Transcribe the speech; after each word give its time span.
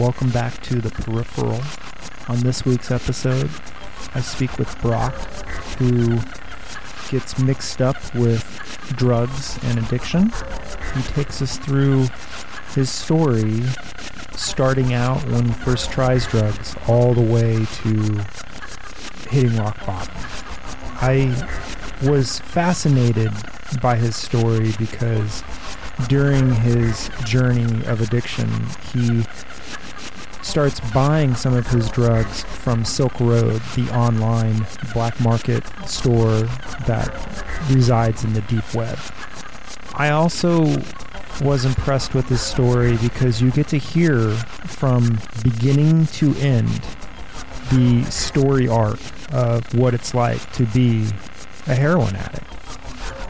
Welcome 0.00 0.30
back 0.30 0.62
to 0.62 0.80
the 0.80 0.88
Peripheral. 0.88 1.60
On 2.28 2.40
this 2.40 2.64
week's 2.64 2.90
episode, 2.90 3.50
I 4.14 4.22
speak 4.22 4.56
with 4.58 4.80
Broc, 4.80 5.12
who 5.76 6.18
gets 7.10 7.38
mixed 7.38 7.82
up 7.82 7.98
with 8.14 8.42
drugs 8.96 9.58
and 9.62 9.78
addiction. 9.78 10.32
He 10.94 11.02
takes 11.02 11.42
us 11.42 11.58
through 11.58 12.06
his 12.74 12.88
story, 12.88 13.60
starting 14.36 14.94
out 14.94 15.22
when 15.28 15.44
he 15.44 15.52
first 15.52 15.90
tries 15.92 16.26
drugs, 16.26 16.74
all 16.88 17.12
the 17.12 17.20
way 17.20 17.66
to 17.82 18.24
hitting 19.28 19.54
rock 19.58 19.84
bottom. 19.84 20.14
I 21.02 21.46
was 22.08 22.38
fascinated 22.38 23.32
by 23.82 23.96
his 23.96 24.16
story 24.16 24.72
because 24.78 25.42
during 26.08 26.54
his 26.54 27.10
journey 27.26 27.84
of 27.84 28.00
addiction, 28.00 28.48
he 28.94 29.26
starts 30.50 30.80
buying 30.92 31.32
some 31.36 31.54
of 31.54 31.64
his 31.68 31.88
drugs 31.90 32.42
from 32.42 32.84
Silk 32.84 33.20
Road, 33.20 33.62
the 33.76 33.88
online 33.94 34.66
black 34.92 35.20
market 35.20 35.62
store 35.88 36.40
that 36.88 37.08
resides 37.70 38.24
in 38.24 38.32
the 38.32 38.40
deep 38.42 38.74
web. 38.74 38.98
I 39.94 40.10
also 40.10 40.64
was 41.40 41.64
impressed 41.64 42.14
with 42.14 42.28
this 42.28 42.42
story 42.42 42.96
because 42.96 43.40
you 43.40 43.52
get 43.52 43.68
to 43.68 43.76
hear 43.76 44.32
from 44.32 45.20
beginning 45.44 46.06
to 46.06 46.34
end 46.38 46.68
the 47.70 48.02
story 48.10 48.66
arc 48.66 48.98
of 49.32 49.72
what 49.78 49.94
it's 49.94 50.14
like 50.14 50.52
to 50.54 50.66
be 50.66 51.06
a 51.68 51.76
heroin 51.76 52.16
addict. 52.16 52.42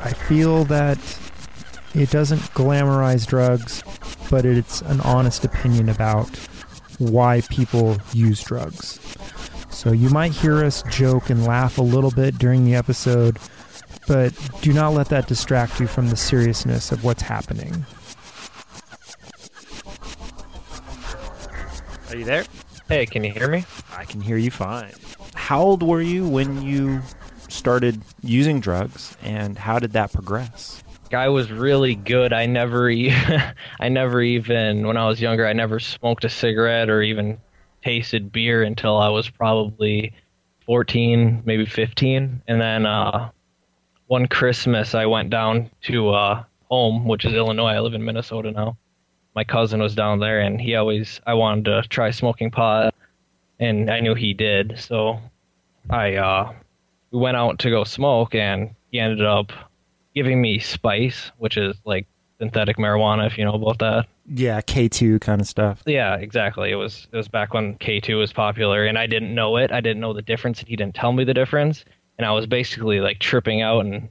I 0.02 0.14
feel 0.14 0.64
that 0.64 0.98
it 1.94 2.08
doesn't 2.08 2.40
glamorize 2.54 3.26
drugs, 3.26 3.82
but 4.30 4.46
it's 4.46 4.80
an 4.80 5.02
honest 5.02 5.44
opinion 5.44 5.90
about 5.90 6.30
why 7.00 7.40
people 7.50 7.98
use 8.12 8.42
drugs. 8.42 9.00
So 9.70 9.92
you 9.92 10.10
might 10.10 10.32
hear 10.32 10.64
us 10.64 10.82
joke 10.90 11.30
and 11.30 11.44
laugh 11.44 11.78
a 11.78 11.82
little 11.82 12.10
bit 12.10 12.38
during 12.38 12.64
the 12.64 12.74
episode, 12.74 13.38
but 14.06 14.32
do 14.60 14.72
not 14.72 14.92
let 14.92 15.08
that 15.08 15.26
distract 15.26 15.80
you 15.80 15.86
from 15.86 16.10
the 16.10 16.16
seriousness 16.16 16.92
of 16.92 17.02
what's 17.02 17.22
happening. 17.22 17.86
Are 22.10 22.16
you 22.16 22.24
there? 22.24 22.44
Hey, 22.88 23.06
can 23.06 23.24
you 23.24 23.32
hear 23.32 23.48
me? 23.48 23.64
I 23.96 24.04
can 24.04 24.20
hear 24.20 24.36
you 24.36 24.50
fine. 24.50 24.92
How 25.34 25.62
old 25.62 25.82
were 25.82 26.02
you 26.02 26.28
when 26.28 26.62
you 26.62 27.00
started 27.48 28.02
using 28.22 28.60
drugs, 28.60 29.16
and 29.22 29.56
how 29.56 29.78
did 29.78 29.92
that 29.92 30.12
progress? 30.12 30.82
I 31.14 31.28
was 31.28 31.50
really 31.50 31.94
good. 31.94 32.32
I 32.32 32.46
never, 32.46 32.90
I 33.80 33.88
never 33.88 34.22
even 34.22 34.86
when 34.86 34.96
I 34.96 35.06
was 35.06 35.20
younger, 35.20 35.46
I 35.46 35.52
never 35.52 35.80
smoked 35.80 36.24
a 36.24 36.28
cigarette 36.28 36.88
or 36.88 37.02
even 37.02 37.38
tasted 37.82 38.32
beer 38.32 38.62
until 38.62 38.98
I 38.98 39.08
was 39.08 39.28
probably 39.28 40.12
14, 40.66 41.42
maybe 41.44 41.66
15. 41.66 42.42
And 42.46 42.60
then 42.60 42.86
uh, 42.86 43.30
one 44.06 44.26
Christmas, 44.26 44.94
I 44.94 45.06
went 45.06 45.30
down 45.30 45.70
to 45.82 46.10
uh, 46.10 46.44
home, 46.70 47.06
which 47.06 47.24
is 47.24 47.32
Illinois. 47.32 47.72
I 47.72 47.80
live 47.80 47.94
in 47.94 48.04
Minnesota 48.04 48.50
now. 48.50 48.76
My 49.34 49.44
cousin 49.44 49.80
was 49.80 49.94
down 49.94 50.18
there, 50.18 50.40
and 50.40 50.60
he 50.60 50.74
always 50.74 51.20
I 51.26 51.34
wanted 51.34 51.66
to 51.66 51.82
try 51.88 52.10
smoking 52.10 52.50
pot, 52.50 52.94
and 53.60 53.90
I 53.90 54.00
knew 54.00 54.14
he 54.14 54.34
did. 54.34 54.78
So 54.78 55.20
I 55.88 56.16
uh, 56.16 56.52
we 57.12 57.20
went 57.20 57.36
out 57.36 57.60
to 57.60 57.70
go 57.70 57.84
smoke, 57.84 58.34
and 58.34 58.74
he 58.90 58.98
ended 58.98 59.24
up 59.24 59.52
giving 60.14 60.40
me 60.40 60.58
spice, 60.58 61.30
which 61.38 61.56
is 61.56 61.76
like 61.84 62.06
synthetic 62.38 62.76
marijuana, 62.78 63.26
if 63.26 63.38
you 63.38 63.44
know 63.44 63.54
about 63.54 63.78
that. 63.78 64.06
Yeah, 64.32 64.60
K2 64.60 65.20
kind 65.20 65.40
of 65.40 65.46
stuff. 65.46 65.82
Yeah, 65.86 66.16
exactly. 66.16 66.70
It 66.70 66.76
was 66.76 67.08
it 67.12 67.16
was 67.16 67.28
back 67.28 67.52
when 67.54 67.76
K2 67.76 68.18
was 68.18 68.32
popular, 68.32 68.86
and 68.86 68.98
I 68.98 69.06
didn't 69.06 69.34
know 69.34 69.56
it. 69.56 69.72
I 69.72 69.80
didn't 69.80 70.00
know 70.00 70.12
the 70.12 70.22
difference, 70.22 70.60
and 70.60 70.68
he 70.68 70.76
didn't 70.76 70.94
tell 70.94 71.12
me 71.12 71.24
the 71.24 71.34
difference, 71.34 71.84
and 72.18 72.26
I 72.26 72.32
was 72.32 72.46
basically 72.46 73.00
like 73.00 73.18
tripping 73.18 73.60
out 73.62 73.84
and 73.84 74.08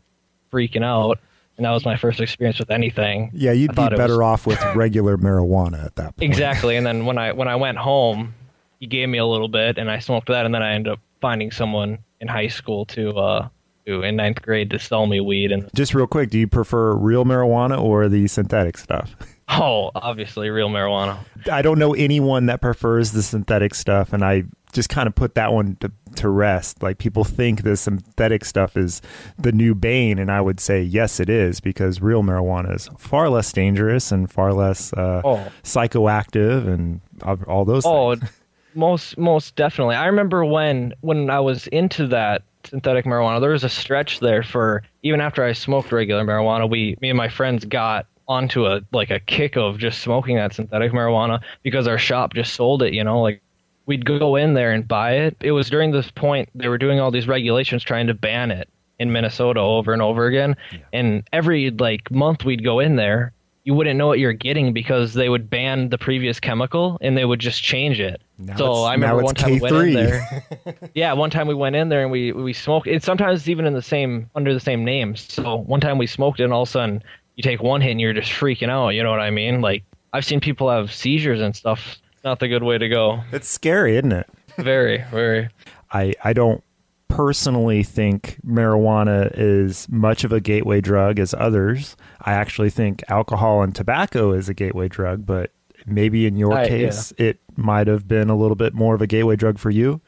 freaking 0.51 0.83
out. 0.83 1.19
And 1.57 1.65
that 1.65 1.71
was 1.71 1.83
my 1.83 1.97
first 1.97 2.21
experience 2.21 2.57
with 2.57 2.71
anything. 2.71 3.31
Yeah, 3.33 3.51
you'd 3.51 3.75
be 3.75 3.89
better 3.89 4.17
was- 4.17 4.19
off 4.19 4.47
with 4.47 4.63
regular 4.75 5.17
marijuana 5.17 5.85
at 5.85 5.95
that 5.97 6.15
point. 6.15 6.31
Exactly. 6.31 6.77
And 6.77 6.85
then 6.85 7.05
when 7.07 7.17
I 7.17 7.33
when 7.33 7.47
I 7.47 7.55
went 7.55 7.77
home, 7.77 8.33
he 8.79 8.87
gave 8.87 9.09
me 9.09 9.17
a 9.17 9.25
little 9.25 9.49
bit, 9.49 9.77
and 9.77 9.89
I 9.91 9.99
smoked 9.99 10.27
that, 10.27 10.45
and 10.45 10.53
then 10.55 10.63
I 10.63 10.73
ended 10.73 10.93
up 10.93 10.99
finding 11.21 11.51
someone 11.51 11.99
in 12.21 12.27
high 12.27 12.47
school 12.47 12.85
to 12.85 13.17
uh 13.17 13.49
to 13.89 14.03
in 14.03 14.15
ninth 14.15 14.41
grade 14.41 14.69
to 14.71 14.79
sell 14.79 15.05
me 15.07 15.19
weed, 15.19 15.51
and 15.51 15.69
Just 15.75 15.93
real 15.93 16.07
quick, 16.07 16.29
do 16.29 16.39
you 16.39 16.47
prefer 16.47 16.93
real 16.95 17.25
marijuana 17.25 17.81
or 17.81 18.07
the 18.09 18.27
synthetic 18.27 18.77
stuff? 18.77 19.15
oh, 19.49 19.91
obviously 19.95 20.49
real 20.49 20.69
marijuana. 20.69 21.17
I 21.51 21.61
don't 21.61 21.79
know 21.79 21.93
anyone 21.93 22.45
that 22.47 22.61
prefers 22.61 23.11
the 23.11 23.23
synthetic 23.23 23.73
stuff, 23.75 24.13
and 24.13 24.23
I 24.23 24.43
just 24.71 24.89
kind 24.89 25.07
of 25.07 25.15
put 25.15 25.33
that 25.33 25.51
one 25.51 25.75
to, 25.79 25.91
to 26.17 26.29
rest. 26.29 26.83
Like 26.83 26.99
people 26.99 27.23
think 27.23 27.63
the 27.63 27.75
synthetic 27.75 28.45
stuff 28.45 28.77
is 28.77 29.01
the 29.39 29.51
new 29.51 29.73
bane, 29.73 30.19
and 30.19 30.31
I 30.31 30.41
would 30.41 30.59
say 30.59 30.81
yes, 30.83 31.19
it 31.19 31.27
is 31.29 31.59
because 31.59 32.01
real 32.01 32.21
marijuana 32.21 32.75
is 32.75 32.87
far 32.99 33.29
less 33.29 33.51
dangerous 33.51 34.11
and 34.11 34.31
far 34.31 34.53
less 34.53 34.93
uh, 34.93 35.21
Oh. 35.25 35.47
psychoactive 35.63 36.67
and 36.67 37.01
all- 37.47 37.65
those. 37.65 37.83
Oh, 37.85 38.15
things. 38.15 38.31
most 38.75 39.17
most 39.17 39.55
definitely. 39.55 39.95
I 39.95 40.05
remember 40.05 40.45
when 40.45 40.93
when 41.01 41.31
I 41.31 41.39
was 41.39 41.65
into 41.67 42.05
that 42.07 42.43
synthetic 42.65 43.05
marijuana, 43.05 43.41
there 43.41 43.51
was 43.51 43.63
a 43.63 43.69
stretch 43.69 44.19
there 44.19 44.43
for 44.43 44.83
even 45.03 45.21
after 45.21 45.43
I 45.43 45.53
smoked 45.53 45.91
regular 45.91 46.23
marijuana, 46.23 46.69
we 46.69 46.97
me 47.01 47.09
and 47.09 47.17
my 47.17 47.29
friends 47.29 47.65
got 47.65 48.05
onto 48.27 48.67
a 48.67 48.81
like 48.91 49.09
a 49.09 49.19
kick 49.19 49.57
of 49.57 49.77
just 49.77 50.01
smoking 50.01 50.35
that 50.35 50.53
synthetic 50.53 50.91
marijuana 50.91 51.41
because 51.63 51.87
our 51.87 51.97
shop 51.97 52.33
just 52.33 52.53
sold 52.53 52.83
it, 52.83 52.93
you 52.93 53.03
know, 53.03 53.21
like 53.21 53.41
we'd 53.85 54.05
go 54.05 54.35
in 54.35 54.53
there 54.53 54.71
and 54.71 54.87
buy 54.87 55.13
it. 55.13 55.35
It 55.41 55.51
was 55.51 55.69
during 55.69 55.91
this 55.91 56.11
point 56.11 56.49
they 56.53 56.67
were 56.67 56.77
doing 56.77 56.99
all 56.99 57.11
these 57.11 57.27
regulations 57.27 57.83
trying 57.83 58.07
to 58.07 58.13
ban 58.13 58.51
it 58.51 58.69
in 58.99 59.11
Minnesota 59.11 59.59
over 59.59 59.93
and 59.93 60.01
over 60.01 60.27
again. 60.27 60.55
And 60.93 61.27
every 61.33 61.71
like 61.71 62.11
month 62.11 62.45
we'd 62.45 62.63
go 62.63 62.79
in 62.79 62.97
there, 62.97 63.33
you 63.63 63.73
wouldn't 63.73 63.97
know 63.97 64.07
what 64.07 64.19
you're 64.19 64.33
getting 64.33 64.73
because 64.73 65.13
they 65.13 65.29
would 65.29 65.49
ban 65.49 65.89
the 65.89 65.97
previous 65.97 66.39
chemical 66.39 66.97
and 67.01 67.17
they 67.17 67.25
would 67.25 67.39
just 67.39 67.63
change 67.63 67.99
it. 67.99 68.21
Now 68.39 68.55
so 68.55 68.73
I 68.83 68.93
remember 68.93 69.23
one 69.23 69.35
time 69.35 69.51
we 69.51 69.59
went 69.59 69.75
in 69.75 69.93
there. 69.93 70.43
yeah, 70.93 71.11
one 71.13 71.29
time 71.29 71.47
we 71.47 71.53
went 71.53 71.75
in 71.75 71.89
there 71.89 72.01
and 72.01 72.11
we 72.11 72.31
we 72.31 72.53
smoked. 72.53 72.87
It's 72.87 73.05
sometimes 73.05 73.49
even 73.49 73.65
in 73.65 73.73
the 73.73 73.81
same 73.81 74.29
under 74.33 74.53
the 74.53 74.59
same 74.59 74.85
name. 74.85 75.15
So 75.15 75.57
one 75.57 75.81
time 75.81 75.97
we 75.97 76.07
smoked 76.07 76.39
it 76.39 76.45
and 76.45 76.53
all 76.53 76.63
of 76.63 76.69
a 76.69 76.71
sudden 76.71 77.03
you 77.35 77.43
take 77.43 77.61
one 77.61 77.81
hit 77.81 77.91
and 77.91 78.01
you're 78.01 78.13
just 78.13 78.31
freaking 78.31 78.69
out. 78.69 78.89
You 78.89 79.03
know 79.03 79.11
what 79.11 79.19
I 79.19 79.29
mean? 79.29 79.61
Like 79.61 79.83
I've 80.13 80.25
seen 80.25 80.39
people 80.39 80.69
have 80.69 80.91
seizures 80.93 81.41
and 81.41 81.55
stuff. 81.55 81.97
Not 82.23 82.39
the 82.39 82.47
good 82.47 82.63
way 82.63 82.77
to 82.77 82.89
go. 82.89 83.21
it's 83.31 83.47
scary, 83.47 83.95
isn't 83.97 84.11
it? 84.11 84.27
Very, 84.57 85.03
very. 85.09 85.49
I, 85.91 86.13
I 86.23 86.33
don't 86.33 86.63
personally 87.07 87.83
think 87.83 88.39
marijuana 88.45 89.31
is 89.35 89.87
much 89.89 90.23
of 90.23 90.31
a 90.31 90.39
gateway 90.39 90.81
drug 90.81 91.19
as 91.19 91.33
others. 91.33 91.95
I 92.21 92.33
actually 92.33 92.69
think 92.69 93.03
alcohol 93.09 93.61
and 93.61 93.73
tobacco 93.73 94.33
is 94.33 94.49
a 94.49 94.53
gateway 94.53 94.89
drug, 94.89 95.25
but 95.25 95.51
maybe 95.85 96.25
in 96.25 96.35
your 96.37 96.53
I- 96.53 96.67
case, 96.67 97.11
it 97.17 97.39
might 97.55 97.87
have 97.87 98.07
been 98.07 98.29
a 98.29 98.35
little 98.35 98.55
bit 98.55 98.73
more 98.73 98.95
of 98.95 99.01
a 99.01 99.07
gateway 99.07 99.35
drug 99.35 99.59
for 99.59 99.69
you. 99.69 100.01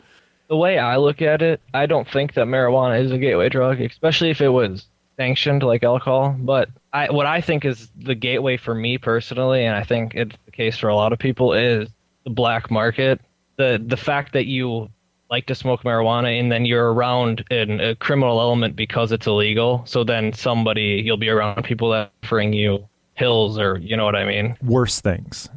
the 0.48 0.56
way 0.58 0.78
I 0.78 0.98
look 0.98 1.22
at 1.22 1.42
it, 1.42 1.62
I 1.74 1.86
don't 1.86 2.08
think 2.10 2.34
that 2.34 2.48
marijuana 2.48 3.02
is 3.02 3.12
a 3.12 3.18
gateway 3.18 3.50
drug, 3.50 3.80
especially 3.82 4.32
if 4.32 4.42
it 4.42 4.50
was 4.50 4.86
sanctioned 5.18 5.64
like 5.64 5.84
alcohol. 5.84 6.36
But 6.40 6.70
I, 6.94 7.10
what 7.12 7.26
I 7.26 7.42
think 7.42 7.64
is 7.66 7.90
the 7.98 8.16
gateway 8.16 8.58
for 8.58 8.76
me 8.76 8.98
personally, 8.98 9.66
and 9.66 9.76
I 9.76 9.84
think 9.84 10.14
it's 10.16 10.36
the 10.46 10.52
case 10.52 10.78
for 10.78 10.90
a 10.90 10.96
lot 10.96 11.14
of 11.14 11.20
people, 11.20 11.54
is 11.54 11.90
the 12.24 12.32
black 12.32 12.70
market. 12.72 13.22
The 13.58 13.82
the 13.86 13.98
fact 13.98 14.34
that 14.34 14.46
you 14.46 14.90
like 15.30 15.46
to 15.46 15.56
smoke 15.56 15.84
marijuana 15.84 16.38
and 16.38 16.52
then 16.52 16.66
you're 16.66 16.94
around 16.94 17.46
an, 17.52 17.80
a 17.80 17.96
criminal 17.96 18.42
element 18.42 18.76
because 18.76 19.14
it's 19.14 19.28
illegal. 19.28 19.82
So 19.86 20.04
then 20.04 20.34
somebody 20.34 21.02
you'll 21.06 21.18
be 21.18 21.30
around 21.30 21.64
people 21.64 21.90
that 21.92 22.12
offering 22.24 22.52
you 22.52 22.86
pills 23.16 23.58
or 23.58 23.78
you 23.78 23.96
know 23.96 24.06
what 24.06 24.16
I 24.16 24.26
mean 24.26 24.58
Worse 24.62 25.00
things. 25.00 25.50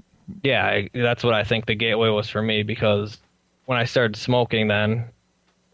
Yeah, 0.43 0.67
I, 0.67 0.91
that's 0.94 1.25
what 1.25 1.35
I 1.35 1.44
think 1.44 1.67
the 1.67 1.75
gateway 1.75 2.09
was 2.09 2.29
for 2.29 2.43
me 2.43 2.62
because 2.62 3.19
when 3.67 3.79
I 3.79 3.85
started 3.85 4.17
smoking, 4.17 4.69
then 4.69 5.05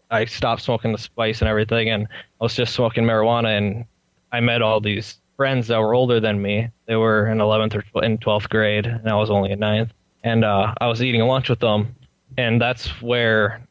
I 0.09 0.25
stopped 0.25 0.61
smoking 0.61 0.91
the 0.91 0.97
spice 0.97 1.41
and 1.41 1.49
everything, 1.49 1.89
and 1.89 2.07
I 2.39 2.43
was 2.43 2.55
just 2.55 2.73
smoking 2.73 3.03
marijuana. 3.05 3.57
And 3.57 3.85
I 4.31 4.39
met 4.39 4.61
all 4.61 4.79
these 4.81 5.17
friends 5.37 5.67
that 5.67 5.79
were 5.79 5.93
older 5.93 6.19
than 6.19 6.41
me. 6.41 6.69
They 6.85 6.95
were 6.95 7.27
in 7.27 7.37
11th 7.37 7.75
or 7.75 7.81
tw- 7.81 8.03
in 8.03 8.17
12th 8.17 8.49
grade, 8.49 8.85
and 8.85 9.07
I 9.07 9.15
was 9.15 9.29
only 9.29 9.51
in 9.51 9.59
9th. 9.59 9.89
And 10.23 10.45
uh, 10.45 10.73
I 10.79 10.87
was 10.87 11.01
eating 11.01 11.21
lunch 11.21 11.49
with 11.49 11.59
them, 11.59 11.95
and 12.37 12.61
that's 12.61 12.87
where 13.01 13.65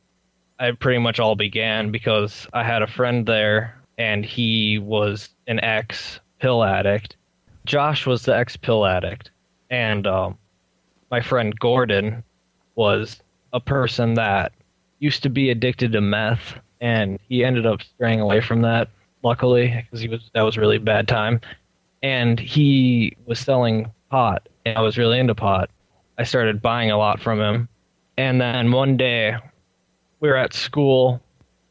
I 0.59 0.73
pretty 0.73 0.99
much 0.99 1.21
all 1.21 1.37
began 1.37 1.91
because 1.91 2.47
I 2.53 2.65
had 2.65 2.83
a 2.83 2.87
friend 2.87 3.25
there, 3.25 3.77
and 3.99 4.25
he 4.25 4.79
was 4.79 5.29
an 5.47 5.61
ex 5.61 6.21
pill 6.41 6.65
addict. 6.65 7.17
Josh 7.67 8.07
was 8.07 8.25
the 8.25 8.37
ex 8.37 8.57
pill 8.57 8.85
addict, 8.85 9.31
and 9.71 10.07
um, 10.07 10.39
my 11.11 11.21
friend 11.21 11.59
Gordon 11.59 12.23
was 12.77 13.21
a 13.53 13.61
person 13.61 14.15
that 14.15 14.53
used 15.01 15.23
to 15.25 15.31
be 15.31 15.51
addicted 15.51 15.93
to 15.93 16.01
meth, 16.01 16.55
and 16.81 17.19
he 17.29 17.45
ended 17.45 17.67
up 17.67 17.83
straying 17.83 18.21
away 18.21 18.41
from 18.41 18.63
that. 18.63 18.89
Luckily, 19.23 19.69
because 19.85 20.01
he 20.01 20.09
was 20.09 20.31
that 20.35 20.43
was 20.43 20.57
a 20.57 20.61
really 20.61 20.79
bad 20.79 21.07
time, 21.07 21.41
and 22.03 22.41
he 22.41 23.15
was 23.27 23.39
selling 23.39 23.91
pot, 24.11 24.49
and 24.65 24.79
I 24.79 24.81
was 24.81 24.97
really 24.97 25.19
into 25.19 25.35
pot. 25.35 25.69
I 26.17 26.25
started 26.25 26.63
buying 26.63 26.91
a 26.91 26.97
lot 26.97 27.21
from 27.21 27.39
him, 27.39 27.69
and 28.17 28.41
then 28.41 28.73
one 28.73 28.97
day 28.97 29.37
we 30.21 30.29
were 30.29 30.37
at 30.37 30.55
school, 30.55 31.21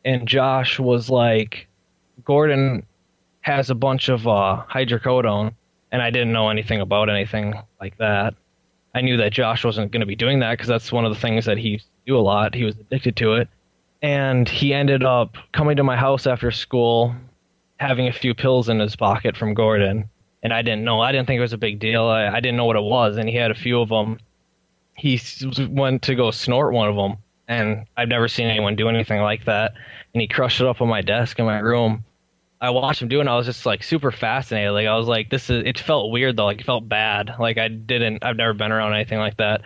and 0.06 0.28
Josh 0.28 0.80
was 0.80 1.10
like, 1.10 1.68
"Gordon 2.24 2.86
has 3.42 3.72
a 3.72 3.76
bunch 3.76 4.10
of 4.10 4.28
uh, 4.28 4.64
hydrocodone," 4.70 5.54
and 5.92 6.02
I 6.04 6.12
didn't 6.12 6.34
know 6.34 6.50
anything 6.50 6.82
about 6.82 7.10
anything 7.10 7.56
like 7.82 7.98
that. 7.98 8.36
I 8.96 9.02
knew 9.02 9.18
that 9.18 9.34
Josh 9.34 9.64
wasn't 9.64 9.92
going 9.92 10.02
to 10.02 10.08
be 10.08 10.16
doing 10.16 10.40
that 10.40 10.52
because 10.52 10.68
that's 10.68 10.92
one 10.92 11.06
of 11.06 11.14
the 11.14 11.20
things 11.20 11.46
that 11.46 11.58
he 11.58 11.82
do 12.06 12.18
a 12.18 12.20
lot. 12.20 12.56
He 12.56 12.64
was 12.64 12.78
addicted 12.78 13.16
to 13.18 13.34
it. 13.34 13.48
And 14.02 14.48
he 14.48 14.74
ended 14.74 15.04
up 15.04 15.36
coming 15.52 15.78
to 15.78 15.84
my 15.84 15.96
house 15.96 16.26
after 16.26 16.52
school, 16.52 17.14
having 17.80 18.08
a 18.08 18.14
few 18.14 18.34
pills 18.34 18.70
in 18.70 18.80
his 18.80 18.96
pocket 18.96 19.38
from 19.38 19.54
Gordon. 19.54 20.10
And 20.42 20.54
I 20.54 20.62
didn't 20.62 20.86
know. 20.86 21.02
I 21.02 21.12
didn't 21.12 21.28
think 21.28 21.38
it 21.38 21.42
was 21.42 21.54
a 21.54 21.58
big 21.58 21.80
deal. 21.80 22.06
I, 22.06 22.28
I 22.28 22.40
didn't 22.40 22.58
know 22.58 22.66
what 22.66 22.78
it 22.78 22.84
was. 22.84 23.18
And 23.18 23.30
he 23.30 23.36
had 23.36 23.52
a 23.52 23.56
few 23.56 23.82
of 23.82 23.90
them. 23.90 24.20
He 24.96 25.20
went 25.70 26.02
to 26.04 26.16
go 26.16 26.32
snort 26.32 26.74
one 26.74 26.90
of 26.90 26.96
them. 26.96 27.18
And 27.48 27.86
I've 27.98 28.08
never 28.08 28.28
seen 28.28 28.48
anyone 28.48 28.76
do 28.76 28.90
anything 28.90 29.22
like 29.22 29.46
that. 29.46 29.74
And 30.14 30.22
he 30.22 30.28
crushed 30.28 30.62
it 30.62 30.68
up 30.68 30.82
on 30.82 30.88
my 30.88 31.02
desk 31.02 31.40
in 31.40 31.46
my 31.46 31.60
room. 31.60 32.04
I 32.62 32.72
watched 32.72 33.02
him 33.02 33.08
do 33.08 33.18
it 33.18 33.22
and 33.22 33.30
I 33.30 33.38
was 33.38 33.46
just 33.46 33.66
like 33.66 33.84
super 33.84 34.12
fascinated. 34.12 34.74
Like 34.74 34.88
I 34.88 34.98
was 34.98 35.08
like, 35.08 35.30
this 35.30 35.50
is 35.50 35.64
it 35.66 35.80
felt 35.80 36.12
weird 36.12 36.36
though, 36.36 36.46
like 36.46 36.60
it 36.60 36.66
felt 36.66 36.90
bad. 36.90 37.36
Like 37.40 37.58
I 37.58 37.70
didn't 37.70 38.24
I've 38.24 38.36
never 38.36 38.54
been 38.54 38.72
around 38.72 38.94
anything 38.94 39.20
like 39.20 39.38
that. 39.38 39.62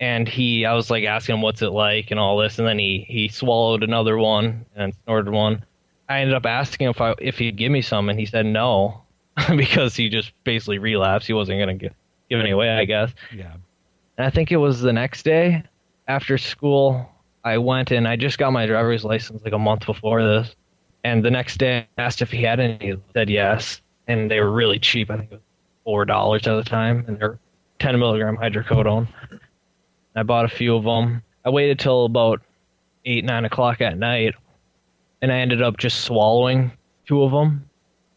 And 0.00 0.28
he 0.28 0.64
I 0.64 0.74
was 0.74 0.90
like 0.90 1.04
asking 1.04 1.36
him 1.36 1.42
what's 1.42 1.62
it 1.62 1.70
like 1.70 2.10
and 2.10 2.20
all 2.20 2.38
this 2.38 2.58
and 2.58 2.68
then 2.68 2.78
he 2.78 3.04
he 3.08 3.28
swallowed 3.28 3.82
another 3.82 4.16
one 4.16 4.66
and 4.76 4.94
snorted 5.04 5.32
one. 5.32 5.64
I 6.08 6.20
ended 6.20 6.34
up 6.34 6.46
asking 6.46 6.86
him 6.86 6.90
if 6.90 7.00
I 7.00 7.14
if 7.18 7.38
he'd 7.38 7.56
give 7.56 7.72
me 7.72 7.82
some 7.82 8.08
and 8.08 8.18
he 8.18 8.26
said 8.26 8.46
no 8.46 9.02
because 9.56 9.96
he 9.96 10.08
just 10.08 10.32
basically 10.44 10.78
relapsed. 10.78 11.26
He 11.26 11.32
wasn't 11.32 11.58
gonna 11.58 11.74
give 11.74 11.94
give 12.30 12.38
any 12.38 12.50
away, 12.50 12.70
I 12.70 12.84
guess. 12.84 13.12
Yeah. 13.34 13.54
And 14.16 14.26
I 14.26 14.30
think 14.30 14.52
it 14.52 14.56
was 14.58 14.80
the 14.80 14.92
next 14.92 15.24
day 15.24 15.64
after 16.06 16.38
school 16.38 17.08
I 17.44 17.58
went 17.58 17.90
and 17.90 18.06
I 18.06 18.14
just 18.14 18.38
got 18.38 18.52
my 18.52 18.66
driver's 18.66 19.04
license 19.04 19.42
like 19.44 19.52
a 19.54 19.58
month 19.58 19.86
before 19.86 20.22
this. 20.22 20.54
And 21.08 21.24
the 21.24 21.30
next 21.30 21.56
day 21.56 21.86
I 21.96 22.02
asked 22.02 22.20
if 22.20 22.30
he 22.30 22.42
had 22.42 22.60
any. 22.60 22.76
He 22.80 22.94
said 23.14 23.30
yes. 23.30 23.80
And 24.08 24.30
they 24.30 24.40
were 24.40 24.50
really 24.50 24.78
cheap. 24.78 25.10
I 25.10 25.16
think 25.16 25.32
it 25.32 25.34
was 25.36 25.40
four 25.84 26.04
dollars 26.04 26.46
at 26.46 26.54
the 26.56 26.62
time, 26.62 27.04
and 27.08 27.18
they're 27.18 27.38
ten 27.78 27.98
milligram 27.98 28.36
hydrocodone. 28.36 29.08
I 30.14 30.22
bought 30.22 30.44
a 30.44 30.48
few 30.48 30.76
of 30.76 30.84
them. 30.84 31.22
I 31.46 31.50
waited 31.50 31.78
till 31.78 32.04
about 32.04 32.42
eight 33.06 33.24
nine 33.24 33.46
o'clock 33.46 33.80
at 33.80 33.96
night, 33.96 34.34
and 35.22 35.32
I 35.32 35.36
ended 35.38 35.62
up 35.62 35.78
just 35.78 36.00
swallowing 36.04 36.72
two 37.06 37.22
of 37.22 37.32
them, 37.32 37.64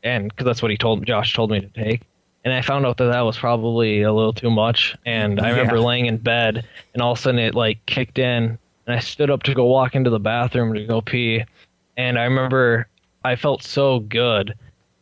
and 0.04 0.30
because 0.30 0.46
that's 0.46 0.62
what 0.62 0.72
he 0.72 0.78
told 0.78 1.06
Josh 1.06 1.34
told 1.34 1.50
me 1.52 1.62
to 1.62 1.68
take. 1.70 2.02
And 2.44 2.54
I 2.54 2.62
found 2.62 2.86
out 2.86 2.98
that 2.98 3.06
that 3.12 3.22
was 3.22 3.38
probably 3.38 4.02
a 4.02 4.12
little 4.12 4.34
too 4.34 4.50
much. 4.52 4.98
And 5.06 5.40
I 5.40 5.50
remember 5.50 5.76
Yeah. 5.78 5.84
laying 5.84 6.06
in 6.08 6.18
bed, 6.18 6.66
and 6.94 7.02
all 7.02 7.14
of 7.14 7.20
a 7.20 7.22
sudden 7.22 7.40
it 7.40 7.56
like 7.56 7.86
kicked 7.86 8.20
in, 8.20 8.58
and 8.86 8.96
I 8.96 9.00
stood 9.00 9.30
up 9.30 9.44
to 9.44 9.54
go 9.54 9.66
walk 9.66 9.96
into 9.96 10.10
the 10.10 10.20
bathroom 10.20 10.74
to 10.74 10.84
go 10.86 11.00
pee, 11.02 11.44
and 11.98 12.18
I 12.20 12.24
remember 12.24 12.88
I 13.24 13.36
felt 13.36 13.64
so 13.64 14.00
good, 14.00 14.56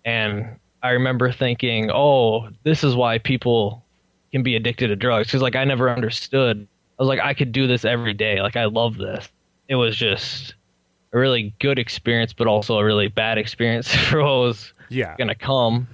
and 0.06 0.46
I 0.84 0.92
remember 0.92 1.32
thinking, 1.32 1.90
"Oh, 1.92 2.50
this 2.64 2.84
is 2.84 2.96
why 2.96 3.18
people 3.18 3.84
can 4.32 4.44
be 4.44 4.56
addicted 4.56 4.88
to 4.88 4.96
drugs." 4.96 5.28
Because 5.28 5.42
like 5.42 5.56
I 5.56 5.64
never 5.64 5.90
understood. 5.90 6.68
I 6.98 7.02
was 7.04 7.08
like, 7.08 7.20
I 7.20 7.34
could 7.34 7.52
do 7.52 7.66
this 7.68 7.86
every 7.86 8.14
day. 8.14 8.42
Like 8.42 8.56
I 8.58 8.66
love 8.66 8.98
this. 8.98 9.30
It 9.70 9.76
was 9.76 9.96
just 9.96 10.54
a 11.14 11.18
really 11.18 11.54
good 11.60 11.80
experience, 11.80 12.34
but 12.34 12.46
also 12.48 12.78
a 12.78 12.84
really 12.84 13.08
bad 13.08 13.38
experience 13.38 13.94
for 14.10 14.22
what 14.22 14.40
was 14.40 14.74
Yeah. 14.90 15.16
gonna 15.18 15.36
come. 15.36 15.88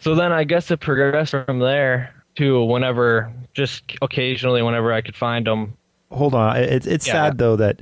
So 0.00 0.14
then 0.14 0.32
I 0.32 0.44
guess 0.44 0.70
it 0.70 0.80
progressed 0.80 1.32
from 1.32 1.58
there 1.58 2.14
to 2.36 2.62
whenever, 2.64 3.32
just 3.52 3.82
occasionally, 4.00 4.62
whenever 4.62 4.92
I 4.92 5.00
could 5.00 5.16
find 5.16 5.46
them. 5.46 5.76
Hold 6.10 6.34
on. 6.34 6.56
It's 6.56 6.86
it's 6.86 7.06
Yeah. 7.06 7.12
sad 7.12 7.38
though 7.38 7.56
that 7.56 7.80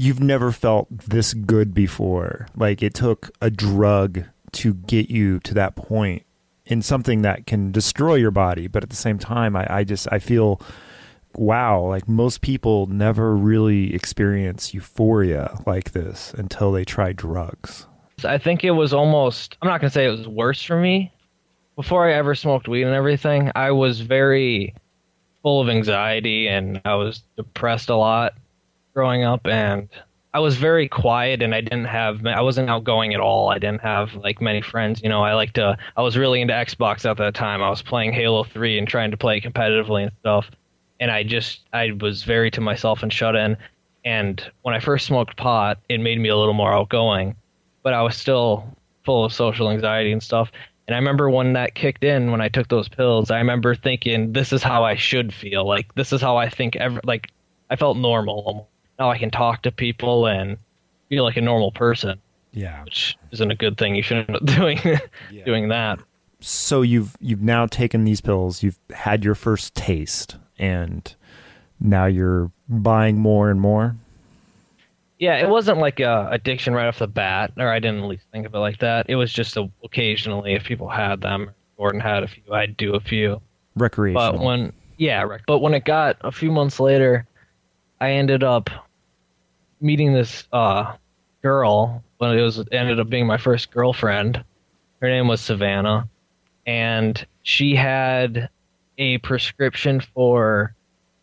you've 0.00 0.20
never 0.20 0.50
felt 0.50 0.88
this 0.90 1.34
good 1.34 1.74
before. 1.74 2.46
Like 2.56 2.82
it 2.82 2.94
took 2.94 3.30
a 3.42 3.50
drug 3.50 4.24
to 4.52 4.72
get 4.72 5.10
you 5.10 5.40
to 5.40 5.52
that 5.52 5.76
point 5.76 6.24
in 6.64 6.80
something 6.80 7.20
that 7.20 7.46
can 7.46 7.70
destroy 7.70 8.14
your 8.14 8.30
body, 8.30 8.66
but 8.66 8.82
at 8.82 8.88
the 8.88 8.96
same 8.96 9.18
time, 9.18 9.54
I, 9.54 9.66
I 9.68 9.84
just 9.84 10.08
I 10.10 10.18
feel 10.18 10.62
wow, 11.34 11.82
like 11.82 12.08
most 12.08 12.40
people 12.40 12.86
never 12.86 13.36
really 13.36 13.94
experience 13.94 14.72
euphoria 14.72 15.54
like 15.66 15.92
this 15.92 16.32
until 16.32 16.72
they 16.72 16.84
try 16.84 17.12
drugs. 17.12 17.86
I 18.24 18.38
think 18.38 18.64
it 18.64 18.70
was 18.70 18.94
almost. 18.94 19.58
I'm 19.60 19.68
not 19.68 19.82
gonna 19.82 19.90
say 19.90 20.06
it 20.06 20.16
was 20.16 20.26
worse 20.26 20.62
for 20.62 20.80
me. 20.80 21.12
Before 21.76 22.08
I 22.08 22.14
ever 22.14 22.34
smoked 22.34 22.68
weed 22.68 22.84
and 22.84 22.94
everything, 22.94 23.52
I 23.54 23.70
was 23.72 24.00
very 24.00 24.74
full 25.42 25.60
of 25.60 25.68
anxiety 25.68 26.48
and 26.48 26.80
I 26.86 26.94
was 26.94 27.22
depressed 27.36 27.90
a 27.90 27.96
lot 27.96 28.32
growing 28.94 29.24
up 29.24 29.46
and 29.46 29.88
I 30.32 30.38
was 30.38 30.56
very 30.56 30.88
quiet 30.88 31.42
and 31.42 31.54
I 31.54 31.60
didn't 31.60 31.86
have 31.86 32.24
I 32.24 32.40
wasn't 32.40 32.70
outgoing 32.70 33.14
at 33.14 33.20
all. 33.20 33.48
I 33.48 33.58
didn't 33.58 33.80
have 33.80 34.14
like 34.14 34.40
many 34.40 34.62
friends, 34.62 35.02
you 35.02 35.08
know. 35.08 35.22
I 35.22 35.34
like 35.34 35.52
to 35.54 35.76
I 35.96 36.02
was 36.02 36.16
really 36.16 36.40
into 36.40 36.54
Xbox 36.54 37.08
at 37.08 37.16
that 37.16 37.34
time. 37.34 37.62
I 37.62 37.70
was 37.70 37.82
playing 37.82 38.12
Halo 38.12 38.44
3 38.44 38.78
and 38.78 38.86
trying 38.86 39.10
to 39.10 39.16
play 39.16 39.40
competitively 39.40 40.04
and 40.04 40.12
stuff. 40.20 40.48
And 41.00 41.10
I 41.10 41.24
just 41.24 41.62
I 41.72 41.92
was 42.00 42.22
very 42.22 42.50
to 42.52 42.60
myself 42.60 43.02
and 43.02 43.12
shut 43.12 43.34
in. 43.34 43.56
And 44.04 44.42
when 44.62 44.74
I 44.74 44.78
first 44.78 45.06
smoked 45.06 45.36
pot, 45.36 45.78
it 45.88 46.00
made 46.00 46.20
me 46.20 46.28
a 46.28 46.36
little 46.36 46.54
more 46.54 46.72
outgoing, 46.72 47.34
but 47.82 47.92
I 47.92 48.02
was 48.02 48.16
still 48.16 48.64
full 49.04 49.24
of 49.24 49.32
social 49.32 49.70
anxiety 49.70 50.12
and 50.12 50.22
stuff. 50.22 50.52
And 50.86 50.94
I 50.94 50.98
remember 50.98 51.28
when 51.28 51.52
that 51.54 51.74
kicked 51.74 52.04
in, 52.04 52.30
when 52.30 52.40
I 52.40 52.48
took 52.48 52.68
those 52.68 52.88
pills, 52.88 53.30
I 53.30 53.38
remember 53.38 53.74
thinking, 53.74 54.32
"This 54.32 54.52
is 54.52 54.62
how 54.62 54.84
I 54.84 54.94
should 54.94 55.34
feel. 55.34 55.66
Like 55.66 55.92
this 55.96 56.12
is 56.12 56.20
how 56.20 56.36
I 56.36 56.48
think. 56.48 56.76
Ever 56.76 57.00
like 57.04 57.30
I 57.68 57.76
felt 57.76 57.96
normal. 57.96 58.68
Now 59.00 59.10
I 59.10 59.16
can 59.16 59.30
talk 59.30 59.62
to 59.62 59.72
people 59.72 60.26
and 60.26 60.58
feel 61.08 61.24
like 61.24 61.38
a 61.38 61.40
normal 61.40 61.72
person, 61.72 62.20
Yeah. 62.52 62.84
which 62.84 63.16
isn't 63.32 63.50
a 63.50 63.54
good 63.56 63.78
thing. 63.78 63.94
You 63.94 64.02
shouldn't 64.02 64.28
be 64.46 64.52
doing 64.54 64.78
doing 65.46 65.68
that. 65.70 65.98
So 66.40 66.82
you've 66.82 67.16
you've 67.20 67.40
now 67.42 67.64
taken 67.66 68.04
these 68.04 68.20
pills, 68.20 68.62
you've 68.62 68.78
had 68.94 69.24
your 69.24 69.34
first 69.34 69.74
taste, 69.74 70.36
and 70.58 71.12
now 71.80 72.04
you're 72.04 72.50
buying 72.68 73.18
more 73.18 73.50
and 73.50 73.58
more. 73.60 73.96
Yeah, 75.18 75.36
it 75.36 75.48
wasn't 75.48 75.78
like 75.78 76.00
a 76.00 76.28
addiction 76.30 76.74
right 76.74 76.86
off 76.86 76.98
the 76.98 77.06
bat, 77.06 77.52
or 77.58 77.68
I 77.70 77.78
didn't 77.78 78.00
at 78.02 78.06
least 78.08 78.24
think 78.32 78.46
of 78.46 78.54
it 78.54 78.58
like 78.58 78.78
that. 78.78 79.06
It 79.08 79.16
was 79.16 79.32
just 79.32 79.56
a, 79.56 79.68
occasionally 79.84 80.54
if 80.54 80.64
people 80.64 80.88
had 80.88 81.20
them, 81.22 81.50
Gordon 81.78 82.00
had 82.00 82.22
a 82.22 82.28
few, 82.28 82.42
I'd 82.52 82.76
do 82.76 82.94
a 82.94 83.00
few. 83.00 83.40
Recreational. 83.76 84.32
But 84.32 84.40
when 84.42 84.72
yeah, 84.98 85.26
but 85.46 85.58
when 85.60 85.72
it 85.74 85.84
got 85.86 86.16
a 86.20 86.32
few 86.32 86.50
months 86.52 86.80
later, 86.80 87.26
I 88.00 88.12
ended 88.12 88.42
up 88.42 88.70
meeting 89.80 90.12
this 90.12 90.44
uh, 90.52 90.94
girl. 91.42 92.02
When 92.18 92.36
it 92.36 92.42
was 92.42 92.62
ended 92.70 93.00
up 93.00 93.08
being 93.08 93.26
my 93.26 93.38
first 93.38 93.70
girlfriend. 93.70 94.44
Her 95.00 95.08
name 95.08 95.26
was 95.28 95.40
Savannah, 95.40 96.06
and 96.66 97.26
she 97.42 97.74
had 97.74 98.50
a 98.98 99.16
prescription 99.18 100.00
for 100.00 100.74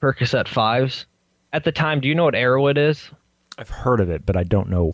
Percocet 0.02 0.48
fives. 0.48 1.06
At 1.54 1.64
the 1.64 1.72
time, 1.72 2.00
do 2.00 2.08
you 2.08 2.16
know 2.16 2.24
what 2.24 2.34
Erowid 2.34 2.78
is? 2.80 3.12
I've 3.60 3.70
heard 3.70 4.00
of 4.00 4.10
it, 4.10 4.26
but 4.26 4.36
I 4.36 4.44
don't 4.44 4.70
know. 4.70 4.94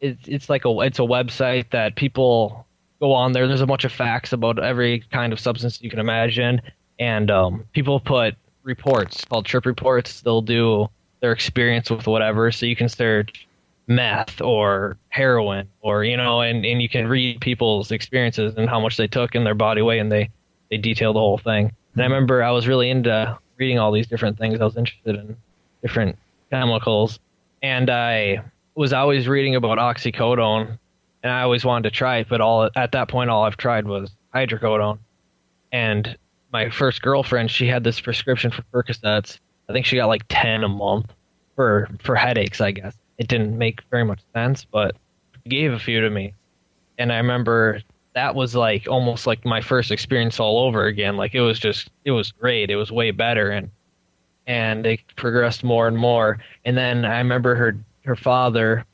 it's 0.00 0.28
it's 0.28 0.48
like 0.50 0.64
a 0.64 0.80
it's 0.80 0.98
a 0.98 1.02
website 1.02 1.70
that 1.70 1.96
people 1.96 2.66
go 3.00 3.12
on 3.12 3.32
there. 3.32 3.46
There's 3.48 3.60
a 3.60 3.66
bunch 3.66 3.84
of 3.84 3.92
facts 3.92 4.32
about 4.32 4.62
every 4.62 5.00
kind 5.10 5.32
of 5.32 5.40
substance 5.40 5.80
you 5.82 5.90
can 5.90 5.98
imagine, 5.98 6.60
and 6.98 7.30
um, 7.30 7.64
people 7.72 8.00
put 8.00 8.34
reports 8.62 9.24
called 9.24 9.46
trip 9.46 9.64
reports. 9.64 10.20
They'll 10.20 10.42
do 10.42 10.88
their 11.20 11.32
experience 11.32 11.90
with 11.90 12.06
whatever, 12.06 12.50
so 12.50 12.66
you 12.66 12.76
can 12.76 12.88
search 12.88 13.46
meth 13.86 14.40
or 14.40 14.96
heroin 15.08 15.68
or 15.80 16.04
you 16.04 16.16
know, 16.16 16.40
and 16.40 16.64
and 16.64 16.80
you 16.80 16.88
can 16.88 17.08
read 17.08 17.40
people's 17.40 17.90
experiences 17.90 18.54
and 18.56 18.68
how 18.68 18.80
much 18.80 18.96
they 18.96 19.06
took 19.06 19.34
in 19.34 19.44
their 19.44 19.54
body 19.54 19.82
weight, 19.82 19.98
and 19.98 20.10
they 20.10 20.30
they 20.70 20.76
detail 20.76 21.12
the 21.12 21.20
whole 21.20 21.38
thing. 21.38 21.72
And 21.94 22.02
I 22.02 22.04
mm-hmm. 22.04 22.12
remember 22.12 22.42
I 22.42 22.50
was 22.50 22.68
really 22.68 22.90
into 22.90 23.38
reading 23.56 23.78
all 23.78 23.92
these 23.92 24.06
different 24.06 24.38
things. 24.38 24.60
I 24.60 24.64
was 24.64 24.76
interested 24.76 25.16
in 25.16 25.36
different 25.82 26.18
chemicals, 26.50 27.18
and 27.62 27.90
I 27.90 28.42
was 28.74 28.92
always 28.92 29.28
reading 29.28 29.56
about 29.56 29.78
oxycodone 29.78 30.78
and 31.22 31.32
I 31.32 31.42
always 31.42 31.64
wanted 31.64 31.90
to 31.90 31.94
try 31.94 32.18
it, 32.18 32.28
but 32.28 32.40
all 32.40 32.70
at 32.74 32.92
that 32.92 33.08
point, 33.08 33.30
all 33.30 33.44
I've 33.44 33.56
tried 33.56 33.86
was 33.86 34.10
hydrocodone. 34.34 34.98
And 35.72 36.16
my 36.52 36.70
first 36.70 37.02
girlfriend, 37.02 37.50
she 37.50 37.66
had 37.66 37.84
this 37.84 38.00
prescription 38.00 38.50
for 38.50 38.62
Percocets. 38.72 39.38
I 39.70 39.72
think 39.72 39.86
she 39.86 39.96
got 39.96 40.08
like 40.08 40.24
ten 40.28 40.64
a 40.64 40.68
month 40.68 41.12
for 41.54 41.88
for 42.02 42.16
headaches. 42.16 42.60
I 42.60 42.72
guess 42.72 42.96
it 43.18 43.28
didn't 43.28 43.56
make 43.56 43.82
very 43.90 44.04
much 44.04 44.20
sense, 44.34 44.64
but 44.64 44.96
gave 45.48 45.72
a 45.72 45.78
few 45.78 46.00
to 46.00 46.10
me, 46.10 46.34
and 46.98 47.12
I 47.12 47.16
remember 47.18 47.80
that 48.14 48.34
was 48.34 48.56
like 48.56 48.88
almost 48.88 49.26
like 49.26 49.44
my 49.44 49.60
first 49.60 49.92
experience 49.92 50.40
all 50.40 50.58
over 50.58 50.86
again. 50.86 51.16
Like 51.16 51.34
it 51.34 51.40
was 51.40 51.60
just 51.60 51.88
it 52.04 52.10
was 52.10 52.32
great. 52.32 52.70
It 52.70 52.76
was 52.76 52.90
way 52.90 53.12
better, 53.12 53.50
and 53.50 53.70
and 54.48 54.84
it 54.84 55.00
progressed 55.14 55.62
more 55.62 55.86
and 55.86 55.96
more. 55.96 56.38
And 56.64 56.76
then 56.76 57.04
I 57.04 57.18
remember 57.18 57.54
her 57.54 57.76
her 58.04 58.16
father 58.16 58.84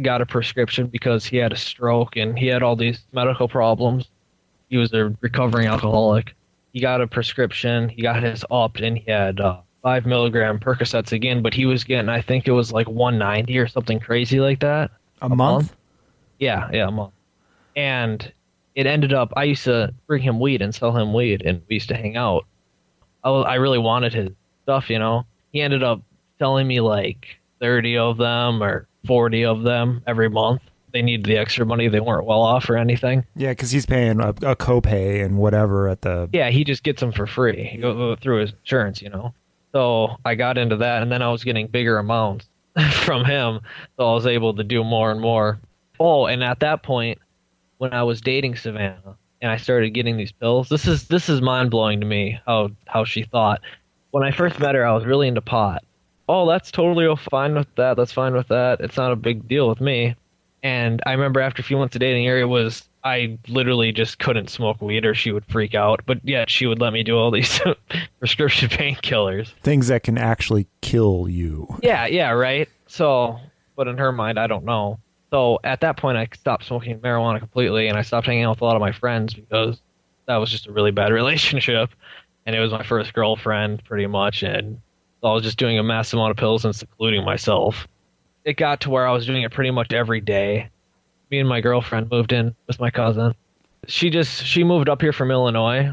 got 0.00 0.22
a 0.22 0.26
prescription 0.26 0.86
because 0.86 1.26
he 1.26 1.36
had 1.36 1.52
a 1.52 1.56
stroke 1.56 2.16
and 2.16 2.38
he 2.38 2.46
had 2.46 2.62
all 2.62 2.76
these 2.76 3.00
medical 3.12 3.46
problems. 3.46 4.08
He 4.70 4.78
was 4.78 4.92
a 4.94 5.14
recovering 5.20 5.66
alcoholic. 5.66 6.34
He 6.72 6.80
got 6.80 7.02
a 7.02 7.06
prescription. 7.06 7.90
He 7.90 8.02
got 8.02 8.22
his 8.22 8.44
opt 8.50 8.80
and 8.80 8.98
he 8.98 9.10
had 9.10 9.40
uh, 9.40 9.60
five 9.84 10.06
milligram 10.06 10.58
Percocets 10.58 11.12
again, 11.12 11.42
but 11.42 11.52
he 11.52 11.66
was 11.66 11.84
getting, 11.84 12.08
I 12.08 12.22
think 12.22 12.48
it 12.48 12.52
was 12.52 12.72
like 12.72 12.88
190 12.88 13.58
or 13.58 13.68
something 13.68 14.00
crazy 14.00 14.40
like 14.40 14.60
that. 14.60 14.90
A, 15.20 15.28
month? 15.28 15.76
Yeah, 16.38 16.70
yeah, 16.72 16.88
a 16.88 16.90
month. 16.90 17.12
And 17.76 18.32
it 18.74 18.86
ended 18.86 19.12
up, 19.12 19.32
I 19.36 19.44
used 19.44 19.64
to 19.64 19.92
bring 20.06 20.22
him 20.22 20.40
weed 20.40 20.62
and 20.62 20.74
sell 20.74 20.96
him 20.96 21.12
weed, 21.12 21.42
and 21.44 21.60
we 21.68 21.74
used 21.74 21.88
to 21.90 21.94
hang 21.96 22.16
out. 22.16 22.46
I, 23.22 23.30
was- 23.30 23.44
I 23.46 23.56
really 23.56 23.78
wanted 23.78 24.14
his 24.14 24.30
stuff, 24.62 24.88
you 24.88 24.98
know. 24.98 25.26
He 25.52 25.60
ended 25.60 25.82
up 25.82 26.00
selling 26.38 26.66
me 26.66 26.80
like 26.80 27.26
30 27.60 27.98
of 27.98 28.16
them 28.16 28.62
or 28.62 28.88
40 29.06 29.44
of 29.44 29.62
them 29.64 30.02
every 30.06 30.30
month. 30.30 30.62
They 30.94 31.02
needed 31.02 31.26
the 31.26 31.36
extra 31.36 31.66
money. 31.66 31.88
They 31.88 32.00
weren't 32.00 32.24
well 32.24 32.40
off 32.40 32.70
or 32.70 32.78
anything. 32.78 33.26
Yeah, 33.36 33.50
because 33.50 33.70
he's 33.70 33.84
paying 33.84 34.20
a, 34.20 34.28
a 34.30 34.56
copay 34.56 35.22
and 35.24 35.36
whatever 35.36 35.88
at 35.88 36.00
the. 36.02 36.30
Yeah, 36.32 36.48
he 36.50 36.64
just 36.64 36.84
gets 36.84 37.00
them 37.00 37.12
for 37.12 37.26
free 37.26 37.78
go- 37.82 38.16
through 38.16 38.40
his 38.40 38.52
insurance, 38.52 39.02
you 39.02 39.10
know. 39.10 39.34
So 39.74 40.16
I 40.24 40.36
got 40.36 40.56
into 40.56 40.76
that, 40.76 41.02
and 41.02 41.10
then 41.10 41.20
I 41.20 41.30
was 41.30 41.42
getting 41.42 41.66
bigger 41.66 41.98
amounts 41.98 42.48
from 42.92 43.24
him, 43.24 43.60
so 43.96 44.08
I 44.10 44.14
was 44.14 44.26
able 44.26 44.54
to 44.54 44.62
do 44.62 44.84
more 44.84 45.10
and 45.10 45.20
more. 45.20 45.58
Oh, 45.98 46.26
and 46.26 46.44
at 46.44 46.60
that 46.60 46.82
point, 46.82 47.18
when 47.78 47.92
I 47.92 48.04
was 48.04 48.20
dating 48.20 48.54
Savannah 48.56 49.16
and 49.42 49.50
I 49.50 49.56
started 49.56 49.90
getting 49.90 50.16
these 50.16 50.32
pills, 50.32 50.68
this 50.68 50.86
is 50.86 51.08
this 51.08 51.28
is 51.28 51.40
mind 51.42 51.70
blowing 51.70 52.00
to 52.00 52.06
me 52.06 52.40
how 52.46 52.70
how 52.86 53.04
she 53.04 53.24
thought. 53.24 53.60
When 54.12 54.22
I 54.22 54.30
first 54.30 54.60
met 54.60 54.76
her, 54.76 54.86
I 54.86 54.94
was 54.94 55.04
really 55.04 55.26
into 55.26 55.40
pot. 55.40 55.84
Oh, 56.28 56.48
that's 56.48 56.70
totally 56.70 57.14
fine 57.16 57.54
with 57.54 57.72
that. 57.74 57.96
That's 57.96 58.12
fine 58.12 58.32
with 58.32 58.48
that. 58.48 58.80
It's 58.80 58.96
not 58.96 59.12
a 59.12 59.16
big 59.16 59.46
deal 59.48 59.68
with 59.68 59.80
me. 59.80 60.14
And 60.62 61.02
I 61.04 61.12
remember 61.12 61.40
after 61.40 61.60
a 61.60 61.64
few 61.64 61.76
months 61.76 61.96
of 61.96 62.00
dating 62.00 62.26
her, 62.26 62.38
it 62.38 62.48
was 62.48 62.88
I 63.04 63.38
literally 63.48 63.92
just 63.92 64.18
couldn't 64.18 64.48
smoke 64.48 64.80
weed 64.80 65.04
or 65.04 65.14
she 65.14 65.30
would 65.30 65.44
freak 65.44 65.74
out. 65.74 66.00
But 66.06 66.18
yet 66.24 66.48
she 66.48 66.66
would 66.66 66.80
let 66.80 66.92
me 66.92 67.02
do 67.02 67.16
all 67.16 67.30
these 67.30 67.60
prescription 68.18 68.70
painkillers. 68.70 69.52
Things 69.62 69.88
that 69.88 70.02
can 70.02 70.16
actually 70.16 70.66
kill 70.80 71.28
you. 71.28 71.78
Yeah, 71.82 72.06
yeah, 72.06 72.30
right. 72.30 72.68
So, 72.86 73.38
but 73.76 73.88
in 73.88 73.98
her 73.98 74.10
mind, 74.10 74.38
I 74.38 74.46
don't 74.46 74.64
know. 74.64 74.98
So 75.30 75.58
at 75.64 75.80
that 75.80 75.96
point, 75.96 76.16
I 76.16 76.28
stopped 76.32 76.64
smoking 76.64 76.98
marijuana 77.00 77.40
completely, 77.40 77.88
and 77.88 77.98
I 77.98 78.02
stopped 78.02 78.26
hanging 78.26 78.44
out 78.44 78.50
with 78.50 78.62
a 78.62 78.64
lot 78.64 78.76
of 78.76 78.80
my 78.80 78.92
friends 78.92 79.34
because 79.34 79.80
that 80.26 80.36
was 80.36 80.50
just 80.50 80.68
a 80.68 80.72
really 80.72 80.92
bad 80.92 81.12
relationship, 81.12 81.90
and 82.46 82.54
it 82.54 82.60
was 82.60 82.70
my 82.70 82.84
first 82.84 83.12
girlfriend, 83.14 83.84
pretty 83.84 84.06
much, 84.06 84.42
and 84.44 84.80
I 85.24 85.32
was 85.32 85.42
just 85.42 85.58
doing 85.58 85.78
a 85.78 85.82
massive 85.82 86.18
amount 86.18 86.30
of 86.30 86.36
pills 86.36 86.64
and 86.64 86.74
secluding 86.74 87.24
myself. 87.24 87.88
It 88.44 88.56
got 88.56 88.82
to 88.82 88.90
where 88.90 89.08
I 89.08 89.12
was 89.12 89.26
doing 89.26 89.42
it 89.42 89.50
pretty 89.50 89.70
much 89.70 89.92
every 89.92 90.20
day. 90.20 90.68
Me 91.30 91.38
and 91.38 91.48
my 91.48 91.60
girlfriend 91.60 92.10
moved 92.10 92.32
in 92.32 92.54
with 92.66 92.80
my 92.80 92.90
cousin. 92.90 93.34
She 93.86 94.10
just 94.10 94.44
she 94.44 94.64
moved 94.64 94.88
up 94.88 95.00
here 95.02 95.12
from 95.12 95.30
Illinois. 95.30 95.92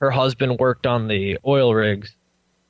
Her 0.00 0.10
husband 0.10 0.58
worked 0.58 0.86
on 0.86 1.08
the 1.08 1.38
oil 1.46 1.74
rigs 1.74 2.14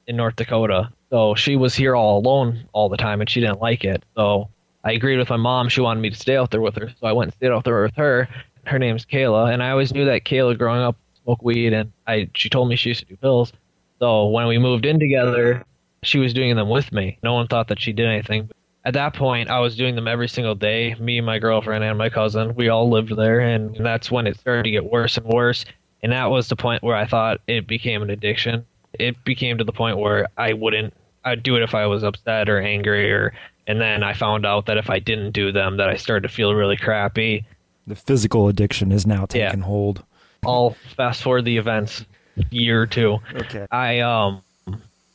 in 0.06 0.16
North 0.16 0.36
Dakota. 0.36 0.90
So 1.10 1.34
she 1.34 1.56
was 1.56 1.74
here 1.74 1.94
all 1.94 2.18
alone 2.18 2.68
all 2.72 2.88
the 2.88 2.96
time 2.96 3.20
and 3.20 3.28
she 3.28 3.40
didn't 3.40 3.60
like 3.60 3.84
it. 3.84 4.02
So 4.16 4.48
I 4.84 4.92
agreed 4.92 5.18
with 5.18 5.30
my 5.30 5.36
mom. 5.36 5.68
She 5.68 5.80
wanted 5.80 6.00
me 6.00 6.10
to 6.10 6.16
stay 6.16 6.36
out 6.36 6.50
there 6.50 6.60
with 6.60 6.76
her. 6.76 6.90
So 7.00 7.06
I 7.06 7.12
went 7.12 7.28
and 7.28 7.34
stayed 7.34 7.50
out 7.50 7.64
there 7.64 7.82
with 7.82 7.94
her. 7.96 8.28
Her 8.64 8.78
name's 8.78 9.04
Kayla. 9.04 9.52
And 9.52 9.62
I 9.62 9.70
always 9.70 9.92
knew 9.92 10.04
that 10.04 10.24
Kayla 10.24 10.56
growing 10.58 10.82
up 10.82 10.96
smoked 11.22 11.42
weed 11.42 11.72
and 11.72 11.92
I 12.06 12.28
she 12.34 12.48
told 12.48 12.68
me 12.68 12.76
she 12.76 12.90
used 12.90 13.00
to 13.00 13.06
do 13.06 13.16
pills. 13.16 13.52
So 13.98 14.26
when 14.26 14.46
we 14.46 14.58
moved 14.58 14.84
in 14.84 14.98
together, 14.98 15.64
she 16.02 16.18
was 16.18 16.34
doing 16.34 16.56
them 16.56 16.68
with 16.68 16.92
me. 16.92 17.18
No 17.22 17.34
one 17.34 17.46
thought 17.46 17.68
that 17.68 17.80
she 17.80 17.92
did 17.92 18.06
anything. 18.06 18.50
At 18.84 18.94
that 18.94 19.14
point, 19.14 19.48
I 19.48 19.60
was 19.60 19.76
doing 19.76 19.94
them 19.94 20.08
every 20.08 20.28
single 20.28 20.54
day. 20.56 20.94
Me, 20.98 21.20
my 21.20 21.38
girlfriend, 21.38 21.84
and 21.84 21.96
my 21.96 22.08
cousin. 22.08 22.54
We 22.56 22.68
all 22.68 22.90
lived 22.90 23.14
there, 23.16 23.38
and 23.40 23.76
that's 23.76 24.10
when 24.10 24.26
it 24.26 24.38
started 24.38 24.64
to 24.64 24.70
get 24.70 24.84
worse 24.84 25.16
and 25.16 25.26
worse. 25.26 25.64
And 26.02 26.10
that 26.12 26.30
was 26.30 26.48
the 26.48 26.56
point 26.56 26.82
where 26.82 26.96
I 26.96 27.06
thought 27.06 27.40
it 27.46 27.68
became 27.68 28.02
an 28.02 28.10
addiction. 28.10 28.66
It 28.98 29.22
became 29.24 29.56
to 29.58 29.64
the 29.64 29.72
point 29.72 29.98
where 29.98 30.26
I 30.36 30.52
wouldn't. 30.52 30.94
I'd 31.24 31.44
do 31.44 31.54
it 31.54 31.62
if 31.62 31.74
I 31.76 31.86
was 31.86 32.02
upset 32.02 32.48
or 32.48 32.60
angry, 32.60 33.12
or 33.12 33.32
and 33.68 33.80
then 33.80 34.02
I 34.02 34.12
found 34.14 34.44
out 34.44 34.66
that 34.66 34.76
if 34.78 34.90
I 34.90 34.98
didn't 34.98 35.30
do 35.30 35.52
them, 35.52 35.76
that 35.76 35.88
I 35.88 35.94
started 35.94 36.28
to 36.28 36.34
feel 36.34 36.52
really 36.52 36.76
crappy. 36.76 37.44
The 37.86 37.94
physical 37.94 38.48
addiction 38.48 38.90
is 38.90 39.06
now 39.06 39.26
Yeah. 39.32 39.46
taking 39.46 39.60
hold. 39.60 40.02
I'll 40.44 40.70
fast 40.96 41.22
forward 41.22 41.44
the 41.44 41.56
events 41.56 42.04
year 42.50 42.82
or 42.82 42.86
two. 42.88 43.18
Okay. 43.34 43.66
I 43.70 44.00
um 44.00 44.42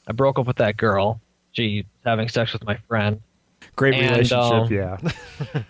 I 0.08 0.14
broke 0.14 0.40
up 0.40 0.48
with 0.48 0.58
that 0.58 0.78
girl. 0.78 1.20
She 1.52 1.86
having 2.06 2.30
sex 2.30 2.54
with 2.54 2.64
my 2.64 2.76
friend. 2.88 3.22
Great 3.78 3.94
And, 3.94 4.12
relationship, 4.12 4.54
um, 4.54 4.74
yeah. 4.74 4.98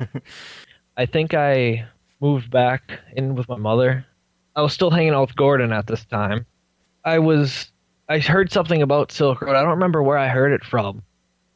I 0.97 1.05
think 1.05 1.33
I 1.33 1.85
moved 2.21 2.49
back 2.49 2.99
in 3.15 3.35
with 3.35 3.47
my 3.47 3.57
mother. 3.57 4.05
I 4.55 4.61
was 4.61 4.73
still 4.73 4.89
hanging 4.89 5.13
out 5.13 5.27
with 5.27 5.35
Gordon 5.35 5.71
at 5.71 5.85
this 5.85 6.03
time. 6.05 6.45
I 7.05 7.19
was 7.19 7.71
I 8.09 8.19
heard 8.19 8.51
something 8.51 8.81
about 8.81 9.11
Silk 9.11 9.41
Road. 9.41 9.55
I 9.55 9.61
don't 9.61 9.69
remember 9.69 10.01
where 10.01 10.17
I 10.17 10.29
heard 10.29 10.53
it 10.53 10.63
from, 10.63 11.03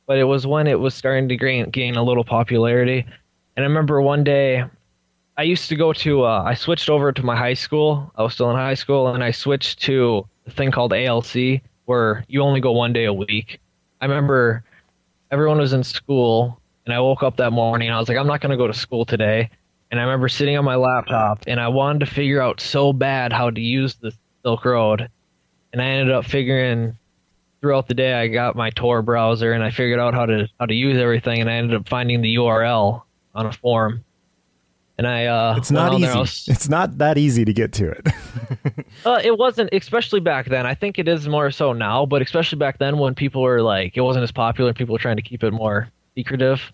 but 0.06 0.18
it 0.18 0.26
was 0.26 0.46
when 0.46 0.68
it 0.68 0.80
was 0.80 0.94
starting 0.94 1.30
to 1.30 1.38
gain 1.38 1.70
gain 1.70 1.96
a 1.96 2.04
little 2.04 2.26
popularity. 2.26 3.06
And 3.56 3.66
I 3.66 3.68
remember 3.68 4.02
one 4.02 4.24
day 4.24 4.66
I 5.38 5.44
used 5.44 5.70
to 5.70 5.76
go 5.76 5.94
to 5.94 6.24
uh, 6.26 6.44
I 6.46 6.54
switched 6.54 6.90
over 6.90 7.12
to 7.14 7.24
my 7.24 7.36
high 7.36 7.54
school. 7.54 8.12
I 8.18 8.24
was 8.24 8.34
still 8.34 8.52
in 8.52 8.58
high 8.58 8.76
school 8.76 9.08
and 9.08 9.24
I 9.24 9.32
switched 9.32 9.82
to 9.84 10.28
a 10.46 10.52
thing 10.52 10.70
called 10.70 10.94
ALC 10.94 11.62
where 11.86 12.26
you 12.28 12.42
only 12.42 12.60
go 12.60 12.74
one 12.74 12.94
day 12.94 13.06
a 13.06 13.14
week. 13.14 13.60
I 14.02 14.06
remember 14.06 14.64
everyone 15.32 15.60
was 15.60 15.74
in 15.74 15.84
school 15.84 16.62
and 16.86 16.94
I 16.94 17.00
woke 17.00 17.24
up 17.24 17.38
that 17.38 17.52
morning 17.52 17.90
I 17.90 18.00
was 18.00 18.10
like, 18.10 18.18
I'm 18.18 18.28
not 18.28 18.42
going 18.42 18.52
to 18.52 18.58
go 18.58 18.68
to 18.68 18.74
school 18.74 19.06
today. 19.06 19.50
And 19.90 20.00
I 20.00 20.04
remember 20.04 20.30
sitting 20.30 20.58
on 20.58 20.66
my 20.66 20.76
laptop 20.76 21.44
and 21.48 21.60
I 21.60 21.68
wanted 21.68 22.00
to 22.00 22.06
figure 22.06 22.42
out 22.42 22.62
so 22.62 22.94
bad 22.94 23.34
how 23.34 23.50
to 23.50 23.62
use 23.62 23.96
the 23.96 24.14
Silk 24.44 24.64
Road. 24.66 25.10
And 25.74 25.82
I 25.82 25.86
ended 25.86 26.14
up 26.14 26.26
figuring 26.26 26.98
throughout 27.60 27.88
the 27.88 27.94
day 27.94 28.14
I 28.14 28.28
got 28.28 28.56
my 28.56 28.70
Tor 28.72 29.02
browser 29.02 29.54
and 29.54 29.64
I 29.64 29.70
figured 29.70 30.00
out 30.00 30.14
how 30.14 30.26
to 30.26 30.48
how 30.60 30.66
to 30.66 30.74
use 30.74 30.98
everything 30.98 31.42
and 31.42 31.50
I 31.50 31.54
ended 31.54 31.80
up 31.80 31.88
finding 31.88 32.22
the 32.22 32.36
URL 32.36 33.04
on 33.36 33.46
a 33.46 33.52
forum. 33.52 34.04
And 35.02 35.08
I 35.08 35.26
uh 35.26 35.56
It's 35.58 35.72
not 35.72 35.96
easy. 35.96 36.16
was- 36.16 36.46
It's 36.48 36.70
not 36.70 37.00
that 37.00 37.18
easy 37.18 37.44
to 37.44 37.52
get 37.52 37.74
to 37.74 37.90
it. 37.90 38.08
uh, 39.04 39.20
it 39.24 39.36
wasn't, 39.36 39.72
especially 39.74 40.20
back 40.20 40.46
then. 40.46 40.68
I 40.68 40.76
think 40.76 41.00
it 41.00 41.08
is 41.08 41.28
more 41.28 41.50
so 41.50 41.74
now, 41.74 42.06
but 42.06 42.22
especially 42.22 42.60
back 42.60 42.78
then 42.78 43.00
when 43.00 43.16
people 43.16 43.42
were 43.42 43.64
like, 43.64 43.98
it 43.98 44.02
wasn't 44.02 44.22
as 44.22 44.32
popular. 44.32 44.76
People 44.76 44.94
were 44.94 45.00
trying 45.00 45.16
to 45.16 45.24
keep 45.24 45.44
it 45.44 45.54
more 45.54 45.90
secretive. 46.14 46.72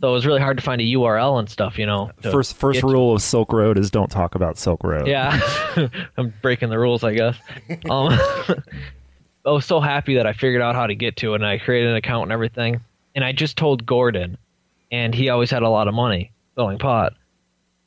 So 0.00 0.10
it 0.10 0.12
was 0.12 0.24
really 0.24 0.40
hard 0.40 0.56
to 0.58 0.62
find 0.62 0.80
a 0.80 0.84
URL 0.84 1.40
and 1.40 1.50
stuff, 1.50 1.80
you 1.80 1.84
know. 1.86 2.12
first 2.22 2.56
first 2.56 2.84
rule 2.84 3.12
of 3.12 3.22
Silk 3.22 3.52
Road 3.52 3.76
is 3.76 3.90
don't 3.90 4.08
talk 4.08 4.36
about 4.36 4.56
Silk 4.56 4.84
Road. 4.84 5.08
Yeah, 5.08 5.40
I'm 6.16 6.32
breaking 6.40 6.68
the 6.70 6.78
rules, 6.78 7.02
I 7.02 7.14
guess. 7.14 7.36
Um, 7.90 8.12
I 9.44 9.50
was 9.50 9.64
so 9.66 9.80
happy 9.80 10.14
that 10.14 10.28
I 10.28 10.32
figured 10.32 10.62
out 10.62 10.76
how 10.76 10.86
to 10.86 10.94
get 10.94 11.16
to 11.16 11.32
it, 11.32 11.36
and 11.42 11.46
I 11.46 11.58
created 11.58 11.90
an 11.90 11.96
account 11.96 12.22
and 12.26 12.32
everything. 12.32 12.78
And 13.16 13.24
I 13.24 13.32
just 13.32 13.56
told 13.56 13.84
Gordon, 13.84 14.38
and 14.92 15.12
he 15.12 15.28
always 15.28 15.50
had 15.50 15.64
a 15.64 15.68
lot 15.68 15.88
of 15.88 15.94
money 15.94 16.30
selling 16.54 16.78
pot. 16.78 17.14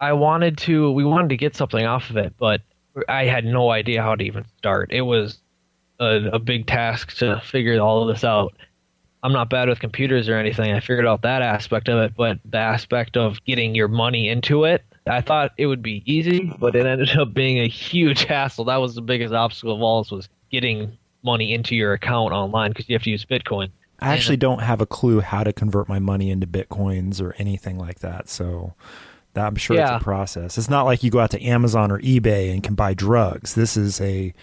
I 0.01 0.13
wanted 0.13 0.57
to, 0.59 0.91
we 0.91 1.05
wanted 1.05 1.29
to 1.29 1.37
get 1.37 1.55
something 1.55 1.85
off 1.85 2.09
of 2.09 2.17
it, 2.17 2.33
but 2.39 2.61
I 3.07 3.25
had 3.25 3.45
no 3.45 3.69
idea 3.69 4.01
how 4.01 4.15
to 4.15 4.23
even 4.23 4.45
start. 4.57 4.91
It 4.91 5.03
was 5.03 5.39
a, 5.99 6.31
a 6.33 6.39
big 6.39 6.65
task 6.65 7.15
to 7.17 7.39
figure 7.45 7.79
all 7.79 8.01
of 8.01 8.13
this 8.13 8.23
out. 8.23 8.53
I'm 9.23 9.31
not 9.31 9.51
bad 9.51 9.69
with 9.69 9.79
computers 9.79 10.27
or 10.27 10.35
anything. 10.35 10.73
I 10.73 10.79
figured 10.79 11.05
out 11.05 11.21
that 11.21 11.43
aspect 11.43 11.87
of 11.87 11.99
it, 11.99 12.13
but 12.17 12.39
the 12.43 12.57
aspect 12.57 13.15
of 13.15 13.43
getting 13.45 13.75
your 13.75 13.87
money 13.87 14.27
into 14.27 14.63
it, 14.63 14.83
I 15.05 15.21
thought 15.21 15.51
it 15.57 15.67
would 15.67 15.83
be 15.83 16.01
easy, 16.11 16.51
but 16.59 16.75
it 16.75 16.87
ended 16.87 17.15
up 17.15 17.33
being 17.33 17.59
a 17.59 17.67
huge 17.67 18.23
hassle. 18.25 18.65
That 18.65 18.77
was 18.77 18.95
the 18.95 19.01
biggest 19.01 19.33
obstacle 19.33 19.75
of 19.75 19.81
all 19.81 20.05
was 20.11 20.27
getting 20.51 20.97
money 21.23 21.53
into 21.53 21.75
your 21.75 21.93
account 21.93 22.33
online 22.33 22.71
because 22.71 22.89
you 22.89 22.95
have 22.95 23.03
to 23.03 23.11
use 23.11 23.23
Bitcoin. 23.23 23.69
I 23.99 24.13
actually 24.13 24.37
don't 24.37 24.63
have 24.63 24.81
a 24.81 24.87
clue 24.87 25.19
how 25.21 25.43
to 25.43 25.53
convert 25.53 25.87
my 25.87 25.99
money 25.99 26.31
into 26.31 26.47
bitcoins 26.47 27.21
or 27.21 27.35
anything 27.37 27.77
like 27.77 27.99
that. 27.99 28.29
So 28.29 28.73
that, 29.33 29.45
I'm 29.47 29.55
sure 29.55 29.75
Yeah. 29.77 29.95
it's 29.95 30.01
a 30.01 30.03
process. 30.03 30.57
It's 30.57 30.69
not 30.69 30.83
like 30.85 31.03
you 31.03 31.09
go 31.11 31.19
out 31.19 31.31
to 31.31 31.41
Amazon 31.43 31.91
or 31.91 31.99
eBay 31.99 32.51
and 32.51 32.63
can 32.63 32.75
buy 32.75 32.93
drugs. 32.93 33.55
This 33.55 33.75
is 33.77 33.99
a 34.01 34.33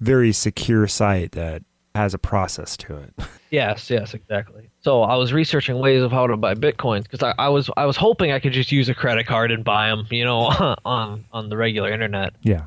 very 0.00 0.32
secure 0.32 0.86
site 0.86 1.32
that 1.32 1.62
has 1.94 2.12
a 2.14 2.18
process 2.18 2.76
to 2.78 2.96
it. 2.96 3.14
Yes, 3.50 3.88
yes, 3.88 4.14
exactly. 4.14 4.68
So 4.80 5.04
I 5.04 5.14
was 5.14 5.32
researching 5.32 5.78
ways 5.78 6.02
of 6.02 6.10
how 6.10 6.26
to 6.26 6.36
buy 6.36 6.56
bitcoins 6.56 7.04
because 7.04 7.22
I, 7.22 7.34
I 7.38 7.48
was 7.50 7.70
I 7.76 7.86
was 7.86 7.96
hoping 7.96 8.32
I 8.32 8.40
could 8.40 8.52
just 8.52 8.72
use 8.72 8.88
a 8.88 8.94
credit 8.96 9.28
card 9.28 9.52
and 9.52 9.62
buy 9.62 9.90
them, 9.90 10.04
you 10.10 10.24
know, 10.24 10.46
on 10.84 11.24
on 11.32 11.48
the 11.50 11.56
regular 11.56 11.92
internet, 11.92 12.34
Yeah. 12.42 12.62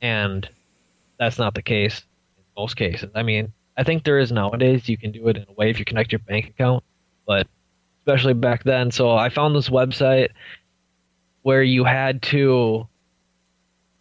and 0.00 0.48
that's 1.18 1.36
not 1.36 1.54
the 1.56 1.62
case 1.62 2.04
in 2.38 2.44
most 2.56 2.76
cases. 2.76 3.10
I 3.16 3.24
mean, 3.24 3.52
I 3.76 3.82
think 3.82 4.04
there 4.04 4.20
is 4.20 4.30
nowadays 4.30 4.88
you 4.88 4.96
can 4.96 5.10
do 5.10 5.26
it 5.26 5.36
in 5.36 5.46
a 5.48 5.52
way 5.54 5.68
if 5.68 5.80
you 5.80 5.84
connect 5.84 6.12
your 6.12 6.20
bank 6.20 6.46
account, 6.46 6.84
but 7.26 7.48
especially 8.06 8.34
back 8.34 8.62
then. 8.62 8.92
So 8.92 9.10
I 9.16 9.30
found 9.30 9.56
this 9.56 9.68
website 9.68 10.28
where 11.42 11.62
you 11.62 11.84
had 11.84 12.22
to 12.22 12.86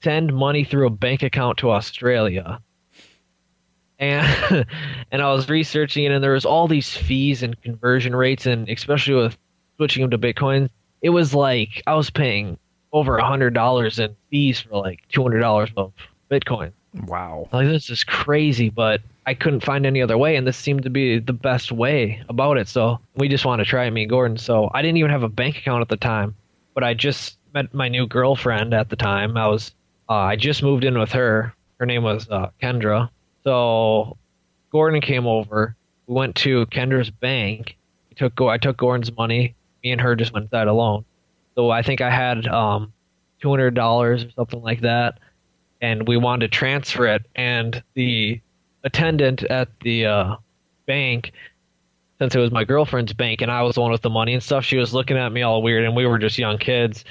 send 0.03 0.33
money 0.33 0.63
through 0.63 0.87
a 0.87 0.91
bank 0.91 1.23
account 1.23 1.57
to 1.59 1.71
Australia. 1.71 2.59
And 3.97 4.65
and 5.11 5.21
I 5.21 5.33
was 5.33 5.49
researching 5.49 6.05
it 6.05 6.11
and 6.11 6.23
there 6.23 6.33
was 6.33 6.45
all 6.45 6.67
these 6.67 6.95
fees 6.95 7.43
and 7.43 7.61
conversion 7.61 8.15
rates 8.15 8.45
and 8.45 8.67
especially 8.69 9.15
with 9.15 9.37
switching 9.77 10.01
them 10.01 10.11
to 10.11 10.17
Bitcoin, 10.17 10.69
it 11.01 11.09
was 11.09 11.33
like 11.33 11.81
I 11.87 11.95
was 11.95 12.09
paying 12.09 12.57
over 12.91 13.17
a 13.17 13.25
hundred 13.25 13.53
dollars 13.53 13.99
in 13.99 14.15
fees 14.29 14.59
for 14.59 14.77
like 14.77 15.01
two 15.09 15.21
hundred 15.21 15.39
dollars 15.39 15.69
of 15.77 15.93
Bitcoin. 16.29 16.71
Wow. 17.05 17.47
Like 17.51 17.67
this 17.67 17.89
is 17.89 18.03
crazy, 18.03 18.69
but 18.69 19.01
I 19.25 19.33
couldn't 19.33 19.63
find 19.63 19.85
any 19.85 20.01
other 20.01 20.17
way, 20.17 20.35
and 20.35 20.47
this 20.47 20.57
seemed 20.57 20.83
to 20.83 20.89
be 20.89 21.19
the 21.19 21.33
best 21.33 21.71
way 21.71 22.23
about 22.29 22.57
it. 22.57 22.67
So 22.67 22.99
we 23.15 23.27
just 23.27 23.45
wanted 23.45 23.65
to 23.65 23.69
try 23.69 23.85
it, 23.85 23.91
me 23.91 24.03
and 24.03 24.09
Gordon. 24.09 24.37
So 24.37 24.71
I 24.73 24.81
didn't 24.81 24.97
even 24.97 25.11
have 25.11 25.23
a 25.23 25.29
bank 25.29 25.57
account 25.57 25.81
at 25.81 25.89
the 25.89 25.97
time, 25.97 26.35
but 26.79 26.87
I 26.87 26.93
just 26.93 27.37
met 27.53 27.73
my 27.73 27.89
new 27.89 28.07
girlfriend 28.07 28.73
at 28.73 28.87
the 28.87 28.95
time. 28.95 29.35
I 29.35 29.47
was 29.47 29.73
uh, 30.07 30.13
I 30.13 30.37
just 30.37 30.63
moved 30.63 30.85
in 30.85 30.97
with 30.97 31.11
her. 31.11 31.53
Her 31.77 31.85
name 31.85 32.03
was 32.03 32.25
uh, 32.29 32.51
Kendra. 32.63 33.09
So 33.43 34.15
Gordon 34.71 35.01
came 35.01 35.27
over. 35.27 35.75
We 36.07 36.15
went 36.15 36.35
to 36.37 36.65
Kendra's 36.67 37.09
bank. 37.09 37.75
We 38.09 38.15
took 38.15 38.39
I 38.39 38.57
took 38.57 38.77
Gordon's 38.77 39.11
money. 39.11 39.55
Me 39.83 39.91
and 39.91 39.99
her 39.99 40.15
just 40.15 40.31
went 40.31 40.51
that 40.51 40.69
alone. 40.69 41.03
So 41.55 41.69
I 41.69 41.81
think 41.81 41.99
I 41.99 42.09
had 42.09 42.47
um, 42.47 42.93
two 43.41 43.49
hundred 43.49 43.73
dollars 43.73 44.23
or 44.23 44.29
something 44.29 44.61
like 44.61 44.79
that 44.79 45.19
and 45.81 46.07
we 46.07 46.15
wanted 46.15 46.49
to 46.49 46.57
transfer 46.57 47.07
it 47.07 47.25
and 47.35 47.83
the 47.93 48.39
attendant 48.85 49.43
at 49.43 49.67
the 49.81 50.05
uh, 50.05 50.35
bank 50.85 51.33
since 52.19 52.35
it 52.35 52.39
was 52.39 52.51
my 52.51 52.63
girlfriend's 52.63 53.13
bank 53.13 53.41
and 53.41 53.51
i 53.51 53.61
was 53.61 53.75
the 53.75 53.81
one 53.81 53.91
with 53.91 54.01
the 54.01 54.09
money 54.09 54.33
and 54.33 54.43
stuff 54.43 54.63
she 54.63 54.77
was 54.77 54.93
looking 54.93 55.17
at 55.17 55.31
me 55.31 55.41
all 55.41 55.61
weird 55.61 55.83
and 55.83 55.95
we 55.95 56.05
were 56.05 56.19
just 56.19 56.37
young 56.37 56.57
kids 56.57 57.05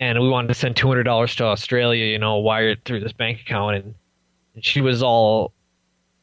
and 0.00 0.20
we 0.20 0.28
wanted 0.28 0.48
to 0.48 0.54
send 0.54 0.74
$200 0.74 1.36
to 1.36 1.44
australia 1.44 2.04
you 2.06 2.18
know 2.18 2.36
wired 2.38 2.84
through 2.84 3.00
this 3.00 3.12
bank 3.12 3.40
account 3.40 3.76
and, 3.76 3.94
and 4.54 4.64
she 4.64 4.80
was 4.80 5.02
all 5.02 5.52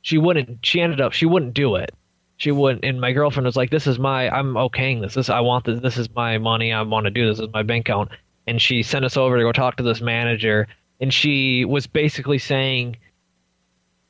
she 0.01 0.17
wouldn't 0.17 0.65
she 0.65 0.81
ended 0.81 1.01
up 1.01 1.13
she 1.13 1.25
wouldn't 1.25 1.53
do 1.53 1.75
it. 1.75 1.93
She 2.37 2.51
wouldn't 2.51 2.85
and 2.85 3.01
my 3.01 3.11
girlfriend 3.11 3.45
was 3.45 3.57
like 3.57 3.69
this 3.69 3.87
is 3.87 3.99
my 3.99 4.29
i'm 4.29 4.53
okaying 4.53 5.01
this. 5.01 5.13
This 5.13 5.29
i 5.29 5.39
want 5.39 5.65
this 5.65 5.79
this 5.81 5.97
is 5.97 6.09
my 6.15 6.37
money. 6.37 6.71
I 6.71 6.81
want 6.81 7.05
to 7.05 7.11
do 7.11 7.27
this, 7.27 7.37
this 7.37 7.47
is 7.47 7.53
my 7.53 7.63
bank 7.63 7.87
account. 7.87 8.09
And 8.47 8.61
she 8.61 8.81
sent 8.81 9.05
us 9.05 9.17
over 9.17 9.37
to 9.37 9.43
go 9.43 9.51
talk 9.51 9.75
to 9.77 9.83
this 9.83 10.01
manager 10.01 10.67
and 10.99 11.13
she 11.13 11.65
was 11.65 11.87
basically 11.87 12.39
saying 12.39 12.97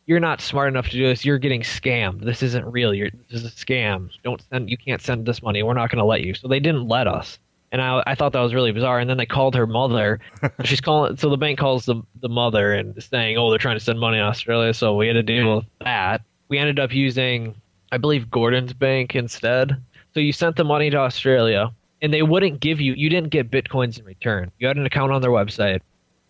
you're 0.10 0.20
not 0.20 0.42
smart 0.42 0.70
enough 0.70 0.88
to 0.88 0.98
do 0.98 1.06
this 1.06 1.24
you're 1.24 1.38
getting 1.38 1.62
scammed. 1.62 2.26
This 2.26 2.42
isn't 2.42 2.66
real. 2.66 2.96
You're 2.96 3.12
this 3.30 3.44
is 3.44 3.46
a 3.46 3.52
scam. 3.52 4.10
Don't 4.24 4.42
send 4.50 4.68
you 4.68 4.76
can't 4.76 5.04
send 5.04 5.28
this 5.28 5.44
money. 5.44 5.62
We're 5.62 5.76
not 5.76 5.92
going 5.92 6.00
to 6.00 6.06
let 6.06 6.22
you. 6.22 6.34
So 6.34 6.48
they 6.48 6.60
didn't 6.60 6.88
let 6.88 7.08
us. 7.08 7.38
And 7.72 7.80
I, 7.80 8.02
I 8.08 8.16
thought 8.16 8.34
that 8.34 8.40
was 8.40 8.56
really 8.56 8.72
bizarre. 8.72 8.98
And 8.98 9.08
then 9.08 9.18
they 9.18 9.28
called 9.28 9.54
her 9.54 9.68
mother. 9.68 10.20
She's 10.64 10.82
calling 10.82 11.16
so 11.18 11.30
the 11.30 11.38
bank 11.38 11.60
calls 11.60 11.86
the, 11.86 12.02
the 12.22 12.28
mother 12.28 12.74
and 12.74 12.98
is 12.98 13.06
saying 13.06 13.38
oh 13.38 13.52
they're 13.52 13.60
trying 13.60 13.78
to 13.78 13.84
send 13.84 14.00
money 14.00 14.18
to 14.18 14.24
australia. 14.24 14.74
So 14.74 14.96
we 14.96 15.06
had 15.06 15.14
to 15.14 15.22
deal 15.22 15.58
with 15.58 15.66
that. 15.82 16.24
We 16.48 16.58
ended 16.58 16.80
up 16.80 16.92
using 16.92 17.54
i 17.92 17.98
believe 17.98 18.32
gordon's 18.32 18.74
bank 18.74 19.16
instead. 19.16 19.80
So 20.16 20.20
you 20.20 20.34
sent 20.34 20.56
the 20.56 20.64
money 20.64 20.90
to 20.90 20.98
australia 20.98 21.72
and 22.02 22.12
they 22.12 22.24
wouldn't 22.24 22.62
give 22.62 22.82
you 22.82 22.94
you 22.94 23.12
didn't 23.12 23.30
get 23.30 23.52
bitcoins 23.52 24.00
in 24.00 24.06
return. 24.06 24.52
You 24.58 24.70
had 24.70 24.78
an 24.78 24.88
account 24.88 25.12
on 25.12 25.22
their 25.22 25.30
website 25.30 25.82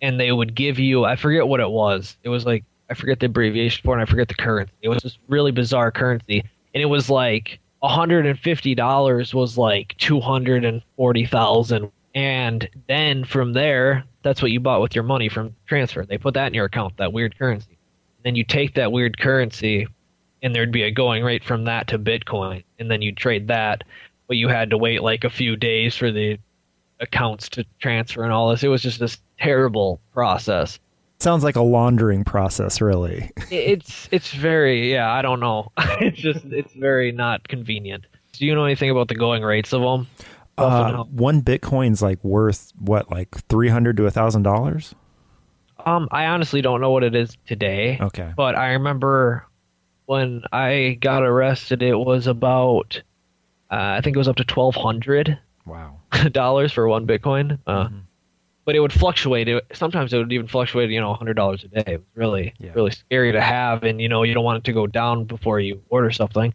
and 0.02 0.20
they 0.20 0.34
would 0.34 0.54
give 0.54 0.80
you 0.80 1.06
I 1.06 1.16
forget 1.16 1.48
what 1.48 1.62
it 1.62 1.70
was. 1.70 2.18
It 2.24 2.30
was 2.30 2.46
like 2.46 2.66
I 2.90 2.94
forget 2.94 3.20
the 3.20 3.28
abbreviation 3.28 3.84
for 3.84 3.92
it 3.92 4.02
and 4.02 4.02
I 4.02 4.06
forget 4.10 4.28
the 4.28 4.34
currency. 4.34 4.74
It 4.82 4.90
was 4.90 5.04
this 5.04 5.18
really 5.28 5.52
bizarre 5.52 5.92
currency. 5.92 6.44
And 6.74 6.82
it 6.82 6.88
was 6.88 7.10
like 7.10 7.60
$150 7.84 9.34
was 9.34 9.58
like 9.58 9.96
240,000 9.98 11.92
and 12.16 12.70
then 12.88 13.24
from 13.24 13.54
there 13.54 14.04
that's 14.24 14.42
what 14.42 14.52
you 14.52 14.60
bought 14.60 14.82
with 14.82 14.96
your 14.96 15.04
money 15.04 15.30
from 15.30 15.56
transfer. 15.66 16.06
They 16.06 16.18
put 16.18 16.34
that 16.34 16.48
in 16.48 16.54
your 16.54 16.66
account, 16.66 16.98
that 16.98 17.14
weird 17.14 17.38
currency. 17.38 17.78
Then 18.24 18.36
you 18.36 18.44
take 18.44 18.74
that 18.74 18.92
weird 18.92 19.18
currency 19.18 19.88
and 20.42 20.54
there'd 20.54 20.72
be 20.72 20.84
a 20.84 20.92
going 20.92 21.24
rate 21.24 21.44
from 21.44 21.66
that 21.66 21.88
to 21.88 22.00
Bitcoin 22.00 22.64
and 22.80 22.92
then 22.92 23.02
you 23.02 23.14
trade 23.14 23.48
that, 23.48 23.84
but 24.28 24.38
you 24.38 24.48
had 24.50 24.70
to 24.72 24.78
wait 24.78 25.02
like 25.04 25.24
a 25.24 25.30
few 25.30 25.56
days 25.56 25.96
for 25.96 26.12
the 26.12 26.38
accounts 27.00 27.48
to 27.50 27.66
transfer 27.80 28.24
and 28.24 28.34
all 28.34 28.50
this. 28.50 28.64
It 28.64 28.68
was 28.68 28.82
just 28.82 29.00
this 29.00 29.20
terrible 29.40 30.02
process. 30.14 30.80
Sounds 31.20 31.44
like 31.44 31.56
a 31.58 31.62
laundering 31.62 32.24
process, 32.24 32.80
really. 32.82 33.32
It's 33.52 34.08
it's 34.12 34.32
very 34.34 34.92
yeah. 34.92 35.12
I 35.12 35.22
don't 35.22 35.40
know. 35.40 35.72
it's 35.78 36.18
just 36.18 36.46
it's 36.46 36.74
very 36.74 37.12
not 37.12 37.48
convenient. 37.48 38.06
Do 38.34 38.46
you 38.46 38.56
know 38.56 38.64
anything 38.64 38.90
about 38.90 39.08
the 39.10 39.16
going 39.16 39.44
rates 39.44 39.74
of 39.74 39.82
them? 39.82 40.08
Uh, 40.58 41.04
one 41.06 41.42
Bitcoin's 41.42 42.02
like 42.02 42.24
worth 42.24 42.72
what, 42.80 43.10
like 43.12 43.36
three 43.48 43.70
hundred 43.70 43.98
to 43.98 44.06
a 44.06 44.12
thousand 44.12 44.44
dollars? 44.44 44.94
Um, 45.86 46.08
I 46.12 46.26
honestly 46.28 46.62
don't 46.62 46.82
know 46.82 46.92
what 46.92 47.04
it 47.04 47.16
is 47.16 47.38
today. 47.48 47.98
Okay. 48.00 48.34
But 48.36 48.56
I 48.56 48.74
remember 48.74 49.46
when 50.06 50.44
I 50.52 50.98
got 51.02 51.24
arrested, 51.24 51.82
it 51.82 51.96
was 51.96 52.28
about 52.28 53.02
uh, 53.72 53.76
I 53.98 54.02
think 54.02 54.16
it 54.16 54.20
was 54.20 54.28
up 54.28 54.36
to 54.38 54.44
twelve 54.46 54.76
hundred 54.76 55.38
Wow. 55.66 55.98
dollars 56.32 56.72
for 56.72 56.88
one 56.88 57.08
Bitcoin. 57.08 57.60
Uh, 57.68 57.86
Mm-hmm. 57.86 57.98
But 58.66 58.76
it 58.76 58.82
would 58.82 58.94
fluctuate. 58.94 59.48
It, 59.48 59.66
sometimes 59.74 60.14
it 60.14 60.18
would 60.18 60.32
even 60.32 60.48
fluctuate, 60.48 60.90
you 60.92 61.00
know, 61.02 61.14
hundred 61.14 61.36
dollars 61.36 61.64
a 61.64 61.68
day. 61.70 61.94
It 61.94 61.98
was 62.00 62.08
really, 62.16 62.54
Yeah. 62.60 62.72
really 62.76 62.92
scary 62.92 63.32
to 63.32 63.42
have, 63.42 63.84
and 63.84 64.00
you 64.02 64.08
know, 64.10 64.24
you 64.24 64.34
don't 64.34 64.44
want 64.44 64.58
it 64.60 64.64
to 64.66 64.74
go 64.74 64.86
down 64.86 65.24
before 65.26 65.60
you 65.60 65.82
order 65.90 66.12
something. 66.12 66.54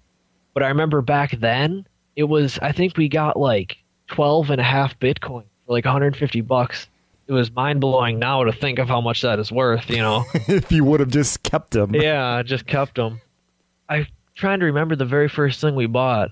But 0.52 0.62
I 0.62 0.68
remember 0.68 1.02
back 1.02 1.32
then, 1.40 1.86
it 2.14 2.24
was. 2.24 2.58
I 2.62 2.70
think 2.72 2.96
we 2.96 3.08
got 3.08 3.36
like 3.36 3.76
twelve 4.06 4.50
and 4.50 4.60
a 4.60 4.64
half 4.64 4.96
Bitcoin 5.00 5.44
for 5.66 5.72
like 5.72 5.84
150 5.84 6.40
bucks. 6.42 6.86
It 7.26 7.32
was 7.32 7.50
mind 7.50 7.80
blowing 7.80 8.18
now 8.18 8.44
to 8.44 8.52
think 8.52 8.78
of 8.78 8.86
how 8.86 9.00
much 9.00 9.22
that 9.22 9.38
is 9.40 9.50
worth. 9.50 9.88
You 9.90 9.96
know. 10.02 10.24
if 10.34 10.70
you 10.70 10.84
would 10.84 11.00
have 11.00 11.10
just 11.10 11.42
kept 11.42 11.72
them. 11.72 11.94
yeah, 11.94 12.42
just 12.44 12.66
kept 12.66 12.94
them. 12.96 13.20
I'm 13.88 14.06
trying 14.36 14.60
to 14.60 14.66
remember 14.66 14.94
the 14.94 15.04
very 15.06 15.28
first 15.28 15.60
thing 15.60 15.74
we 15.74 15.86
bought. 15.86 16.30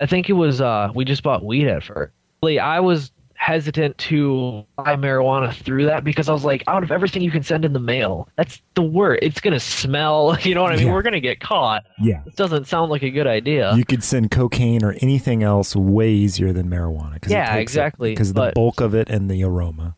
I 0.00 0.06
think 0.06 0.30
it 0.30 0.34
was 0.34 0.60
uh 0.60 0.90
we 0.94 1.04
just 1.04 1.22
bought 1.22 1.44
weed 1.44 1.66
at 1.68 1.82
first. 1.82 2.12
I 2.42 2.80
was 2.80 3.10
hesitant 3.38 3.96
to 3.96 4.64
buy 4.76 4.96
marijuana 4.96 5.54
through 5.54 5.86
that 5.86 6.04
because 6.04 6.28
I 6.28 6.32
was 6.32 6.44
like, 6.44 6.64
out 6.66 6.82
of 6.82 6.90
everything 6.90 7.22
you 7.22 7.30
can 7.30 7.42
send 7.42 7.64
in 7.64 7.72
the 7.72 7.78
mail, 7.80 8.28
that's 8.36 8.60
the 8.74 8.82
word. 8.82 9.20
It's 9.22 9.40
gonna 9.40 9.60
smell. 9.60 10.36
You 10.48 10.54
know 10.54 10.62
what 10.62 10.72
I 10.72 10.76
mean? 10.76 10.86
Yeah. 10.86 10.92
We're 10.94 11.02
gonna 11.02 11.20
get 11.20 11.40
caught. 11.40 11.84
Yeah. 12.00 12.22
This 12.24 12.34
doesn't 12.34 12.66
sound 12.66 12.90
like 12.90 13.02
a 13.02 13.10
good 13.10 13.26
idea. 13.26 13.74
You 13.74 13.84
could 13.84 14.02
send 14.02 14.30
cocaine 14.30 14.82
or 14.82 14.94
anything 15.00 15.42
else 15.42 15.76
way 15.76 16.10
easier 16.10 16.52
than 16.52 16.70
marijuana. 16.70 17.20
Cause 17.20 17.30
Yeah, 17.30 17.56
exactly, 17.56 18.12
Because 18.12 18.32
the 18.32 18.52
bulk 18.54 18.80
of 18.80 18.94
it 18.94 19.10
and 19.10 19.30
the 19.30 19.44
aroma. 19.44 19.94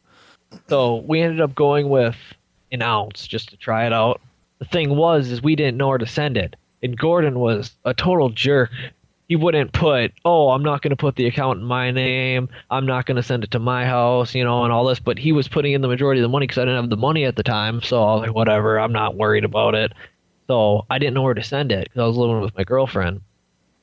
So 0.68 0.96
we 1.06 1.20
ended 1.20 1.40
up 1.40 1.54
going 1.54 1.88
with 1.88 2.16
an 2.72 2.82
ounce 2.82 3.26
just 3.26 3.50
to 3.50 3.56
try 3.56 3.86
it 3.86 3.92
out. 3.92 4.20
The 4.58 4.64
thing 4.64 4.96
was, 4.96 5.30
is 5.30 5.42
we 5.42 5.54
didn't 5.56 5.76
know 5.76 5.88
where 5.88 5.98
to 5.98 6.06
send 6.06 6.36
it, 6.36 6.56
and 6.82 6.98
Gordon 6.98 7.38
was 7.38 7.72
a 7.84 7.94
total 7.94 8.28
jerk. 8.28 8.70
He 9.30 9.36
wouldn't 9.36 9.72
put, 9.72 10.12
oh, 10.24 10.50
I'm 10.50 10.64
not 10.64 10.82
going 10.82 10.90
to 10.90 10.96
put 10.96 11.14
the 11.14 11.26
account 11.26 11.60
in 11.60 11.64
my 11.64 11.92
name. 11.92 12.48
I'm 12.68 12.84
not 12.84 13.06
going 13.06 13.14
to 13.14 13.22
send 13.22 13.44
it 13.44 13.52
to 13.52 13.60
my 13.60 13.86
house, 13.86 14.34
you 14.34 14.42
know, 14.42 14.64
and 14.64 14.72
all 14.72 14.84
this. 14.84 14.98
But 14.98 15.20
he 15.20 15.30
was 15.30 15.46
putting 15.46 15.72
in 15.72 15.82
the 15.82 15.86
majority 15.86 16.20
of 16.20 16.24
the 16.24 16.28
money 16.28 16.48
because 16.48 16.58
I 16.58 16.62
didn't 16.62 16.80
have 16.80 16.90
the 16.90 16.96
money 16.96 17.24
at 17.24 17.36
the 17.36 17.44
time. 17.44 17.80
So 17.80 18.02
I 18.02 18.14
was 18.14 18.20
like, 18.22 18.34
whatever, 18.34 18.80
I'm 18.80 18.90
not 18.90 19.14
worried 19.14 19.44
about 19.44 19.76
it. 19.76 19.92
So 20.48 20.84
I 20.90 20.98
didn't 20.98 21.14
know 21.14 21.22
where 21.22 21.34
to 21.34 21.44
send 21.44 21.70
it 21.70 21.84
because 21.84 22.00
I 22.00 22.06
was 22.08 22.16
living 22.16 22.40
with 22.40 22.56
my 22.56 22.64
girlfriend. 22.64 23.20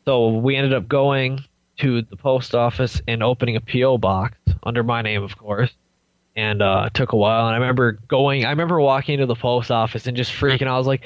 So 0.03 0.27
we 0.27 0.57
ended 0.57 0.73
up 0.73 0.89
going 0.89 1.39
to 1.77 2.01
the 2.01 2.17
post 2.17 2.53
office 2.53 3.01
and 3.07 3.23
opening 3.23 3.55
a 3.55 3.61
PO 3.61 3.99
box 3.99 4.37
under 4.63 4.83
my 4.83 5.01
name, 5.01 5.23
of 5.23 5.37
course 5.37 5.71
and 6.37 6.61
uh, 6.61 6.83
it 6.85 6.93
took 6.93 7.13
a 7.13 7.17
while. 7.17 7.47
And 7.47 7.55
I 7.55 7.57
remember 7.57 7.93
going, 8.07 8.45
I 8.45 8.51
remember 8.51 8.79
walking 8.79 9.15
into 9.15 9.25
the 9.25 9.35
post 9.35 9.71
office 9.71 10.05
and 10.05 10.15
just 10.15 10.31
freaking. 10.31 10.67
out. 10.67 10.75
I 10.75 10.77
was 10.77 10.85
like, 10.87 11.01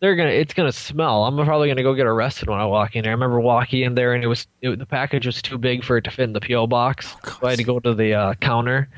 "They're 0.00 0.16
gonna, 0.16 0.30
it's 0.30 0.54
gonna 0.54 0.72
smell. 0.72 1.24
I'm 1.24 1.36
probably 1.44 1.68
gonna 1.68 1.82
go 1.82 1.94
get 1.94 2.06
arrested 2.06 2.48
when 2.48 2.58
I 2.58 2.66
walk 2.66 2.96
in." 2.96 3.02
there. 3.02 3.10
I 3.10 3.14
remember 3.14 3.40
walking 3.40 3.82
in 3.82 3.94
there 3.94 4.14
and 4.14 4.22
it 4.22 4.28
was 4.28 4.46
it, 4.62 4.78
the 4.78 4.86
package 4.86 5.26
was 5.26 5.42
too 5.42 5.58
big 5.58 5.84
for 5.84 5.96
it 5.96 6.02
to 6.02 6.10
fit 6.10 6.24
in 6.24 6.32
the 6.32 6.40
PO 6.40 6.66
box, 6.66 7.16
so 7.24 7.46
I 7.46 7.50
had 7.50 7.58
to 7.58 7.64
go 7.64 7.80
to 7.80 7.94
the 7.94 8.14
uh, 8.14 8.34
counter, 8.34 8.88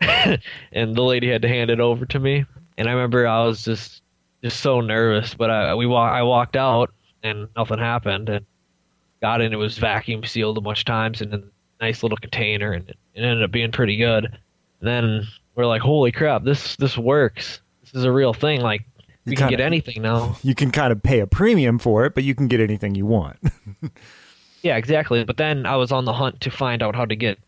and 0.00 0.94
the 0.94 1.02
lady 1.02 1.28
had 1.28 1.42
to 1.42 1.48
hand 1.48 1.70
it 1.70 1.80
over 1.80 2.06
to 2.06 2.18
me. 2.18 2.44
And 2.78 2.88
I 2.88 2.92
remember 2.92 3.26
I 3.26 3.44
was 3.44 3.64
just 3.64 4.02
just 4.42 4.60
so 4.60 4.80
nervous, 4.80 5.34
but 5.34 5.50
I 5.50 5.74
we 5.74 5.86
wa- 5.86 6.10
I 6.10 6.22
walked 6.22 6.56
out 6.56 6.92
and 7.22 7.48
nothing 7.56 7.78
happened, 7.78 8.28
and 8.28 8.44
got 9.20 9.40
in. 9.40 9.52
It 9.52 9.56
was 9.56 9.78
vacuum 9.78 10.24
sealed 10.24 10.58
a 10.58 10.60
bunch 10.60 10.80
of 10.80 10.84
times 10.84 11.20
and 11.20 11.32
in 11.32 11.40
a 11.40 11.84
nice 11.84 12.02
little 12.02 12.18
container, 12.18 12.72
and 12.72 12.88
it, 12.88 12.96
it 13.14 13.22
ended 13.22 13.42
up 13.42 13.50
being 13.50 13.72
pretty 13.72 13.96
good. 13.96 14.26
And 14.26 14.36
then 14.82 15.26
we're 15.54 15.66
like, 15.66 15.82
holy 15.82 16.12
crap, 16.12 16.44
this 16.44 16.76
this 16.76 16.98
works. 16.98 17.60
This 17.82 17.94
is 17.94 18.04
a 18.04 18.12
real 18.12 18.34
thing. 18.34 18.60
Like 18.60 18.84
we 19.26 19.32
You 19.32 19.36
can 19.36 19.48
kinda- 19.48 19.56
get 19.58 19.64
anything 19.64 20.02
now. 20.02 20.36
You 20.42 20.54
can 20.54 20.70
kind 20.70 20.92
of 20.92 21.02
pay 21.02 21.20
a 21.20 21.26
premium 21.26 21.78
for 21.78 22.04
it, 22.04 22.14
but 22.14 22.24
you 22.24 22.34
can 22.34 22.46
get 22.48 22.60
anything 22.60 22.94
you 22.94 23.06
want. 23.06 23.38
Yeah, 24.62 24.76
exactly. 24.78 25.22
But 25.24 25.36
then 25.36 25.66
I 25.66 25.76
was 25.76 25.92
on 25.92 26.06
the 26.06 26.12
hunt 26.14 26.40
to 26.40 26.50
find 26.50 26.82
out 26.82 26.96
how 26.96 27.04
to 27.04 27.14
get 27.14 27.38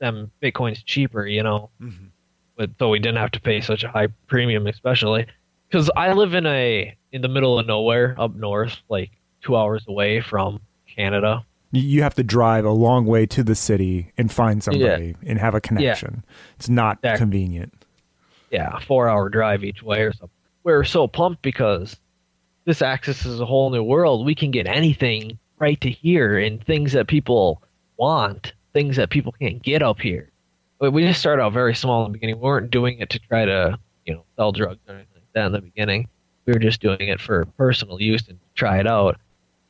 them 0.00 0.32
bitcoins 0.42 0.82
cheaper, 0.84 1.24
you 1.26 1.44
know. 1.44 1.70
Mm-hmm. 1.80 2.06
But 2.56 2.70
so 2.78 2.88
we 2.90 2.98
didn't 2.98 3.18
have 3.18 3.30
to 3.32 3.40
pay 3.40 3.60
such 3.60 3.84
a 3.84 3.88
high 3.88 4.08
premium, 4.26 4.66
especially 4.66 5.26
because 5.68 5.90
I 5.94 6.12
live 6.12 6.34
in 6.34 6.46
a 6.46 6.92
in 7.12 7.22
the 7.22 7.28
middle 7.28 7.56
of 7.58 7.66
nowhere 7.68 8.16
up 8.18 8.34
north, 8.34 8.78
like 8.88 9.10
two 9.42 9.56
hours 9.56 9.84
away 9.86 10.20
from 10.20 10.60
Canada. 10.92 11.44
You- 11.70 11.82
you 11.82 12.02
have 12.02 12.14
to 12.16 12.24
drive 12.24 12.64
a 12.64 12.70
long 12.72 13.06
way 13.06 13.26
to 13.26 13.44
the 13.44 13.54
city 13.54 14.10
and 14.18 14.32
find 14.32 14.60
somebody 14.60 15.14
and 15.24 15.38
have 15.38 15.54
a 15.54 15.60
connection. 15.60 16.24
It's 16.56 16.68
not 16.68 16.98
Exactly. 16.98 17.18
convenient. 17.18 17.74
yeah, 18.50 18.80
four 18.80 19.08
hour 19.08 19.28
drive 19.28 19.62
each 19.62 19.84
way 19.84 20.00
or 20.00 20.12
something. 20.12 20.30
We're 20.70 20.84
so 20.84 21.08
pumped 21.08 21.42
because 21.42 21.96
this 22.64 22.80
access 22.80 23.26
is 23.26 23.40
a 23.40 23.44
whole 23.44 23.70
new 23.70 23.82
world. 23.82 24.24
We 24.24 24.36
can 24.36 24.52
get 24.52 24.68
anything 24.68 25.36
right 25.58 25.80
to 25.80 25.90
here 25.90 26.38
and 26.38 26.64
things 26.64 26.92
that 26.92 27.08
people 27.08 27.60
want, 27.96 28.52
things 28.72 28.94
that 28.94 29.10
people 29.10 29.32
can't 29.32 29.60
get 29.60 29.82
up 29.82 30.00
here. 30.00 30.30
But 30.78 30.92
we 30.92 31.02
just 31.02 31.18
started 31.18 31.42
out 31.42 31.54
very 31.54 31.74
small 31.74 32.06
in 32.06 32.12
the 32.12 32.16
beginning. 32.16 32.36
We 32.36 32.42
weren't 32.42 32.70
doing 32.70 33.00
it 33.00 33.10
to 33.10 33.18
try 33.18 33.44
to, 33.46 33.80
you 34.06 34.14
know, 34.14 34.24
sell 34.36 34.52
drugs 34.52 34.78
or 34.88 34.94
anything 34.94 35.16
like 35.16 35.32
that 35.34 35.46
in 35.46 35.52
the 35.52 35.60
beginning. 35.60 36.06
We 36.46 36.52
were 36.52 36.60
just 36.60 36.80
doing 36.80 37.00
it 37.08 37.20
for 37.20 37.46
personal 37.58 38.00
use 38.00 38.28
and 38.28 38.38
try 38.54 38.78
it 38.78 38.86
out. 38.86 39.18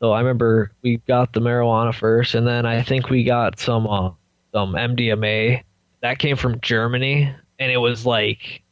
So 0.01 0.13
I 0.13 0.21
remember 0.21 0.71
we 0.83 0.99
got 1.09 1.33
the 1.33 1.41
marijuana 1.41 1.95
first, 1.95 2.35
and 2.35 2.47
then 2.47 2.67
I 2.67 2.83
think 2.83 3.09
we 3.09 3.25
got 3.25 3.59
some 3.59 3.87
uh, 3.87 4.11
some 4.53 4.75
MDMA 4.75 5.63
that 6.03 6.19
came 6.19 6.37
from 6.37 6.61
Germany, 6.61 7.35
and 7.59 7.73
it 7.73 7.79
was 7.79 8.05
like 8.05 8.63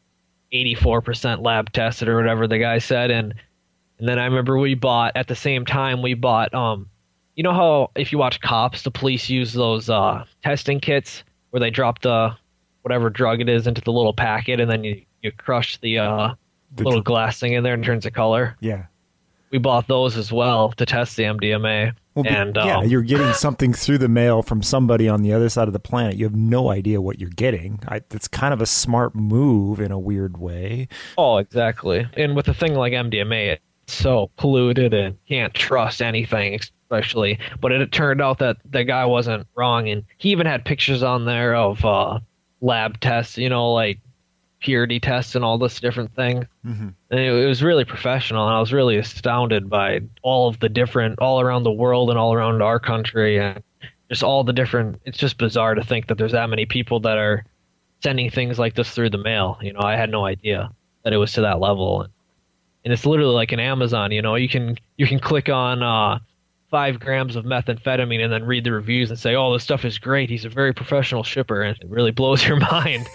84% 0.52 1.42
lab 1.44 1.72
tested 1.72 2.08
or 2.08 2.16
whatever 2.16 2.46
the 2.46 2.58
guy 2.58 2.78
said. 2.78 3.10
And 3.10 3.34
and 3.98 4.08
then 4.08 4.18
I 4.18 4.24
remember 4.24 4.58
we 4.58 4.74
bought 4.74 5.12
at 5.16 5.28
the 5.28 5.34
same 5.34 5.64
time 5.64 6.02
we 6.02 6.14
bought 6.14 6.54
um 6.54 6.88
you 7.34 7.42
know 7.42 7.52
how 7.52 7.90
if 7.94 8.12
you 8.12 8.18
watch 8.18 8.40
cops 8.40 8.82
the 8.82 8.90
police 8.90 9.28
use 9.28 9.52
those 9.52 9.88
uh 9.90 10.24
testing 10.42 10.80
kits 10.80 11.24
where 11.50 11.60
they 11.60 11.70
drop 11.70 12.00
the 12.02 12.34
whatever 12.82 13.10
drug 13.10 13.40
it 13.40 13.48
is 13.48 13.66
into 13.66 13.80
the 13.80 13.92
little 13.92 14.12
packet 14.14 14.60
and 14.60 14.70
then 14.70 14.84
you 14.84 15.02
you 15.22 15.32
crush 15.32 15.78
the 15.78 15.98
uh 15.98 16.34
The 16.76 16.84
little 16.84 17.02
glass 17.02 17.40
thing 17.40 17.52
in 17.54 17.64
there 17.64 17.74
and 17.74 17.84
turns 17.84 18.06
a 18.06 18.10
color? 18.10 18.56
Yeah. 18.60 18.86
we 19.50 19.58
bought 19.58 19.88
those 19.88 20.16
as 20.16 20.30
well 20.32 20.72
to 20.72 20.86
test 20.86 21.16
the 21.16 21.24
MDMA 21.24 21.94
Well, 22.24 22.34
and 22.34 22.56
yeah, 22.56 22.78
um, 22.78 22.86
you're 22.86 23.02
getting 23.02 23.32
something 23.32 23.72
through 23.72 23.98
the 23.98 24.08
mail 24.08 24.42
from 24.42 24.62
somebody 24.62 25.08
on 25.08 25.22
the 25.22 25.32
other 25.32 25.48
side 25.48 25.68
of 25.68 25.72
the 25.72 25.78
planet. 25.78 26.16
You 26.16 26.24
have 26.24 26.34
no 26.34 26.70
idea 26.70 27.00
what 27.00 27.20
you're 27.20 27.30
getting. 27.30 27.78
I, 27.86 28.02
it's 28.10 28.26
kind 28.26 28.52
of 28.52 28.60
a 28.60 28.66
smart 28.66 29.14
move 29.14 29.80
in 29.80 29.92
a 29.92 29.98
weird 29.98 30.38
way. 30.38 30.88
Oh, 31.16 31.36
exactly. 31.36 32.06
And 32.14 32.34
with 32.34 32.48
a 32.48 32.54
thing 32.54 32.74
like 32.74 32.92
MDMA, 32.92 33.52
it's 33.52 33.94
so 33.94 34.30
polluted 34.36 34.94
and 34.94 35.16
can't 35.28 35.54
trust 35.54 36.02
anything, 36.02 36.58
especially. 36.58 37.38
But 37.60 37.72
it, 37.72 37.92
turned 37.92 38.20
out 38.20 38.38
that 38.38 38.56
the 38.68 38.84
guy 38.84 39.04
wasn't 39.04 39.46
wrong, 39.54 39.88
and 39.88 40.04
he 40.16 40.30
even 40.30 40.46
had 40.46 40.64
pictures 40.64 41.02
on 41.02 41.24
there 41.24 41.54
of 41.54 41.84
uh, 41.84 42.18
lab 42.60 42.98
tests, 43.00 43.38
you 43.38 43.48
know, 43.48 43.72
like 43.72 44.00
purity 44.60 44.98
tests 44.98 45.34
and 45.34 45.44
all 45.44 45.58
this 45.58 45.78
different 45.80 46.14
thing. 46.14 46.46
Mhm. 46.66 46.94
And 47.10 47.20
it, 47.20 47.32
it 47.32 47.46
was 47.46 47.62
really 47.62 47.84
professional, 47.84 48.46
and 48.46 48.56
I 48.56 48.60
was 48.60 48.72
really 48.72 48.96
astounded 48.96 49.70
by 49.70 50.00
all 50.22 50.48
of 50.48 50.58
the 50.60 50.68
different, 50.68 51.18
all 51.20 51.40
around 51.40 51.62
the 51.62 51.70
world 51.72 52.10
and 52.10 52.18
all 52.18 52.32
around 52.34 52.60
our 52.62 52.80
country, 52.80 53.38
and 53.38 53.62
just 54.08 54.22
all 54.22 54.42
the 54.44 54.52
different. 54.52 55.00
It's 55.04 55.18
just 55.18 55.38
bizarre 55.38 55.74
to 55.74 55.84
think 55.84 56.06
that 56.08 56.18
there's 56.18 56.32
that 56.32 56.50
many 56.50 56.66
people 56.66 57.00
that 57.00 57.18
are 57.18 57.44
sending 58.02 58.30
things 58.30 58.58
like 58.58 58.74
this 58.74 58.90
through 58.90 59.10
the 59.10 59.18
mail. 59.18 59.58
You 59.60 59.72
know, 59.72 59.80
I 59.80 59.96
had 59.96 60.10
no 60.10 60.24
idea 60.24 60.70
that 61.04 61.12
it 61.12 61.18
was 61.18 61.32
to 61.32 61.40
that 61.42 61.60
level, 61.60 62.02
and, 62.02 62.12
and 62.84 62.92
it's 62.92 63.06
literally 63.06 63.34
like 63.34 63.52
an 63.52 63.60
Amazon. 63.60 64.10
You 64.12 64.22
know, 64.22 64.34
you 64.34 64.48
can 64.48 64.76
you 64.96 65.06
can 65.06 65.20
click 65.20 65.48
on 65.48 65.82
uh, 65.82 66.18
five 66.70 66.98
grams 67.00 67.36
of 67.36 67.44
methamphetamine 67.44 68.22
and 68.22 68.32
then 68.32 68.44
read 68.44 68.64
the 68.64 68.72
reviews 68.72 69.10
and 69.10 69.18
say, 69.18 69.34
"Oh, 69.36 69.52
this 69.52 69.62
stuff 69.62 69.84
is 69.84 69.98
great. 69.98 70.30
He's 70.30 70.44
a 70.44 70.48
very 70.48 70.72
professional 70.72 71.22
shipper," 71.22 71.62
and 71.62 71.76
it 71.80 71.88
really 71.88 72.10
blows 72.10 72.44
your 72.46 72.56
mind. 72.72 73.06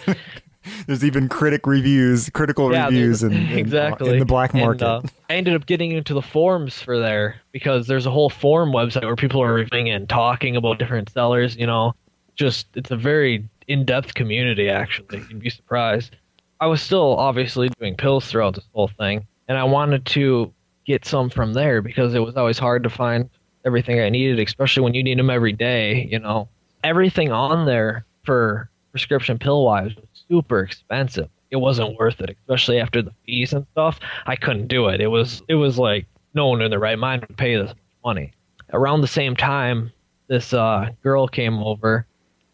There's 0.86 1.04
even 1.04 1.28
critic 1.28 1.66
reviews, 1.66 2.30
critical 2.30 2.72
Yeah, 2.72 2.86
reviews, 2.86 3.22
in, 3.24 3.32
in, 3.32 3.58
exactly 3.58 4.14
in 4.14 4.18
the 4.18 4.24
black 4.24 4.52
And, 4.54 4.62
market. 4.62 4.86
uh, 4.86 5.02
I 5.28 5.34
ended 5.34 5.54
up 5.54 5.66
getting 5.66 5.92
into 5.92 6.14
the 6.14 6.22
forums 6.22 6.80
for 6.80 6.98
there 6.98 7.40
because 7.52 7.86
there's 7.86 8.06
a 8.06 8.10
whole 8.10 8.30
forum 8.30 8.70
website 8.72 9.02
where 9.04 9.16
people 9.16 9.42
are 9.42 9.52
reviewing 9.54 9.90
and 9.90 10.08
talking 10.08 10.56
about 10.56 10.78
different 10.78 11.10
sellers. 11.10 11.56
You 11.56 11.66
know, 11.66 11.94
just 12.36 12.66
it's 12.74 12.90
a 12.90 12.96
very 12.96 13.48
in-depth 13.68 14.14
community. 14.14 14.68
Actually, 14.68 15.22
you'd 15.28 15.40
be 15.40 15.50
surprised. 15.50 16.16
I 16.60 16.66
was 16.66 16.80
still 16.80 17.16
obviously 17.16 17.68
doing 17.80 17.96
pills 17.96 18.26
throughout 18.26 18.54
this 18.54 18.64
whole 18.72 18.88
thing, 18.88 19.26
and 19.48 19.58
I 19.58 19.64
wanted 19.64 20.06
to 20.06 20.52
get 20.86 21.04
some 21.04 21.30
from 21.30 21.52
there 21.54 21.82
because 21.82 22.14
it 22.14 22.20
was 22.20 22.36
always 22.36 22.58
hard 22.58 22.82
to 22.84 22.90
find 22.90 23.28
everything 23.64 24.00
I 24.00 24.08
needed, 24.10 24.38
especially 24.38 24.82
when 24.82 24.94
you 24.94 25.02
need 25.02 25.18
them 25.18 25.30
every 25.30 25.52
day. 25.52 26.06
You 26.10 26.18
know, 26.20 26.48
everything 26.82 27.32
on 27.32 27.66
there 27.66 28.04
for 28.24 28.70
prescription 28.92 29.38
pill 29.38 29.64
wise 29.64 29.94
was 29.96 30.13
super 30.34 30.60
expensive. 30.60 31.28
It 31.50 31.56
wasn't 31.56 31.96
worth 31.98 32.20
it, 32.20 32.36
especially 32.42 32.80
after 32.80 33.02
the 33.02 33.12
fees 33.24 33.52
and 33.52 33.64
stuff. 33.72 34.00
I 34.26 34.34
couldn't 34.34 34.66
do 34.66 34.88
it. 34.88 35.00
It 35.00 35.06
was 35.06 35.42
it 35.48 35.54
was 35.54 35.78
like 35.78 36.06
no 36.34 36.48
one 36.48 36.60
in 36.60 36.70
their 36.70 36.80
right 36.80 36.98
mind 36.98 37.24
would 37.28 37.36
pay 37.36 37.56
this 37.56 37.68
much 37.68 37.76
money. 38.04 38.32
Around 38.72 39.02
the 39.02 39.06
same 39.06 39.36
time, 39.36 39.92
this 40.26 40.52
uh, 40.52 40.88
girl 41.02 41.28
came 41.28 41.58
over 41.58 42.06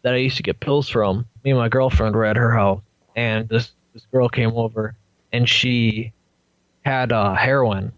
that 0.03 0.13
I 0.13 0.17
used 0.17 0.37
to 0.37 0.43
get 0.43 0.59
pills 0.59 0.87
from. 0.87 1.25
Me 1.43 1.51
and 1.51 1.59
my 1.59 1.69
girlfriend 1.69 2.15
were 2.15 2.25
at 2.25 2.35
her 2.35 2.51
house, 2.51 2.81
and 3.15 3.49
this 3.49 3.71
this 3.93 4.05
girl 4.11 4.29
came 4.29 4.51
over, 4.51 4.93
and 5.33 5.49
she 5.49 6.13
had 6.85 7.11
uh, 7.11 7.33
heroin. 7.33 7.91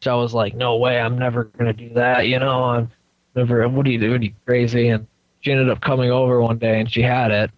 So 0.00 0.12
I 0.12 0.20
was 0.20 0.34
like, 0.34 0.54
no 0.54 0.76
way, 0.76 1.00
I'm 1.00 1.18
never 1.18 1.44
gonna 1.44 1.72
do 1.72 1.90
that. 1.94 2.26
You 2.26 2.40
know, 2.40 2.64
I'm 2.64 2.90
never. 3.36 3.68
What 3.68 3.86
are 3.86 3.90
you 3.90 4.00
doing? 4.00 4.22
You 4.22 4.32
crazy? 4.44 4.88
And 4.88 5.06
she 5.40 5.52
ended 5.52 5.70
up 5.70 5.80
coming 5.80 6.10
over 6.10 6.40
one 6.42 6.58
day, 6.58 6.80
and 6.80 6.90
she 6.90 7.02
had 7.02 7.30
it. 7.30 7.50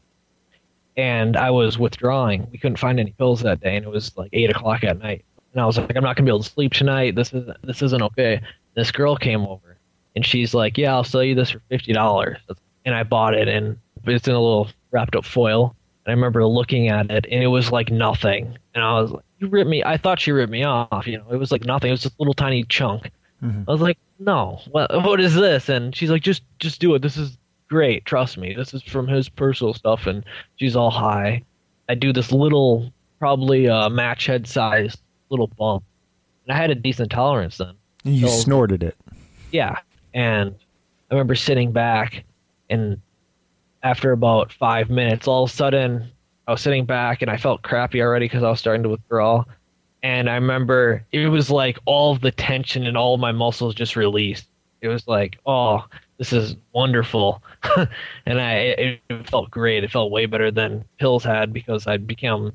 And 0.99 1.37
I 1.37 1.51
was 1.51 1.79
withdrawing. 1.79 2.49
We 2.51 2.59
couldn't 2.59 2.79
find 2.79 2.99
any 2.99 3.13
pills 3.13 3.41
that 3.43 3.61
day, 3.61 3.77
and 3.77 3.87
it 3.87 3.89
was 3.89 4.15
like 4.17 4.31
eight 4.33 4.51
o'clock 4.51 4.83
at 4.83 4.99
night. 4.99 5.25
And 5.53 5.63
I 5.63 5.67
was 5.67 5.79
like, 5.79 5.97
I'm 5.97 6.03
not 6.03 6.17
gonna 6.17 6.27
be 6.27 6.31
able 6.31 6.43
to 6.43 6.51
sleep 6.51 6.73
tonight. 6.73 7.15
This 7.15 7.33
is 7.33 7.49
this 7.63 7.83
isn't 7.83 8.03
okay. 8.03 8.41
This 8.75 8.91
girl 8.91 9.17
came 9.17 9.47
over, 9.47 9.79
and 10.17 10.27
she's 10.27 10.55
like, 10.55 10.77
Yeah, 10.77 10.93
I'll 10.95 11.05
sell 11.05 11.23
you 11.23 11.37
this 11.37 11.53
for 11.53 11.61
fifty 11.69 11.93
dollars. 11.93 12.39
And 12.85 12.97
I 12.97 13.05
bought 13.05 13.35
it, 13.35 13.47
and 13.47 13.79
it's 14.05 14.27
in 14.27 14.35
a 14.35 14.41
little 14.41 14.69
wrapped 14.91 15.15
up 15.15 15.25
foil. 15.25 15.77
And 16.05 16.11
I 16.11 16.15
remember 16.15 16.45
looking 16.45 16.89
at 16.89 17.11
it, 17.13 17.27
and 17.31 17.45
it 17.45 17.47
was 17.47 17.71
like 17.71 17.93
nothing. 17.93 18.59
And 18.75 18.83
I 18.83 19.01
was 19.01 19.13
like, 19.13 19.25
You 19.39 19.47
ripped 19.47 19.71
me. 19.71 19.85
I 19.85 19.99
thought 19.99 20.19
she 20.19 20.33
ripped 20.33 20.51
me 20.51 20.65
off. 20.65 21.07
You 21.07 21.19
know, 21.19 21.27
it 21.31 21.37
was 21.37 21.53
like 21.53 21.65
nothing. 21.65 21.91
It 21.91 21.93
was 21.93 22.03
just 22.03 22.17
a 22.17 22.23
little 22.23 22.35
tiny 22.35 22.65
chunk. 22.65 23.13
Mm-hmm. 23.41 23.63
I 23.69 23.73
was 23.73 23.81
like, 23.81 23.99
No, 24.19 24.61
what 24.73 24.93
what 25.05 25.21
is 25.21 25.37
this? 25.37 25.69
And 25.69 25.95
she's 25.95 26.11
like, 26.11 26.23
Just 26.23 26.43
just 26.59 26.81
do 26.81 26.93
it. 26.97 27.03
This 27.03 27.17
is 27.17 27.38
great. 27.69 28.05
Trust 28.05 28.39
me. 28.39 28.55
This 28.55 28.75
is 28.75 28.83
from 28.83 29.07
his 29.07 29.29
personal 29.29 29.75
stuff. 29.75 30.07
And 30.07 30.25
she's 30.57 30.77
all 30.77 30.91
high. 30.91 31.43
I 31.89 31.95
do 31.95 32.13
this 32.13 32.33
little, 32.33 32.93
probably 33.19 33.69
uh, 33.69 33.89
match 33.89 34.27
head 34.27 34.47
size 34.47 34.97
little 35.31 35.49
bump. 35.49 35.85
And 36.47 36.57
I 36.57 36.61
had 36.61 36.71
a 36.71 36.75
decent 36.75 37.11
tolerance 37.11 37.59
then. 37.59 37.75
you 38.05 38.29
so- 38.29 38.35
snorted 38.35 38.83
it. 38.83 38.97
Yeah. 39.53 39.77
And 40.15 40.55
I 41.11 41.15
remember 41.15 41.35
sitting 41.35 41.73
back, 41.73 42.25
and 42.69 43.01
after 43.83 44.13
about 44.13 44.53
five 44.53 44.91
minutes, 44.91 45.27
all 45.29 45.45
of 45.45 45.51
a 45.51 45.53
sudden, 45.53 46.11
I 46.47 46.53
was 46.53 46.61
sitting 46.61 46.85
back 46.85 47.23
and 47.23 47.31
I 47.31 47.37
felt 47.37 47.63
crappy 47.63 48.03
already 48.03 48.27
because 48.27 48.43
I 48.43 48.51
was 48.51 48.59
starting 48.59 48.83
to 48.83 48.89
withdraw. 48.89 49.45
And 50.03 50.31
I 50.31 50.35
remember 50.35 51.05
it 51.13 51.29
was 51.29 51.51
like 51.51 51.79
all 51.85 52.13
of 52.13 52.21
the 52.21 52.31
tension 52.31 52.87
and 52.87 52.97
all 52.97 53.17
my 53.19 53.33
muscles 53.33 53.75
just 53.75 53.97
released. 53.97 54.47
It 54.81 54.89
was 54.89 55.07
like, 55.09 55.39
oh, 55.45 55.85
this 56.19 56.33
is 56.33 56.57
wonderful. 56.73 57.43
and 58.27 58.41
I 58.41 58.53
it, 58.55 59.01
it 59.09 59.31
felt 59.31 59.51
great. 59.51 59.85
It 59.85 59.91
felt 59.91 60.11
way 60.11 60.27
better 60.27 60.51
than 60.51 60.85
pills 60.99 61.25
had 61.25 61.53
because 61.53 61.87
I'd 61.87 62.07
become 62.07 62.53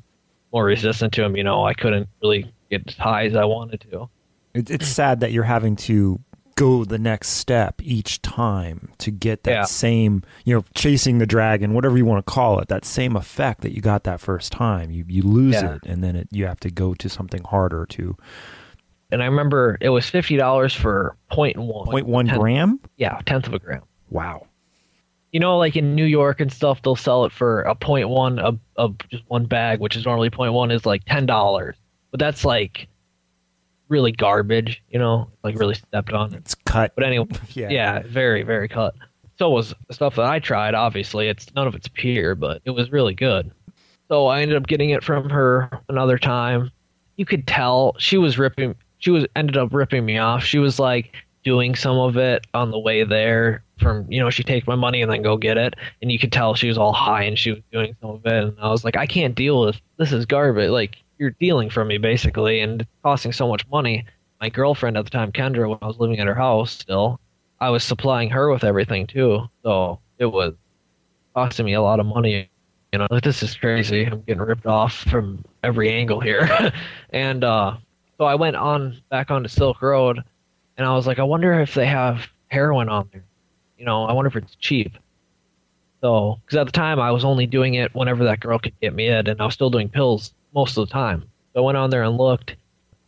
more 0.52 0.66
resistant 0.66 1.14
to 1.14 1.22
them. 1.22 1.36
You 1.36 1.44
know, 1.44 1.66
I 1.66 1.74
couldn't 1.74 2.08
really 2.22 2.52
get 2.70 2.84
as 2.88 2.96
high 2.96 3.26
as 3.26 3.36
I 3.36 3.46
wanted 3.46 3.82
to. 3.92 4.10
It, 4.54 4.70
it's 4.70 4.88
sad 4.88 5.22
that 5.22 5.32
you're 5.32 5.44
having 5.44 5.76
to 5.78 6.20
go 6.56 6.86
the 6.86 7.00
next 7.00 7.30
step 7.30 7.82
each 7.82 8.22
time 8.22 8.90
to 9.00 9.10
get 9.10 9.44
that 9.44 9.52
Yeah. 9.52 9.64
same, 9.64 10.22
you 10.46 10.54
know, 10.54 10.64
chasing 10.76 11.18
the 11.18 11.26
dragon, 11.26 11.74
whatever 11.74 11.98
you 11.98 12.06
want 12.06 12.24
to 12.24 12.32
call 12.32 12.60
it, 12.60 12.68
that 12.68 12.86
same 12.86 13.16
effect 13.16 13.62
that 13.62 13.74
you 13.74 13.82
got 13.82 14.04
that 14.04 14.20
first 14.22 14.52
time. 14.52 14.92
You 14.92 15.04
you 15.08 15.24
lose 15.24 15.64
Yeah. 15.64 15.76
it, 15.76 15.86
and 15.88 16.04
then 16.04 16.16
it, 16.16 16.28
you 16.32 16.46
have 16.46 16.60
to 16.60 16.70
go 16.70 16.94
to 16.94 17.10
something 17.10 17.44
harder 17.44 17.88
to 17.88 18.16
and 19.14 19.24
I 19.24 19.26
remember 19.28 19.78
it 19.80 19.90
was 19.90 20.10
fifty 20.10 20.36
dollars 20.36 20.74
for 20.74 21.16
point 21.32 21.58
one. 21.58 21.88
point 21.88 22.08
one 22.08 22.26
Tenth- 22.28 22.40
gram. 22.42 22.80
Yeah, 22.98 23.20
tenth 23.26 23.48
of 23.48 23.54
a 23.54 23.60
gram. 23.60 23.82
Wow. 24.10 24.48
You 25.32 25.40
know, 25.40 25.58
like 25.58 25.76
in 25.76 25.96
New 25.96 26.06
York 26.06 26.40
and 26.42 26.52
stuff, 26.52 26.82
they'll 26.84 26.96
sell 26.96 27.26
it 27.26 27.32
for 27.32 27.62
a 27.62 27.74
point 27.76 28.10
one 28.10 28.38
of 28.40 28.60
of 28.76 28.96
just 29.10 29.24
one 29.30 29.46
bag, 29.46 29.80
which 29.80 29.96
is 29.96 30.06
normally 30.06 30.30
point 30.30 30.54
one 30.54 30.70
is 30.72 30.86
like 30.86 31.04
ten 31.06 31.26
dollars. 31.26 31.76
But 32.12 32.20
that's 32.20 32.44
like 32.46 32.88
really 33.88 34.12
garbage. 34.12 34.84
You 34.90 35.00
know, 35.00 35.30
like 35.44 35.58
really 35.58 35.76
stepped 35.76 36.12
on. 36.14 36.34
It's 36.34 36.56
cut. 36.56 36.94
But 36.96 37.06
anyway, 37.06 37.28
Yeah. 37.54 37.70
yeah, 37.70 38.04
very 38.06 38.44
very 38.44 38.68
cut. 38.68 38.96
So 39.40 39.50
was 39.50 39.74
the 39.88 39.94
stuff 39.96 40.16
that 40.18 40.26
I 40.26 40.40
tried. 40.40 40.76
Obviously, 40.76 41.28
it's 41.28 41.54
none 41.56 41.66
of 41.68 41.74
it's 41.74 41.88
peer, 41.88 42.36
but 42.36 42.62
it 42.66 42.72
was 42.72 42.92
really 42.92 43.16
good. 43.16 43.52
So 44.10 44.28
I 44.28 44.42
ended 44.42 44.58
up 44.58 44.68
getting 44.68 44.92
it 44.92 45.04
from 45.04 45.30
her 45.32 45.72
another 45.90 46.20
time, 46.20 46.70
you 47.18 47.26
could 47.26 47.48
tell 47.48 47.96
she 47.98 48.18
was 48.18 48.38
ripping. 48.38 48.76
She 49.04 49.12
was 49.12 49.26
ended 49.36 49.58
up 49.58 49.74
ripping 49.74 50.06
me 50.06 50.18
off. 50.18 50.46
She 50.46 50.60
was 50.60 50.80
like 50.80 51.14
doing 51.44 51.76
some 51.76 51.98
of 51.98 52.16
it 52.16 52.48
on 52.54 52.72
the 52.72 52.80
way 52.80 53.04
there 53.04 53.62
from 53.78 54.10
you 54.10 54.18
know 54.18 54.30
she 54.30 54.44
take 54.44 54.66
my 54.66 54.76
money 54.76 55.02
and 55.02 55.12
then 55.12 55.22
go 55.22 55.36
get 55.36 55.58
it. 55.58 55.74
And 56.02 56.10
you 56.10 56.18
could 56.18 56.32
tell 56.32 56.56
she 56.56 56.70
was 56.70 56.78
all 56.78 56.94
high 56.94 57.24
and 57.24 57.38
she 57.38 57.52
was 57.52 57.60
doing 57.70 57.98
some 58.00 58.12
of 58.12 58.26
it. 58.26 58.32
And 58.32 58.56
i 58.62 58.70
was 58.70 58.86
like 58.86 58.96
i 58.96 59.06
can't 59.06 59.36
deal 59.36 59.60
with 59.60 59.76
this 59.98 60.14
is 60.14 60.26
garbage. 60.26 60.70
Like 60.70 60.96
you're 61.18 61.32
dealing 61.32 61.70
from 61.70 61.90
me 61.90 61.98
basically. 61.98 62.62
And 62.62 62.88
costing 63.04 63.34
so 63.34 63.46
much 63.46 63.68
money. 63.68 64.06
My 64.40 64.48
girlfriend 64.48 64.96
at 64.96 65.04
the 65.04 65.12
time 65.12 65.34
kendra 65.34 65.68
when 65.68 65.80
i 65.82 65.88
was 65.88 65.98
living 66.00 66.20
at 66.20 66.28
her 66.28 66.34
house 66.34 66.72
still 66.72 67.20
i 67.60 67.70
was 67.70 67.84
supplying 67.84 68.30
her 68.30 68.50
with 68.50 68.64
everything 68.64 69.06
too. 69.06 69.50
So 69.64 70.00
it 70.18 70.28
was 70.28 70.54
costing 71.36 71.66
me 71.66 71.74
a 71.74 71.82
lot 71.82 72.00
of 72.00 72.06
money. 72.06 72.50
You 72.94 73.00
know 73.00 73.08
like 73.12 73.24
this 73.24 73.44
is 73.44 73.54
crazy. 73.54 74.06
I'm 74.06 74.22
getting 74.22 74.44
ripped 74.44 74.66
off 74.66 74.96
from 74.96 75.44
every 75.62 75.92
angle 75.92 76.22
here. 76.22 76.72
And 77.10 77.44
uh 77.44 77.76
so 78.24 78.28
i 78.28 78.36
went 78.36 78.56
on 78.56 79.02
back 79.10 79.30
onto 79.32 79.50
silk 79.50 79.82
road 79.82 80.24
and 80.78 80.88
i 80.88 80.94
was 80.96 81.06
like 81.06 81.20
i 81.20 81.24
wonder 81.24 81.60
if 81.60 81.74
they 81.74 81.86
have 81.86 82.28
heroin 82.50 82.90
on 82.90 83.10
there 83.12 83.26
you 83.84 83.88
know, 83.88 84.06
I 84.06 84.14
wonder 84.14 84.30
if 84.30 84.38
it's 84.38 84.56
cheap. 84.56 84.98
So, 86.00 86.40
because 86.46 86.58
at 86.58 86.66
the 86.66 86.72
time 86.72 87.02
I 87.02 87.12
was 87.12 87.26
only 87.26 87.46
doing 87.46 87.74
it 87.74 87.94
whenever 87.94 88.24
that 88.24 88.40
girl 88.40 88.58
could 88.58 88.80
get 88.80 88.94
me 88.94 89.08
it, 89.08 89.28
and 89.28 89.42
I 89.42 89.46
was 89.46 89.54
still 89.54 89.70
doing 89.70 89.90
pills 89.90 90.34
most 90.54 90.78
of 90.78 90.88
the 90.88 90.94
time. 90.94 91.24
So 91.54 91.60
I 91.60 91.66
went 91.66 91.78
on 91.78 91.90
there 91.90 92.04
and 92.04 92.18
looked. 92.18 92.56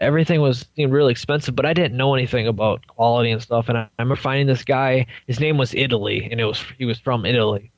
Everything 0.02 0.42
was 0.42 0.66
seemed 0.76 0.92
really 0.92 1.12
expensive, 1.12 1.56
but 1.56 1.66
I 1.66 1.74
didn't 1.74 1.96
know 1.96 2.14
anything 2.14 2.46
about 2.46 2.86
quality 2.88 3.32
and 3.32 3.42
stuff. 3.42 3.70
And 3.70 3.78
I, 3.78 3.84
I 3.84 3.90
remember 4.00 4.22
finding 4.22 4.48
this 4.48 4.66
guy. 4.66 5.08
His 5.28 5.40
name 5.40 5.58
was 5.58 5.74
Italy, 5.74 6.28
and 6.30 6.42
it 6.42 6.46
was 6.46 6.62
he 6.78 6.84
was 6.84 7.00
from 7.00 7.26
Italy, 7.26 7.72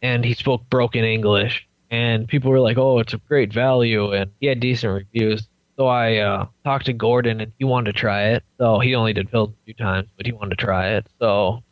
and 0.00 0.24
he 0.24 0.34
spoke 0.34 0.62
broken 0.70 1.02
English. 1.02 1.66
And 1.90 2.28
people 2.28 2.52
were 2.52 2.60
like, 2.60 2.78
"Oh, 2.78 3.00
it's 3.00 3.14
a 3.14 3.18
great 3.18 3.52
value," 3.52 4.12
and 4.12 4.30
he 4.40 4.46
had 4.46 4.60
decent 4.60 4.94
reviews. 4.94 5.48
So 5.76 5.86
I 5.88 6.18
uh, 6.18 6.46
talked 6.64 6.86
to 6.86 6.92
Gordon, 6.92 7.40
and 7.40 7.52
he 7.58 7.64
wanted 7.64 7.92
to 7.92 7.98
try 7.98 8.28
it. 8.28 8.44
So 8.58 8.78
he 8.78 8.94
only 8.94 9.12
did 9.12 9.30
pills 9.30 9.50
a 9.50 9.64
few 9.64 9.74
times, 9.74 10.08
but 10.16 10.26
he 10.26 10.32
wanted 10.32 10.56
to 10.58 10.64
try 10.64 10.90
it. 10.90 11.06
So 11.18 11.62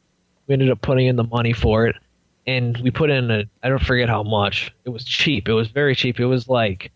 we 0.46 0.54
ended 0.54 0.70
up 0.70 0.80
putting 0.80 1.06
in 1.06 1.16
the 1.16 1.24
money 1.24 1.52
for 1.52 1.86
it, 1.86 1.96
and 2.46 2.76
we 2.78 2.90
put 2.90 3.10
in 3.10 3.30
a 3.30 3.44
I 3.62 3.68
don't 3.68 3.82
forget 3.82 4.08
how 4.08 4.22
much. 4.22 4.74
It 4.84 4.90
was 4.90 5.04
cheap. 5.04 5.48
It 5.48 5.52
was 5.52 5.68
very 5.68 5.94
cheap. 5.94 6.18
It 6.18 6.26
was 6.26 6.48
like 6.48 6.90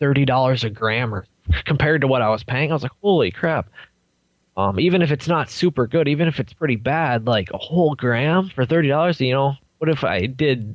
thirty 0.00 0.24
dollars 0.24 0.64
a 0.64 0.70
gram, 0.70 1.14
or 1.14 1.26
compared 1.64 2.00
to 2.00 2.08
what 2.08 2.22
I 2.22 2.28
was 2.28 2.42
paying, 2.42 2.70
I 2.70 2.74
was 2.74 2.82
like, 2.82 2.92
holy 3.02 3.30
crap. 3.30 3.68
Um, 4.56 4.80
even 4.80 5.02
if 5.02 5.12
it's 5.12 5.28
not 5.28 5.48
super 5.48 5.86
good, 5.86 6.08
even 6.08 6.26
if 6.26 6.40
it's 6.40 6.52
pretty 6.52 6.74
bad, 6.74 7.26
like 7.26 7.52
a 7.52 7.58
whole 7.58 7.94
gram 7.94 8.48
for 8.48 8.66
thirty 8.66 8.88
dollars, 8.88 9.20
you 9.20 9.32
know, 9.32 9.54
what 9.78 9.88
if 9.88 10.02
I 10.02 10.26
did 10.26 10.74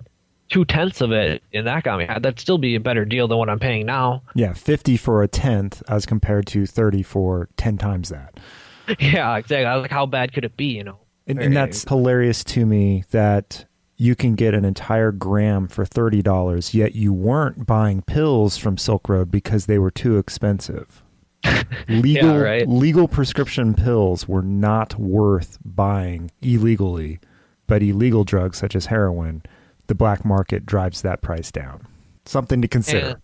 two 0.53 0.63
tenths 0.63 1.01
of 1.01 1.11
it 1.11 1.43
and 1.51 1.65
that 1.65 1.83
got 1.83 1.97
me? 1.97 2.05
That'd 2.05 2.39
still 2.39 2.59
be 2.59 2.75
a 2.75 2.79
better 2.79 3.05
deal 3.05 3.27
than 3.27 3.37
what 3.39 3.49
I'm 3.49 3.59
paying 3.59 3.85
now. 3.85 4.21
Yeah, 4.35 4.53
fifty 4.53 4.97
for 4.97 5.23
a 5.23 5.27
tenth 5.27 5.81
as 5.89 6.05
compared 6.05 6.45
to 6.47 6.65
thirty 6.65 7.03
for 7.03 7.49
ten 7.57 7.77
times 7.77 8.09
that. 8.09 8.39
yeah, 8.99 9.35
exactly. 9.35 9.65
I 9.65 9.75
was 9.75 9.83
like, 9.83 9.91
how 9.91 10.05
bad 10.05 10.31
could 10.33 10.45
it 10.45 10.55
be? 10.55 10.65
You 10.65 10.83
know. 10.83 10.99
And, 11.25 11.39
and 11.39 11.55
that's 11.55 11.87
hilarious 11.87 12.43
to 12.45 12.65
me 12.65 13.05
that 13.11 13.65
you 13.95 14.15
can 14.15 14.35
get 14.35 14.53
an 14.53 14.65
entire 14.65 15.13
gram 15.13 15.69
for 15.69 15.85
$30, 15.85 16.73
yet 16.73 16.93
you 16.93 17.13
weren't 17.13 17.65
buying 17.65 18.01
pills 18.01 18.57
from 18.57 18.77
Silk 18.77 19.07
Road 19.07 19.31
because 19.31 19.65
they 19.65 19.79
were 19.79 19.91
too 19.91 20.17
expensive. 20.17 21.01
legal 21.87 22.33
yeah, 22.33 22.37
right? 22.37 22.67
legal 22.67 23.07
prescription 23.07 23.73
pills 23.73 24.27
were 24.27 24.41
not 24.41 24.99
worth 24.99 25.57
buying 25.63 26.31
illegally, 26.41 27.19
but 27.67 27.81
illegal 27.81 28.25
drugs 28.25 28.57
such 28.57 28.75
as 28.75 28.87
heroin, 28.87 29.43
the 29.87 29.95
black 29.95 30.25
market 30.25 30.65
drives 30.65 31.01
that 31.01 31.21
price 31.21 31.51
down. 31.51 31.87
Something 32.25 32.61
to 32.61 32.67
consider. 32.67 33.21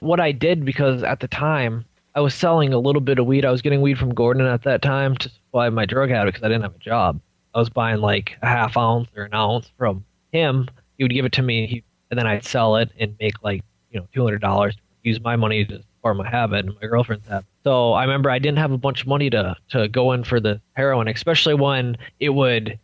what 0.00 0.20
I 0.20 0.32
did 0.32 0.64
because 0.64 1.02
at 1.02 1.20
the 1.20 1.28
time 1.28 1.84
I 2.14 2.20
was 2.20 2.34
selling 2.34 2.72
a 2.72 2.78
little 2.78 3.00
bit 3.00 3.18
of 3.18 3.26
weed. 3.26 3.44
I 3.44 3.50
was 3.50 3.62
getting 3.62 3.80
weed 3.80 3.98
from 3.98 4.14
Gordon 4.14 4.46
at 4.46 4.62
that 4.62 4.82
time 4.82 5.16
to 5.16 5.28
supply 5.28 5.68
my 5.70 5.84
drug 5.84 6.10
habit 6.10 6.34
because 6.34 6.44
I 6.44 6.48
didn't 6.48 6.62
have 6.62 6.76
a 6.76 6.78
job. 6.78 7.20
I 7.54 7.58
was 7.58 7.70
buying 7.70 8.00
like 8.00 8.36
a 8.42 8.46
half 8.46 8.76
ounce 8.76 9.08
or 9.16 9.24
an 9.24 9.34
ounce 9.34 9.70
from 9.78 10.04
him. 10.32 10.68
He 10.96 11.04
would 11.04 11.12
give 11.12 11.24
it 11.24 11.32
to 11.32 11.42
me, 11.42 11.82
and 12.10 12.18
then 12.18 12.26
I'd 12.26 12.44
sell 12.44 12.76
it 12.76 12.90
and 12.98 13.16
make 13.20 13.42
like 13.42 13.62
you 13.90 13.98
know 13.98 14.06
two 14.14 14.22
hundred 14.22 14.42
dollars. 14.42 14.76
Use 15.02 15.20
my 15.20 15.36
money 15.36 15.64
to 15.64 15.82
support 15.82 16.16
my 16.16 16.28
habit 16.28 16.66
and 16.66 16.74
my 16.80 16.86
girlfriend's 16.86 17.26
habit. 17.26 17.46
So 17.64 17.92
I 17.92 18.02
remember 18.02 18.30
I 18.30 18.38
didn't 18.38 18.58
have 18.58 18.72
a 18.72 18.78
bunch 18.78 19.02
of 19.02 19.06
money 19.08 19.30
to 19.30 19.56
to 19.70 19.88
go 19.88 20.12
in 20.12 20.22
for 20.22 20.38
the 20.38 20.60
heroin, 20.74 21.08
especially 21.08 21.54
when 21.54 21.96
it 22.20 22.30
would 22.30 22.78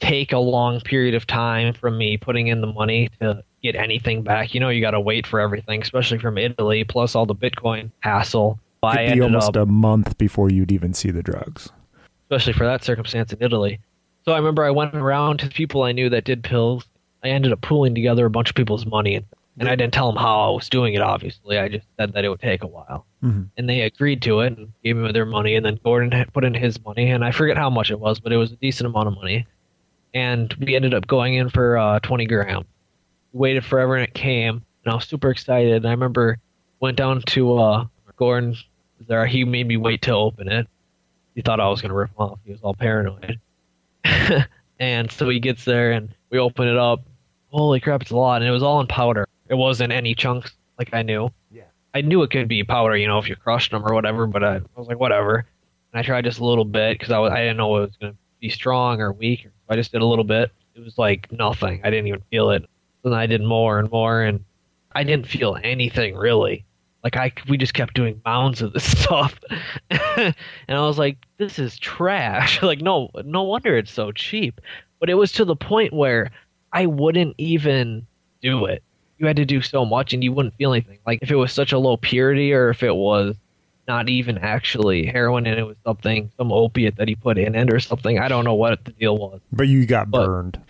take 0.00 0.32
a 0.32 0.38
long 0.38 0.80
period 0.80 1.14
of 1.14 1.26
time 1.26 1.72
from 1.74 1.96
me 1.96 2.16
putting 2.16 2.48
in 2.48 2.60
the 2.60 2.66
money 2.66 3.08
to 3.20 3.42
get 3.62 3.76
anything 3.76 4.22
back. 4.22 4.54
You 4.54 4.60
know, 4.60 4.68
you 4.68 4.80
got 4.80 4.92
to 4.92 5.00
wait 5.00 5.26
for 5.26 5.40
everything, 5.40 5.82
especially 5.82 6.18
from 6.18 6.38
Italy, 6.38 6.84
plus 6.84 7.14
all 7.14 7.26
the 7.26 7.34
Bitcoin 7.34 7.90
hassle. 8.00 8.58
it 8.82 9.08
could 9.08 9.14
be 9.14 9.22
almost 9.22 9.56
up, 9.56 9.56
a 9.56 9.66
month 9.66 10.18
before 10.18 10.50
you'd 10.50 10.72
even 10.72 10.94
see 10.94 11.10
the 11.10 11.22
drugs. 11.22 11.70
Especially 12.24 12.52
for 12.52 12.64
that 12.64 12.84
circumstance 12.84 13.32
in 13.32 13.38
Italy. 13.40 13.80
So 14.24 14.32
I 14.32 14.38
remember 14.38 14.64
I 14.64 14.70
went 14.70 14.94
around 14.94 15.38
to 15.40 15.48
people 15.48 15.84
I 15.84 15.92
knew 15.92 16.10
that 16.10 16.24
did 16.24 16.42
pills. 16.42 16.84
I 17.22 17.28
ended 17.28 17.52
up 17.52 17.60
pooling 17.60 17.94
together 17.94 18.26
a 18.26 18.30
bunch 18.30 18.50
of 18.50 18.56
people's 18.56 18.84
money, 18.84 19.14
and, 19.14 19.24
and 19.58 19.68
I 19.68 19.76
didn't 19.76 19.94
tell 19.94 20.12
them 20.12 20.20
how 20.20 20.52
I 20.52 20.54
was 20.54 20.68
doing 20.68 20.94
it. 20.94 21.00
Obviously, 21.00 21.58
I 21.58 21.68
just 21.68 21.86
said 21.96 22.12
that 22.12 22.24
it 22.24 22.28
would 22.28 22.40
take 22.40 22.62
a 22.62 22.66
while, 22.66 23.06
mm-hmm. 23.22 23.44
and 23.56 23.68
they 23.68 23.82
agreed 23.82 24.22
to 24.22 24.40
it 24.40 24.58
and 24.58 24.72
gave 24.84 24.96
me 24.96 25.10
their 25.12 25.26
money. 25.26 25.54
And 25.54 25.64
then 25.64 25.78
Gordon 25.82 26.12
put 26.32 26.44
in 26.44 26.54
his 26.54 26.84
money, 26.84 27.10
and 27.10 27.24
I 27.24 27.30
forget 27.30 27.56
how 27.56 27.70
much 27.70 27.90
it 27.90 28.00
was, 28.00 28.20
but 28.20 28.32
it 28.32 28.36
was 28.36 28.52
a 28.52 28.56
decent 28.56 28.88
amount 28.88 29.08
of 29.08 29.14
money. 29.14 29.46
And 30.16 30.54
we 30.58 30.74
ended 30.74 30.94
up 30.94 31.06
going 31.06 31.34
in 31.34 31.50
for 31.50 31.76
uh, 31.76 31.98
20 32.00 32.24
grams. 32.24 32.64
We 33.34 33.40
waited 33.40 33.66
forever, 33.66 33.96
and 33.96 34.02
it 34.02 34.14
came, 34.14 34.64
and 34.82 34.92
I 34.92 34.94
was 34.94 35.04
super 35.04 35.30
excited. 35.30 35.74
And 35.74 35.86
I 35.86 35.90
remember 35.90 36.38
went 36.80 36.96
down 36.96 37.20
to 37.20 37.58
uh, 37.58 37.86
Gordon 38.16 38.56
there. 39.06 39.26
He 39.26 39.44
made 39.44 39.68
me 39.68 39.76
wait 39.76 40.00
to 40.02 40.12
open 40.12 40.48
it. 40.48 40.66
He 41.34 41.42
thought 41.42 41.60
I 41.60 41.68
was 41.68 41.82
going 41.82 41.90
to 41.90 41.94
rip 41.94 42.08
him 42.08 42.16
off. 42.16 42.38
He 42.46 42.52
was 42.52 42.62
all 42.62 42.74
paranoid. 42.74 43.38
and 44.80 45.12
so 45.12 45.28
he 45.28 45.38
gets 45.38 45.66
there 45.66 45.92
and 45.92 46.14
we 46.30 46.38
open 46.38 46.66
it 46.66 46.78
up. 46.78 47.02
Holy 47.50 47.78
crap, 47.78 48.00
it's 48.00 48.10
a 48.10 48.16
lot. 48.16 48.40
And 48.40 48.48
it 48.48 48.52
was 48.52 48.62
all 48.62 48.80
in 48.80 48.86
powder. 48.86 49.28
It 49.50 49.54
wasn't 49.54 49.92
any 49.92 50.14
chunks 50.14 50.52
like 50.78 50.94
I 50.94 51.02
knew. 51.02 51.30
Yeah. 51.50 51.64
I 51.94 52.00
knew 52.00 52.22
it 52.22 52.30
could 52.30 52.48
be 52.48 52.64
powder, 52.64 52.96
you 52.96 53.06
know, 53.06 53.18
if 53.18 53.28
you 53.28 53.36
crushed 53.36 53.70
them 53.70 53.84
or 53.84 53.92
whatever, 53.92 54.26
but 54.26 54.42
I, 54.42 54.56
I 54.56 54.60
was 54.76 54.88
like, 54.88 54.98
whatever. 54.98 55.44
And 55.92 56.00
I 56.00 56.02
tried 56.02 56.24
just 56.24 56.40
a 56.40 56.44
little 56.44 56.64
bit 56.64 56.98
because 56.98 57.12
I, 57.12 57.18
was, 57.18 57.32
I 57.32 57.40
didn't 57.40 57.58
know 57.58 57.76
it 57.76 57.80
was 57.80 57.96
going 57.98 58.12
to 58.14 58.18
be 58.40 58.48
strong 58.48 59.02
or 59.02 59.12
weak. 59.12 59.42
So 59.42 59.50
I 59.68 59.76
just 59.76 59.92
did 59.92 60.02
a 60.02 60.06
little 60.06 60.24
bit. 60.24 60.52
It 60.74 60.84
was 60.84 60.98
like 60.98 61.30
nothing. 61.32 61.80
I 61.84 61.90
didn't 61.90 62.08
even 62.08 62.22
feel 62.30 62.50
it. 62.50 62.64
Then 63.02 63.12
I 63.12 63.26
did 63.26 63.42
more 63.42 63.78
and 63.78 63.90
more, 63.90 64.22
and 64.22 64.44
I 64.94 65.04
didn't 65.04 65.26
feel 65.26 65.58
anything 65.62 66.16
really. 66.16 66.64
Like 67.02 67.16
I, 67.16 67.32
we 67.48 67.56
just 67.56 67.74
kept 67.74 67.94
doing 67.94 68.20
mounds 68.24 68.62
of 68.62 68.72
this 68.72 68.98
stuff, 69.00 69.38
and 69.90 70.34
I 70.68 70.80
was 70.80 70.98
like, 70.98 71.18
"This 71.38 71.58
is 71.58 71.78
trash." 71.78 72.62
like, 72.62 72.80
no, 72.80 73.10
no 73.24 73.42
wonder 73.42 73.76
it's 73.76 73.92
so 73.92 74.12
cheap. 74.12 74.60
But 74.98 75.10
it 75.10 75.14
was 75.14 75.32
to 75.32 75.44
the 75.44 75.56
point 75.56 75.92
where 75.92 76.30
I 76.72 76.86
wouldn't 76.86 77.34
even 77.38 78.06
do 78.42 78.64
it. 78.64 78.82
You 79.18 79.26
had 79.26 79.36
to 79.36 79.44
do 79.44 79.62
so 79.62 79.84
much, 79.84 80.12
and 80.12 80.24
you 80.24 80.32
wouldn't 80.32 80.56
feel 80.56 80.72
anything. 80.72 80.98
Like 81.06 81.20
if 81.22 81.30
it 81.30 81.36
was 81.36 81.52
such 81.52 81.72
a 81.72 81.78
low 81.78 81.96
purity, 81.96 82.52
or 82.52 82.70
if 82.70 82.82
it 82.82 82.94
was 82.94 83.36
not 83.86 84.08
even 84.08 84.38
actually 84.38 85.06
heroin 85.06 85.46
and 85.46 85.58
it 85.58 85.64
was 85.64 85.76
something, 85.84 86.30
some 86.36 86.52
opiate 86.52 86.96
that 86.96 87.08
he 87.08 87.14
put 87.14 87.38
in 87.38 87.54
it 87.54 87.72
or 87.72 87.80
something. 87.80 88.18
I 88.18 88.28
don't 88.28 88.44
know 88.44 88.54
what 88.54 88.84
the 88.84 88.92
deal 88.92 89.16
was. 89.16 89.40
But 89.52 89.68
you 89.68 89.86
got 89.86 90.10
but 90.10 90.26
burned. 90.26 90.60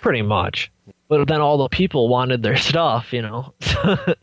Pretty 0.00 0.22
much. 0.22 0.70
But 1.08 1.28
then 1.28 1.40
all 1.40 1.58
the 1.58 1.68
people 1.68 2.08
wanted 2.08 2.42
their 2.42 2.56
stuff, 2.70 3.12
you 3.12 3.22
know. 3.22 3.54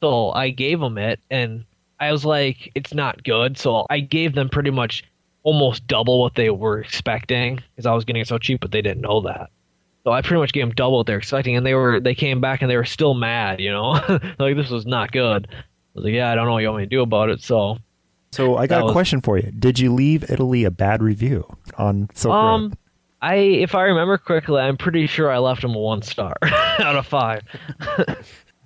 So 0.00 0.30
I 0.30 0.50
gave 0.50 0.80
them 0.80 0.98
it, 0.98 1.20
and 1.30 1.64
I 1.98 2.10
was 2.10 2.24
like, 2.24 2.72
it's 2.74 2.94
not 2.94 3.22
good. 3.22 3.58
So 3.58 3.86
I 3.90 4.00
gave 4.00 4.34
them 4.34 4.48
pretty 4.48 4.70
much 4.70 5.04
almost 5.42 5.86
double 5.86 6.20
what 6.20 6.34
they 6.34 6.50
were 6.50 6.80
expecting 6.80 7.56
because 7.56 7.86
I 7.86 7.94
was 7.94 8.04
getting 8.04 8.22
it 8.22 8.28
so 8.28 8.38
cheap, 8.38 8.60
but 8.60 8.72
they 8.72 8.82
didn't 8.82 9.02
know 9.02 9.20
that. 9.22 9.50
So 10.04 10.12
I 10.12 10.22
pretty 10.22 10.40
much 10.40 10.52
gave 10.52 10.62
them 10.62 10.74
double 10.74 10.98
what 10.98 11.06
they're 11.06 11.18
expecting, 11.18 11.56
and 11.56 11.66
they 11.66 11.74
were 11.74 12.00
they 12.00 12.14
came 12.14 12.40
back 12.40 12.62
and 12.62 12.70
they 12.70 12.76
were 12.76 12.86
still 12.86 13.12
mad, 13.12 13.60
you 13.60 13.70
know, 13.70 14.00
like 14.38 14.56
this 14.56 14.70
was 14.70 14.86
not 14.86 15.12
good. 15.12 15.48
I 15.50 15.62
was 15.94 16.04
like, 16.04 16.14
yeah, 16.14 16.32
I 16.32 16.34
don't 16.34 16.46
know 16.46 16.52
what 16.52 16.60
you 16.60 16.68
want 16.68 16.78
me 16.78 16.86
to 16.86 16.90
do 16.90 17.02
about 17.02 17.28
it. 17.28 17.42
So, 17.42 17.78
so 18.32 18.56
I 18.56 18.66
got 18.66 18.88
a 18.88 18.92
question 18.92 19.20
for 19.20 19.38
you. 19.38 19.50
Did 19.50 19.78
you 19.78 19.92
leave 19.92 20.30
Italy 20.30 20.64
a 20.64 20.70
bad 20.70 21.02
review 21.02 21.46
on 21.76 22.08
Silk 22.14 22.34
um, 22.34 22.62
Road? 22.62 22.78
I, 23.22 23.34
if 23.34 23.74
I 23.74 23.82
remember 23.82 24.16
correctly, 24.18 24.60
I'm 24.60 24.76
pretty 24.76 25.06
sure 25.06 25.30
I 25.30 25.38
left 25.38 25.62
them 25.62 25.74
a 25.74 25.78
one 25.78 26.02
star 26.02 26.34
out 26.42 26.96
of 26.96 27.06
five 27.06 27.42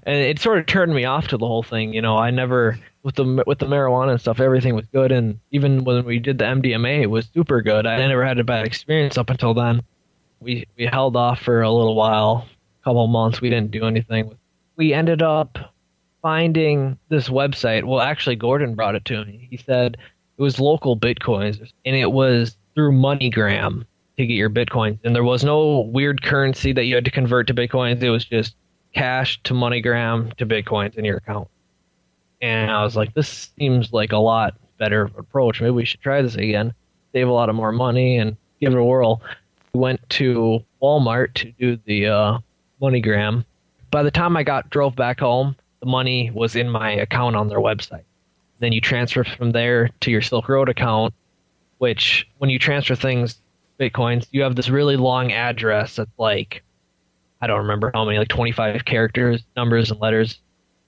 and 0.04 0.16
it 0.16 0.38
sort 0.38 0.58
of 0.58 0.66
turned 0.66 0.94
me 0.94 1.04
off 1.04 1.28
to 1.28 1.36
the 1.36 1.46
whole 1.46 1.62
thing. 1.62 1.92
You 1.92 2.02
know, 2.02 2.16
I 2.16 2.30
never 2.30 2.78
with 3.02 3.16
the 3.16 3.42
with 3.46 3.58
the 3.58 3.66
marijuana 3.66 4.12
and 4.12 4.20
stuff, 4.20 4.40
everything 4.40 4.74
was 4.74 4.86
good, 4.86 5.12
and 5.12 5.38
even 5.50 5.84
when 5.84 6.04
we 6.04 6.18
did 6.18 6.38
the 6.38 6.44
MDMA, 6.44 7.02
it 7.02 7.06
was 7.06 7.28
super 7.34 7.62
good. 7.62 7.86
I 7.86 7.96
never 7.96 8.24
had 8.24 8.38
a 8.38 8.44
bad 8.44 8.66
experience 8.66 9.18
up 9.18 9.30
until 9.30 9.54
then. 9.54 9.82
We 10.40 10.66
we 10.76 10.86
held 10.86 11.16
off 11.16 11.40
for 11.40 11.62
a 11.62 11.70
little 11.70 11.94
while, 11.94 12.46
a 12.80 12.84
couple 12.84 13.06
months. 13.06 13.40
We 13.40 13.50
didn't 13.50 13.70
do 13.70 13.84
anything. 13.86 14.36
We 14.76 14.92
ended 14.92 15.22
up 15.22 15.73
finding 16.24 16.98
this 17.10 17.28
website. 17.28 17.84
Well, 17.84 18.00
actually, 18.00 18.36
Gordon 18.36 18.74
brought 18.74 18.94
it 18.94 19.04
to 19.04 19.26
me. 19.26 19.46
He 19.50 19.58
said 19.58 19.98
it 20.38 20.42
was 20.42 20.56
LocalBitcoins, 20.56 21.70
and 21.84 21.94
it 21.94 22.10
was 22.10 22.56
through 22.74 22.92
MoneyGram 22.92 23.84
to 24.16 24.26
get 24.26 24.32
your 24.32 24.48
bitcoins, 24.48 24.98
and 25.04 25.14
there 25.14 25.22
was 25.22 25.44
no 25.44 25.80
weird 25.80 26.22
currency 26.22 26.72
that 26.72 26.84
you 26.84 26.94
had 26.94 27.04
to 27.04 27.10
convert 27.10 27.46
to 27.48 27.54
bitcoins. 27.54 28.02
It 28.02 28.08
was 28.08 28.24
just 28.24 28.56
cash 28.94 29.38
to 29.42 29.52
MoneyGram 29.52 30.34
to 30.36 30.46
Bitcoins 30.46 30.96
in 30.96 31.04
your 31.04 31.18
account. 31.18 31.48
and 32.40 32.70
I 32.70 32.82
was 32.84 32.96
like, 32.96 33.12
this 33.12 33.50
seems 33.58 33.92
like 33.92 34.12
a 34.12 34.18
lot 34.18 34.54
better 34.78 35.10
approach. 35.18 35.60
Maybe 35.60 35.72
we 35.72 35.84
should 35.84 36.00
try 36.00 36.22
this 36.22 36.36
again, 36.36 36.72
save 37.12 37.28
a 37.28 37.32
lot 37.32 37.50
of 37.50 37.54
more 37.54 37.72
money, 37.72 38.16
and 38.16 38.36
give 38.60 38.72
it 38.72 38.78
a 38.78 38.84
whirl. 38.84 39.20
We 39.74 39.80
went 39.80 40.08
to 40.10 40.64
Walmart 40.82 41.34
to 41.34 41.52
do 41.52 41.78
the 41.84 42.06
uh, 42.06 42.38
MoneyGram. 42.80 43.44
By 43.90 44.02
the 44.02 44.10
time 44.10 44.36
I 44.36 44.42
got 44.42 44.70
drove 44.70 44.96
back 44.96 45.20
home, 45.20 45.56
the 45.84 45.90
money 45.90 46.30
was 46.32 46.56
in 46.56 46.70
my 46.70 46.92
account 46.92 47.36
on 47.36 47.48
their 47.48 47.58
website. 47.58 48.04
Then 48.58 48.72
you 48.72 48.80
transfer 48.80 49.22
from 49.22 49.52
there 49.52 49.90
to 50.00 50.10
your 50.10 50.22
Silk 50.22 50.48
Road 50.48 50.70
account, 50.70 51.12
which 51.76 52.26
when 52.38 52.48
you 52.48 52.58
transfer 52.58 52.94
things, 52.94 53.38
bitcoins, 53.78 54.26
you 54.30 54.42
have 54.42 54.56
this 54.56 54.70
really 54.70 54.96
long 54.96 55.30
address 55.30 55.96
that's 55.96 56.18
like, 56.18 56.62
I 57.42 57.46
don't 57.46 57.58
remember 57.58 57.90
how 57.92 58.06
many, 58.06 58.16
like 58.16 58.28
25 58.28 58.86
characters, 58.86 59.42
numbers, 59.56 59.90
and 59.90 60.00
letters, 60.00 60.40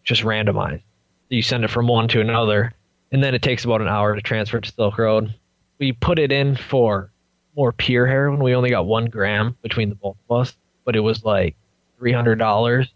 just 0.02 0.22
randomized. 0.22 0.82
You 1.28 1.42
send 1.42 1.64
it 1.64 1.70
from 1.70 1.88
one 1.88 2.08
to 2.08 2.22
another, 2.22 2.72
and 3.12 3.22
then 3.22 3.34
it 3.34 3.42
takes 3.42 3.66
about 3.66 3.82
an 3.82 3.88
hour 3.88 4.14
to 4.14 4.22
transfer 4.22 4.60
to 4.60 4.72
Silk 4.72 4.96
Road. 4.96 5.34
We 5.78 5.92
put 5.92 6.18
it 6.18 6.32
in 6.32 6.56
for 6.56 7.10
more 7.54 7.72
pure 7.72 8.06
heroin. 8.06 8.42
We 8.42 8.54
only 8.54 8.70
got 8.70 8.86
one 8.86 9.06
gram 9.06 9.58
between 9.60 9.90
the 9.90 9.94
both 9.96 10.16
of 10.30 10.40
us, 10.40 10.56
but 10.86 10.96
it 10.96 11.00
was 11.00 11.22
like 11.22 11.54
three 11.98 12.12
hundred 12.12 12.38
dollars, 12.38 12.88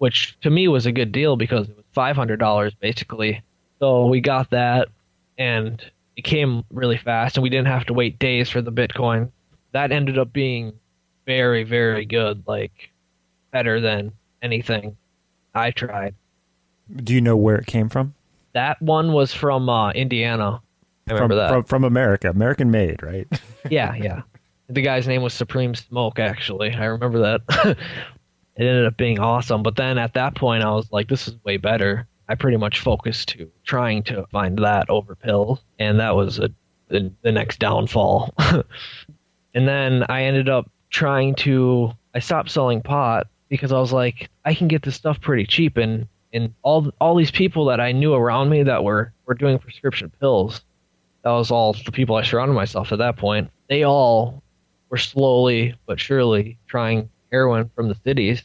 which 0.00 0.34
to 0.40 0.48
me 0.48 0.66
was 0.66 0.86
a 0.86 0.92
good 0.92 1.12
deal 1.12 1.36
because 1.36 1.68
it 1.68 1.76
was 1.76 1.84
five 1.92 2.16
hundred 2.16 2.38
dollars 2.38 2.74
basically. 2.74 3.42
So 3.80 4.06
we 4.06 4.20
got 4.20 4.50
that, 4.50 4.88
and 5.38 5.82
it 6.16 6.22
came 6.22 6.64
really 6.70 6.96
fast, 6.96 7.36
and 7.36 7.42
we 7.42 7.50
didn't 7.50 7.68
have 7.68 7.84
to 7.84 7.92
wait 7.92 8.18
days 8.18 8.48
for 8.48 8.62
the 8.62 8.72
Bitcoin. 8.72 9.30
That 9.72 9.92
ended 9.92 10.18
up 10.18 10.32
being 10.32 10.72
very, 11.26 11.64
very 11.64 12.06
good, 12.06 12.42
like 12.46 12.90
better 13.50 13.78
than 13.78 14.12
anything 14.42 14.96
I 15.54 15.70
tried. 15.70 16.14
Do 16.96 17.12
you 17.12 17.20
know 17.20 17.36
where 17.36 17.56
it 17.56 17.66
came 17.66 17.90
from? 17.90 18.14
That 18.54 18.80
one 18.80 19.12
was 19.12 19.34
from 19.34 19.68
uh, 19.68 19.90
Indiana. 19.92 20.62
I 21.08 21.12
remember 21.12 21.34
from, 21.34 21.38
that. 21.38 21.50
From, 21.50 21.64
from 21.64 21.84
America, 21.84 22.30
American 22.30 22.70
made, 22.70 23.02
right? 23.02 23.28
yeah, 23.70 23.94
yeah. 23.94 24.22
The 24.70 24.80
guy's 24.80 25.06
name 25.06 25.22
was 25.22 25.34
Supreme 25.34 25.74
Smoke. 25.74 26.18
Actually, 26.18 26.72
I 26.72 26.86
remember 26.86 27.18
that. 27.18 27.76
it 28.60 28.66
ended 28.66 28.84
up 28.84 28.98
being 28.98 29.18
awesome. 29.18 29.62
But 29.62 29.76
then 29.76 29.96
at 29.96 30.12
that 30.14 30.34
point, 30.34 30.62
I 30.62 30.70
was 30.72 30.92
like, 30.92 31.08
this 31.08 31.26
is 31.26 31.34
way 31.44 31.56
better. 31.56 32.06
I 32.28 32.34
pretty 32.34 32.58
much 32.58 32.80
focused 32.80 33.30
to 33.30 33.50
trying 33.64 34.02
to 34.04 34.26
find 34.30 34.58
that 34.58 34.88
over 34.90 35.16
pills, 35.16 35.60
and 35.78 35.98
that 35.98 36.14
was 36.14 36.38
a, 36.38 36.50
the, 36.88 37.10
the 37.22 37.32
next 37.32 37.58
downfall. 37.58 38.34
and 39.54 39.66
then 39.66 40.04
I 40.10 40.24
ended 40.24 40.48
up 40.48 40.70
trying 40.90 41.34
to. 41.36 41.92
I 42.14 42.18
stopped 42.18 42.50
selling 42.50 42.82
pot 42.82 43.28
because 43.48 43.72
I 43.72 43.80
was 43.80 43.92
like, 43.92 44.28
I 44.44 44.54
can 44.54 44.68
get 44.68 44.82
this 44.82 44.94
stuff 44.94 45.20
pretty 45.22 45.46
cheap, 45.46 45.78
and 45.78 46.06
and 46.32 46.52
all 46.62 46.92
all 47.00 47.16
these 47.16 47.30
people 47.30 47.64
that 47.64 47.80
I 47.80 47.92
knew 47.92 48.12
around 48.12 48.50
me 48.50 48.62
that 48.62 48.84
were 48.84 49.12
were 49.24 49.34
doing 49.34 49.58
prescription 49.58 50.12
pills, 50.20 50.60
that 51.24 51.30
was 51.30 51.50
all 51.50 51.72
the 51.72 51.92
people 51.92 52.14
I 52.14 52.22
surrounded 52.22 52.54
myself 52.54 52.92
at 52.92 52.98
that 52.98 53.16
point. 53.16 53.50
They 53.70 53.84
all 53.84 54.42
were 54.90 54.98
slowly 54.98 55.74
but 55.86 55.98
surely 55.98 56.58
trying 56.66 57.08
heroin 57.30 57.70
from 57.74 57.88
the 57.88 57.96
cities. 58.04 58.42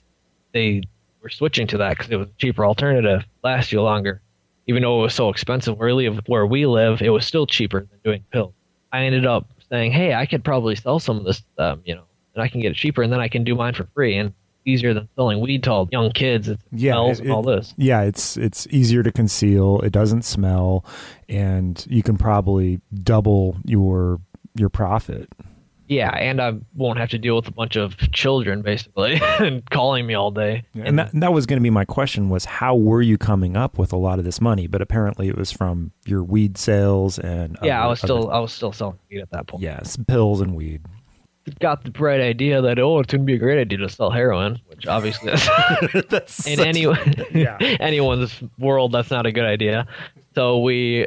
They 0.55 0.83
were 1.21 1.29
switching 1.29 1.67
to 1.67 1.77
that 1.79 1.89
because 1.97 2.09
it 2.09 2.15
was 2.15 2.29
a 2.29 2.33
cheaper 2.37 2.65
alternative, 2.65 3.25
last 3.43 3.73
you 3.73 3.81
longer. 3.81 4.21
Even 4.67 4.83
though 4.83 4.99
it 4.99 5.03
was 5.03 5.13
so 5.13 5.29
expensive 5.29 5.77
where 5.77 5.93
we 5.93 6.07
live, 6.09 6.21
where 6.27 6.45
we 6.47 6.65
live, 6.65 7.01
it 7.01 7.09
was 7.09 7.25
still 7.27 7.45
cheaper 7.45 7.81
than 7.81 7.99
doing 8.05 8.23
pills. 8.31 8.53
I 8.93 9.01
ended 9.03 9.25
up 9.25 9.47
saying, 9.69 9.91
"Hey, 9.91 10.13
I 10.13 10.25
could 10.25 10.45
probably 10.45 10.75
sell 10.75 10.97
some 10.99 11.17
of 11.17 11.25
this, 11.25 11.43
um, 11.57 11.81
you 11.85 11.93
know, 11.93 12.05
and 12.33 12.41
I 12.41 12.47
can 12.47 12.61
get 12.61 12.71
it 12.71 12.75
cheaper, 12.75 13.03
and 13.03 13.11
then 13.11 13.19
I 13.19 13.27
can 13.27 13.43
do 13.43 13.53
mine 13.53 13.73
for 13.73 13.83
free." 13.93 14.15
And 14.15 14.33
easier 14.67 14.93
than 14.95 15.07
selling 15.15 15.41
weed 15.41 15.61
to 15.63 15.71
all 15.71 15.89
young 15.91 16.09
kids. 16.11 16.47
It 16.47 16.57
Yeah, 16.71 16.93
smells 16.93 17.19
it- 17.19 17.23
and 17.25 17.31
all 17.33 17.43
this. 17.43 17.73
Yeah, 17.77 18.01
it's 18.03 18.37
it's 18.37 18.65
easier 18.71 19.03
to 19.03 19.11
conceal. 19.11 19.81
It 19.81 19.91
doesn't 19.91 20.23
smell, 20.23 20.85
and 21.27 21.85
you 21.89 22.01
can 22.01 22.17
probably 22.17 22.79
double 23.03 23.57
your 23.65 24.21
your 24.55 24.69
profit. 24.69 25.27
Yeah, 25.87 26.09
and 26.15 26.41
I 26.41 26.53
won't 26.73 26.97
have 26.97 27.09
to 27.09 27.19
deal 27.19 27.35
with 27.35 27.47
a 27.47 27.51
bunch 27.51 27.75
of 27.75 27.95
children 28.11 28.61
basically 28.63 29.19
and 29.39 29.67
calling 29.69 30.07
me 30.07 30.15
all 30.15 30.31
day. 30.31 30.63
And 30.73 30.97
that, 30.97 31.11
that 31.13 31.31
was 31.31 31.45
going 31.45 31.59
to 31.59 31.63
be 31.63 31.69
my 31.69 31.85
question: 31.85 32.29
was 32.29 32.45
how 32.45 32.75
were 32.75 33.01
you 33.03 33.17
coming 33.17 33.55
up 33.55 33.77
with 33.77 33.93
a 33.93 33.97
lot 33.97 34.17
of 34.17 34.25
this 34.25 34.41
money? 34.41 34.65
But 34.67 34.81
apparently, 34.81 35.27
it 35.27 35.37
was 35.37 35.51
from 35.51 35.91
your 36.05 36.23
weed 36.23 36.57
sales 36.57 37.19
and 37.19 37.57
yeah, 37.61 37.83
I 37.83 37.87
was 37.87 37.99
still 37.99 38.25
other- 38.27 38.33
I 38.33 38.39
was 38.39 38.51
still 38.53 38.71
selling 38.71 38.97
weed 39.11 39.21
at 39.21 39.29
that 39.31 39.47
point. 39.47 39.61
yes, 39.63 39.95
pills 40.07 40.41
and 40.41 40.55
weed. 40.55 40.81
Got 41.59 41.83
the 41.83 41.91
bright 41.91 42.21
idea 42.21 42.59
that 42.63 42.79
oh, 42.79 42.97
it's 42.99 43.13
gonna 43.13 43.23
be 43.23 43.35
a 43.35 43.37
great 43.37 43.59
idea 43.61 43.77
to 43.77 43.87
sell 43.89 44.09
heroin, 44.09 44.59
which 44.65 44.87
obviously 44.87 45.29
that's 45.31 45.47
That's 46.09 46.47
in 46.47 46.59
any 46.59 46.87
Yeah. 47.31 47.57
anyone's 47.79 48.41
world 48.57 48.91
that's 48.93 49.11
not 49.11 49.27
a 49.27 49.31
good 49.31 49.45
idea. 49.45 49.85
So 50.33 50.57
we 50.57 51.05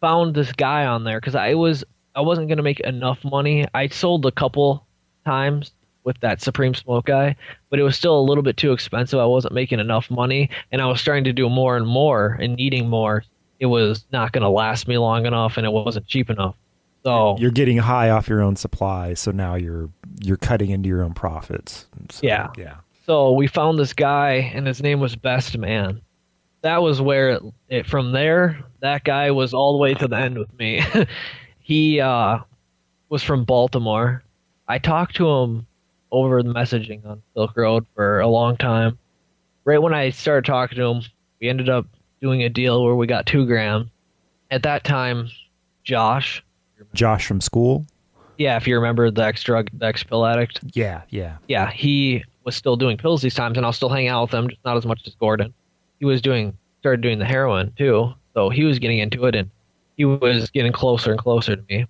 found 0.00 0.34
this 0.34 0.50
guy 0.52 0.84
on 0.86 1.04
there 1.04 1.20
because 1.20 1.36
I 1.36 1.54
was 1.54 1.84
I 2.16 2.20
wasn't 2.22 2.48
gonna 2.48 2.62
make 2.62 2.80
enough 2.80 3.22
money. 3.24 3.66
I 3.74 3.88
sold 3.88 4.24
a 4.26 4.32
couple 4.32 4.86
times 5.24 5.70
with 6.04 6.18
that 6.20 6.40
Supreme 6.40 6.72
Smoke 6.74 7.04
guy, 7.06 7.36
but 7.68 7.78
it 7.78 7.82
was 7.82 7.96
still 7.96 8.18
a 8.18 8.22
little 8.22 8.42
bit 8.42 8.56
too 8.56 8.72
expensive. 8.72 9.18
I 9.18 9.26
wasn't 9.26 9.52
making 9.54 9.80
enough 9.80 10.10
money, 10.10 10.48
and 10.72 10.80
I 10.80 10.86
was 10.86 11.00
starting 11.00 11.24
to 11.24 11.32
do 11.32 11.48
more 11.50 11.76
and 11.76 11.86
more 11.86 12.38
and 12.40 12.54
needing 12.56 12.88
more. 12.88 13.22
It 13.60 13.66
was 13.66 14.04
not 14.12 14.32
gonna 14.32 14.50
last 14.50 14.88
me 14.88 14.98
long 14.98 15.26
enough, 15.26 15.56
and 15.56 15.66
it 15.66 15.70
wasn't 15.72 16.06
cheap 16.06 16.30
enough. 16.30 16.56
So 17.04 17.36
You're 17.38 17.50
getting 17.52 17.78
high 17.78 18.10
off 18.10 18.28
your 18.28 18.40
own 18.42 18.56
supply, 18.56 19.14
so 19.14 19.30
now 19.30 19.54
you're 19.54 19.90
you're 20.22 20.36
cutting 20.38 20.70
into 20.70 20.88
your 20.88 21.02
own 21.02 21.12
profits. 21.12 21.86
So, 22.10 22.26
Yeah. 22.26 22.48
yeah. 22.56 22.76
So 23.04 23.32
we 23.32 23.46
found 23.46 23.78
this 23.78 23.92
guy, 23.92 24.50
and 24.54 24.66
his 24.66 24.82
name 24.82 24.98
was 25.00 25.14
Best 25.14 25.56
Man. 25.58 26.00
That 26.62 26.82
was 26.82 27.00
where 27.00 27.30
it, 27.30 27.42
it 27.68 27.86
from 27.86 28.10
there. 28.12 28.58
That 28.80 29.04
guy 29.04 29.30
was 29.30 29.52
all 29.54 29.72
the 29.72 29.78
way 29.78 29.94
to 29.94 30.08
the 30.08 30.16
end 30.16 30.38
with 30.38 30.52
me. 30.58 30.82
he 31.66 32.00
uh, 32.00 32.38
was 33.08 33.24
from 33.24 33.42
Baltimore. 33.44 34.22
I 34.68 34.78
talked 34.78 35.16
to 35.16 35.28
him 35.28 35.66
over 36.12 36.40
the 36.40 36.52
messaging 36.54 37.04
on 37.04 37.20
Silk 37.34 37.56
Road 37.56 37.84
for 37.96 38.20
a 38.20 38.28
long 38.28 38.56
time. 38.56 38.96
Right 39.64 39.82
when 39.82 39.92
I 39.92 40.10
started 40.10 40.44
talking 40.44 40.78
to 40.78 40.84
him, 40.84 41.02
we 41.40 41.48
ended 41.48 41.68
up 41.68 41.84
doing 42.20 42.44
a 42.44 42.48
deal 42.48 42.84
where 42.84 42.94
we 42.94 43.08
got 43.08 43.26
two 43.26 43.44
grams. 43.46 43.88
At 44.52 44.62
that 44.62 44.84
time, 44.84 45.28
Josh, 45.82 46.40
Josh 46.94 47.26
from 47.26 47.40
school. 47.40 47.84
yeah, 48.38 48.56
if 48.56 48.68
you 48.68 48.76
remember 48.76 49.10
the 49.10 49.24
ex 49.24 49.42
drug, 49.42 49.68
the 49.72 49.86
ex 49.86 50.04
pill 50.04 50.24
addict, 50.24 50.60
Yeah, 50.72 51.02
yeah. 51.10 51.38
yeah, 51.48 51.68
he 51.72 52.22
was 52.44 52.54
still 52.54 52.76
doing 52.76 52.96
pills 52.96 53.22
these 53.22 53.34
times, 53.34 53.56
and 53.56 53.66
I 53.66 53.70
was 53.70 53.76
still 53.76 53.88
hanging 53.88 54.06
out 54.08 54.22
with 54.30 54.34
him, 54.34 54.48
just 54.48 54.64
not 54.64 54.76
as 54.76 54.86
much 54.86 55.02
as 55.04 55.16
Gordon. 55.16 55.52
He 55.98 56.04
was 56.04 56.22
doing 56.22 56.56
started 56.78 57.00
doing 57.00 57.18
the 57.18 57.24
heroin 57.24 57.72
too, 57.76 58.14
so 58.34 58.50
he 58.50 58.62
was 58.62 58.78
getting 58.78 58.98
into 59.00 59.26
it, 59.26 59.34
and 59.34 59.50
he 59.96 60.04
was 60.04 60.50
getting 60.50 60.72
closer 60.72 61.10
and 61.10 61.18
closer 61.20 61.56
to 61.56 61.62
me. 61.68 61.86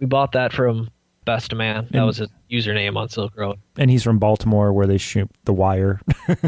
We 0.00 0.06
bought 0.06 0.32
that 0.32 0.52
from 0.52 0.88
Best 1.24 1.54
Man. 1.54 1.86
That 1.90 1.98
And- 1.98 2.06
was 2.06 2.16
his 2.18 2.28
username 2.50 2.96
on 2.96 3.08
Silk 3.08 3.36
Road. 3.36 3.58
And 3.76 3.90
he's 3.90 4.02
from 4.02 4.18
Baltimore, 4.18 4.72
where 4.72 4.86
they 4.86 4.98
shoot 4.98 5.30
the 5.44 5.52
wire. 5.52 6.00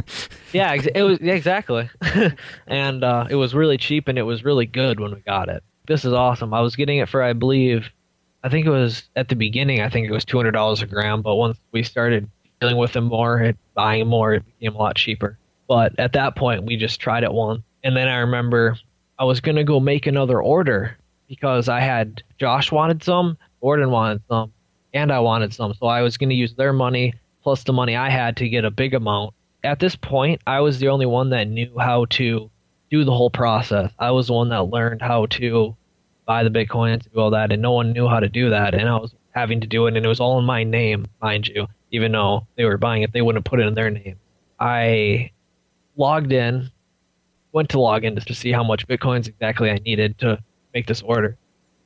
Yeah, 0.52 0.74
it 0.74 1.02
was 1.02 1.18
yeah, 1.20 1.34
exactly, 1.34 1.88
and 2.66 3.04
uh, 3.04 3.26
it 3.28 3.34
was 3.34 3.54
really 3.54 3.76
cheap, 3.76 4.08
and 4.08 4.18
it 4.18 4.22
was 4.22 4.44
really 4.44 4.64
good 4.66 5.00
when 5.00 5.12
we 5.14 5.20
got 5.20 5.48
it. 5.48 5.62
This 5.86 6.04
is 6.04 6.12
awesome. 6.12 6.54
I 6.54 6.60
was 6.60 6.76
getting 6.76 6.98
it 6.98 7.08
for, 7.08 7.22
I 7.22 7.32
believe, 7.34 7.90
I 8.42 8.48
think 8.48 8.66
it 8.66 8.70
was 8.70 9.04
at 9.16 9.28
the 9.28 9.36
beginning. 9.36 9.80
I 9.82 9.88
think 9.90 10.08
it 10.08 10.12
was 10.12 10.24
two 10.24 10.36
hundred 10.38 10.52
dollars 10.52 10.80
a 10.82 10.86
gram, 10.86 11.20
but 11.22 11.34
once 11.36 11.58
we 11.72 11.82
started 11.82 12.28
dealing 12.60 12.76
with 12.78 12.96
him 12.96 13.04
more 13.04 13.36
and 13.38 13.56
buying 13.74 14.06
more, 14.06 14.34
it 14.34 14.44
became 14.46 14.74
a 14.74 14.78
lot 14.78 14.96
cheaper. 14.96 15.36
But 15.68 15.98
at 15.98 16.12
that 16.14 16.36
point, 16.36 16.64
we 16.64 16.76
just 16.76 17.00
tried 17.00 17.22
it 17.24 17.32
once, 17.32 17.62
and 17.84 17.96
then 17.96 18.08
I 18.08 18.18
remember 18.18 18.78
I 19.18 19.24
was 19.24 19.40
gonna 19.40 19.64
go 19.64 19.80
make 19.80 20.06
another 20.06 20.42
order 20.42 20.96
because 21.28 21.68
I 21.68 21.80
had 21.80 22.22
Josh 22.38 22.70
wanted 22.70 23.02
some, 23.02 23.38
Gordon 23.60 23.90
wanted 23.90 24.22
some, 24.28 24.52
and 24.92 25.12
I 25.12 25.20
wanted 25.20 25.54
some, 25.54 25.74
so 25.74 25.86
I 25.86 26.02
was 26.02 26.16
gonna 26.16 26.34
use 26.34 26.54
their 26.54 26.72
money 26.72 27.14
plus 27.42 27.64
the 27.64 27.72
money 27.72 27.96
I 27.96 28.10
had 28.10 28.36
to 28.38 28.48
get 28.48 28.64
a 28.64 28.70
big 28.70 28.92
amount. 28.94 29.32
At 29.64 29.78
this 29.78 29.96
point, 29.96 30.42
I 30.46 30.60
was 30.60 30.78
the 30.78 30.88
only 30.88 31.06
one 31.06 31.30
that 31.30 31.48
knew 31.48 31.78
how 31.78 32.04
to 32.10 32.50
do 32.90 33.04
the 33.04 33.12
whole 33.12 33.30
process. 33.30 33.92
I 33.98 34.10
was 34.10 34.26
the 34.26 34.32
one 34.32 34.48
that 34.50 34.64
learned 34.64 35.00
how 35.00 35.26
to 35.26 35.76
buy 36.26 36.42
the 36.42 36.50
Bitcoin 36.50 36.92
and 36.94 37.02
do 37.02 37.20
all 37.20 37.30
that, 37.30 37.52
and 37.52 37.62
no 37.62 37.72
one 37.72 37.92
knew 37.92 38.08
how 38.08 38.20
to 38.20 38.28
do 38.28 38.50
that, 38.50 38.74
and 38.74 38.88
I 38.88 38.96
was 38.96 39.14
having 39.30 39.60
to 39.60 39.66
do 39.66 39.86
it, 39.86 39.96
and 39.96 40.04
it 40.04 40.08
was 40.08 40.20
all 40.20 40.38
in 40.38 40.44
my 40.44 40.64
name, 40.64 41.06
mind 41.22 41.46
you. 41.48 41.66
Even 41.92 42.12
though 42.12 42.46
they 42.56 42.64
were 42.64 42.78
buying 42.78 43.02
it, 43.02 43.12
they 43.12 43.22
wouldn't 43.22 43.44
put 43.44 43.60
it 43.60 43.66
in 43.66 43.74
their 43.74 43.90
name. 43.90 44.16
I 44.58 45.30
logged 45.96 46.32
in, 46.32 46.70
went 47.56 47.70
to 47.70 47.80
log 47.80 48.04
in 48.04 48.14
just 48.14 48.28
to 48.28 48.34
see 48.34 48.52
how 48.52 48.62
much 48.62 48.86
Bitcoins 48.86 49.26
exactly 49.26 49.70
I 49.70 49.78
needed 49.78 50.18
to 50.18 50.38
make 50.74 50.86
this 50.86 51.00
order. 51.00 51.38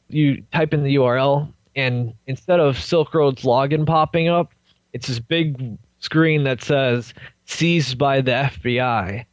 You 0.08 0.42
type 0.52 0.74
in 0.74 0.82
the 0.82 0.96
URL, 0.96 1.50
and 1.76 2.12
instead 2.26 2.58
of 2.58 2.76
Silk 2.76 3.14
Road's 3.14 3.44
login 3.44 3.86
popping 3.86 4.28
up, 4.28 4.52
it's 4.92 5.06
this 5.06 5.20
big 5.20 5.78
screen 6.00 6.42
that 6.42 6.60
says 6.60 7.14
seized 7.44 7.98
by 7.98 8.20
the 8.20 8.32
FBI. 8.32 9.24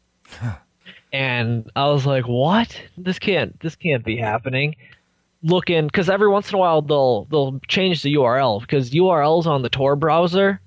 and 1.11 1.71
I 1.75 1.87
was 1.87 2.05
like, 2.05 2.27
"What? 2.27 2.79
This 2.99 3.17
can't 3.17 3.59
this 3.59 3.75
can't 3.75 4.05
be 4.05 4.15
happening." 4.15 4.75
Look 5.41 5.71
in 5.71 5.87
because 5.87 6.07
every 6.07 6.27
once 6.27 6.49
in 6.49 6.55
a 6.55 6.59
while 6.59 6.83
they'll 6.83 7.25
they'll 7.25 7.59
change 7.67 8.03
the 8.03 8.13
URL 8.13 8.61
because 8.61 8.91
URLs 8.91 9.47
on 9.47 9.63
the 9.63 9.69
Tor 9.69 9.95
browser, 9.95 10.61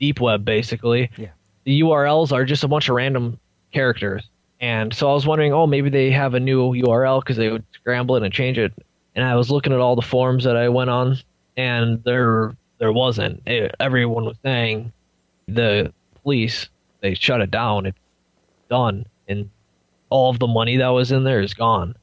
deep 0.00 0.20
web 0.20 0.44
basically. 0.44 1.08
Yeah. 1.16 1.28
The 1.62 1.82
URLs 1.82 2.32
are 2.32 2.44
just 2.44 2.64
a 2.64 2.68
bunch 2.68 2.88
of 2.88 2.96
random 2.96 3.38
characters, 3.72 4.28
And 4.64 4.94
so 4.94 5.10
I 5.10 5.12
was 5.12 5.26
wondering, 5.26 5.52
oh, 5.52 5.66
maybe 5.66 5.90
they 5.90 6.10
have 6.10 6.32
a 6.32 6.40
new 6.40 6.72
URL 6.72 7.20
because 7.20 7.36
they 7.36 7.50
would 7.50 7.66
scramble 7.74 8.16
it 8.16 8.22
and 8.22 8.32
change 8.32 8.56
it. 8.56 8.72
And 9.14 9.22
I 9.22 9.36
was 9.36 9.50
looking 9.50 9.74
at 9.74 9.78
all 9.78 9.94
the 9.94 10.00
forums 10.00 10.42
that 10.44 10.56
I 10.56 10.70
went 10.70 10.88
on, 10.88 11.18
and 11.54 12.02
there 12.04 12.56
there 12.78 12.90
wasn't. 12.90 13.42
It, 13.46 13.74
everyone 13.78 14.24
was 14.24 14.38
saying 14.42 14.90
the 15.46 15.92
police 16.22 16.70
they 17.02 17.12
shut 17.12 17.42
it 17.42 17.50
down. 17.50 17.84
It's 17.84 17.98
done, 18.70 19.04
and 19.28 19.50
all 20.08 20.30
of 20.30 20.38
the 20.38 20.46
money 20.46 20.78
that 20.78 20.88
was 20.88 21.12
in 21.12 21.24
there 21.24 21.42
is 21.42 21.52
gone. 21.52 21.94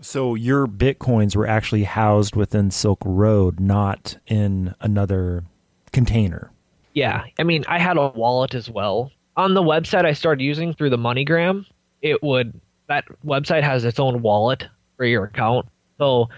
So 0.00 0.36
your 0.36 0.68
bitcoins 0.68 1.34
were 1.34 1.48
actually 1.48 1.82
housed 1.82 2.36
within 2.36 2.70
Silk 2.70 3.00
Road, 3.04 3.58
not 3.58 4.16
in 4.28 4.76
another 4.80 5.42
container. 5.90 6.52
Yeah, 6.94 7.24
I 7.36 7.42
mean, 7.42 7.64
I 7.66 7.80
had 7.80 7.96
a 7.96 8.10
wallet 8.10 8.54
as 8.54 8.70
well. 8.70 9.10
On 9.36 9.54
the 9.54 9.62
website 9.62 10.04
I 10.04 10.12
started 10.12 10.44
using 10.44 10.72
through 10.72 10.90
the 10.90 10.96
MoneyGram, 10.96 11.66
it 12.02 12.22
would 12.22 12.58
that 12.88 13.04
website 13.24 13.62
has 13.62 13.84
its 13.84 14.00
own 14.00 14.22
wallet 14.22 14.66
for 14.96 15.04
your 15.04 15.24
account. 15.24 15.66
So 15.98 16.28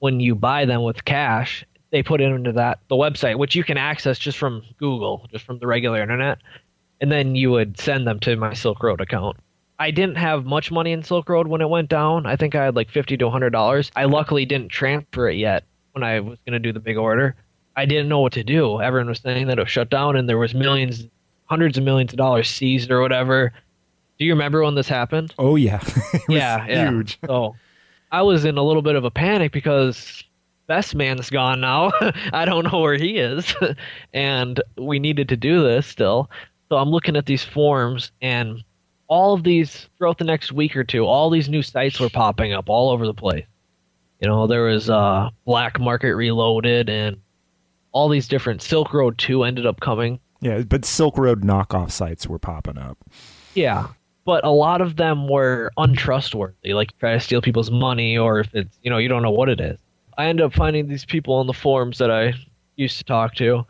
when 0.00 0.20
you 0.20 0.34
buy 0.34 0.64
them 0.64 0.82
with 0.82 1.04
cash, 1.04 1.64
they 1.90 2.02
put 2.02 2.20
it 2.20 2.24
into 2.24 2.52
that 2.52 2.80
the 2.88 2.96
website, 2.96 3.38
which 3.38 3.54
you 3.54 3.62
can 3.64 3.78
access 3.78 4.18
just 4.18 4.36
from 4.36 4.62
Google, 4.78 5.28
just 5.30 5.44
from 5.44 5.58
the 5.60 5.66
regular 5.66 6.02
internet, 6.02 6.38
and 7.00 7.12
then 7.12 7.36
you 7.36 7.50
would 7.50 7.78
send 7.78 8.06
them 8.06 8.18
to 8.20 8.36
my 8.36 8.52
Silk 8.54 8.82
Road 8.82 9.00
account. 9.00 9.36
I 9.78 9.90
didn't 9.90 10.16
have 10.16 10.44
much 10.44 10.70
money 10.70 10.92
in 10.92 11.02
Silk 11.02 11.28
Road 11.28 11.46
when 11.46 11.60
it 11.60 11.68
went 11.68 11.88
down. 11.88 12.26
I 12.26 12.36
think 12.36 12.54
I 12.54 12.64
had 12.64 12.76
like 12.76 12.90
fifty 12.90 13.16
to 13.16 13.30
hundred 13.30 13.50
dollars. 13.50 13.90
I 13.96 14.04
luckily 14.04 14.44
didn't 14.44 14.70
transfer 14.70 15.28
it 15.28 15.36
yet 15.36 15.64
when 15.92 16.02
I 16.02 16.20
was 16.20 16.38
going 16.46 16.52
to 16.54 16.58
do 16.58 16.72
the 16.72 16.80
big 16.80 16.96
order. 16.96 17.36
I 17.76 17.86
didn't 17.86 18.08
know 18.08 18.20
what 18.20 18.32
to 18.34 18.44
do. 18.44 18.80
Everyone 18.80 19.08
was 19.08 19.20
saying 19.20 19.46
that 19.46 19.58
it 19.58 19.62
was 19.62 19.70
shut 19.70 19.90
down, 19.90 20.16
and 20.16 20.28
there 20.28 20.38
was 20.38 20.54
millions, 20.54 21.06
hundreds 21.46 21.78
of 21.78 21.84
millions 21.84 22.12
of 22.12 22.18
dollars 22.18 22.48
seized 22.48 22.90
or 22.90 23.00
whatever. 23.00 23.52
Do 24.24 24.28
you 24.28 24.32
remember 24.32 24.64
when 24.64 24.74
this 24.74 24.88
happened? 24.88 25.34
Oh 25.38 25.54
yeah, 25.56 25.82
yeah, 26.30 26.66
yeah. 26.66 26.88
huge. 26.88 27.18
So 27.26 27.56
I 28.10 28.22
was 28.22 28.46
in 28.46 28.56
a 28.56 28.62
little 28.62 28.80
bit 28.80 28.96
of 28.96 29.04
a 29.04 29.10
panic 29.10 29.52
because 29.52 30.24
best 30.66 30.94
man's 30.94 31.28
gone 31.28 31.60
now. 31.60 31.92
I 32.32 32.46
don't 32.46 32.72
know 32.72 32.80
where 32.80 32.96
he 32.96 33.18
is, 33.18 33.54
and 34.14 34.62
we 34.78 34.98
needed 34.98 35.28
to 35.28 35.36
do 35.36 35.62
this 35.62 35.86
still. 35.86 36.30
So 36.70 36.76
I'm 36.76 36.88
looking 36.88 37.16
at 37.16 37.26
these 37.26 37.44
forms 37.44 38.12
and 38.22 38.64
all 39.08 39.34
of 39.34 39.44
these 39.44 39.90
throughout 39.98 40.16
the 40.16 40.24
next 40.24 40.52
week 40.52 40.74
or 40.74 40.84
two, 40.84 41.04
all 41.04 41.28
these 41.28 41.50
new 41.50 41.60
sites 41.60 42.00
were 42.00 42.08
popping 42.08 42.54
up 42.54 42.70
all 42.70 42.88
over 42.92 43.04
the 43.04 43.12
place. 43.12 43.44
You 44.20 44.28
know, 44.28 44.46
there 44.46 44.62
was 44.62 44.88
uh, 44.88 45.28
Black 45.44 45.78
Market 45.78 46.14
Reloaded 46.14 46.88
and 46.88 47.18
all 47.92 48.08
these 48.08 48.26
different 48.26 48.62
Silk 48.62 48.94
Road 48.94 49.18
2 49.18 49.44
ended 49.44 49.66
up 49.66 49.80
coming. 49.80 50.18
Yeah, 50.40 50.62
but 50.62 50.86
Silk 50.86 51.18
Road 51.18 51.42
knockoff 51.42 51.90
sites 51.90 52.26
were 52.26 52.38
popping 52.38 52.78
up. 52.78 52.96
Yeah, 53.54 53.88
but 54.24 54.44
a 54.44 54.50
lot 54.50 54.80
of 54.80 54.96
them 54.96 55.28
were 55.28 55.70
untrustworthy, 55.76 56.74
like 56.74 56.96
try 56.98 57.12
to 57.12 57.20
steal 57.20 57.42
people's 57.42 57.70
money 57.70 58.16
or 58.16 58.40
if 58.40 58.54
it's, 58.54 58.78
you 58.82 58.90
know, 58.90 58.98
you 58.98 59.08
don't 59.08 59.22
know 59.22 59.30
what 59.30 59.48
it 59.48 59.60
is. 59.60 59.78
I 60.16 60.26
ended 60.26 60.46
up 60.46 60.54
finding 60.54 60.88
these 60.88 61.04
people 61.04 61.34
on 61.34 61.46
the 61.46 61.52
forums 61.52 61.98
that 61.98 62.10
I 62.10 62.34
used 62.76 62.98
to 62.98 63.04
talk 63.04 63.34
to, 63.36 63.66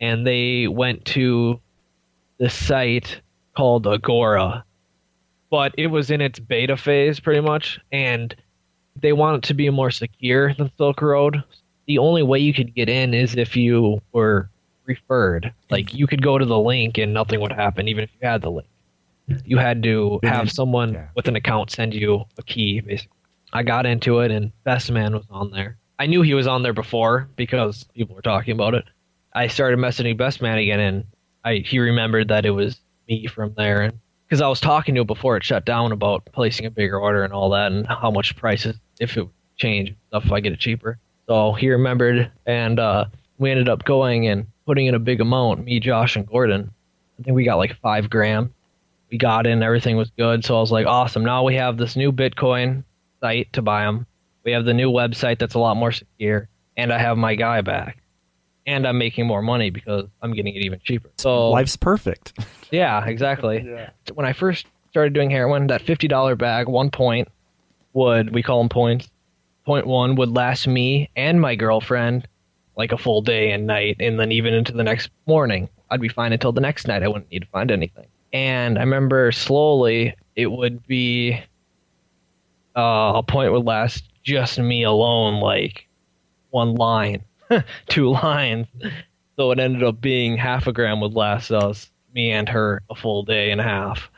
and 0.00 0.26
they 0.26 0.66
went 0.66 1.04
to 1.06 1.60
the 2.38 2.48
site 2.48 3.20
called 3.54 3.86
Agora 3.86 4.64
but 5.52 5.74
it 5.76 5.88
was 5.88 6.10
in 6.10 6.22
its 6.22 6.38
beta 6.38 6.78
phase 6.78 7.20
pretty 7.20 7.42
much, 7.42 7.78
and 7.92 8.34
they 8.96 9.12
want 9.12 9.36
it 9.36 9.46
to 9.48 9.52
be 9.52 9.68
more 9.68 9.90
secure 9.90 10.54
than 10.54 10.72
Silk 10.78 11.02
Road. 11.02 11.44
The 11.86 11.98
only 11.98 12.22
way 12.22 12.38
you 12.38 12.54
could 12.54 12.74
get 12.74 12.88
in 12.88 13.12
is 13.12 13.36
if 13.36 13.54
you 13.54 14.00
were 14.12 14.48
referred. 14.86 15.52
Like 15.70 15.92
you 15.92 16.06
could 16.06 16.22
go 16.22 16.38
to 16.38 16.46
the 16.46 16.58
link 16.58 16.96
and 16.96 17.12
nothing 17.12 17.38
would 17.42 17.52
happen, 17.52 17.86
even 17.86 18.02
if 18.02 18.10
you 18.18 18.26
had 18.26 18.40
the 18.40 18.50
link. 18.50 18.66
You 19.44 19.58
had 19.58 19.82
to 19.84 20.20
have 20.24 20.50
someone 20.50 20.94
yeah. 20.94 21.08
with 21.14 21.28
an 21.28 21.36
account 21.36 21.70
send 21.70 21.94
you 21.94 22.24
a 22.38 22.42
key, 22.42 22.80
basically. 22.80 23.16
I 23.52 23.62
got 23.62 23.86
into 23.86 24.20
it, 24.20 24.30
and 24.30 24.52
Best 24.64 24.90
Man 24.90 25.14
was 25.14 25.26
on 25.30 25.50
there. 25.50 25.76
I 25.98 26.06
knew 26.06 26.22
he 26.22 26.34
was 26.34 26.46
on 26.46 26.62
there 26.62 26.72
before 26.72 27.28
because 27.36 27.84
people 27.94 28.16
were 28.16 28.22
talking 28.22 28.52
about 28.52 28.74
it. 28.74 28.84
I 29.34 29.46
started 29.46 29.78
messaging 29.78 30.16
Best 30.16 30.42
Man 30.42 30.58
again, 30.58 30.80
and 30.80 31.04
I 31.44 31.56
he 31.56 31.78
remembered 31.78 32.28
that 32.28 32.46
it 32.46 32.50
was 32.50 32.80
me 33.08 33.26
from 33.26 33.54
there, 33.56 33.82
and 33.82 33.98
because 34.26 34.40
I 34.40 34.48
was 34.48 34.60
talking 34.60 34.94
to 34.94 35.02
him 35.02 35.06
before 35.06 35.36
it 35.36 35.44
shut 35.44 35.64
down 35.64 35.92
about 35.92 36.24
placing 36.32 36.66
a 36.66 36.70
bigger 36.70 36.98
order 36.98 37.22
and 37.24 37.32
all 37.32 37.50
that, 37.50 37.72
and 37.72 37.86
how 37.86 38.10
much 38.10 38.36
prices 38.36 38.76
if 39.00 39.16
it 39.16 39.28
change 39.56 39.94
stuff 40.08 40.24
if 40.26 40.32
I 40.32 40.40
get 40.40 40.52
it 40.52 40.58
cheaper. 40.58 40.98
So 41.28 41.52
he 41.52 41.70
remembered, 41.70 42.30
and 42.46 42.78
uh, 42.80 43.04
we 43.38 43.50
ended 43.50 43.68
up 43.68 43.84
going 43.84 44.26
and 44.26 44.46
putting 44.66 44.86
in 44.86 44.94
a 44.94 44.98
big 44.98 45.20
amount. 45.20 45.64
Me, 45.64 45.78
Josh, 45.78 46.16
and 46.16 46.26
Gordon. 46.26 46.70
I 47.18 47.22
think 47.22 47.34
we 47.34 47.44
got 47.44 47.56
like 47.56 47.76
five 47.80 48.10
grams. 48.10 48.50
We 49.12 49.18
got 49.18 49.46
in, 49.46 49.62
everything 49.62 49.98
was 49.98 50.10
good. 50.16 50.42
So 50.42 50.56
I 50.56 50.60
was 50.60 50.72
like, 50.72 50.86
awesome. 50.86 51.22
Now 51.22 51.44
we 51.44 51.54
have 51.56 51.76
this 51.76 51.96
new 51.96 52.10
Bitcoin 52.10 52.82
site 53.20 53.52
to 53.52 53.60
buy 53.60 53.84
them. 53.84 54.06
We 54.42 54.52
have 54.52 54.64
the 54.64 54.72
new 54.72 54.90
website 54.90 55.38
that's 55.38 55.52
a 55.54 55.58
lot 55.58 55.76
more 55.76 55.92
secure, 55.92 56.48
and 56.78 56.90
I 56.90 56.98
have 56.98 57.18
my 57.18 57.34
guy 57.34 57.60
back, 57.60 58.02
and 58.66 58.86
I'm 58.88 58.96
making 58.96 59.26
more 59.26 59.42
money 59.42 59.68
because 59.68 60.06
I'm 60.22 60.32
getting 60.32 60.56
it 60.56 60.64
even 60.64 60.80
cheaper. 60.82 61.10
So 61.18 61.50
Life's 61.50 61.76
perfect. 61.76 62.32
yeah, 62.70 63.04
exactly. 63.04 63.64
When 64.14 64.24
I 64.24 64.32
first 64.32 64.66
started 64.90 65.12
doing 65.12 65.30
heroin, 65.30 65.66
that 65.66 65.82
fifty 65.82 66.08
dollar 66.08 66.34
bag, 66.34 66.66
one 66.66 66.90
point 66.90 67.28
would 67.92 68.34
we 68.34 68.42
call 68.42 68.60
them 68.60 68.70
points. 68.70 69.10
Point 69.66 69.86
one 69.86 70.16
would 70.16 70.30
last 70.30 70.66
me 70.66 71.10
and 71.14 71.38
my 71.38 71.54
girlfriend 71.54 72.26
like 72.76 72.92
a 72.92 72.98
full 72.98 73.20
day 73.20 73.52
and 73.52 73.66
night, 73.66 73.96
and 74.00 74.18
then 74.18 74.32
even 74.32 74.54
into 74.54 74.72
the 74.72 74.82
next 74.82 75.10
morning. 75.26 75.68
I'd 75.90 76.00
be 76.00 76.08
fine 76.08 76.32
until 76.32 76.52
the 76.52 76.62
next 76.62 76.88
night. 76.88 77.02
I 77.02 77.08
wouldn't 77.08 77.30
need 77.30 77.40
to 77.40 77.48
find 77.48 77.70
anything. 77.70 78.06
And 78.32 78.78
I 78.78 78.82
remember 78.82 79.30
slowly 79.32 80.14
it 80.36 80.46
would 80.46 80.86
be 80.86 81.40
uh, 82.76 83.12
a 83.16 83.22
point 83.22 83.52
would 83.52 83.64
last 83.66 84.04
just 84.22 84.58
me 84.58 84.84
alone, 84.84 85.40
like 85.40 85.86
one 86.50 86.74
line, 86.74 87.24
two 87.88 88.10
lines. 88.10 88.66
So 89.36 89.50
it 89.50 89.58
ended 89.58 89.82
up 89.82 90.00
being 90.00 90.36
half 90.36 90.66
a 90.66 90.72
gram 90.72 91.00
would 91.00 91.14
last 91.14 91.50
us, 91.50 91.90
me 92.14 92.30
and 92.30 92.48
her, 92.48 92.82
a 92.90 92.94
full 92.94 93.22
day 93.22 93.50
and 93.50 93.60
a 93.60 93.64
half. 93.64 94.10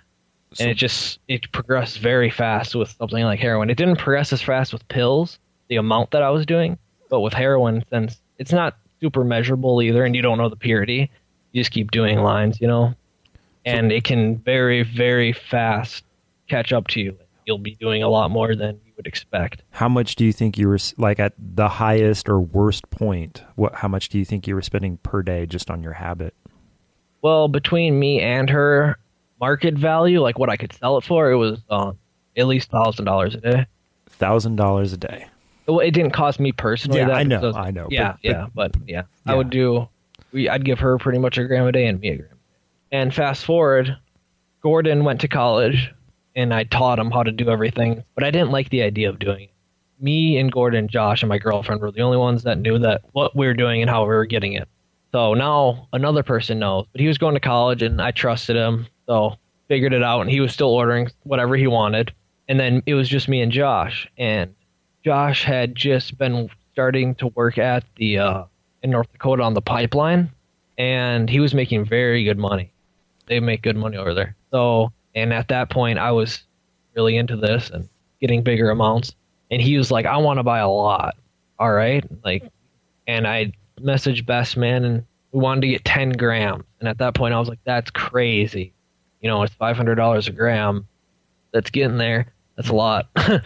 and 0.61 0.71
it 0.71 0.75
just 0.75 1.19
it 1.27 1.51
progressed 1.53 1.99
very 1.99 2.31
fast 2.31 2.75
with 2.75 2.91
something 2.91 3.25
like 3.25 3.41
heroin. 3.41 3.71
It 3.71 3.77
didn't 3.77 3.97
progress 3.97 4.33
as 4.33 4.43
fast 4.43 4.73
with 4.73 4.87
pills, 4.89 5.39
the 5.69 5.77
amount 5.77 6.11
that 6.13 6.23
I 6.23 6.31
was 6.31 6.47
doing, 6.47 6.79
but 7.09 7.21
with 7.21 7.33
heroin, 7.33 7.85
since 7.91 8.21
it's 8.39 8.53
not 8.53 8.77
super 9.01 9.25
measurable 9.25 9.83
either, 9.83 10.05
and 10.05 10.15
you 10.15 10.23
don't 10.23 10.39
know 10.39 10.49
the 10.49 10.57
purity, 10.57 11.11
you 11.53 11.61
just 11.61 11.71
keep 11.71 11.91
doing 11.91 12.21
lines, 12.21 12.61
you 12.61 12.67
know, 12.67 12.95
and 13.65 13.93
it 13.93 14.05
can 14.05 14.37
very 14.39 14.83
very 14.83 15.33
fast 15.33 16.05
catch 16.49 16.73
up 16.73 16.87
to 16.89 17.01
you. 17.01 17.17
You'll 17.47 17.59
be 17.59 17.75
doing 17.75 18.03
a 18.03 18.09
lot 18.09 18.31
more 18.31 18.55
than 18.57 18.81
you 18.87 18.93
would 18.97 19.07
expect. 19.07 19.63
How 19.71 19.89
much 19.89 20.17
do 20.17 20.25
you 20.25 20.33
think 20.33 20.57
you 20.57 20.67
were 20.69 20.79
like 20.97 21.21
at 21.21 21.35
the 21.39 21.69
highest 21.69 22.29
or 22.29 22.41
worst 22.41 22.89
point? 22.91 23.43
What? 23.57 23.75
How 23.75 23.89
much 23.89 24.09
do 24.09 24.19
you 24.19 24.25
think 24.25 24.47
you 24.47 24.55
were 24.55 24.63
spending 24.63 24.97
per 24.99 25.23
day 25.23 25.45
just 25.47 25.71
on 25.71 25.83
your 25.83 25.93
habit? 25.93 26.35
Well, 27.23 27.49
between 27.49 27.99
me 27.99 28.21
and 28.21 28.49
her 28.51 28.99
market 29.41 29.75
value, 29.75 30.21
like 30.21 30.39
what 30.39 30.49
I 30.51 30.57
could 30.57 30.73
sell 30.73 30.97
it 30.99 31.05
for, 31.05 31.31
it 31.31 31.37
was 31.37 31.61
um, 31.71 31.99
at 32.37 32.47
least 32.47 32.71
thousand 32.71 33.05
dollars 33.05 33.35
a 33.35 33.41
day. 33.41 33.67
Thousand 34.09 34.57
dollars 34.57 34.93
a 34.93 34.97
day. 34.97 35.27
Well, 35.67 35.81
it 35.81 35.91
didn't 35.93 36.13
cost 36.13 36.39
me 36.41 36.53
personally. 36.53 36.99
Yeah, 37.01 37.07
that 37.09 37.17
I 37.17 37.23
know, 37.25 37.41
because- 37.41 37.57
I 37.57 37.71
know, 37.71 37.89
Yeah, 37.91 38.13
but- 38.13 38.19
yeah, 38.23 38.47
but 38.55 38.75
yeah, 38.87 39.03
I 39.27 39.35
would 39.35 39.51
do. 39.51 39.89
We, 40.33 40.49
I'd 40.49 40.65
give 40.65 40.79
her 40.81 40.99
pretty 40.99 41.19
much 41.19 41.39
a 41.39 41.45
gram 41.45 41.67
a 41.67 41.73
day 41.73 41.87
and 41.87 42.01
me 42.01 42.09
a 42.11 42.17
gram. 42.17 42.29
And 42.95 43.13
fast 43.13 43.45
forward, 43.45 43.97
Gordon 44.63 45.03
went 45.03 45.21
to 45.23 45.27
college, 45.27 45.93
and 46.37 46.55
I 46.55 46.63
taught 46.63 47.01
him 47.01 47.11
how 47.11 47.25
to 47.25 47.33
do 47.33 47.51
everything, 47.51 48.05
but 48.15 48.23
I 48.23 48.31
didn't 48.31 48.53
like 48.53 48.71
the 48.71 48.83
idea 48.83 49.09
of 49.09 49.19
doing 49.19 49.47
it. 49.47 49.51
Me 49.99 50.39
and 50.39 50.53
Gordon, 50.53 50.87
Josh, 50.87 51.21
and 51.21 51.29
my 51.29 51.39
girlfriend 51.39 51.81
were 51.81 51.91
the 51.91 52.03
only 52.03 52.19
ones 52.19 52.45
that 52.45 52.61
knew 52.61 52.79
that 52.79 53.03
what 53.11 53.35
we 53.35 53.49
were 53.49 53.55
doing 53.55 53.83
and 53.83 53.91
how 53.91 54.03
we 54.03 54.11
were 54.11 54.27
getting 54.27 54.53
it. 54.53 54.69
So 55.11 55.35
now 55.35 55.89
another 55.93 56.23
person 56.23 56.61
knows, 56.61 56.87
but 56.93 57.01
he 57.01 57.09
was 57.09 57.19
going 57.19 57.35
to 57.35 57.41
college, 57.41 57.83
and 57.83 58.01
I 58.01 58.13
trusted 58.13 58.55
him, 58.55 58.87
so 59.07 59.39
figured 59.67 59.93
it 59.93 60.05
out, 60.05 60.21
and 60.21 60.31
he 60.31 60.39
was 60.39 60.53
still 60.53 60.71
ordering 60.71 61.09
whatever 61.25 61.57
he 61.57 61.67
wanted. 61.67 62.15
And 62.47 62.61
then 62.61 62.81
it 62.87 62.95
was 62.95 63.09
just 63.09 63.29
me 63.29 63.41
and 63.41 63.51
Josh, 63.51 64.09
and 64.17 64.55
Josh 65.05 65.43
had 65.43 65.75
just 65.75 66.17
been 66.17 66.49
starting 66.71 67.17
to 67.17 67.27
work 67.27 67.59
at 67.59 67.83
the 67.97 68.19
uh, 68.19 68.45
in 68.85 68.91
North 68.91 69.11
Dakota 69.11 69.43
on 69.43 69.55
the 69.55 69.63
pipeline, 69.63 70.31
and 70.79 71.29
he 71.29 71.41
was 71.41 71.55
making 71.55 71.87
very 71.87 72.23
good 72.23 72.39
money. 72.39 72.71
They 73.27 73.41
make 73.41 73.63
good 73.63 73.77
money 73.77 73.97
over 73.97 74.15
there. 74.15 74.37
So, 74.51 74.93
and 75.15 75.33
at 75.33 75.49
that 75.49 75.71
point, 75.71 75.99
I 75.99 76.13
was 76.13 76.43
really 76.95 77.17
into 77.17 77.37
this 77.37 77.71
and 77.71 77.89
getting 78.21 78.43
bigger 78.43 78.71
amounts. 78.71 79.15
And 79.51 79.61
he 79.61 79.77
was 79.77 79.91
like, 79.91 80.07
"I 80.07 80.17
want 80.17 80.39
to 80.39 80.43
buy 80.43 80.59
a 80.61 80.69
lot." 80.69 81.17
All 81.59 81.73
right, 81.73 82.05
like, 82.25 82.51
and 83.07 83.27
I 83.27 83.53
messaged 83.81 84.27
Best 84.27 84.57
Man, 84.57 84.85
and 84.85 85.05
we 85.33 85.41
wanted 85.41 85.63
to 85.63 85.69
get 85.69 85.85
ten 85.85 86.11
grams. 86.11 86.65
And 86.81 86.89
at 86.89 86.99
that 86.99 87.15
point, 87.15 87.35
I 87.35 87.39
was 87.39 87.49
like, 87.49 87.61
"That's 87.65 87.91
crazy." 87.91 88.73
You 89.21 89.31
know, 89.31 89.43
it's 89.43 89.55
five 89.55 89.77
hundred 89.77 89.97
dollars 89.97 90.29
a 90.29 90.33
gram. 90.33 90.87
That's 91.53 91.71
getting 91.71 91.99
there. 91.99 92.33
That's 92.57 92.69
a 92.69 92.75
lot. 92.75 93.09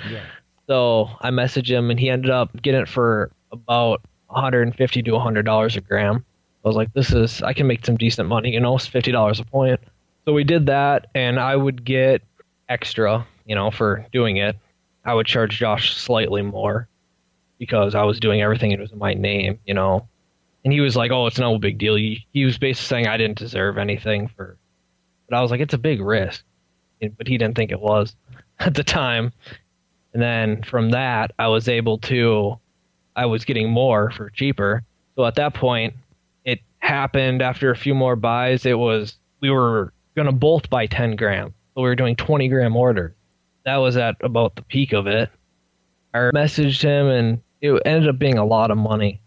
So 0.68 1.08
I 1.22 1.30
messaged 1.30 1.68
him, 1.68 1.90
and 1.90 1.98
he 1.98 2.10
ended 2.10 2.30
up 2.30 2.50
getting 2.60 2.82
it 2.82 2.88
for 2.88 3.32
about 3.50 4.02
150 4.26 5.02
to 5.02 5.12
100 5.12 5.44
dollars 5.44 5.76
a 5.76 5.80
gram. 5.80 6.24
I 6.68 6.70
was 6.70 6.76
like, 6.76 6.92
"This 6.92 7.12
is 7.12 7.42
I 7.42 7.54
can 7.54 7.66
make 7.66 7.86
some 7.86 7.96
decent 7.96 8.28
money, 8.28 8.50
you 8.50 8.60
know, 8.60 8.76
it's 8.76 8.86
fifty 8.86 9.10
dollars 9.10 9.40
a 9.40 9.44
point." 9.44 9.80
So 10.26 10.34
we 10.34 10.44
did 10.44 10.66
that, 10.66 11.06
and 11.14 11.40
I 11.40 11.56
would 11.56 11.82
get 11.82 12.20
extra, 12.68 13.26
you 13.46 13.54
know, 13.54 13.70
for 13.70 14.06
doing 14.12 14.36
it. 14.36 14.56
I 15.06 15.14
would 15.14 15.26
charge 15.26 15.58
Josh 15.58 15.96
slightly 15.96 16.42
more 16.42 16.86
because 17.58 17.94
I 17.94 18.02
was 18.02 18.20
doing 18.20 18.42
everything 18.42 18.72
it 18.72 18.80
was 18.80 18.92
in 18.92 18.98
my 18.98 19.14
name, 19.14 19.58
you 19.64 19.72
know. 19.72 20.06
And 20.64 20.72
he 20.74 20.80
was 20.82 20.94
like, 20.94 21.10
"Oh, 21.10 21.26
it's 21.26 21.38
no 21.38 21.58
big 21.58 21.78
deal." 21.78 21.96
He, 21.96 22.44
was 22.44 22.58
basically 22.58 22.86
saying 22.86 23.06
I 23.06 23.16
didn't 23.16 23.38
deserve 23.38 23.78
anything 23.78 24.28
for, 24.28 24.58
but 25.26 25.36
I 25.36 25.40
was 25.40 25.50
like, 25.50 25.60
"It's 25.60 25.72
a 25.72 25.78
big 25.78 26.02
risk," 26.02 26.44
but 27.00 27.26
he 27.26 27.38
didn't 27.38 27.56
think 27.56 27.72
it 27.72 27.80
was 27.80 28.14
at 28.60 28.74
the 28.74 28.84
time. 28.84 29.32
And 30.12 30.22
then 30.22 30.62
from 30.62 30.90
that, 30.90 31.32
I 31.38 31.48
was 31.48 31.68
able 31.68 31.98
to, 31.98 32.58
I 33.16 33.24
was 33.26 33.46
getting 33.46 33.70
more 33.70 34.10
for 34.10 34.28
cheaper. 34.28 34.82
So 35.16 35.24
at 35.24 35.36
that 35.36 35.54
point, 35.54 35.94
happened 36.78 37.42
after 37.42 37.70
a 37.70 37.76
few 37.76 37.94
more 37.94 38.16
buys. 38.16 38.66
It 38.66 38.78
was 38.78 39.16
we 39.40 39.50
were 39.50 39.92
gonna 40.16 40.32
both 40.32 40.70
buy 40.70 40.86
10 40.86 41.16
gram, 41.16 41.54
so 41.74 41.82
we 41.82 41.88
were 41.88 41.96
doing 41.96 42.16
20 42.16 42.48
gram 42.48 42.76
order. 42.76 43.14
That 43.64 43.76
was 43.76 43.96
at 43.96 44.16
about 44.20 44.56
the 44.56 44.62
peak 44.62 44.92
of 44.92 45.06
it. 45.06 45.30
I 46.14 46.18
messaged 46.34 46.82
him, 46.82 47.06
and 47.06 47.42
it 47.60 47.82
ended 47.84 48.08
up 48.08 48.18
being 48.18 48.38
a 48.38 48.44
lot 48.44 48.70
of 48.70 48.78
money. 48.78 49.20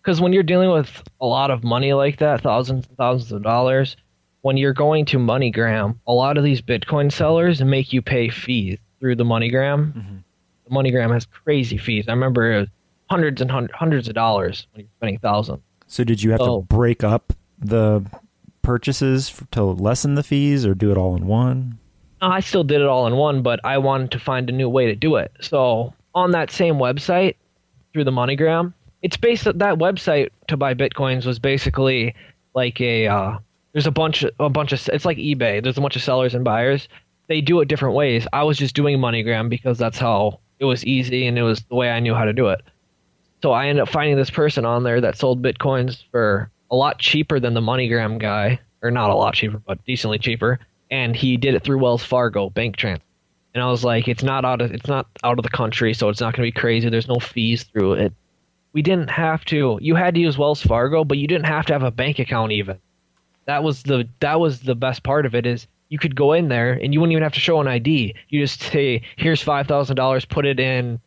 Because 0.00 0.20
when 0.20 0.32
you're 0.32 0.42
dealing 0.42 0.70
with 0.70 1.02
a 1.20 1.26
lot 1.26 1.50
of 1.50 1.62
money 1.62 1.92
like 1.92 2.18
that, 2.18 2.42
thousands 2.42 2.86
and 2.86 2.96
thousands 2.96 3.32
of 3.32 3.42
dollars, 3.42 3.96
when 4.42 4.56
you're 4.56 4.72
going 4.72 5.04
to 5.06 5.18
MoneyGram, 5.18 5.96
a 6.06 6.12
lot 6.12 6.36
of 6.36 6.44
these 6.44 6.60
Bitcoin 6.60 7.10
sellers 7.10 7.62
make 7.62 7.92
you 7.92 8.02
pay 8.02 8.28
fees 8.28 8.78
through 8.98 9.16
the 9.16 9.24
MoneyGram. 9.24 9.92
Mm-hmm. 9.92 10.16
The 10.64 10.70
MoneyGram 10.70 11.12
has 11.12 11.26
crazy 11.26 11.78
fees. 11.78 12.06
I 12.08 12.12
remember 12.12 12.52
it 12.52 12.60
was 12.60 12.68
hundreds 13.08 13.40
and 13.40 13.50
hundreds, 13.50 13.74
hundreds 13.74 14.08
of 14.08 14.14
dollars 14.14 14.66
when 14.72 14.80
you're 14.80 14.90
spending 14.98 15.18
thousands. 15.18 15.62
So 15.92 16.04
did 16.04 16.22
you 16.22 16.30
have 16.30 16.40
Oh. 16.40 16.60
to 16.62 16.66
break 16.66 17.04
up 17.04 17.34
the 17.58 18.02
purchases 18.62 19.42
to 19.50 19.62
lessen 19.62 20.14
the 20.14 20.22
fees, 20.22 20.64
or 20.64 20.74
do 20.74 20.90
it 20.90 20.96
all 20.96 21.14
in 21.14 21.26
one? 21.26 21.76
I 22.22 22.40
still 22.40 22.64
did 22.64 22.80
it 22.80 22.86
all 22.86 23.06
in 23.06 23.16
one, 23.16 23.42
but 23.42 23.60
I 23.62 23.76
wanted 23.76 24.10
to 24.12 24.18
find 24.18 24.48
a 24.48 24.54
new 24.54 24.70
way 24.70 24.86
to 24.86 24.94
do 24.96 25.16
it. 25.16 25.32
So 25.42 25.92
on 26.14 26.30
that 26.30 26.50
same 26.50 26.76
website, 26.76 27.34
through 27.92 28.04
the 28.04 28.10
MoneyGram, 28.10 28.72
it's 29.02 29.18
based 29.18 29.44
that 29.44 29.58
website 29.58 30.30
to 30.48 30.56
buy 30.56 30.72
bitcoins 30.72 31.26
was 31.26 31.38
basically 31.38 32.14
like 32.54 32.80
a 32.80 33.06
uh, 33.08 33.36
there's 33.74 33.86
a 33.86 33.90
bunch 33.90 34.22
of, 34.22 34.30
a 34.40 34.48
bunch 34.48 34.72
of 34.72 34.88
it's 34.94 35.04
like 35.04 35.18
eBay. 35.18 35.62
There's 35.62 35.76
a 35.76 35.82
bunch 35.82 35.96
of 35.96 36.02
sellers 36.02 36.34
and 36.34 36.42
buyers. 36.42 36.88
They 37.28 37.42
do 37.42 37.60
it 37.60 37.68
different 37.68 37.94
ways. 37.96 38.26
I 38.32 38.44
was 38.44 38.56
just 38.56 38.74
doing 38.74 38.96
MoneyGram 38.98 39.50
because 39.50 39.76
that's 39.76 39.98
how 39.98 40.40
it 40.58 40.64
was 40.64 40.86
easy 40.86 41.26
and 41.26 41.36
it 41.36 41.42
was 41.42 41.60
the 41.64 41.74
way 41.74 41.90
I 41.90 42.00
knew 42.00 42.14
how 42.14 42.24
to 42.24 42.32
do 42.32 42.48
it. 42.48 42.62
So 43.42 43.52
I 43.52 43.66
ended 43.66 43.82
up 43.82 43.88
finding 43.88 44.16
this 44.16 44.30
person 44.30 44.64
on 44.64 44.84
there 44.84 45.00
that 45.00 45.16
sold 45.16 45.42
bitcoins 45.42 46.04
for 46.10 46.50
a 46.70 46.76
lot 46.76 46.98
cheaper 46.98 47.40
than 47.40 47.54
the 47.54 47.60
MoneyGram 47.60 48.18
guy, 48.18 48.60
or 48.82 48.90
not 48.90 49.10
a 49.10 49.14
lot 49.14 49.34
cheaper, 49.34 49.58
but 49.58 49.84
decently 49.84 50.18
cheaper. 50.18 50.60
And 50.90 51.16
he 51.16 51.36
did 51.36 51.54
it 51.54 51.64
through 51.64 51.78
Wells 51.78 52.04
Fargo 52.04 52.50
bank 52.50 52.76
transfer. 52.76 53.04
And 53.54 53.62
I 53.62 53.68
was 53.68 53.84
like, 53.84 54.08
it's 54.08 54.22
not 54.22 54.44
out 54.44 54.62
of 54.62 54.72
it's 54.72 54.86
not 54.86 55.06
out 55.24 55.38
of 55.38 55.42
the 55.42 55.50
country, 55.50 55.92
so 55.92 56.08
it's 56.08 56.20
not 56.20 56.34
going 56.34 56.46
to 56.46 56.54
be 56.54 56.60
crazy. 56.60 56.88
There's 56.88 57.08
no 57.08 57.18
fees 57.18 57.64
through 57.64 57.94
it. 57.94 58.12
We 58.72 58.80
didn't 58.80 59.10
have 59.10 59.44
to. 59.46 59.78
You 59.82 59.94
had 59.94 60.14
to 60.14 60.20
use 60.20 60.38
Wells 60.38 60.62
Fargo, 60.62 61.04
but 61.04 61.18
you 61.18 61.26
didn't 61.26 61.46
have 61.46 61.66
to 61.66 61.72
have 61.74 61.82
a 61.82 61.90
bank 61.90 62.18
account 62.18 62.52
even. 62.52 62.78
That 63.44 63.62
was 63.62 63.82
the 63.82 64.08
that 64.20 64.40
was 64.40 64.60
the 64.60 64.74
best 64.74 65.02
part 65.02 65.26
of 65.26 65.34
it 65.34 65.44
is 65.44 65.66
you 65.88 65.98
could 65.98 66.16
go 66.16 66.32
in 66.32 66.48
there 66.48 66.72
and 66.72 66.94
you 66.94 67.00
wouldn't 67.00 67.12
even 67.12 67.22
have 67.22 67.34
to 67.34 67.40
show 67.40 67.60
an 67.60 67.68
ID. 67.68 68.14
You 68.30 68.40
just 68.40 68.62
say, 68.62 69.02
"Here's 69.16 69.42
five 69.42 69.66
thousand 69.66 69.96
dollars. 69.96 70.24
Put 70.24 70.46
it 70.46 70.58
in 70.58 71.00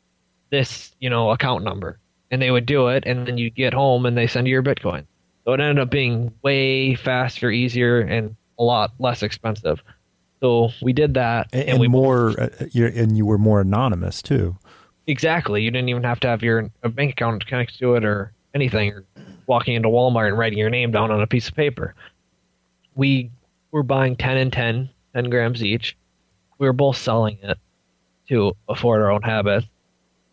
this 0.51 0.93
you 0.99 1.09
know 1.09 1.31
account 1.31 1.63
number," 1.63 1.97
and 2.35 2.41
they 2.41 2.51
would 2.51 2.65
do 2.65 2.89
it. 2.89 3.05
And 3.07 3.25
then 3.25 3.37
you 3.37 3.49
get 3.49 3.73
home 3.73 4.05
and 4.05 4.17
they 4.17 4.27
send 4.27 4.45
you 4.45 4.51
your 4.51 4.61
Bitcoin. 4.61 5.05
So 5.45 5.53
it 5.53 5.61
ended 5.61 5.79
up 5.79 5.89
being 5.89 6.33
way 6.41 6.93
faster, 6.95 7.49
easier, 7.49 8.01
and 8.01 8.35
a 8.59 8.63
lot 8.63 8.91
less 8.99 9.23
expensive. 9.23 9.81
So 10.41 10.71
we 10.81 10.91
did 10.91 11.13
that, 11.13 11.47
And, 11.53 11.61
and, 11.61 11.69
and 11.71 11.79
we 11.79 11.87
more, 11.87 12.37
uh, 12.37 12.49
you're, 12.71 12.89
and 12.89 13.17
you 13.17 13.25
were 13.25 13.37
more 13.37 13.61
anonymous 13.61 14.21
too. 14.21 14.57
Exactly. 15.07 15.63
You 15.63 15.71
didn't 15.71 15.87
even 15.87 16.03
have 16.03 16.19
to 16.21 16.27
have 16.27 16.43
your 16.43 16.69
a 16.83 16.89
bank 16.89 17.11
account 17.11 17.47
connected 17.47 17.79
to 17.79 17.95
it 17.95 18.03
or 18.03 18.33
anything, 18.53 18.91
or 18.91 19.05
walking 19.47 19.75
into 19.75 19.87
Walmart 19.87 20.27
and 20.27 20.37
writing 20.37 20.59
your 20.59 20.69
name 20.69 20.91
down 20.91 21.09
on 21.11 21.21
a 21.21 21.27
piece 21.27 21.47
of 21.47 21.55
paper. 21.55 21.95
We 22.95 23.31
were 23.71 23.83
buying 23.83 24.17
10 24.17 24.35
and 24.35 24.51
10, 24.51 24.89
10 25.13 25.29
grams 25.29 25.63
each. 25.63 25.95
We 26.57 26.67
were 26.67 26.73
both 26.73 26.97
selling 26.97 27.37
it 27.43 27.57
to 28.27 28.57
afford 28.67 29.01
our 29.01 29.11
own 29.11 29.21
habits. 29.21 29.67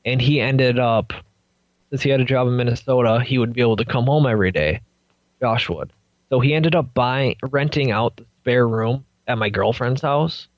And 0.04 0.20
he 0.20 0.40
ended 0.40 0.80
up, 0.80 1.12
since 1.92 2.02
he 2.02 2.10
had 2.10 2.20
a 2.20 2.24
job 2.24 2.48
in 2.48 2.56
Minnesota, 2.56 3.22
he 3.24 3.38
would 3.38 3.52
be 3.52 3.60
able 3.60 3.76
to 3.76 3.84
come 3.84 4.06
home 4.06 4.26
every 4.26 4.50
day. 4.50 4.80
Josh 5.40 5.68
would. 5.68 5.92
So 6.30 6.40
he 6.40 6.54
ended 6.54 6.74
up 6.74 6.94
buying, 6.94 7.36
renting 7.50 7.90
out 7.90 8.16
the 8.16 8.24
spare 8.40 8.66
room 8.66 9.04
at 9.28 9.38
my 9.38 9.50
girlfriend's 9.50 10.00
house 10.00 10.48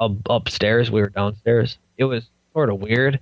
up, 0.00 0.12
upstairs. 0.28 0.90
We 0.90 1.02
were 1.02 1.10
downstairs. 1.10 1.78
It 1.98 2.04
was 2.04 2.26
sort 2.52 2.70
of 2.70 2.80
weird 2.80 3.20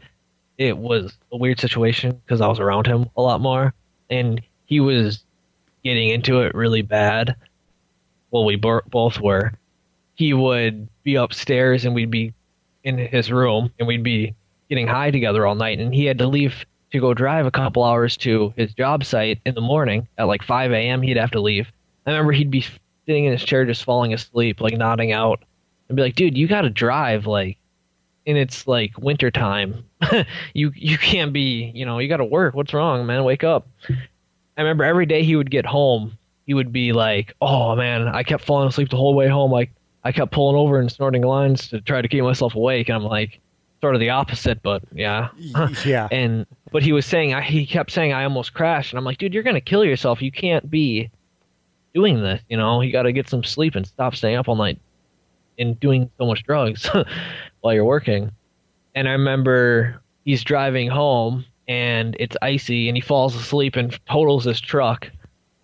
it 0.59 0.77
was 0.77 1.17
a 1.33 1.37
weird 1.37 1.61
situation 1.61 2.21
because 2.25 2.41
I 2.41 2.49
was 2.49 2.61
around 2.61 2.87
him 2.87 3.11
a 3.17 3.23
lot 3.23 3.41
more, 3.41 3.75
and 4.09 4.41
he 4.65 4.81
was 4.81 5.23
getting 5.85 6.11
into 6.11 6.41
it 6.41 6.55
really 6.55 6.83
bad. 6.83 7.37
Well, 8.31 8.45
we 8.45 8.57
bo- 8.57 8.83
both 8.87 9.21
were. 9.21 9.53
He 10.15 10.33
would 10.33 10.89
be 11.03 11.17
upstairs, 11.17 11.85
and 11.85 11.95
we'd 11.95 12.11
be 12.11 12.33
in 12.85 12.99
his 12.99 13.31
room, 13.31 13.71
and 13.79 13.87
we'd 13.87 14.03
be 14.03 14.35
getting 14.69 14.87
high 14.87 15.11
together 15.11 15.47
all 15.47 15.55
night. 15.55 15.79
And 15.79 15.95
he 15.95 16.07
had 16.07 16.19
to 16.19 16.27
leave 16.27 16.65
to 16.97 17.01
go 17.01 17.15
drive 17.15 17.47
a 17.47 17.51
couple 17.51 17.85
hours 17.85 18.17
to 18.19 18.53
his 18.57 18.75
job 18.75 19.05
site 19.05 19.41
in 19.47 19.55
the 19.55 19.61
morning 19.61 20.09
at 20.19 20.25
like 20.25 20.43
5 20.43 20.73
a.m. 20.73 21.03
He'd 21.03 21.17
have 21.17 21.31
to 21.33 21.41
leave. 21.41 21.69
I 22.07 22.11
remember 22.11 22.33
he'd 22.33 22.51
be 22.51 22.65
sitting 23.07 23.25
in 23.25 23.33
his 23.33 23.45
chair, 23.45 23.65
just 23.65 23.85
falling 23.85 24.15
asleep, 24.15 24.61
like 24.61 24.77
nodding 24.77 25.13
out, 25.13 25.43
and 25.89 25.97
be 25.97 26.03
like, 26.03 26.15
"Dude, 26.15 26.37
you 26.37 26.47
got 26.47 26.63
to 26.63 26.71
drive 26.71 27.27
like." 27.27 27.59
and 28.27 28.37
it's 28.37 28.67
like 28.67 28.99
winter 28.99 29.31
time. 29.31 29.85
you 30.55 30.73
you 30.75 30.99
can't 30.99 31.33
be, 31.33 31.71
you 31.75 31.87
know, 31.87 31.99
you 31.99 32.09
got 32.09 32.17
to 32.19 32.25
work. 32.25 32.55
What's 32.55 32.75
wrong, 32.75 33.07
man? 33.07 33.25
Wake 33.25 33.45
up. 33.45 33.69
I 33.89 34.63
remember 34.63 34.85
every 34.85 35.07
day 35.07 35.23
he 35.23 35.37
would 35.37 35.51
get 35.51 35.67
home, 35.67 36.19
he 36.47 36.55
would 36.55 36.73
be 36.73 36.93
like, 36.93 37.35
"Oh 37.41 37.77
man, 37.77 38.09
I 38.09 38.23
kept 38.23 38.45
falling 38.45 38.69
asleep 38.69 38.91
the 38.91 38.97
whole 38.97 39.15
way 39.15 39.29
home. 39.29 39.53
Like 39.53 39.71
I 40.05 40.13
kept 40.13 40.33
pulling 40.33 40.57
over 40.57 40.79
and 40.79 40.91
snorting 40.91 41.23
lines 41.23 41.69
to 41.69 41.81
try 41.81 42.03
to 42.03 42.09
keep 42.09 42.25
myself 42.25 42.55
awake." 42.55 42.89
And 42.89 42.97
I'm 42.97 43.05
like, 43.05 43.41
sort 43.81 43.95
of 43.95 44.01
the 44.01 44.11
opposite, 44.11 44.63
but 44.63 44.83
yeah. 44.93 45.29
yeah. 45.85 46.09
and 46.11 46.47
but 46.73 46.83
he 46.83 46.93
was 46.93 47.07
saying 47.07 47.35
I, 47.35 47.43
he 47.43 47.67
kept 47.67 47.91
saying 47.91 48.13
I 48.13 48.25
almost 48.25 48.55
crashed, 48.55 48.93
and 48.93 48.99
I'm 48.99 49.05
like, 49.05 49.19
dude, 49.19 49.35
you're 49.35 49.43
gonna 49.43 49.61
kill 49.61 49.85
yourself. 49.85 50.23
You 50.23 50.33
can't 50.33 50.71
be 50.71 51.11
doing 51.97 52.23
this. 52.23 52.43
You 52.51 52.59
know, 52.59 52.83
you 52.83 52.93
got 52.93 53.05
to 53.05 53.13
get 53.13 53.27
some 53.27 53.43
sleep 53.43 53.75
and 53.75 53.87
stop 53.87 54.15
staying 54.15 54.37
up 54.37 54.49
all 54.49 54.55
night 54.55 54.79
and 55.59 55.81
doing 55.81 56.11
so 56.19 56.27
much 56.27 56.45
drugs 56.45 56.89
while 57.63 57.73
you're 57.73 57.87
working. 57.87 58.31
And 58.95 59.09
I 59.09 59.13
remember 59.13 60.03
he's 60.27 60.45
driving 60.45 60.89
home 60.91 61.47
and 61.67 62.15
it's 62.21 62.37
icy 62.43 62.89
and 62.89 62.97
he 62.99 63.01
falls 63.01 63.35
asleep 63.35 63.77
and 63.77 63.99
totals 64.07 64.45
his 64.45 64.61
truck. 64.61 65.11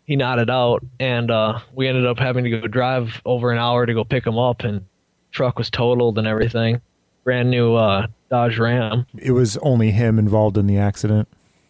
He 0.06 0.16
nodded 0.16 0.48
out 0.48 0.82
and 0.98 1.30
uh, 1.30 1.58
we 1.74 1.86
ended 1.86 2.06
up 2.06 2.18
having 2.18 2.44
to 2.44 2.50
go 2.50 2.66
drive 2.66 3.20
over 3.26 3.52
an 3.52 3.58
hour 3.58 3.84
to 3.84 3.92
go 3.92 4.02
pick 4.02 4.26
him 4.26 4.38
up 4.38 4.64
and 4.64 4.84
truck 5.32 5.58
was 5.58 5.68
totaled 5.68 6.16
and 6.16 6.26
everything. 6.26 6.80
Brand 7.24 7.50
new 7.50 7.74
uh, 7.74 8.06
Dodge 8.30 8.58
Ram. 8.58 9.06
It 9.18 9.32
was 9.32 9.56
only 9.58 9.90
him 9.90 10.18
involved 10.18 10.56
in 10.58 10.66
the 10.66 10.78
accident. 10.78 11.28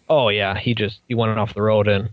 Oh 0.09 0.29
yeah, 0.29 0.59
he 0.59 0.75
just 0.75 1.01
he 1.09 1.15
went 1.15 1.39
off 1.39 1.55
the 1.55 1.63
road 1.63 1.89
and 1.89 2.11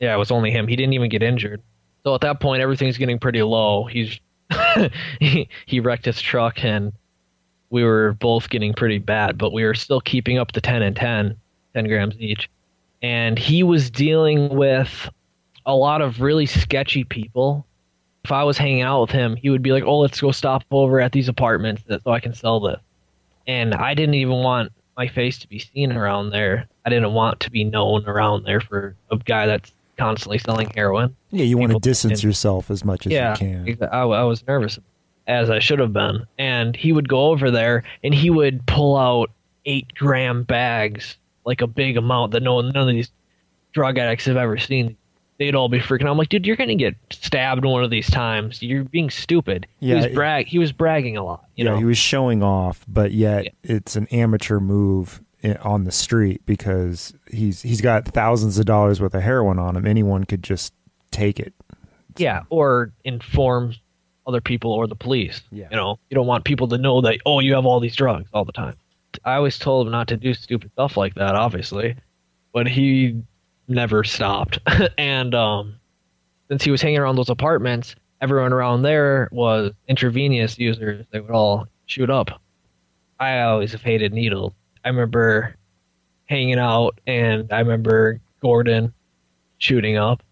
yeah, 0.00 0.14
it 0.14 0.18
was 0.18 0.30
only 0.30 0.50
him. 0.50 0.68
He 0.68 0.76
didn't 0.76 0.92
even 0.92 1.08
get 1.08 1.22
injured. 1.22 1.62
So 2.04 2.14
at 2.14 2.20
that 2.20 2.40
point, 2.40 2.62
everything's 2.62 2.98
getting 2.98 3.18
pretty 3.18 3.42
low. 3.42 3.84
He's 3.84 4.20
he, 5.20 5.48
he 5.66 5.80
wrecked 5.80 6.04
his 6.04 6.20
truck 6.20 6.64
and 6.64 6.92
we 7.70 7.82
were 7.82 8.12
both 8.14 8.48
getting 8.48 8.72
pretty 8.72 8.98
bad, 8.98 9.38
but 9.38 9.52
we 9.52 9.64
were 9.64 9.74
still 9.74 10.00
keeping 10.00 10.38
up 10.38 10.52
the 10.52 10.60
10 10.60 10.82
and 10.82 10.94
10, 10.94 11.36
10 11.74 11.88
grams 11.88 12.16
each. 12.18 12.48
And 13.02 13.38
he 13.38 13.62
was 13.62 13.90
dealing 13.90 14.48
with 14.50 15.10
a 15.66 15.74
lot 15.74 16.00
of 16.00 16.20
really 16.20 16.46
sketchy 16.46 17.04
people. 17.04 17.66
If 18.26 18.32
I 18.32 18.42
was 18.42 18.58
hanging 18.58 18.82
out 18.82 19.02
with 19.02 19.10
him, 19.10 19.36
he 19.36 19.50
would 19.50 19.62
be 19.62 19.70
like, 19.70 19.84
"Oh, 19.84 19.98
let's 20.00 20.20
go 20.20 20.32
stop 20.32 20.64
over 20.72 21.00
at 21.00 21.12
these 21.12 21.28
apartments 21.28 21.84
so 21.88 22.10
I 22.10 22.18
can 22.18 22.34
sell 22.34 22.58
this." 22.58 22.80
And 23.46 23.72
I 23.72 23.94
didn't 23.94 24.16
even 24.16 24.34
want 24.34 24.72
my 24.96 25.06
face 25.06 25.38
to 25.38 25.48
be 25.48 25.60
seen 25.60 25.92
around 25.92 26.30
there. 26.30 26.66
I 26.84 26.90
didn't 26.90 27.12
want 27.12 27.38
to 27.38 27.50
be 27.52 27.62
known 27.62 28.04
around 28.04 28.42
there 28.42 28.60
for 28.60 28.96
a 29.12 29.16
guy 29.16 29.46
that's 29.46 29.70
constantly 29.96 30.38
selling 30.38 30.72
heroin. 30.74 31.14
Yeah, 31.30 31.44
you 31.44 31.56
want 31.56 31.72
to 31.72 31.78
distance 31.78 32.24
yourself 32.24 32.68
as 32.68 32.84
much 32.84 33.06
as 33.06 33.12
yeah, 33.12 33.36
you 33.64 33.76
can. 33.76 33.88
I, 33.92 34.00
I 34.00 34.24
was 34.24 34.44
nervous 34.44 34.80
as 35.28 35.48
I 35.48 35.60
should 35.60 35.78
have 35.78 35.92
been. 35.92 36.26
And 36.36 36.74
he 36.74 36.92
would 36.92 37.08
go 37.08 37.26
over 37.26 37.52
there 37.52 37.84
and 38.02 38.12
he 38.12 38.28
would 38.28 38.66
pull 38.66 38.96
out 38.96 39.30
eight 39.66 39.86
gram 39.94 40.42
bags, 40.42 41.16
like 41.44 41.60
a 41.60 41.68
big 41.68 41.96
amount 41.96 42.32
that 42.32 42.42
no 42.42 42.60
none 42.60 42.88
of 42.88 42.94
these 42.94 43.10
drug 43.72 43.98
addicts 43.98 44.24
have 44.24 44.36
ever 44.36 44.58
seen. 44.58 44.96
They'd 45.38 45.54
all 45.54 45.68
be 45.68 45.78
freaking 45.80 46.02
out. 46.04 46.10
I'm 46.12 46.16
like, 46.18 46.30
dude, 46.30 46.46
you're 46.46 46.56
gonna 46.56 46.74
get 46.74 46.94
stabbed 47.10 47.64
one 47.64 47.84
of 47.84 47.90
these 47.90 48.08
times. 48.10 48.62
You're 48.62 48.84
being 48.84 49.10
stupid. 49.10 49.66
Yeah, 49.80 49.96
he 50.00 50.06
was 50.06 50.14
brag. 50.14 50.46
He 50.46 50.58
was 50.58 50.72
bragging 50.72 51.16
a 51.16 51.24
lot. 51.24 51.44
You 51.56 51.64
yeah, 51.64 51.72
know. 51.72 51.78
he 51.78 51.84
was 51.84 51.98
showing 51.98 52.42
off, 52.42 52.84
but 52.88 53.12
yet 53.12 53.44
Yeah. 53.44 53.50
it's 53.62 53.96
an 53.96 54.06
amateur 54.08 54.60
move 54.60 55.20
on 55.62 55.84
the 55.84 55.92
street 55.92 56.40
because 56.46 57.12
he's 57.30 57.62
he's 57.62 57.80
got 57.80 58.06
thousands 58.06 58.58
of 58.58 58.64
dollars 58.66 59.00
worth 59.00 59.14
of 59.14 59.22
heroin 59.22 59.58
on 59.58 59.76
him. 59.76 59.86
Anyone 59.86 60.24
could 60.24 60.42
just 60.42 60.72
take 61.10 61.38
it. 61.38 61.52
Yeah, 62.16 62.42
or 62.48 62.92
inform 63.04 63.74
other 64.26 64.40
people 64.40 64.72
or 64.72 64.86
the 64.86 64.96
police. 64.96 65.42
Yeah. 65.52 65.68
You 65.70 65.76
know, 65.76 65.98
you 66.10 66.14
don't 66.14 66.26
want 66.26 66.44
people 66.44 66.66
to 66.68 66.78
know 66.78 67.00
that 67.02 67.18
oh 67.26 67.40
you 67.40 67.54
have 67.54 67.66
all 67.66 67.78
these 67.78 67.94
drugs 67.94 68.28
all 68.32 68.44
the 68.46 68.52
time. 68.52 68.74
I 69.24 69.34
always 69.34 69.58
told 69.58 69.86
him 69.86 69.92
not 69.92 70.08
to 70.08 70.16
do 70.16 70.34
stupid 70.34 70.72
stuff 70.72 70.96
like 70.96 71.14
that, 71.14 71.34
obviously, 71.36 71.94
but 72.52 72.66
he 72.66 73.22
never 73.68 74.04
stopped. 74.04 74.58
and 74.98 75.34
um, 75.34 75.76
since 76.48 76.62
he 76.64 76.70
was 76.70 76.82
hanging 76.82 76.98
around 76.98 77.16
those 77.16 77.30
apartments, 77.30 77.94
everyone 78.20 78.52
around 78.52 78.82
there 78.82 79.28
was 79.32 79.72
intravenous 79.88 80.58
users. 80.58 81.06
They 81.10 81.20
would 81.20 81.30
all 81.30 81.66
shoot 81.86 82.10
up. 82.10 82.40
I 83.18 83.40
always 83.40 83.72
have 83.72 83.82
hated 83.82 84.12
needles. 84.12 84.52
I 84.84 84.88
remember 84.88 85.56
hanging 86.26 86.58
out, 86.58 87.00
and 87.06 87.52
I 87.52 87.60
remember 87.60 88.20
Gordon 88.40 88.92
shooting 89.58 89.96
up 89.96 90.22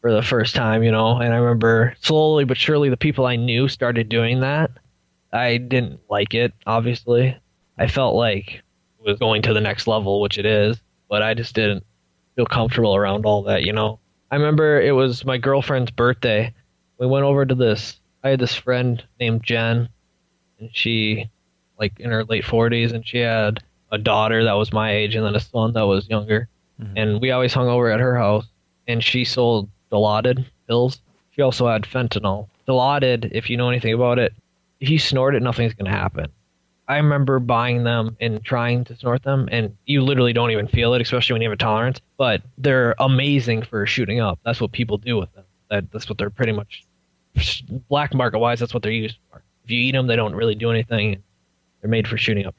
for 0.00 0.12
the 0.12 0.22
first 0.22 0.54
time, 0.54 0.82
you 0.82 0.90
know, 0.90 1.18
and 1.18 1.32
I 1.32 1.36
remember 1.36 1.94
slowly 2.00 2.44
but 2.44 2.58
surely 2.58 2.88
the 2.88 2.96
people 2.96 3.26
I 3.26 3.36
knew 3.36 3.68
started 3.68 4.08
doing 4.08 4.40
that. 4.40 4.70
I 5.32 5.56
didn't 5.56 6.00
like 6.10 6.34
it, 6.34 6.52
obviously. 6.66 7.36
I 7.78 7.86
felt 7.86 8.14
like 8.14 8.62
it 8.98 9.06
was 9.08 9.18
going 9.18 9.42
to 9.42 9.54
the 9.54 9.60
next 9.60 9.86
level, 9.86 10.20
which 10.20 10.38
it 10.38 10.44
is, 10.44 10.82
but 11.08 11.22
I 11.22 11.34
just 11.34 11.54
didn't 11.54 11.86
feel 12.36 12.46
comfortable 12.46 12.94
around 12.94 13.26
all 13.26 13.42
that, 13.44 13.62
you 13.62 13.72
know. 13.72 13.98
I 14.30 14.36
remember 14.36 14.80
it 14.80 14.92
was 14.92 15.24
my 15.24 15.38
girlfriend's 15.38 15.90
birthday. 15.90 16.54
We 16.98 17.06
went 17.06 17.24
over 17.24 17.44
to 17.44 17.54
this. 17.54 18.00
I 18.24 18.30
had 18.30 18.40
this 18.40 18.54
friend 18.54 19.02
named 19.20 19.42
Jen, 19.42 19.88
and 20.58 20.70
she, 20.72 21.28
like 21.78 21.98
in 21.98 22.10
her 22.10 22.24
late 22.24 22.44
40s, 22.44 22.92
and 22.92 23.06
she 23.06 23.18
had 23.18 23.62
a 23.90 23.98
daughter 23.98 24.44
that 24.44 24.54
was 24.54 24.72
my 24.72 24.92
age 24.92 25.14
and 25.14 25.26
then 25.26 25.34
a 25.34 25.40
son 25.40 25.74
that 25.74 25.86
was 25.86 26.08
younger. 26.08 26.48
Mm-hmm. 26.80 26.96
And 26.96 27.20
we 27.20 27.30
always 27.30 27.52
hung 27.52 27.68
over 27.68 27.90
at 27.90 28.00
her 28.00 28.16
house, 28.16 28.46
and 28.88 29.04
she 29.04 29.24
sold 29.24 29.68
Dilaudid 29.90 30.46
pills. 30.66 31.00
She 31.32 31.42
also 31.42 31.68
had 31.68 31.82
fentanyl. 31.82 32.48
Dilaudid, 32.66 33.30
if 33.32 33.50
you 33.50 33.56
know 33.56 33.68
anything 33.68 33.92
about 33.92 34.18
it, 34.18 34.32
if 34.80 34.88
you 34.88 34.98
snort 34.98 35.34
it, 35.34 35.42
nothing's 35.42 35.74
going 35.74 35.90
to 35.90 35.96
happen. 35.96 36.30
I 36.88 36.96
remember 36.96 37.38
buying 37.38 37.84
them 37.84 38.16
and 38.20 38.42
trying 38.44 38.84
to 38.84 38.96
snort 38.96 39.22
them, 39.22 39.48
and 39.52 39.76
you 39.86 40.02
literally 40.02 40.32
don't 40.32 40.50
even 40.50 40.66
feel 40.66 40.94
it, 40.94 41.00
especially 41.00 41.34
when 41.34 41.42
you 41.42 41.48
have 41.48 41.54
a 41.54 41.58
tolerance. 41.58 42.00
But 42.16 42.42
they're 42.58 42.94
amazing 42.98 43.62
for 43.62 43.86
shooting 43.86 44.20
up. 44.20 44.38
That's 44.44 44.60
what 44.60 44.72
people 44.72 44.98
do 44.98 45.16
with 45.16 45.32
them. 45.32 45.44
That, 45.70 45.90
that's 45.92 46.08
what 46.08 46.18
they're 46.18 46.30
pretty 46.30 46.52
much 46.52 46.84
black 47.88 48.14
market 48.14 48.38
wise. 48.38 48.60
That's 48.60 48.74
what 48.74 48.82
they're 48.82 48.92
used 48.92 49.16
for. 49.30 49.42
If 49.64 49.70
you 49.70 49.78
eat 49.78 49.92
them, 49.92 50.06
they 50.06 50.16
don't 50.16 50.34
really 50.34 50.54
do 50.56 50.70
anything. 50.70 51.22
They're 51.80 51.90
made 51.90 52.08
for 52.08 52.18
shooting 52.18 52.46
up. 52.46 52.54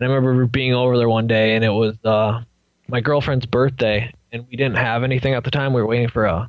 And 0.00 0.10
I 0.10 0.14
remember 0.14 0.46
being 0.46 0.72
over 0.74 0.96
there 0.96 1.08
one 1.08 1.26
day, 1.26 1.56
and 1.56 1.64
it 1.64 1.70
was 1.70 1.96
uh, 2.04 2.42
my 2.86 3.00
girlfriend's 3.00 3.46
birthday, 3.46 4.12
and 4.32 4.46
we 4.48 4.56
didn't 4.56 4.76
have 4.76 5.02
anything 5.02 5.34
at 5.34 5.42
the 5.44 5.50
time. 5.50 5.72
We 5.72 5.80
were 5.80 5.86
waiting 5.88 6.08
for 6.08 6.26
uh, 6.28 6.46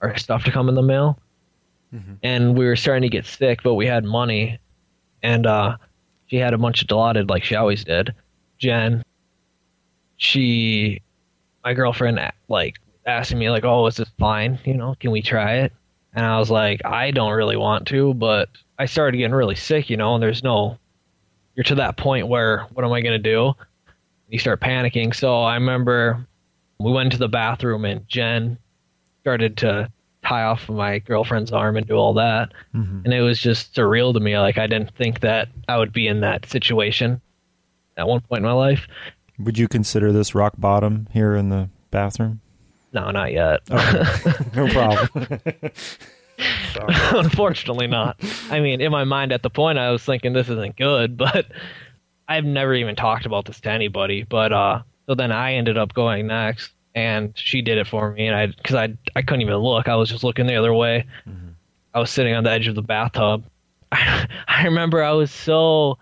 our 0.00 0.16
stuff 0.16 0.44
to 0.44 0.52
come 0.52 0.68
in 0.68 0.76
the 0.76 0.82
mail, 0.82 1.18
and 2.22 2.56
we 2.56 2.64
were 2.64 2.76
starting 2.76 3.02
to 3.02 3.08
get 3.08 3.26
sick, 3.26 3.62
but 3.64 3.74
we 3.74 3.86
had 3.86 4.04
money, 4.04 4.58
and 5.22 5.44
uh, 5.46 5.76
she 6.32 6.38
had 6.38 6.54
a 6.54 6.58
bunch 6.58 6.80
of 6.80 6.88
Dilaudid 6.88 7.28
like 7.28 7.44
she 7.44 7.56
always 7.56 7.84
did. 7.84 8.14
Jen, 8.56 9.04
she, 10.16 11.02
my 11.62 11.74
girlfriend, 11.74 12.18
like 12.48 12.76
asking 13.04 13.38
me 13.38 13.50
like, 13.50 13.66
"Oh, 13.66 13.86
is 13.86 13.96
this 13.96 14.08
fine? 14.18 14.58
You 14.64 14.72
know, 14.72 14.94
can 14.98 15.10
we 15.10 15.20
try 15.20 15.56
it?" 15.56 15.74
And 16.14 16.24
I 16.24 16.38
was 16.38 16.50
like, 16.50 16.80
"I 16.86 17.10
don't 17.10 17.34
really 17.34 17.58
want 17.58 17.86
to," 17.88 18.14
but 18.14 18.48
I 18.78 18.86
started 18.86 19.18
getting 19.18 19.34
really 19.34 19.56
sick, 19.56 19.90
you 19.90 19.98
know, 19.98 20.14
and 20.14 20.22
there's 20.22 20.42
no, 20.42 20.78
you're 21.54 21.64
to 21.64 21.74
that 21.74 21.98
point 21.98 22.28
where 22.28 22.66
what 22.72 22.82
am 22.82 22.92
I 22.92 23.02
gonna 23.02 23.18
do? 23.18 23.52
You 24.30 24.38
start 24.38 24.62
panicking. 24.62 25.14
So 25.14 25.42
I 25.42 25.56
remember 25.56 26.26
we 26.78 26.92
went 26.92 27.12
to 27.12 27.18
the 27.18 27.28
bathroom 27.28 27.84
and 27.84 28.08
Jen 28.08 28.56
started 29.20 29.58
to 29.58 29.92
tie 30.24 30.42
off 30.44 30.68
my 30.68 30.98
girlfriend's 31.00 31.52
arm 31.52 31.76
and 31.76 31.86
do 31.86 31.94
all 31.94 32.14
that. 32.14 32.52
And 33.04 33.12
it 33.12 33.20
was 33.22 33.38
just 33.38 33.74
surreal 33.74 34.14
to 34.14 34.20
me. 34.20 34.38
Like 34.38 34.58
I 34.58 34.66
didn't 34.66 34.94
think 34.94 35.20
that 35.20 35.48
I 35.68 35.78
would 35.78 35.92
be 35.92 36.06
in 36.06 36.20
that 36.20 36.46
situation 36.46 37.20
at 37.96 38.06
one 38.08 38.20
point 38.20 38.38
in 38.40 38.44
my 38.44 38.52
life. 38.52 38.86
Would 39.38 39.58
you 39.58 39.68
consider 39.68 40.12
this 40.12 40.34
rock 40.34 40.54
bottom 40.58 41.08
here 41.12 41.34
in 41.34 41.48
the 41.48 41.68
bathroom? 41.90 42.40
No, 42.92 43.10
not 43.10 43.32
yet. 43.32 43.60
No 44.54 44.68
problem. 44.68 45.40
Unfortunately, 46.88 47.86
not. 47.86 48.16
I 48.50 48.60
mean, 48.60 48.80
in 48.80 48.90
my 48.92 49.04
mind 49.04 49.32
at 49.32 49.42
the 49.42 49.50
point, 49.50 49.78
I 49.78 49.90
was 49.90 50.02
thinking 50.02 50.32
this 50.32 50.48
isn't 50.48 50.76
good, 50.76 51.16
but 51.16 51.46
I've 52.28 52.44
never 52.44 52.74
even 52.74 52.96
talked 52.96 53.26
about 53.26 53.46
this 53.46 53.60
to 53.60 53.70
anybody. 53.70 54.22
But 54.24 54.52
uh, 54.52 54.82
so 55.06 55.14
then 55.14 55.32
I 55.32 55.54
ended 55.54 55.78
up 55.78 55.94
going 55.94 56.26
next, 56.26 56.72
and 56.94 57.32
she 57.36 57.62
did 57.62 57.78
it 57.78 57.86
for 57.86 58.12
me, 58.12 58.26
and 58.26 58.36
I 58.36 58.46
because 58.46 58.76
I 58.76 58.94
I 59.16 59.22
couldn't 59.22 59.42
even 59.42 59.56
look. 59.56 59.88
I 59.88 59.96
was 59.96 60.08
just 60.08 60.24
looking 60.24 60.46
the 60.46 60.56
other 60.56 60.74
way. 60.74 61.06
I 61.94 62.00
was 62.00 62.10
sitting 62.10 62.34
on 62.34 62.44
the 62.44 62.50
edge 62.50 62.68
of 62.68 62.74
the 62.74 62.82
bathtub. 62.82 63.44
I 63.92 64.62
remember 64.64 65.02
I 65.02 65.12
was 65.12 65.30
so 65.30 65.98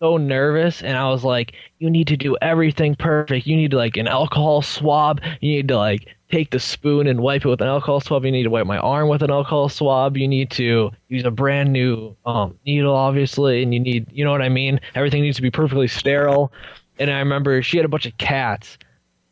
so 0.00 0.16
nervous 0.16 0.80
and 0.82 0.96
I 0.96 1.08
was 1.08 1.24
like, 1.24 1.54
you 1.78 1.90
need 1.90 2.06
to 2.08 2.16
do 2.16 2.36
everything 2.40 2.94
perfect. 2.94 3.46
You 3.46 3.56
need 3.56 3.72
like 3.72 3.96
an 3.96 4.06
alcohol 4.06 4.62
swab. 4.62 5.20
You 5.40 5.56
need 5.56 5.68
to 5.68 5.76
like 5.76 6.06
take 6.30 6.50
the 6.50 6.60
spoon 6.60 7.06
and 7.06 7.20
wipe 7.20 7.44
it 7.44 7.48
with 7.48 7.60
an 7.60 7.68
alcohol 7.68 8.00
swab. 8.00 8.24
You 8.24 8.30
need 8.30 8.44
to 8.44 8.50
wipe 8.50 8.66
my 8.66 8.78
arm 8.78 9.08
with 9.08 9.22
an 9.22 9.30
alcohol 9.30 9.68
swab. 9.68 10.16
You 10.16 10.28
need 10.28 10.50
to 10.52 10.90
use 11.08 11.24
a 11.24 11.30
brand 11.30 11.72
new 11.72 12.14
um, 12.26 12.56
needle, 12.64 12.94
obviously, 12.94 13.62
and 13.62 13.74
you 13.74 13.80
need, 13.80 14.06
you 14.12 14.24
know 14.24 14.30
what 14.30 14.42
I 14.42 14.48
mean? 14.48 14.80
Everything 14.94 15.22
needs 15.22 15.36
to 15.36 15.42
be 15.42 15.50
perfectly 15.50 15.88
sterile. 15.88 16.52
And 17.00 17.10
I 17.10 17.18
remember 17.18 17.60
she 17.62 17.76
had 17.76 17.86
a 17.86 17.88
bunch 17.88 18.06
of 18.06 18.16
cats 18.18 18.78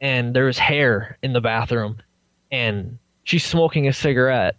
and 0.00 0.34
there 0.34 0.44
was 0.44 0.58
hair 0.58 1.16
in 1.22 1.32
the 1.32 1.40
bathroom 1.40 1.98
and 2.52 2.98
she's 3.24 3.44
smoking 3.44 3.88
a 3.88 3.92
cigarette 3.92 4.56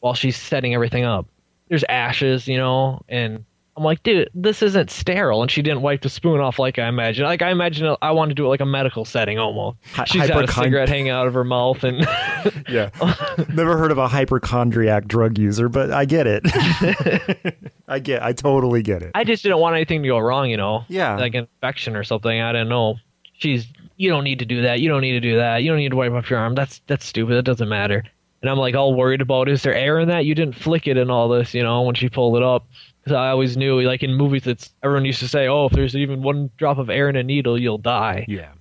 while 0.00 0.14
she's 0.14 0.36
setting 0.36 0.74
everything 0.74 1.04
up. 1.04 1.26
There's 1.68 1.84
ashes, 1.88 2.46
you 2.46 2.56
know, 2.56 3.02
and 3.08 3.44
I'm 3.76 3.82
like, 3.84 4.02
dude, 4.04 4.30
this 4.34 4.62
isn't 4.62 4.90
sterile. 4.90 5.42
And 5.42 5.50
she 5.50 5.60
didn't 5.60 5.82
wipe 5.82 6.00
the 6.00 6.08
spoon 6.08 6.40
off 6.40 6.58
like 6.58 6.78
I 6.78 6.86
imagine. 6.88 7.24
Like 7.26 7.42
I 7.42 7.50
imagine 7.50 7.94
I 8.00 8.10
want 8.12 8.30
to 8.30 8.34
do 8.34 8.46
it 8.46 8.48
like 8.48 8.60
a 8.62 8.66
medical 8.66 9.04
setting 9.04 9.38
almost. 9.38 9.76
Hy- 9.92 10.04
She's 10.04 10.28
got 10.28 10.48
a 10.48 10.50
cigarette 10.52 10.88
hanging 10.88 11.10
out 11.10 11.26
of 11.26 11.34
her 11.34 11.44
mouth, 11.44 11.84
and 11.84 11.98
yeah. 12.70 12.88
Never 13.52 13.76
heard 13.76 13.90
of 13.90 13.98
a 13.98 14.08
hypochondriac 14.08 15.06
drug 15.08 15.36
user, 15.38 15.68
but 15.68 15.90
I 15.90 16.06
get 16.06 16.26
it. 16.26 16.42
I 17.88 17.98
get 17.98 18.22
I 18.22 18.32
totally 18.32 18.82
get 18.82 19.02
it. 19.02 19.10
I 19.14 19.24
just 19.24 19.42
didn't 19.42 19.58
want 19.58 19.76
anything 19.76 20.02
to 20.02 20.08
go 20.08 20.18
wrong, 20.20 20.48
you 20.48 20.56
know. 20.56 20.84
Yeah. 20.88 21.16
Like 21.16 21.34
infection 21.34 21.96
or 21.96 22.04
something. 22.04 22.40
I 22.40 22.52
didn't 22.52 22.68
know. 22.70 22.96
She's 23.34 23.66
you 23.96 24.10
don't 24.10 24.24
need 24.24 24.38
to 24.38 24.44
do 24.44 24.62
that. 24.62 24.80
You 24.80 24.88
don't 24.88 25.00
need 25.00 25.12
to 25.12 25.20
do 25.20 25.36
that. 25.36 25.62
You 25.62 25.70
don't 25.70 25.78
need 25.78 25.90
to 25.90 25.96
wipe 25.96 26.12
off 26.12 26.30
your 26.30 26.38
arm. 26.38 26.54
That's 26.54 26.80
that's 26.86 27.04
stupid. 27.04 27.34
That 27.34 27.44
doesn't 27.44 27.68
matter. 27.68 28.04
And 28.42 28.50
I'm 28.50 28.58
like 28.58 28.74
all 28.74 28.94
worried 28.94 29.20
about 29.20 29.48
is 29.48 29.62
there 29.62 29.74
air 29.74 29.98
in 29.98 30.08
that? 30.08 30.24
You 30.24 30.34
didn't 30.34 30.56
flick 30.56 30.86
it 30.86 30.96
and 30.96 31.10
all 31.10 31.28
this, 31.28 31.54
you 31.54 31.62
know, 31.62 31.82
when 31.82 31.94
she 31.94 32.08
pulled 32.08 32.36
it 32.36 32.42
up. 32.42 32.66
Because 33.02 33.16
I 33.16 33.30
always 33.30 33.56
knew, 33.56 33.80
like 33.82 34.02
in 34.02 34.14
movies, 34.14 34.46
it's 34.46 34.70
everyone 34.82 35.04
used 35.04 35.20
to 35.20 35.28
say, 35.28 35.46
oh, 35.48 35.66
if 35.66 35.72
there's 35.72 35.96
even 35.96 36.22
one 36.22 36.50
drop 36.56 36.78
of 36.78 36.90
air 36.90 37.08
in 37.08 37.16
a 37.16 37.22
needle, 37.22 37.58
you'll 37.58 37.78
die. 37.78 38.26
yeah. 38.28 38.52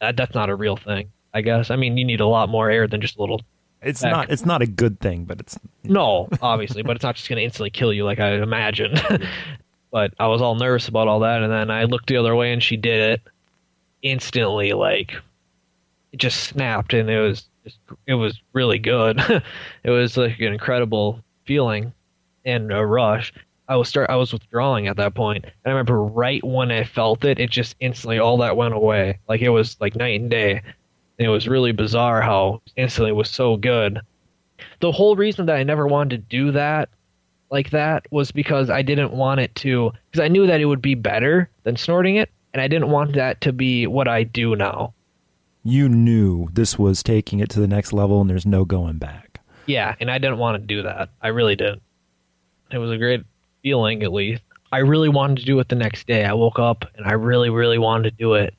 That, 0.00 0.16
that's 0.16 0.34
not 0.34 0.50
a 0.50 0.56
real 0.56 0.76
thing, 0.76 1.12
I 1.32 1.42
guess. 1.42 1.70
I 1.70 1.76
mean, 1.76 1.96
you 1.96 2.04
need 2.04 2.20
a 2.20 2.26
lot 2.26 2.48
more 2.48 2.68
air 2.68 2.88
than 2.88 3.00
just 3.00 3.16
a 3.16 3.20
little. 3.20 3.40
It's 3.80 4.02
Back. 4.02 4.12
not 4.12 4.30
it's 4.30 4.44
not 4.44 4.62
a 4.62 4.66
good 4.66 5.00
thing, 5.00 5.24
but 5.24 5.40
it's 5.40 5.58
No, 5.84 6.28
obviously, 6.40 6.82
but 6.82 6.96
it's 6.96 7.04
not 7.04 7.14
just 7.14 7.28
going 7.28 7.38
to 7.38 7.44
instantly 7.44 7.70
kill 7.70 7.92
you 7.92 8.04
like 8.04 8.18
I 8.20 8.34
imagine. 8.34 8.94
but 9.92 10.12
I 10.18 10.26
was 10.26 10.42
all 10.42 10.56
nervous 10.56 10.88
about 10.88 11.08
all 11.08 11.20
that, 11.20 11.42
and 11.42 11.52
then 11.52 11.70
I 11.70 11.84
looked 11.84 12.08
the 12.08 12.16
other 12.16 12.34
way, 12.34 12.52
and 12.52 12.62
she 12.62 12.76
did 12.76 13.12
it 13.12 13.31
instantly. 14.02 14.72
Like 14.72 15.14
it 16.12 16.18
just 16.18 16.44
snapped, 16.44 16.94
and 16.94 17.08
it 17.08 17.20
was 17.20 17.48
just, 17.64 17.78
it 18.06 18.14
was 18.14 18.40
really 18.52 18.78
good. 18.78 19.20
it 19.84 19.90
was 19.90 20.16
like 20.16 20.38
an 20.40 20.52
incredible 20.52 21.20
feeling 21.44 21.92
and 22.44 22.72
a 22.72 22.84
rush. 22.84 23.32
I 23.68 23.76
was 23.76 23.88
start 23.88 24.10
I 24.10 24.16
was 24.16 24.32
withdrawing 24.32 24.88
at 24.88 24.96
that 24.96 25.14
point, 25.14 25.44
and 25.44 25.54
I 25.64 25.70
remember 25.70 26.02
right 26.02 26.44
when 26.44 26.70
I 26.70 26.84
felt 26.84 27.24
it, 27.24 27.38
it 27.38 27.50
just 27.50 27.76
instantly 27.80 28.18
all 28.18 28.36
that 28.38 28.56
went 28.56 28.74
away. 28.74 29.18
Like 29.28 29.40
it 29.40 29.50
was 29.50 29.76
like 29.80 29.96
night 29.96 30.20
and 30.20 30.30
day. 30.30 30.62
And 31.18 31.26
it 31.26 31.30
was 31.30 31.46
really 31.46 31.72
bizarre 31.72 32.22
how 32.22 32.62
instantly 32.76 33.10
it 33.10 33.14
was 33.14 33.30
so 33.30 33.56
good. 33.56 34.00
The 34.80 34.92
whole 34.92 35.14
reason 35.14 35.46
that 35.46 35.56
I 35.56 35.62
never 35.62 35.86
wanted 35.86 36.10
to 36.10 36.36
do 36.36 36.50
that 36.52 36.88
like 37.52 37.70
that 37.70 38.06
was 38.10 38.32
because 38.32 38.70
I 38.70 38.82
didn't 38.82 39.12
want 39.12 39.40
it 39.40 39.54
to 39.56 39.92
because 40.10 40.24
I 40.24 40.28
knew 40.28 40.46
that 40.46 40.60
it 40.60 40.64
would 40.64 40.82
be 40.82 40.94
better 40.94 41.48
than 41.62 41.76
snorting 41.76 42.16
it, 42.16 42.30
and 42.52 42.60
I 42.60 42.68
didn't 42.68 42.90
want 42.90 43.14
that 43.14 43.40
to 43.42 43.52
be 43.52 43.86
what 43.86 44.08
I 44.08 44.24
do 44.24 44.56
now. 44.56 44.94
you 45.64 45.88
knew 45.88 46.48
this 46.52 46.78
was 46.78 47.02
taking 47.02 47.38
it 47.38 47.48
to 47.50 47.60
the 47.60 47.68
next 47.68 47.92
level 47.92 48.20
and 48.20 48.28
there's 48.28 48.44
no 48.46 48.64
going 48.64 48.98
back. 48.98 49.40
Yeah, 49.66 49.94
and 50.00 50.10
I 50.10 50.18
didn't 50.18 50.38
want 50.38 50.60
to 50.60 50.66
do 50.66 50.82
that. 50.82 51.08
I 51.20 51.28
really 51.28 51.54
didn't. 51.54 51.82
It 52.72 52.78
was 52.78 52.90
a 52.90 52.98
great 52.98 53.22
feeling, 53.62 54.02
at 54.02 54.12
least. 54.12 54.42
I 54.72 54.78
really 54.78 55.08
wanted 55.08 55.38
to 55.38 55.44
do 55.44 55.60
it 55.60 55.68
the 55.68 55.76
next 55.76 56.06
day. 56.06 56.24
I 56.24 56.32
woke 56.32 56.58
up 56.58 56.84
and 56.96 57.06
I 57.06 57.12
really, 57.12 57.48
really 57.50 57.78
wanted 57.78 58.10
to 58.10 58.16
do 58.16 58.34
it, 58.34 58.54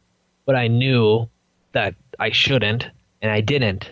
but 0.45 0.55
I 0.55 0.67
knew 0.67 1.27
that 1.73 1.95
I 2.19 2.31
shouldn't, 2.31 2.87
and 3.21 3.31
I 3.31 3.41
didn't. 3.41 3.91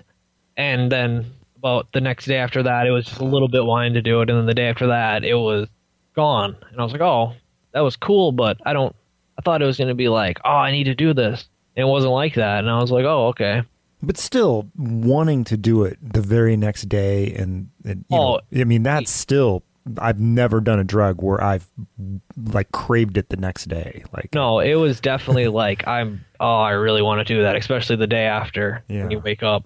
And 0.55 0.91
then 0.91 1.25
about 1.57 1.91
the 1.91 1.99
next 2.01 2.25
day 2.25 2.37
after 2.37 2.63
that, 2.63 2.87
it 2.87 2.91
was 2.91 3.05
just 3.05 3.19
a 3.19 3.25
little 3.25 3.49
bit 3.49 3.65
wanting 3.65 3.93
to 3.95 4.01
do 4.01 4.21
it, 4.21 4.29
and 4.29 4.37
then 4.39 4.45
the 4.45 4.53
day 4.53 4.69
after 4.69 4.87
that, 4.87 5.25
it 5.25 5.35
was 5.35 5.67
gone. 6.15 6.55
And 6.71 6.79
I 6.79 6.83
was 6.83 6.93
like, 6.93 7.01
oh, 7.01 7.33
that 7.73 7.81
was 7.81 7.95
cool, 7.97 8.31
but 8.31 8.57
I 8.65 8.71
don't. 8.73 8.95
I 9.41 9.43
thought 9.43 9.61
it 9.61 9.65
was 9.65 9.77
going 9.77 9.87
to 9.87 9.95
be 9.95 10.07
like, 10.09 10.39
oh, 10.45 10.49
I 10.49 10.71
need 10.71 10.83
to 10.85 10.95
do 10.95 11.13
this. 11.13 11.47
And 11.75 11.87
it 11.87 11.89
wasn't 11.89 12.13
like 12.13 12.35
that, 12.35 12.59
and 12.59 12.69
I 12.69 12.79
was 12.79 12.91
like, 12.91 13.05
oh, 13.05 13.27
okay. 13.29 13.63
But 14.03 14.17
still 14.17 14.67
wanting 14.77 15.43
to 15.45 15.57
do 15.57 15.83
it 15.83 15.97
the 16.01 16.21
very 16.21 16.57
next 16.57 16.89
day 16.89 17.33
and, 17.33 17.69
and 17.85 18.03
you 18.09 18.17
Oh. 18.17 18.39
know, 18.51 18.61
I 18.61 18.63
mean 18.65 18.81
that's 18.83 19.11
still 19.11 19.63
I've 19.99 20.19
never 20.19 20.59
done 20.59 20.79
a 20.79 20.83
drug 20.83 21.21
where 21.21 21.41
I've 21.43 21.67
like 22.51 22.71
craved 22.71 23.17
it 23.17 23.29
the 23.29 23.37
next 23.37 23.65
day. 23.67 24.03
Like 24.13 24.29
No, 24.33 24.59
it 24.59 24.73
was 24.75 24.99
definitely 25.01 25.47
like 25.63 25.87
I'm. 25.87 26.25
Oh, 26.39 26.59
I 26.61 26.71
really 26.71 27.01
want 27.03 27.25
to 27.25 27.33
do 27.33 27.41
that, 27.43 27.55
especially 27.55 27.95
the 27.95 28.07
day 28.07 28.25
after 28.25 28.83
Yeah. 28.87 29.01
when 29.03 29.11
you 29.11 29.19
wake 29.19 29.43
up. 29.43 29.65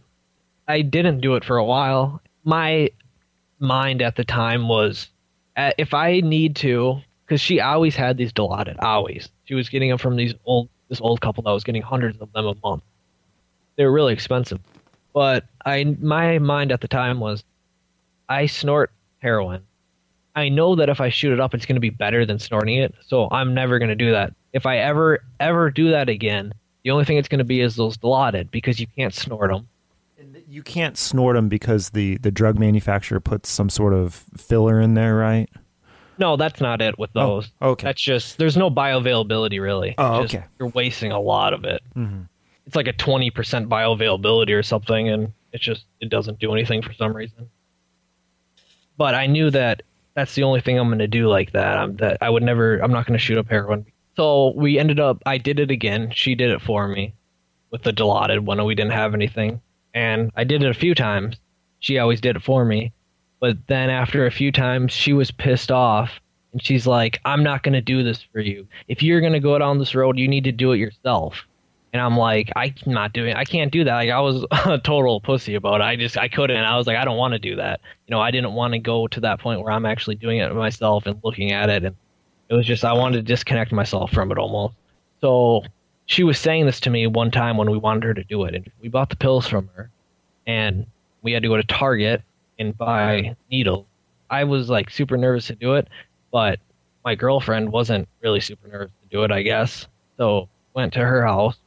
I 0.67 0.81
didn't 0.81 1.21
do 1.21 1.35
it 1.35 1.43
for 1.45 1.55
a 1.57 1.63
while. 1.65 2.21
My 2.43 2.89
mind 3.59 4.01
at 4.01 4.15
the 4.17 4.25
time 4.25 4.67
was, 4.67 5.07
uh, 5.55 5.71
if 5.77 5.93
I 5.93 6.19
need 6.19 6.55
to, 6.57 6.99
because 7.25 7.41
she 7.41 7.59
always 7.59 7.95
had 7.95 8.17
these 8.17 8.31
Dilaudid, 8.31 8.77
always. 8.81 9.29
She 9.45 9.55
was 9.55 9.69
getting 9.69 9.89
them 9.89 9.97
from 9.97 10.15
these 10.15 10.33
old 10.45 10.69
this 10.89 11.01
old 11.01 11.21
couple 11.21 11.43
that 11.43 11.51
was 11.51 11.63
getting 11.63 11.81
hundreds 11.81 12.19
of 12.21 12.31
them 12.31 12.45
a 12.45 12.55
month. 12.63 12.83
They 13.75 13.85
were 13.85 13.91
really 13.91 14.13
expensive, 14.13 14.59
but 15.13 15.45
I 15.65 15.83
my 15.99 16.39
mind 16.39 16.71
at 16.71 16.81
the 16.81 16.87
time 16.87 17.19
was, 17.19 17.43
I 18.29 18.45
snort 18.45 18.91
heroin. 19.19 19.63
I 20.35 20.49
know 20.49 20.75
that 20.75 20.89
if 20.89 20.99
I 20.99 21.09
shoot 21.09 21.31
it 21.31 21.39
up, 21.39 21.53
it's 21.53 21.65
going 21.65 21.77
to 21.77 21.81
be 21.81 21.89
better 21.89 22.25
than 22.25 22.39
snorting 22.39 22.75
it. 22.75 22.93
So 23.07 23.29
I'm 23.31 23.53
never 23.53 23.79
going 23.79 23.89
to 23.89 23.95
do 23.95 24.11
that. 24.11 24.33
If 24.51 24.65
I 24.65 24.77
ever, 24.79 25.23
ever 25.39 25.71
do 25.71 25.91
that 25.91 26.09
again, 26.09 26.53
the 26.83 26.91
only 26.91 27.05
thing 27.05 27.17
it's 27.17 27.29
going 27.29 27.39
to 27.39 27.45
be 27.45 27.61
is 27.61 27.75
those 27.75 27.97
Dilaudid 27.97 28.51
because 28.51 28.79
you 28.79 28.87
can't 28.97 29.13
snort 29.13 29.49
them. 29.49 29.67
you 30.47 30.61
can't 30.61 30.97
snort 30.97 31.35
them 31.35 31.49
because 31.49 31.91
the 31.91 32.17
the 32.17 32.31
drug 32.31 32.59
manufacturer 32.59 33.19
puts 33.19 33.49
some 33.49 33.69
sort 33.69 33.93
of 33.93 34.25
filler 34.37 34.79
in 34.81 34.93
there, 34.93 35.15
right? 35.15 35.49
No, 36.17 36.37
that's 36.37 36.61
not 36.61 36.81
it 36.81 36.97
with 36.97 37.09
Oh, 37.15 37.35
those. 37.41 37.51
okay. 37.61 37.83
That's 37.85 38.01
just, 38.01 38.37
there's 38.37 38.55
no 38.57 38.69
bioavailability 38.71 39.59
really. 39.61 39.95
Oh, 39.97 40.21
Just- 40.23 40.35
okay. 40.35 40.45
You're 40.59 40.69
wasting 40.69 41.11
a 41.11 41.19
lot 41.19 41.53
of 41.53 41.63
it. 41.65 41.81
Mm-hmm. 41.95 42.21
It's 42.65 42.75
like 42.75 42.87
a 42.87 42.93
20% 42.93 43.31
bioavailability 43.67 44.57
or 44.57 44.63
something, 44.63 45.09
and 45.09 45.31
it 45.51 45.61
just, 45.61 45.85
it 45.99 46.09
doesn't 46.09 46.39
do 46.39 46.51
anything 46.53 46.81
for 46.81 46.93
some 46.93 47.15
reason. 47.15 47.47
But 48.97 49.13
I 49.15 49.27
knew 49.27 49.49
that 49.51 49.83
that's 50.15 50.35
the 50.35 50.43
only 50.43 50.61
thing 50.61 50.79
I'm 50.79 50.87
going 50.87 50.99
to 50.99 51.07
do 51.07 51.27
like 51.27 51.51
that. 51.51 51.77
I'm 51.77 51.97
that 51.97 52.17
I 52.21 52.29
would 52.29 52.43
never, 52.43 52.77
I'm 52.79 52.91
not 52.91 53.05
going 53.05 53.17
to 53.17 53.23
shoot 53.23 53.37
up 53.37 53.49
heroin. 53.49 53.85
So 54.15 54.53
we 54.55 54.79
ended 54.79 54.99
up, 54.99 55.21
I 55.25 55.37
did 55.37 55.59
it 55.59 55.69
again. 55.69 56.11
She 56.15 56.35
did 56.35 56.49
it 56.49 56.61
for 56.61 56.87
me 56.87 57.13
with 57.71 57.83
the 57.83 57.91
Dilaudid 57.91 58.39
when 58.45 58.63
we 58.63 58.73
didn't 58.73 58.93
have 58.93 59.13
anything. 59.13 59.61
And 59.93 60.31
I 60.35 60.43
did 60.45 60.63
it 60.63 60.69
a 60.69 60.73
few 60.73 60.95
times. 60.95 61.35
She 61.79 61.99
always 61.99 62.21
did 62.21 62.37
it 62.37 62.41
for 62.43 62.63
me. 62.65 62.93
But 63.39 63.57
then 63.67 63.89
after 63.89 64.25
a 64.25 64.31
few 64.31 64.51
times, 64.51 64.91
she 64.91 65.13
was 65.13 65.31
pissed 65.31 65.71
off. 65.71 66.19
And 66.51 66.63
she's 66.63 66.87
like, 66.87 67.19
I'm 67.25 67.43
not 67.43 67.63
going 67.63 67.73
to 67.73 67.81
do 67.81 68.01
this 68.01 68.23
for 68.31 68.39
you. 68.39 68.67
If 68.87 69.03
you're 69.03 69.19
going 69.19 69.33
to 69.33 69.39
go 69.39 69.57
down 69.59 69.77
this 69.77 69.93
road, 69.93 70.17
you 70.17 70.27
need 70.27 70.45
to 70.45 70.51
do 70.51 70.71
it 70.71 70.77
yourself. 70.77 71.45
And 71.91 72.01
I'm 72.01 72.17
like, 72.17 72.51
I'm 72.55 72.73
not 72.85 73.13
doing. 73.13 73.35
I 73.35 73.43
can't 73.45 73.71
do 73.71 73.83
that. 73.83 73.95
Like 73.95 74.09
I 74.09 74.19
was 74.19 74.45
a 74.65 74.77
total 74.77 75.21
pussy 75.21 75.55
about 75.55 75.81
it. 75.81 75.83
I 75.83 75.95
just 75.95 76.17
I 76.17 76.27
couldn't. 76.27 76.57
I 76.57 76.77
was 76.77 76.87
like, 76.87 76.97
I 76.97 77.05
don't 77.05 77.17
want 77.17 77.33
to 77.33 77.39
do 77.39 77.55
that. 77.57 77.81
You 78.07 78.11
know, 78.15 78.21
I 78.21 78.31
didn't 78.31 78.53
want 78.53 78.73
to 78.73 78.79
go 78.79 79.07
to 79.07 79.19
that 79.21 79.39
point 79.39 79.61
where 79.61 79.71
I'm 79.71 79.85
actually 79.85 80.15
doing 80.15 80.39
it 80.39 80.53
myself 80.53 81.05
and 81.05 81.19
looking 81.23 81.51
at 81.51 81.69
it. 81.69 81.83
And 81.83 81.95
it 82.49 82.53
was 82.53 82.65
just 82.65 82.83
I 82.83 82.93
wanted 82.93 83.17
to 83.17 83.21
disconnect 83.21 83.71
myself 83.71 84.11
from 84.11 84.31
it 84.31 84.37
almost. 84.37 84.75
So 85.21 85.63
she 86.05 86.23
was 86.23 86.37
saying 86.37 86.65
this 86.65 86.79
to 86.81 86.89
me 86.89 87.07
one 87.07 87.31
time 87.31 87.57
when 87.57 87.69
we 87.69 87.77
wanted 87.77 88.03
her 88.03 88.13
to 88.13 88.23
do 88.23 88.43
it, 88.43 88.55
and 88.55 88.69
we 88.81 88.89
bought 88.89 89.09
the 89.09 89.15
pills 89.15 89.47
from 89.47 89.69
her, 89.75 89.89
and 90.45 90.85
we 91.21 91.31
had 91.31 91.43
to 91.43 91.49
go 91.49 91.57
to 91.57 91.63
Target 91.63 92.21
and 92.59 92.77
buy 92.77 93.35
needles. 93.51 93.85
I 94.29 94.43
was 94.43 94.69
like 94.69 94.89
super 94.89 95.17
nervous 95.17 95.47
to 95.47 95.55
do 95.55 95.75
it, 95.75 95.87
but 96.31 96.59
my 97.03 97.15
girlfriend 97.15 97.71
wasn't 97.71 98.07
really 98.21 98.39
super 98.39 98.67
nervous 98.67 98.91
to 99.03 99.09
do 99.09 99.23
it, 99.23 99.31
I 99.31 99.43
guess. 99.43 99.87
So 100.17 100.49
went 100.73 100.93
to 100.93 100.99
her 100.99 101.25
house. 101.25 101.57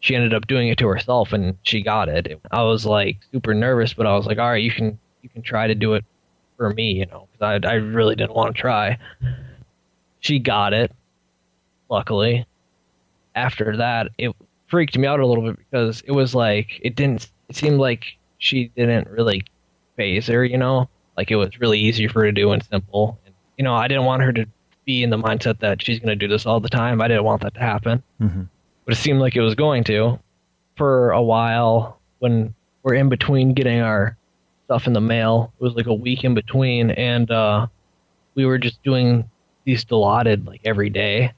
She 0.00 0.14
ended 0.16 0.32
up 0.32 0.46
doing 0.46 0.68
it 0.68 0.78
to 0.78 0.88
herself, 0.88 1.32
and 1.32 1.56
she 1.62 1.82
got 1.82 2.08
it. 2.08 2.40
I 2.50 2.62
was 2.62 2.86
like 2.86 3.18
super 3.32 3.52
nervous, 3.52 3.92
but 3.92 4.06
I 4.06 4.16
was 4.16 4.26
like, 4.26 4.38
all 4.38 4.50
right, 4.50 4.62
you 4.62 4.70
can 4.70 4.98
you 5.22 5.28
can 5.28 5.42
try 5.42 5.66
to 5.66 5.74
do 5.74 5.94
it 5.94 6.04
for 6.56 6.70
me, 6.70 6.92
you 6.92 7.06
know, 7.06 7.28
because 7.32 7.62
I 7.64 7.68
I 7.68 7.74
really 7.74 8.16
didn't 8.16 8.34
want 8.34 8.54
to 8.54 8.60
try. 8.60 8.98
She 10.20 10.38
got 10.38 10.72
it, 10.72 10.92
luckily. 11.90 12.46
After 13.34 13.76
that, 13.76 14.08
it 14.18 14.34
freaked 14.68 14.96
me 14.96 15.06
out 15.06 15.20
a 15.20 15.26
little 15.26 15.44
bit 15.44 15.58
because 15.58 16.02
it 16.06 16.12
was 16.12 16.34
like 16.34 16.80
it 16.82 16.96
didn't. 16.96 17.30
It 17.48 17.56
seemed 17.56 17.78
like 17.78 18.04
she 18.38 18.68
didn't 18.76 19.08
really 19.08 19.44
phase 20.00 20.26
her, 20.28 20.42
you 20.42 20.56
know, 20.56 20.88
like 21.18 21.30
it 21.30 21.36
was 21.36 21.60
really 21.60 21.78
easy 21.78 22.08
for 22.08 22.20
her 22.20 22.26
to 22.26 22.32
do 22.32 22.52
and 22.52 22.64
simple. 22.64 23.18
And, 23.26 23.34
you 23.58 23.64
know, 23.64 23.74
I 23.74 23.86
didn't 23.86 24.06
want 24.06 24.22
her 24.22 24.32
to 24.32 24.46
be 24.86 25.02
in 25.02 25.10
the 25.10 25.18
mindset 25.18 25.58
that 25.58 25.82
she's 25.82 25.98
going 25.98 26.08
to 26.08 26.16
do 26.16 26.26
this 26.26 26.46
all 26.46 26.58
the 26.58 26.70
time. 26.70 27.02
I 27.02 27.08
didn't 27.08 27.24
want 27.24 27.42
that 27.42 27.52
to 27.52 27.60
happen, 27.60 28.02
Mhm. 28.18 28.48
but 28.86 28.94
it 28.94 28.96
seemed 28.96 29.20
like 29.20 29.36
it 29.36 29.42
was 29.42 29.54
going 29.54 29.84
to. 29.84 30.18
For 30.76 31.10
a 31.10 31.20
while, 31.20 31.98
when 32.20 32.54
we're 32.82 32.94
in 32.94 33.10
between 33.10 33.52
getting 33.52 33.80
our 33.80 34.16
stuff 34.64 34.86
in 34.86 34.94
the 34.94 35.02
mail, 35.02 35.52
it 35.60 35.62
was 35.62 35.74
like 35.74 35.86
a 35.86 35.92
week 35.92 36.24
in 36.24 36.32
between, 36.32 36.92
and 36.92 37.30
uh, 37.30 37.66
we 38.34 38.46
were 38.46 38.56
just 38.56 38.82
doing 38.82 39.28
these 39.64 39.84
Dilaudid 39.84 40.46
like 40.46 40.62
every 40.64 40.88
day. 40.88 41.30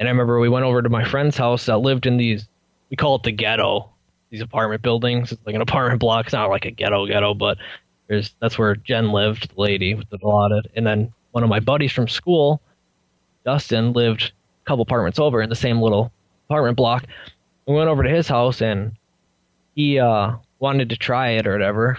And 0.00 0.08
I 0.08 0.10
remember 0.10 0.40
we 0.40 0.48
went 0.48 0.64
over 0.64 0.82
to 0.82 0.88
my 0.88 1.04
friend's 1.04 1.36
house 1.36 1.66
that 1.66 1.78
lived 1.78 2.04
in 2.06 2.16
these, 2.16 2.48
we 2.90 2.96
call 2.96 3.14
it 3.14 3.22
the 3.22 3.30
ghetto, 3.30 3.88
these 4.30 4.40
apartment 4.40 4.82
buildings. 4.82 5.32
It's 5.32 5.46
like 5.46 5.54
an 5.54 5.60
apartment 5.62 6.00
block. 6.00 6.26
It's 6.26 6.32
not 6.32 6.50
like 6.50 6.64
a 6.64 6.70
ghetto 6.70 7.06
ghetto, 7.06 7.34
but 7.34 7.58
there's 8.08 8.34
that's 8.40 8.58
where 8.58 8.76
Jen 8.76 9.12
lived, 9.12 9.54
the 9.54 9.60
lady 9.60 9.94
with 9.94 10.08
the 10.10 10.18
Dilaudid. 10.18 10.66
And 10.74 10.86
then 10.86 11.12
one 11.32 11.42
of 11.44 11.50
my 11.50 11.60
buddies 11.60 11.92
from 11.92 12.08
school, 12.08 12.60
Dustin, 13.44 13.92
lived 13.92 14.32
a 14.64 14.68
couple 14.68 14.82
apartments 14.82 15.18
over 15.18 15.42
in 15.42 15.50
the 15.50 15.56
same 15.56 15.80
little 15.80 16.12
apartment 16.48 16.76
block. 16.76 17.06
We 17.66 17.74
went 17.74 17.88
over 17.88 18.02
to 18.02 18.10
his 18.10 18.28
house 18.28 18.62
and 18.62 18.92
he 19.74 19.98
uh, 19.98 20.32
wanted 20.58 20.88
to 20.90 20.96
try 20.96 21.30
it 21.30 21.46
or 21.46 21.52
whatever, 21.52 21.98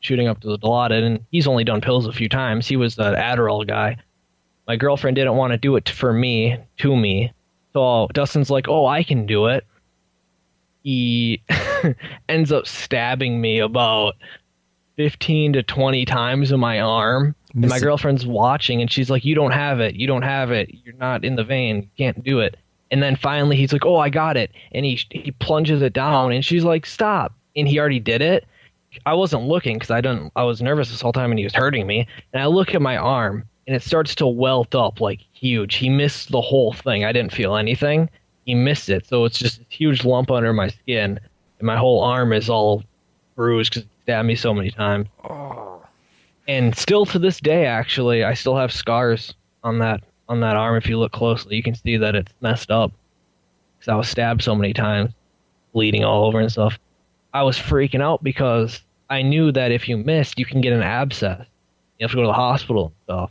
shooting 0.00 0.28
up 0.28 0.40
to 0.40 0.48
the 0.48 0.58
Dilaudid. 0.58 1.02
And 1.02 1.26
he's 1.30 1.46
only 1.46 1.64
done 1.64 1.80
pills 1.80 2.06
a 2.06 2.12
few 2.12 2.28
times. 2.28 2.66
He 2.66 2.76
was 2.76 2.94
the 2.94 3.14
Adderall 3.14 3.66
guy 3.66 3.96
my 4.66 4.76
girlfriend 4.76 5.16
didn't 5.16 5.36
want 5.36 5.52
to 5.52 5.58
do 5.58 5.76
it 5.76 5.88
for 5.88 6.12
me 6.12 6.56
to 6.78 6.96
me 6.96 7.32
so 7.72 8.08
dustin's 8.12 8.50
like 8.50 8.68
oh 8.68 8.86
i 8.86 9.02
can 9.02 9.26
do 9.26 9.46
it 9.46 9.64
he 10.84 11.42
ends 12.28 12.52
up 12.52 12.66
stabbing 12.66 13.40
me 13.40 13.58
about 13.58 14.14
15 14.96 15.54
to 15.54 15.62
20 15.64 16.04
times 16.04 16.52
in 16.52 16.60
my 16.60 16.78
arm 16.78 17.34
and 17.52 17.68
my 17.68 17.80
girlfriend's 17.80 18.24
watching 18.24 18.80
and 18.80 18.92
she's 18.92 19.10
like 19.10 19.24
you 19.24 19.34
don't 19.34 19.50
have 19.50 19.80
it 19.80 19.96
you 19.96 20.06
don't 20.06 20.22
have 20.22 20.52
it 20.52 20.70
you're 20.84 20.94
not 20.94 21.24
in 21.24 21.34
the 21.34 21.42
vein 21.42 21.78
you 21.78 21.88
can't 21.98 22.22
do 22.22 22.38
it 22.38 22.56
and 22.92 23.02
then 23.02 23.16
finally 23.16 23.56
he's 23.56 23.72
like 23.72 23.84
oh 23.84 23.96
i 23.96 24.08
got 24.08 24.36
it 24.36 24.52
and 24.70 24.84
he 24.84 25.00
he 25.10 25.32
plunges 25.32 25.82
it 25.82 25.92
down 25.92 26.30
and 26.30 26.44
she's 26.44 26.62
like 26.62 26.86
stop 26.86 27.34
and 27.56 27.66
he 27.66 27.80
already 27.80 27.98
did 27.98 28.22
it 28.22 28.46
I 29.06 29.14
wasn't 29.14 29.44
looking 29.44 29.76
because 29.76 29.90
I 29.90 30.00
didn't. 30.00 30.32
I 30.36 30.44
was 30.44 30.62
nervous 30.62 30.90
this 30.90 31.00
whole 31.00 31.12
time, 31.12 31.30
and 31.30 31.38
he 31.38 31.44
was 31.44 31.54
hurting 31.54 31.86
me. 31.86 32.06
And 32.32 32.42
I 32.42 32.46
look 32.46 32.74
at 32.74 32.82
my 32.82 32.96
arm, 32.96 33.44
and 33.66 33.74
it 33.74 33.82
starts 33.82 34.14
to 34.16 34.26
welt 34.26 34.74
up 34.74 35.00
like 35.00 35.20
huge. 35.32 35.76
He 35.76 35.88
missed 35.88 36.30
the 36.30 36.40
whole 36.40 36.72
thing. 36.72 37.04
I 37.04 37.12
didn't 37.12 37.32
feel 37.32 37.56
anything. 37.56 38.08
He 38.44 38.54
missed 38.54 38.88
it, 38.88 39.06
so 39.06 39.24
it's 39.24 39.38
just 39.38 39.60
a 39.60 39.64
huge 39.68 40.04
lump 40.04 40.30
under 40.30 40.52
my 40.52 40.68
skin, 40.68 41.18
and 41.58 41.66
my 41.66 41.76
whole 41.76 42.02
arm 42.02 42.32
is 42.32 42.50
all 42.50 42.82
bruised 43.36 43.72
because 43.72 43.84
he 43.84 43.88
stabbed 44.02 44.28
me 44.28 44.34
so 44.34 44.52
many 44.52 44.70
times. 44.70 45.08
Oh. 45.24 45.82
And 46.46 46.76
still 46.76 47.06
to 47.06 47.18
this 47.18 47.40
day, 47.40 47.64
actually, 47.64 48.22
I 48.22 48.34
still 48.34 48.56
have 48.56 48.72
scars 48.72 49.34
on 49.62 49.78
that 49.78 50.02
on 50.28 50.40
that 50.40 50.56
arm. 50.56 50.76
If 50.76 50.88
you 50.88 50.98
look 50.98 51.12
closely, 51.12 51.56
you 51.56 51.62
can 51.62 51.74
see 51.74 51.96
that 51.96 52.14
it's 52.14 52.32
messed 52.40 52.70
up 52.70 52.92
because 53.78 53.92
I 53.92 53.96
was 53.96 54.08
stabbed 54.08 54.42
so 54.42 54.54
many 54.54 54.72
times, 54.72 55.12
bleeding 55.72 56.04
all 56.04 56.26
over 56.26 56.40
and 56.40 56.50
stuff. 56.50 56.78
I 57.32 57.42
was 57.42 57.58
freaking 57.58 58.02
out 58.02 58.22
because 58.22 58.80
I 59.10 59.22
knew 59.22 59.52
that 59.52 59.72
if 59.72 59.88
you 59.88 59.96
missed, 59.96 60.38
you 60.38 60.44
can 60.44 60.60
get 60.60 60.72
an 60.72 60.82
abscess. 60.82 61.46
You 61.98 62.04
have 62.04 62.10
to 62.10 62.16
go 62.16 62.22
to 62.22 62.28
the 62.28 62.32
hospital 62.32 62.86
and 62.86 62.94
stuff. 63.04 63.30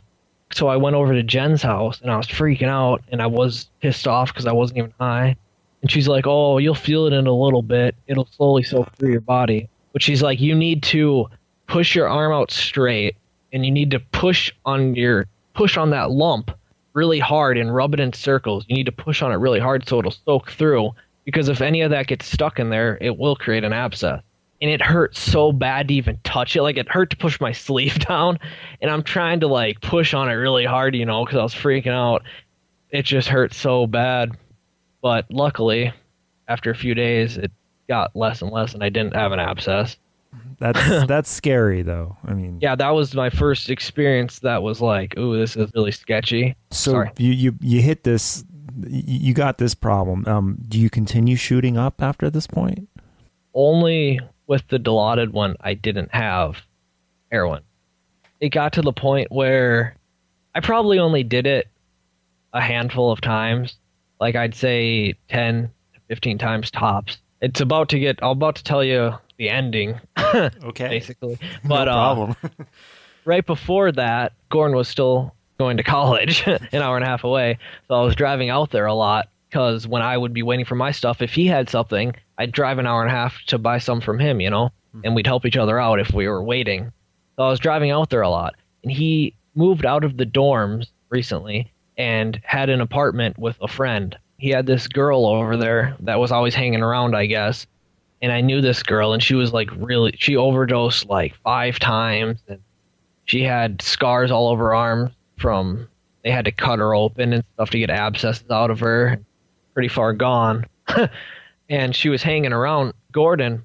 So 0.54 0.68
I 0.68 0.76
went 0.76 0.94
over 0.94 1.12
to 1.12 1.22
Jen's 1.22 1.62
house 1.62 2.00
and 2.00 2.10
I 2.10 2.16
was 2.16 2.28
freaking 2.28 2.68
out 2.68 3.02
and 3.08 3.20
I 3.20 3.26
was 3.26 3.68
pissed 3.80 4.06
off 4.06 4.32
because 4.32 4.46
I 4.46 4.52
wasn't 4.52 4.78
even 4.78 4.94
high. 5.00 5.36
And 5.82 5.90
she's 5.90 6.08
like, 6.08 6.26
"Oh, 6.26 6.58
you'll 6.58 6.74
feel 6.74 7.06
it 7.06 7.12
in 7.12 7.26
a 7.26 7.32
little 7.32 7.60
bit. 7.60 7.94
It'll 8.06 8.26
slowly 8.26 8.62
soak 8.62 8.90
through 8.92 9.10
your 9.10 9.20
body." 9.20 9.68
But 9.92 10.02
she's 10.02 10.22
like, 10.22 10.40
"You 10.40 10.54
need 10.54 10.82
to 10.84 11.28
push 11.66 11.94
your 11.94 12.08
arm 12.08 12.32
out 12.32 12.50
straight 12.50 13.16
and 13.52 13.64
you 13.64 13.72
need 13.72 13.90
to 13.90 14.00
push 14.00 14.52
on 14.64 14.94
your 14.94 15.26
push 15.54 15.76
on 15.76 15.90
that 15.90 16.10
lump 16.10 16.50
really 16.92 17.18
hard 17.18 17.58
and 17.58 17.74
rub 17.74 17.94
it 17.94 18.00
in 18.00 18.12
circles. 18.12 18.64
You 18.68 18.76
need 18.76 18.86
to 18.86 18.92
push 18.92 19.22
on 19.22 19.32
it 19.32 19.36
really 19.36 19.60
hard 19.60 19.88
so 19.88 19.98
it'll 19.98 20.12
soak 20.12 20.50
through 20.50 20.92
because 21.24 21.48
if 21.48 21.60
any 21.60 21.80
of 21.80 21.90
that 21.90 22.06
gets 22.06 22.26
stuck 22.26 22.58
in 22.58 22.70
there, 22.70 22.98
it 23.00 23.18
will 23.18 23.34
create 23.34 23.64
an 23.64 23.72
abscess. 23.72 24.22
And 24.64 24.72
it 24.72 24.80
hurt 24.80 25.14
so 25.14 25.52
bad 25.52 25.88
to 25.88 25.94
even 25.94 26.18
touch 26.24 26.56
it. 26.56 26.62
Like 26.62 26.78
it 26.78 26.88
hurt 26.88 27.10
to 27.10 27.18
push 27.18 27.38
my 27.38 27.52
sleeve 27.66 27.98
down, 27.98 28.38
and 28.80 28.90
I'm 28.90 29.02
trying 29.02 29.40
to 29.40 29.46
like 29.46 29.82
push 29.82 30.14
on 30.14 30.30
it 30.30 30.32
really 30.32 30.64
hard, 30.64 30.96
you 30.96 31.04
know, 31.04 31.22
because 31.22 31.38
I 31.38 31.42
was 31.42 31.54
freaking 31.54 31.92
out. 31.92 32.22
It 32.88 33.02
just 33.02 33.28
hurt 33.28 33.52
so 33.52 33.86
bad. 33.86 34.30
But 35.02 35.26
luckily, 35.30 35.92
after 36.48 36.70
a 36.70 36.74
few 36.74 36.94
days, 36.94 37.36
it 37.36 37.52
got 37.90 38.16
less 38.16 38.40
and 38.40 38.50
less, 38.50 38.72
and 38.72 38.82
I 38.82 38.88
didn't 38.88 39.14
have 39.14 39.32
an 39.32 39.38
abscess. 39.38 39.98
That's 40.58 41.06
that's 41.06 41.30
scary 41.30 41.82
though. 41.82 42.16
I 42.24 42.32
mean, 42.32 42.58
Yeah, 42.62 42.74
that 42.74 42.88
was 42.90 43.14
my 43.14 43.28
first 43.28 43.68
experience. 43.68 44.38
That 44.38 44.62
was 44.62 44.80
like, 44.80 45.18
ooh, 45.18 45.36
this 45.38 45.56
is 45.56 45.70
really 45.74 45.92
sketchy. 45.92 46.56
So 46.70 46.92
Sorry. 46.92 47.10
you 47.18 47.32
you 47.32 47.54
you 47.60 47.82
hit 47.82 48.04
this. 48.04 48.44
You 48.88 49.02
you 49.04 49.34
got 49.34 49.58
this 49.58 49.74
problem. 49.74 50.24
Um, 50.26 50.56
do 50.66 50.80
you 50.80 50.88
continue 50.88 51.36
shooting 51.36 51.76
up 51.76 52.00
after 52.00 52.30
this 52.30 52.46
point? 52.46 52.88
only 53.54 54.20
with 54.46 54.66
the 54.68 54.78
Dilaudid 54.78 55.32
one 55.32 55.56
I 55.60 55.74
didn't 55.74 56.14
have 56.14 56.56
heroin. 57.30 57.62
it 58.40 58.50
got 58.50 58.72
to 58.74 58.82
the 58.82 58.92
point 58.92 59.30
where 59.32 59.96
I 60.54 60.60
probably 60.60 60.98
only 60.98 61.22
did 61.24 61.46
it 61.46 61.66
a 62.52 62.60
handful 62.60 63.10
of 63.10 63.20
times. 63.20 63.76
Like 64.20 64.36
I'd 64.36 64.54
say 64.54 65.14
10 65.28 65.70
to 65.94 66.00
15 66.08 66.38
times 66.38 66.70
tops. 66.70 67.18
It's 67.40 67.60
about 67.60 67.88
to 67.90 67.98
get, 67.98 68.18
I'm 68.22 68.30
about 68.30 68.56
to 68.56 68.64
tell 68.64 68.84
you 68.84 69.14
the 69.38 69.48
ending, 69.50 70.00
Okay. 70.34 70.88
basically. 70.88 71.38
No 71.64 71.68
But 71.68 71.88
uh, 71.88 72.14
problem. 72.14 72.36
right 73.24 73.44
before 73.44 73.90
that, 73.92 74.32
Gordon 74.50 74.76
was 74.76 74.88
still 74.88 75.34
going 75.58 75.76
to 75.78 75.82
college, 75.82 76.44
an 76.46 76.58
hour 76.82 76.96
and 76.96 77.04
a 77.04 77.08
half 77.08 77.24
away. 77.24 77.58
So 77.88 77.94
I 77.94 78.02
was 78.04 78.14
driving 78.14 78.50
out 78.50 78.70
there 78.70 78.86
a 78.86 78.94
lot 78.94 79.28
because 79.54 79.86
when 79.86 80.02
I 80.02 80.18
would 80.18 80.32
be 80.32 80.42
waiting 80.42 80.64
for 80.64 80.74
my 80.74 80.90
stuff, 80.90 81.22
if 81.22 81.32
he 81.32 81.46
had 81.46 81.70
something, 81.70 82.12
I'd 82.38 82.50
drive 82.50 82.80
an 82.80 82.88
hour 82.88 83.02
and 83.02 83.10
a 83.10 83.14
half 83.14 83.40
to 83.46 83.56
buy 83.56 83.78
some 83.78 84.00
from 84.00 84.18
him, 84.18 84.40
you 84.40 84.50
know, 84.50 84.72
and 84.92 85.04
mm-hmm. 85.04 85.14
we'd 85.14 85.28
help 85.28 85.46
each 85.46 85.56
other 85.56 85.78
out 85.78 86.00
if 86.00 86.12
we 86.12 86.26
were 86.26 86.42
waiting. 86.42 86.90
So 87.36 87.44
I 87.44 87.50
was 87.50 87.60
driving 87.60 87.92
out 87.92 88.10
there 88.10 88.22
a 88.22 88.28
lot, 88.28 88.56
and 88.82 88.90
he 88.90 89.32
moved 89.54 89.86
out 89.86 90.02
of 90.02 90.16
the 90.16 90.26
dorms 90.26 90.88
recently 91.08 91.70
and 91.96 92.40
had 92.42 92.68
an 92.68 92.80
apartment 92.80 93.38
with 93.38 93.56
a 93.60 93.68
friend. 93.68 94.18
He 94.38 94.50
had 94.50 94.66
this 94.66 94.88
girl 94.88 95.24
over 95.24 95.56
there 95.56 95.96
that 96.00 96.18
was 96.18 96.32
always 96.32 96.56
hanging 96.56 96.82
around, 96.82 97.14
I 97.14 97.26
guess. 97.26 97.64
And 98.22 98.32
I 98.32 98.40
knew 98.40 98.60
this 98.60 98.82
girl, 98.82 99.12
and 99.12 99.22
she 99.22 99.36
was 99.36 99.52
like 99.52 99.70
really, 99.76 100.16
she 100.18 100.36
overdosed 100.36 101.08
like 101.08 101.36
five 101.44 101.78
times, 101.78 102.42
and 102.48 102.58
she 103.24 103.44
had 103.44 103.82
scars 103.82 104.32
all 104.32 104.48
over 104.48 104.64
her 104.64 104.74
arms 104.74 105.12
from 105.36 105.86
they 106.24 106.32
had 106.32 106.46
to 106.46 106.50
cut 106.50 106.80
her 106.80 106.92
open 106.92 107.34
and 107.34 107.44
stuff 107.54 107.70
to 107.70 107.78
get 107.78 107.90
abscesses 107.90 108.50
out 108.50 108.72
of 108.72 108.80
her 108.80 109.20
pretty 109.74 109.88
far 109.88 110.12
gone. 110.12 110.66
And 111.70 111.96
she 111.96 112.10
was 112.10 112.22
hanging 112.22 112.52
around 112.52 112.92
gordon 113.10 113.64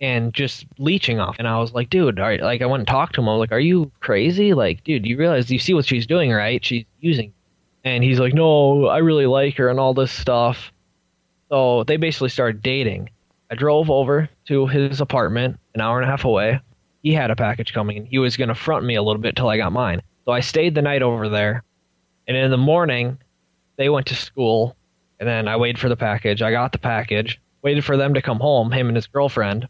and 0.00 0.32
just 0.32 0.64
leeching 0.78 1.20
off. 1.20 1.36
And 1.38 1.46
i 1.46 1.58
was 1.58 1.74
like 1.74 1.90
dude 1.90 2.18
are, 2.18 2.38
like 2.38 2.62
i 2.62 2.66
went 2.66 2.80
and 2.80 2.88
talked 2.88 3.14
to 3.16 3.20
him. 3.20 3.28
I 3.28 3.32
was 3.32 3.40
like 3.40 3.52
are 3.52 3.60
you 3.60 3.92
crazy? 4.00 4.54
Like 4.54 4.82
dude 4.82 5.06
you 5.06 5.18
realize 5.18 5.50
you 5.50 5.58
see 5.58 5.74
what 5.74 5.84
she's 5.84 6.06
doing 6.06 6.32
right? 6.32 6.64
She's 6.64 6.86
using 7.00 7.34
and 7.84 8.02
he's 8.02 8.18
like 8.18 8.32
no 8.32 8.86
i 8.86 8.96
really 8.96 9.26
like 9.26 9.56
her 9.58 9.68
and 9.68 9.78
all 9.78 9.92
this 9.92 10.10
stuff. 10.10 10.72
So 11.50 11.84
they 11.84 11.98
basically 11.98 12.30
started 12.30 12.62
dating. 12.62 13.10
I 13.50 13.54
drove 13.54 13.90
over 13.90 14.30
to 14.46 14.66
his 14.66 15.02
apartment 15.02 15.60
an 15.74 15.82
hour 15.82 16.00
and 16.00 16.08
a 16.08 16.10
half 16.10 16.24
away. 16.24 16.60
He 17.02 17.12
had 17.12 17.30
a 17.30 17.36
package 17.36 17.74
coming 17.74 17.98
and 17.98 18.06
he 18.06 18.18
was 18.18 18.38
going 18.38 18.48
to 18.48 18.54
front 18.54 18.86
me 18.86 18.94
a 18.94 19.02
little 19.02 19.20
bit 19.20 19.36
till 19.36 19.50
I 19.50 19.58
got 19.58 19.72
mine. 19.72 20.00
So 20.24 20.32
I 20.32 20.40
stayed 20.40 20.74
the 20.74 20.82
night 20.82 21.02
over 21.02 21.28
there. 21.28 21.62
And 22.26 22.36
in 22.36 22.50
the 22.50 22.56
morning, 22.56 23.18
they 23.76 23.88
went 23.88 24.06
to 24.06 24.14
school. 24.14 24.76
And 25.22 25.28
then 25.28 25.46
I 25.46 25.56
waited 25.56 25.78
for 25.78 25.88
the 25.88 25.94
package. 25.94 26.42
I 26.42 26.50
got 26.50 26.72
the 26.72 26.78
package, 26.78 27.40
waited 27.62 27.84
for 27.84 27.96
them 27.96 28.12
to 28.14 28.20
come 28.20 28.40
home, 28.40 28.72
him 28.72 28.88
and 28.88 28.96
his 28.96 29.06
girlfriend. 29.06 29.68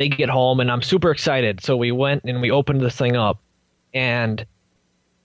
They 0.00 0.08
get 0.08 0.28
home 0.28 0.58
and 0.58 0.68
I'm 0.68 0.82
super 0.82 1.12
excited. 1.12 1.62
So 1.62 1.76
we 1.76 1.92
went 1.92 2.24
and 2.24 2.40
we 2.40 2.50
opened 2.50 2.80
this 2.80 2.96
thing 2.96 3.14
up. 3.14 3.38
And 3.94 4.44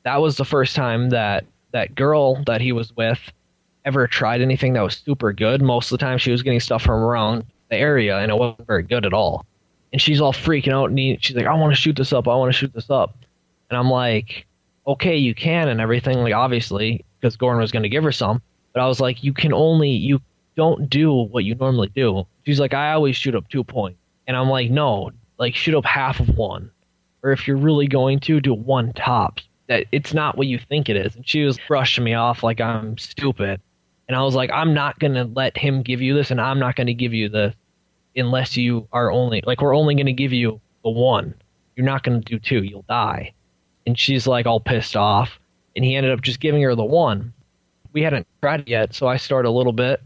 that 0.03 0.21
was 0.21 0.37
the 0.37 0.45
first 0.45 0.75
time 0.75 1.09
that 1.09 1.45
that 1.71 1.95
girl 1.95 2.43
that 2.43 2.61
he 2.61 2.73
was 2.73 2.95
with 2.95 3.19
ever 3.85 4.05
tried 4.05 4.41
anything 4.41 4.73
that 4.73 4.83
was 4.83 5.01
super 5.03 5.33
good. 5.33 5.63
Most 5.63 5.91
of 5.91 5.97
the 5.97 6.05
time 6.05 6.19
she 6.19 6.29
was 6.29 6.43
getting 6.43 6.59
stuff 6.59 6.83
from 6.83 7.01
around 7.01 7.43
the 7.71 7.77
area 7.77 8.19
and 8.19 8.31
it 8.31 8.37
wasn't 8.37 8.67
very 8.67 8.83
good 8.83 9.03
at 9.03 9.13
all 9.15 9.47
and 9.91 9.99
she's 9.99 10.21
all 10.21 10.31
freaking 10.31 10.73
out 10.73 10.91
and 10.91 10.99
he, 10.99 11.17
she's 11.21 11.35
like, 11.35 11.47
I 11.47 11.55
want 11.55 11.73
to 11.73 11.81
shoot 11.81 11.95
this 11.95 12.13
up. 12.13 12.27
I 12.27 12.35
want 12.35 12.53
to 12.53 12.55
shoot 12.55 12.71
this 12.71 12.91
up. 12.91 13.17
And 13.71 13.79
I'm 13.79 13.89
like, 13.89 14.45
okay, 14.85 15.17
you 15.17 15.33
can 15.33 15.69
and 15.69 15.81
everything. 15.81 16.19
Like, 16.19 16.35
obviously, 16.35 17.03
because 17.19 17.35
Gordon 17.35 17.61
was 17.61 17.71
going 17.71 17.81
to 17.81 17.89
give 17.89 18.03
her 18.03 18.11
some. 18.11 18.43
But 18.75 18.81
I 18.81 18.87
was 18.87 18.99
like, 18.99 19.23
you 19.23 19.33
can 19.33 19.53
only, 19.53 19.89
you 19.89 20.21
don't 20.57 20.89
do 20.89 21.13
what 21.13 21.45
you 21.45 21.55
normally 21.55 21.87
do. 21.95 22.27
She's 22.45 22.59
like, 22.59 22.73
I 22.73 22.91
always 22.91 23.15
shoot 23.15 23.33
up 23.33 23.47
two 23.47 23.63
points. 23.63 23.97
And 24.27 24.35
I'm 24.35 24.49
like, 24.49 24.69
no, 24.69 25.11
like, 25.39 25.55
shoot 25.55 25.75
up 25.75 25.85
half 25.85 26.19
of 26.19 26.37
one. 26.37 26.69
Or 27.23 27.31
if 27.31 27.47
you're 27.47 27.55
really 27.55 27.87
going 27.87 28.19
to, 28.19 28.41
do 28.41 28.53
one 28.53 28.91
top. 28.91 29.39
That 29.67 29.85
it's 29.93 30.13
not 30.13 30.37
what 30.37 30.47
you 30.47 30.59
think 30.59 30.89
it 30.89 30.97
is. 30.97 31.15
And 31.15 31.27
she 31.27 31.43
was 31.43 31.57
brushing 31.69 32.03
me 32.03 32.15
off 32.15 32.43
like 32.43 32.59
I'm 32.59 32.97
stupid. 32.97 33.61
And 34.09 34.17
I 34.17 34.21
was 34.23 34.35
like, 34.35 34.51
I'm 34.51 34.73
not 34.73 34.99
going 34.99 35.13
to 35.13 35.23
let 35.23 35.57
him 35.57 35.81
give 35.81 36.01
you 36.01 36.13
this, 36.13 36.29
and 36.29 36.41
I'm 36.41 36.59
not 36.59 36.75
going 36.75 36.87
to 36.87 36.93
give 36.93 37.13
you 37.13 37.29
this 37.29 37.55
unless 38.15 38.55
you 38.55 38.87
are 38.91 39.11
only 39.11 39.41
like 39.45 39.61
we're 39.61 39.75
only 39.75 39.95
going 39.95 40.05
to 40.05 40.13
give 40.13 40.33
you 40.33 40.59
the 40.83 40.89
one. 40.89 41.33
You're 41.75 41.85
not 41.85 42.03
going 42.03 42.21
to 42.21 42.25
do 42.25 42.39
two. 42.39 42.63
You'll 42.63 42.85
die. 42.87 43.33
And 43.87 43.97
she's 43.97 44.27
like 44.27 44.45
all 44.45 44.59
pissed 44.59 44.95
off. 44.95 45.39
And 45.75 45.83
he 45.83 45.95
ended 45.95 46.11
up 46.11 46.21
just 46.21 46.39
giving 46.39 46.61
her 46.61 46.75
the 46.75 46.85
one. 46.85 47.33
We 47.95 48.03
hadn't 48.03 48.27
tried 48.41 48.59
it 48.59 48.67
yet, 48.67 48.93
so 48.93 49.07
I 49.07 49.17
start 49.17 49.45
a 49.45 49.49
little 49.49 49.73
bit, 49.73 50.01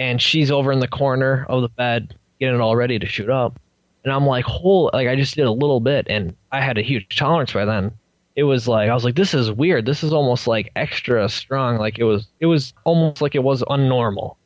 and 0.00 0.20
she's 0.20 0.50
over 0.50 0.72
in 0.72 0.80
the 0.80 0.88
corner 0.88 1.46
of 1.48 1.62
the 1.62 1.68
bed 1.68 2.16
getting 2.40 2.56
it 2.56 2.60
all 2.60 2.74
ready 2.74 2.98
to 2.98 3.06
shoot 3.06 3.30
up. 3.30 3.60
And 4.02 4.12
I'm 4.12 4.26
like, 4.26 4.44
whole 4.44 4.90
like 4.92 5.06
I 5.06 5.14
just 5.14 5.36
did 5.36 5.46
a 5.46 5.52
little 5.52 5.80
bit, 5.80 6.06
and 6.10 6.34
I 6.50 6.60
had 6.60 6.78
a 6.78 6.82
huge 6.82 7.16
tolerance 7.16 7.52
by 7.52 7.64
then. 7.64 7.92
It 8.34 8.44
was 8.44 8.66
like 8.66 8.90
I 8.90 8.94
was 8.94 9.04
like, 9.04 9.14
this 9.14 9.34
is 9.34 9.52
weird. 9.52 9.86
This 9.86 10.02
is 10.02 10.12
almost 10.12 10.48
like 10.48 10.72
extra 10.74 11.28
strong. 11.28 11.76
Like 11.76 11.98
it 11.98 12.04
was, 12.04 12.26
it 12.40 12.46
was 12.46 12.74
almost 12.84 13.22
like 13.22 13.36
it 13.36 13.44
was 13.44 13.62
unnormal. 13.64 14.36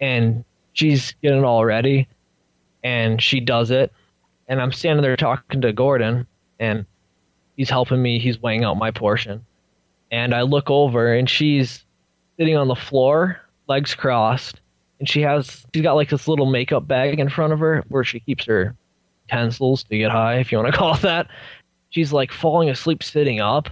And 0.00 0.44
she's 0.74 1.14
getting 1.22 1.38
it 1.38 1.44
all 1.44 1.64
ready, 1.64 2.06
and 2.84 3.22
she 3.22 3.40
does 3.40 3.70
it 3.70 3.90
and 4.46 4.60
i'm 4.60 4.72
standing 4.72 5.02
there 5.02 5.16
talking 5.16 5.60
to 5.60 5.72
gordon 5.72 6.26
and 6.60 6.86
he's 7.56 7.70
helping 7.70 8.00
me 8.00 8.18
he's 8.18 8.40
weighing 8.40 8.62
out 8.62 8.76
my 8.76 8.90
portion 8.90 9.44
and 10.12 10.34
i 10.34 10.42
look 10.42 10.70
over 10.70 11.14
and 11.14 11.28
she's 11.28 11.84
sitting 12.38 12.56
on 12.56 12.68
the 12.68 12.74
floor 12.74 13.40
legs 13.68 13.94
crossed 13.94 14.60
and 14.98 15.08
she 15.08 15.20
has 15.22 15.64
she's 15.72 15.82
got 15.82 15.94
like 15.94 16.10
this 16.10 16.28
little 16.28 16.46
makeup 16.46 16.86
bag 16.86 17.18
in 17.18 17.28
front 17.28 17.52
of 17.52 17.58
her 17.58 17.84
where 17.88 18.04
she 18.04 18.20
keeps 18.20 18.44
her 18.44 18.74
utensils 19.28 19.84
to 19.84 19.96
get 19.96 20.10
high 20.10 20.38
if 20.38 20.52
you 20.52 20.58
want 20.58 20.72
to 20.72 20.78
call 20.78 20.94
it 20.94 21.02
that 21.02 21.28
she's 21.90 22.12
like 22.12 22.30
falling 22.30 22.68
asleep 22.68 23.02
sitting 23.02 23.40
up 23.40 23.68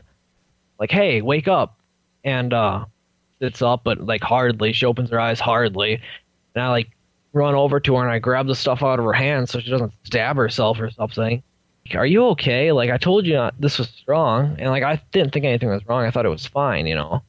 like 0.78 0.90
hey 0.90 1.20
wake 1.20 1.48
up 1.48 1.78
and 2.24 2.52
uh 2.52 2.84
sits 3.40 3.60
up 3.60 3.82
but 3.84 4.00
like 4.00 4.22
hardly 4.22 4.72
she 4.72 4.86
opens 4.86 5.10
her 5.10 5.20
eyes 5.20 5.40
hardly 5.40 6.00
and 6.54 6.64
i 6.64 6.68
like 6.68 6.88
run 7.32 7.54
over 7.54 7.80
to 7.80 7.96
her 7.96 8.02
and 8.02 8.10
I 8.10 8.18
grab 8.18 8.46
the 8.46 8.54
stuff 8.54 8.82
out 8.82 8.98
of 8.98 9.04
her 9.04 9.12
hand 9.12 9.48
so 9.48 9.60
she 9.60 9.70
doesn't 9.70 9.92
stab 10.04 10.36
herself 10.36 10.80
or 10.80 10.90
something. 10.90 11.42
Are 11.94 12.06
you 12.06 12.26
okay? 12.28 12.72
Like 12.72 12.90
I 12.90 12.98
told 12.98 13.26
you 13.26 13.34
not, 13.34 13.60
this 13.60 13.78
was 13.78 13.88
strong, 13.88 14.56
and 14.58 14.70
like 14.70 14.84
I 14.84 15.02
didn't 15.12 15.32
think 15.32 15.44
anything 15.44 15.68
was 15.68 15.86
wrong. 15.86 16.04
I 16.04 16.10
thought 16.10 16.26
it 16.26 16.30
was 16.30 16.46
fine, 16.46 16.86
you 16.86 16.94
know. 16.94 17.22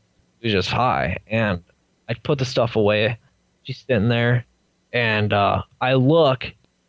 Was 0.44 0.52
just 0.52 0.70
high, 0.70 1.18
and 1.28 1.64
I 2.10 2.14
put 2.16 2.38
the 2.38 2.46
stuff 2.46 2.76
away. 2.76 3.18
She's 3.64 3.78
sitting 3.88 4.10
there, 4.10 4.46
and 4.92 5.32
uh, 5.32 5.62
I 5.80 5.94
look, 5.94 6.46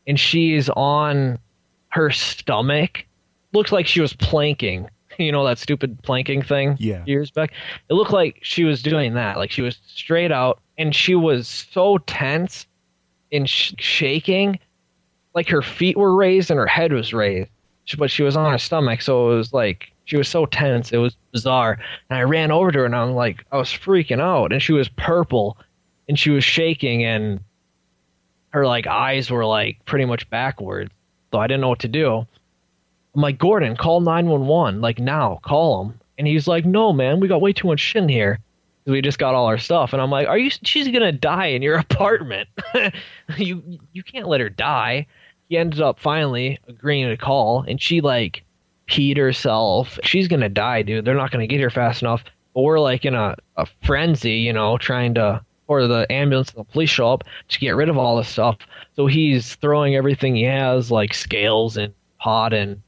and 0.09 0.19
she's 0.19 0.69
on 0.71 1.39
her 1.91 2.11
stomach. 2.11 3.07
Looks 3.53 3.71
like 3.71 3.87
she 3.87 4.01
was 4.01 4.13
planking. 4.13 4.89
You 5.17 5.31
know 5.31 5.45
that 5.45 5.59
stupid 5.59 6.03
planking 6.03 6.43
thing 6.43 6.77
Yeah. 6.81 7.05
years 7.07 7.31
back. 7.31 7.53
It 7.89 7.95
looked 7.95 8.11
like 8.11 8.41
she 8.43 8.65
was 8.65 8.83
doing 8.83 9.15
that. 9.15 9.37
Like 9.37 9.53
she 9.53 9.63
was 9.63 9.79
straight 9.87 10.33
out, 10.33 10.61
and 10.77 10.93
she 10.93 11.15
was 11.15 11.47
so 11.47 11.99
tense 11.99 12.67
and 13.31 13.49
sh- 13.49 13.75
shaking, 13.79 14.59
like 15.33 15.49
her 15.51 15.63
feet 15.63 15.97
were 15.97 16.17
raised 16.17 16.51
and 16.51 16.59
her 16.59 16.67
head 16.67 16.93
was 16.93 17.15
raised, 17.15 17.49
but 17.97 18.11
she 18.11 18.25
was 18.25 18.37
on 18.37 18.51
her 18.51 18.59
stomach, 18.59 19.03
so 19.03 19.31
it 19.31 19.37
was 19.37 19.53
like 19.53 19.93
she 20.05 20.17
was 20.17 20.29
so 20.29 20.47
tense. 20.47 20.93
It 20.93 20.99
was 20.99 21.17
bizarre. 21.33 21.79
And 22.11 22.19
I 22.19 22.23
ran 22.23 22.51
over 22.51 22.71
to 22.71 22.81
her 22.81 22.85
and 22.85 22.95
I'm 22.95 23.15
like, 23.15 23.45
I 23.53 23.57
was 23.57 23.69
freaking 23.69 24.21
out, 24.21 24.53
and 24.53 24.63
she 24.63 24.73
was 24.73 24.89
purple, 24.89 25.57
and 26.09 26.19
she 26.19 26.31
was 26.31 26.45
shaking, 26.45 27.05
and 27.05 27.41
her 28.51 28.67
like 28.67 28.87
eyes 28.87 29.31
were 29.31 29.47
like 29.47 29.85
pretty 29.85 30.05
much 30.05 30.29
backwards. 30.31 30.93
So 31.33 31.41
I 31.41 31.47
didn't 31.47 31.63
know 31.63 31.71
what 31.71 31.81
to 31.81 31.89
do. 31.89 32.27
I'm 33.15 33.21
like, 33.21 33.39
Gordon, 33.39 33.77
call 33.77 34.01
911, 34.01 34.81
like 34.81 34.99
now, 34.99 35.41
call 35.43 35.85
him. 35.85 36.01
And 36.19 36.27
he's 36.27 36.47
like, 36.47 36.65
No, 36.65 36.93
man, 36.93 37.21
we 37.21 37.29
got 37.29 37.41
way 37.41 37.53
too 37.53 37.69
much 37.69 37.81
shit 37.81 38.03
in 38.03 38.09
here 38.09 38.39
we 38.87 39.01
just 39.01 39.19
got 39.19 39.35
all 39.35 39.47
our 39.47 39.59
stuff 39.59 39.93
and 39.93 40.03
i'm 40.03 40.11
like 40.11 40.29
are 40.29 40.39
you 40.39 40.51
she's 40.63 40.89
gonna 40.89 41.13
die 41.13 41.47
in 41.47 41.63
your 41.63 41.79
apartment 41.79 42.49
you 43.37 43.63
you 43.93 44.03
can't 44.03 44.29
let 44.29 44.41
her 44.41 44.51
die 44.51 45.07
he 45.49 45.57
ended 45.57 45.81
up 45.81 45.99
finally 45.99 46.59
agreeing 46.69 47.09
to 47.09 47.17
call 47.17 47.65
and 47.67 47.81
she 47.81 48.01
like 48.01 48.44
peed 48.89 49.17
herself 49.17 49.99
she's 50.03 50.29
gonna 50.29 50.49
die 50.49 50.83
dude 50.83 51.05
they're 51.05 51.15
not 51.15 51.31
gonna 51.31 51.47
get 51.47 51.59
here 51.59 51.71
fast 51.71 52.03
enough 52.03 52.23
but 52.55 52.63
we're 52.63 52.81
like 52.81 53.05
in 53.05 53.15
a, 53.15 53.35
a 53.57 53.67
frenzy 53.83 54.35
you 54.35 54.53
know 54.53 54.79
trying 54.79 55.15
to 55.15 55.41
or 55.67 55.87
the 55.87 56.07
ambulance 56.13 56.51
and 56.51 56.61
the 56.61 56.73
police 56.73 56.91
show 56.91 57.11
up 57.13 57.25
to 57.49 57.59
get 57.59 57.75
rid 57.75 57.89
of 57.89 57.97
all 57.97 58.17
this 58.17 58.29
stuff 58.29 58.59
so 58.97 59.07
he's 59.07 59.55
throwing 59.57 59.97
everything 59.97 60.37
he 60.37 60.43
has 60.43 60.91
like 60.91 61.15
scales 61.15 61.77
and 61.77 61.95
pot 62.19 62.53
and 62.53 62.83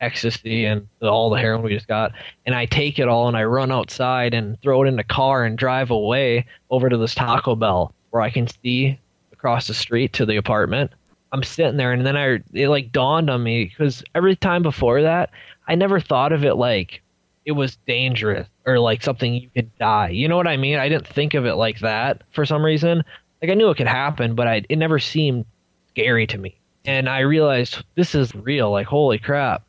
ecstasy 0.00 0.64
and 0.64 0.88
all 1.02 1.30
the 1.30 1.38
heroin 1.38 1.62
we 1.62 1.74
just 1.74 1.88
got. 1.88 2.12
And 2.46 2.54
I 2.54 2.66
take 2.66 2.98
it 2.98 3.08
all 3.08 3.28
and 3.28 3.36
I 3.36 3.44
run 3.44 3.70
outside 3.70 4.34
and 4.34 4.60
throw 4.62 4.82
it 4.82 4.88
in 4.88 4.96
the 4.96 5.04
car 5.04 5.44
and 5.44 5.56
drive 5.56 5.90
away 5.90 6.46
over 6.70 6.88
to 6.88 6.96
this 6.96 7.14
Taco 7.14 7.54
Bell 7.54 7.94
where 8.10 8.22
I 8.22 8.30
can 8.30 8.46
see 8.46 8.98
across 9.32 9.66
the 9.66 9.74
street 9.74 10.12
to 10.14 10.26
the 10.26 10.36
apartment. 10.36 10.90
I'm 11.32 11.42
sitting 11.42 11.76
there 11.76 11.92
and 11.92 12.04
then 12.04 12.16
I 12.16 12.40
it 12.52 12.68
like 12.68 12.92
dawned 12.92 13.30
on 13.30 13.42
me 13.42 13.64
because 13.64 14.02
every 14.14 14.36
time 14.36 14.62
before 14.62 15.02
that 15.02 15.30
I 15.68 15.74
never 15.74 16.00
thought 16.00 16.32
of 16.32 16.44
it 16.44 16.54
like 16.54 17.02
it 17.44 17.52
was 17.52 17.76
dangerous 17.86 18.48
or 18.66 18.78
like 18.78 19.02
something 19.02 19.34
you 19.34 19.48
could 19.54 19.76
die. 19.78 20.10
You 20.10 20.28
know 20.28 20.36
what 20.36 20.48
I 20.48 20.56
mean? 20.56 20.78
I 20.78 20.88
didn't 20.88 21.06
think 21.06 21.34
of 21.34 21.46
it 21.46 21.54
like 21.54 21.80
that 21.80 22.22
for 22.32 22.44
some 22.44 22.64
reason. 22.64 23.04
Like 23.40 23.50
I 23.50 23.54
knew 23.54 23.70
it 23.70 23.76
could 23.76 23.86
happen, 23.86 24.34
but 24.34 24.46
I 24.46 24.64
it 24.68 24.76
never 24.76 24.98
seemed 24.98 25.44
scary 25.90 26.26
to 26.28 26.38
me. 26.38 26.56
And 26.84 27.08
I 27.08 27.20
realized 27.20 27.84
this 27.94 28.14
is 28.14 28.34
real. 28.34 28.70
Like 28.70 28.86
holy 28.86 29.18
crap 29.18 29.62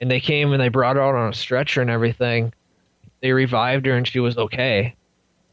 and 0.00 0.10
they 0.10 0.20
came 0.20 0.52
and 0.52 0.60
they 0.60 0.68
brought 0.68 0.96
her 0.96 1.02
out 1.02 1.14
on 1.14 1.30
a 1.30 1.34
stretcher 1.34 1.80
and 1.80 1.90
everything. 1.90 2.52
They 3.20 3.32
revived 3.32 3.86
her 3.86 3.96
and 3.96 4.06
she 4.06 4.20
was 4.20 4.36
okay. 4.36 4.94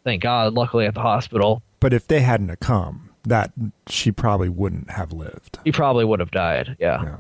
Thank 0.04 0.22
God. 0.22 0.54
Luckily 0.54 0.86
at 0.86 0.94
the 0.94 1.02
hospital, 1.02 1.64
But 1.80 1.94
if 1.94 2.08
they 2.08 2.20
hadn't 2.22 2.60
come, 2.60 3.05
that 3.26 3.52
she 3.88 4.12
probably 4.12 4.50
wouldn't 4.50 4.90
have 4.92 5.12
lived. 5.14 5.60
he 5.64 5.72
probably 5.72 6.06
would 6.06 6.20
have 6.20 6.32
died. 6.32 6.76
Yeah. 6.80 7.04
Yeah. 7.04 7.18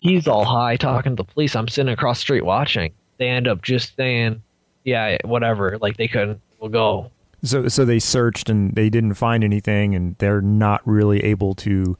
He's 0.00 0.28
all 0.28 0.44
high 0.44 0.76
talking 0.76 1.16
to 1.16 1.22
the 1.22 1.32
police. 1.32 1.56
I'm 1.56 1.68
sitting 1.68 1.92
across 1.92 2.18
the 2.18 2.22
street 2.22 2.44
watching. 2.44 2.92
They 3.18 3.28
end 3.28 3.48
up 3.48 3.62
just 3.62 3.96
saying, 3.96 4.42
"Yeah, 4.84 5.16
whatever." 5.24 5.78
Like 5.80 5.96
they 5.96 6.08
couldn't. 6.08 6.40
We'll 6.60 6.70
go. 6.70 7.10
So 7.42 7.68
so 7.68 7.84
they 7.84 7.98
searched 7.98 8.50
and 8.50 8.74
they 8.74 8.90
didn't 8.90 9.14
find 9.14 9.42
anything 9.44 9.94
and 9.94 10.16
they're 10.18 10.40
not 10.42 10.80
really 10.86 11.22
able 11.24 11.54
to 11.56 11.96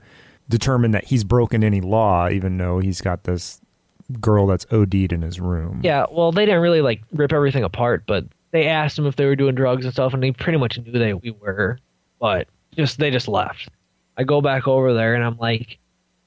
determine 0.48 0.90
that 0.90 1.04
he's 1.04 1.24
broken 1.24 1.64
any 1.64 1.80
law 1.80 2.28
even 2.28 2.58
though 2.58 2.78
he's 2.78 3.00
got 3.00 3.24
this 3.24 3.60
girl 4.20 4.46
that's 4.46 4.66
OD'd 4.70 5.12
in 5.12 5.22
his 5.22 5.40
room. 5.40 5.80
Yeah, 5.82 6.04
well, 6.10 6.32
they 6.32 6.44
didn't 6.44 6.60
really 6.60 6.82
like 6.82 7.02
rip 7.12 7.32
everything 7.32 7.62
apart, 7.64 8.04
but 8.06 8.24
they 8.50 8.66
asked 8.66 8.98
him 8.98 9.06
if 9.06 9.16
they 9.16 9.24
were 9.24 9.36
doing 9.36 9.54
drugs 9.54 9.84
and 9.84 9.92
stuff, 9.94 10.12
and 10.12 10.22
they 10.22 10.32
pretty 10.32 10.58
much 10.58 10.78
knew 10.78 10.92
that 10.92 11.22
we 11.22 11.30
were, 11.30 11.78
but 12.20 12.46
just 12.74 12.98
they 12.98 13.10
just 13.10 13.28
left. 13.28 13.68
I 14.16 14.24
go 14.24 14.40
back 14.40 14.68
over 14.68 14.94
there, 14.94 15.14
and 15.14 15.24
I'm 15.24 15.38
like, 15.38 15.78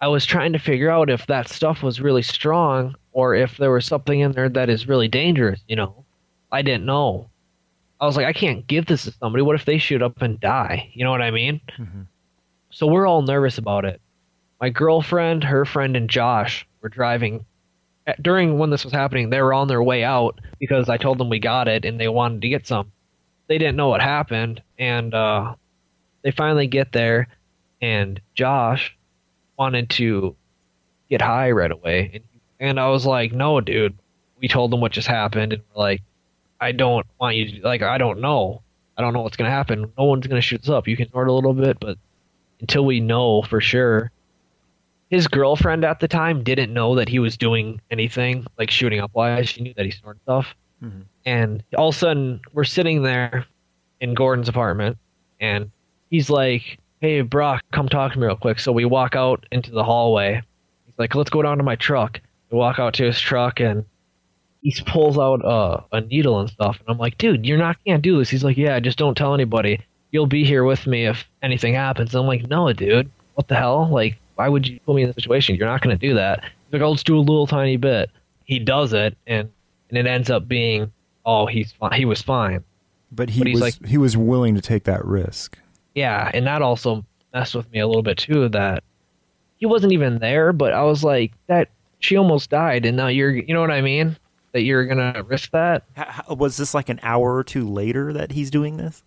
I 0.02 0.08
was 0.08 0.26
trying 0.26 0.54
to 0.54 0.60
figure 0.60 0.90
out 0.90 1.10
if 1.10 1.26
that 1.28 1.48
stuff 1.48 1.82
was 1.84 2.02
really 2.02 2.22
strong 2.22 2.96
or 3.14 3.34
if 3.36 3.58
there 3.58 3.72
was 3.72 3.86
something 3.86 4.20
in 4.20 4.32
there 4.34 4.50
that 4.50 4.70
is 4.70 4.88
really 4.88 5.08
dangerous. 5.08 5.62
You 5.68 5.76
know, 5.78 6.06
I 6.52 6.62
didn't 6.62 6.86
know. 6.86 7.30
I 8.00 8.06
was 8.06 8.16
like, 8.16 8.28
I 8.28 8.34
can't 8.34 8.68
give 8.68 8.86
this 8.86 9.06
to 9.06 9.12
somebody. 9.12 9.42
What 9.42 9.56
if 9.56 9.66
they 9.66 9.80
shoot 9.80 10.04
up 10.04 10.22
and 10.22 10.40
die? 10.40 10.92
You 10.94 11.04
know 11.04 11.12
what 11.12 11.22
I 11.22 11.32
mean? 11.32 11.62
So 12.70 12.86
we're 12.86 13.08
all 13.08 13.24
nervous 13.24 13.58
about 13.58 13.86
it. 13.86 14.00
My 14.62 14.70
girlfriend, 14.70 15.44
her 15.44 15.66
friend, 15.66 15.96
and 15.96 16.10
Josh 16.10 16.68
were 16.82 16.90
driving 16.90 17.46
during 18.22 18.58
when 18.58 18.70
this 18.70 18.84
was 18.86 18.94
happening, 18.94 19.30
they 19.30 19.42
were 19.42 19.54
on 19.54 19.68
their 19.68 19.84
way 19.84 20.04
out 20.04 20.40
because 20.60 20.90
I 20.90 20.98
told 20.98 21.18
them 21.18 21.30
we 21.30 21.40
got 21.40 21.68
it 21.68 21.86
and 21.86 22.00
they 22.00 22.08
wanted 22.08 22.42
to 22.42 22.50
get 22.50 22.66
some. 22.66 22.92
They 23.48 23.58
didn't 23.58 23.76
know 23.76 23.90
what 23.90 24.02
happened, 24.02 24.62
and 24.78 25.14
uh, 25.14 25.56
they 26.22 26.32
finally 26.32 26.68
get 26.68 26.92
there, 26.92 27.28
and 27.82 28.20
Josh 28.34 28.96
wanted 29.58 29.90
to 29.92 30.36
get 31.10 31.22
high 31.22 31.52
right 31.52 31.72
away, 31.72 32.12
and, 32.14 32.24
and 32.60 32.80
I 32.80 32.90
was 32.90 33.06
like, 33.06 33.32
"No, 33.32 33.62
dude." 33.62 33.98
We 34.40 34.48
told 34.48 34.72
them 34.72 34.82
what 34.82 34.92
just 34.92 35.08
happened, 35.08 35.54
and 35.54 35.64
we're 35.74 35.82
like, 35.82 36.04
"I 36.62 36.72
don't 36.72 37.06
want 37.20 37.36
you 37.36 37.60
to 37.60 37.66
like. 37.66 37.82
I 37.82 37.98
don't 37.98 38.20
know. 38.20 38.62
I 38.98 39.02
don't 39.02 39.14
know 39.14 39.22
what's 39.22 39.38
gonna 39.38 39.50
happen. 39.50 39.92
No 39.98 40.06
one's 40.06 40.28
gonna 40.28 40.42
shoot 40.42 40.62
us 40.62 40.70
up. 40.70 40.88
You 40.88 40.96
can 40.98 41.10
snort 41.10 41.28
a 41.28 41.34
little 41.34 41.54
bit, 41.54 41.80
but 41.80 41.98
until 42.60 42.86
we 42.86 43.00
know 43.00 43.42
for 43.44 43.62
sure." 43.62 44.12
his 45.10 45.28
girlfriend 45.28 45.86
at 45.86 46.00
the 46.00 46.08
time 46.08 46.44
didn't 46.44 46.74
know 46.74 46.96
that 46.96 47.08
he 47.08 47.20
was 47.20 47.38
doing 47.38 47.80
anything 47.92 48.46
like 48.58 48.70
shooting 48.70 49.00
up 49.00 49.12
wise. 49.14 49.50
She 49.50 49.62
knew 49.62 49.74
that 49.76 49.86
he 49.86 49.92
snorted 49.92 50.22
stuff. 50.24 50.56
Mm-hmm. 50.84 51.02
And 51.26 51.64
all 51.78 51.90
of 51.90 51.96
a 51.96 51.98
sudden, 51.98 52.42
we're 52.54 52.66
sitting 52.66 53.04
there 53.04 53.46
in 54.02 54.14
Gordon's 54.14 54.50
apartment, 54.50 54.98
and 55.40 55.72
he's 56.10 56.30
like, 56.30 56.78
"Hey, 57.02 57.22
Broc, 57.22 57.62
come 57.72 57.90
talk 57.90 58.14
to 58.14 58.20
me 58.20 58.26
real 58.28 58.36
quick." 58.36 58.60
So 58.60 58.72
we 58.72 58.86
walk 58.86 59.16
out 59.16 59.46
into 59.52 59.72
the 59.72 59.84
hallway. 59.84 60.42
He's 60.86 61.00
like, 61.00 61.16
"Let's 61.16 61.30
go 61.30 61.42
down 61.42 61.58
to 61.58 61.64
my 61.64 61.76
truck." 61.76 62.20
We 62.52 62.58
walk 62.58 62.80
out 62.80 62.94
to 62.96 63.04
his 63.06 63.20
truck, 63.20 63.60
and 63.60 63.86
he 64.62 64.76
pulls 64.86 65.18
out 65.18 65.42
a, 65.44 65.84
a 65.98 66.02
needle 66.02 66.40
and 66.40 66.50
stuff. 66.50 66.80
And 66.80 66.90
I'm 66.90 66.98
like, 66.98 67.18
"Dude, 67.18 67.46
you're 67.46 67.58
not 67.58 67.78
can't 67.86 68.02
do 68.02 68.18
this." 68.20 68.30
He's 68.30 68.44
like, 68.44 68.58
"Yeah, 68.58 68.80
just 68.80 68.98
don't 68.98 69.16
tell 69.18 69.34
anybody. 69.34 69.80
You'll 70.12 70.26
be 70.28 70.46
here 70.46 70.64
with 70.64 70.88
me 70.88 71.06
if 71.06 71.26
anything 71.42 71.74
happens." 71.74 72.14
And 72.16 72.22
I'm 72.22 72.28
like, 72.28 72.48
"No, 72.50 72.72
dude, 72.74 73.10
what 73.36 73.48
the 73.48 73.56
hell? 73.56 73.88
Like, 73.90 74.18
why 74.36 74.48
would 74.50 74.68
you 74.68 74.80
put 74.86 74.96
me 74.96 75.04
in 75.04 75.10
this 75.10 75.16
situation? 75.16 75.56
You're 75.56 75.68
not 75.68 75.82
going 75.82 75.98
to 75.98 76.08
do 76.08 76.14
that." 76.16 76.44
He's 76.44 76.74
like, 76.74 76.82
"I'll 76.82 76.94
just 76.94 77.06
do 77.06 77.18
a 77.18 77.20
little 77.20 77.48
tiny 77.48 77.78
bit." 77.78 78.10
He 78.46 78.60
does 78.60 78.94
it, 78.94 79.18
and 79.28 79.50
and 79.90 79.98
it 79.98 80.08
ends 80.08 80.30
up 80.30 80.48
being, 80.48 80.92
"Oh, 81.26 81.46
he's 81.46 81.72
fine. 81.74 81.94
He 81.94 82.06
was 82.06 82.22
fine." 82.22 82.64
But 83.12 83.30
he 83.30 83.40
But 83.40 83.48
he's 83.48 83.54
was 83.56 83.62
like- 83.62 83.86
he 83.90 83.98
was 83.98 84.18
willing 84.18 84.56
to 84.56 84.62
take 84.62 84.84
that 84.86 85.04
risk. 85.06 85.58
Yeah, 85.98 86.30
and 86.32 86.46
that 86.46 86.62
also 86.62 87.04
messed 87.34 87.56
with 87.56 87.72
me 87.72 87.80
a 87.80 87.88
little 87.88 88.04
bit 88.04 88.20
too. 88.20 88.50
That 88.50 88.84
he 89.58 89.66
wasn't 89.66 89.94
even 89.94 90.20
there, 90.20 90.54
but 90.54 90.72
I 90.72 90.84
was 90.84 91.04
like, 91.04 91.34
"That 91.48 91.70
she 92.00 92.16
almost 92.18 92.52
died, 92.52 92.86
and 92.86 92.96
now 92.96 93.08
you're, 93.08 93.32
you 93.36 93.52
know 93.54 93.62
what 93.62 93.72
I 93.72 93.82
mean? 93.82 94.16
That 94.52 94.62
you're 94.62 94.86
gonna 94.86 95.24
risk 95.28 95.50
that?" 95.52 95.86
H- 95.98 96.06
h- 96.30 96.38
was 96.38 96.58
this 96.58 96.76
like 96.76 96.90
an 96.90 97.00
hour 97.02 97.36
or 97.36 97.44
two 97.44 97.68
later 97.68 98.14
that 98.14 98.32
he's 98.34 98.52
doing 98.52 98.78
this? 98.78 99.02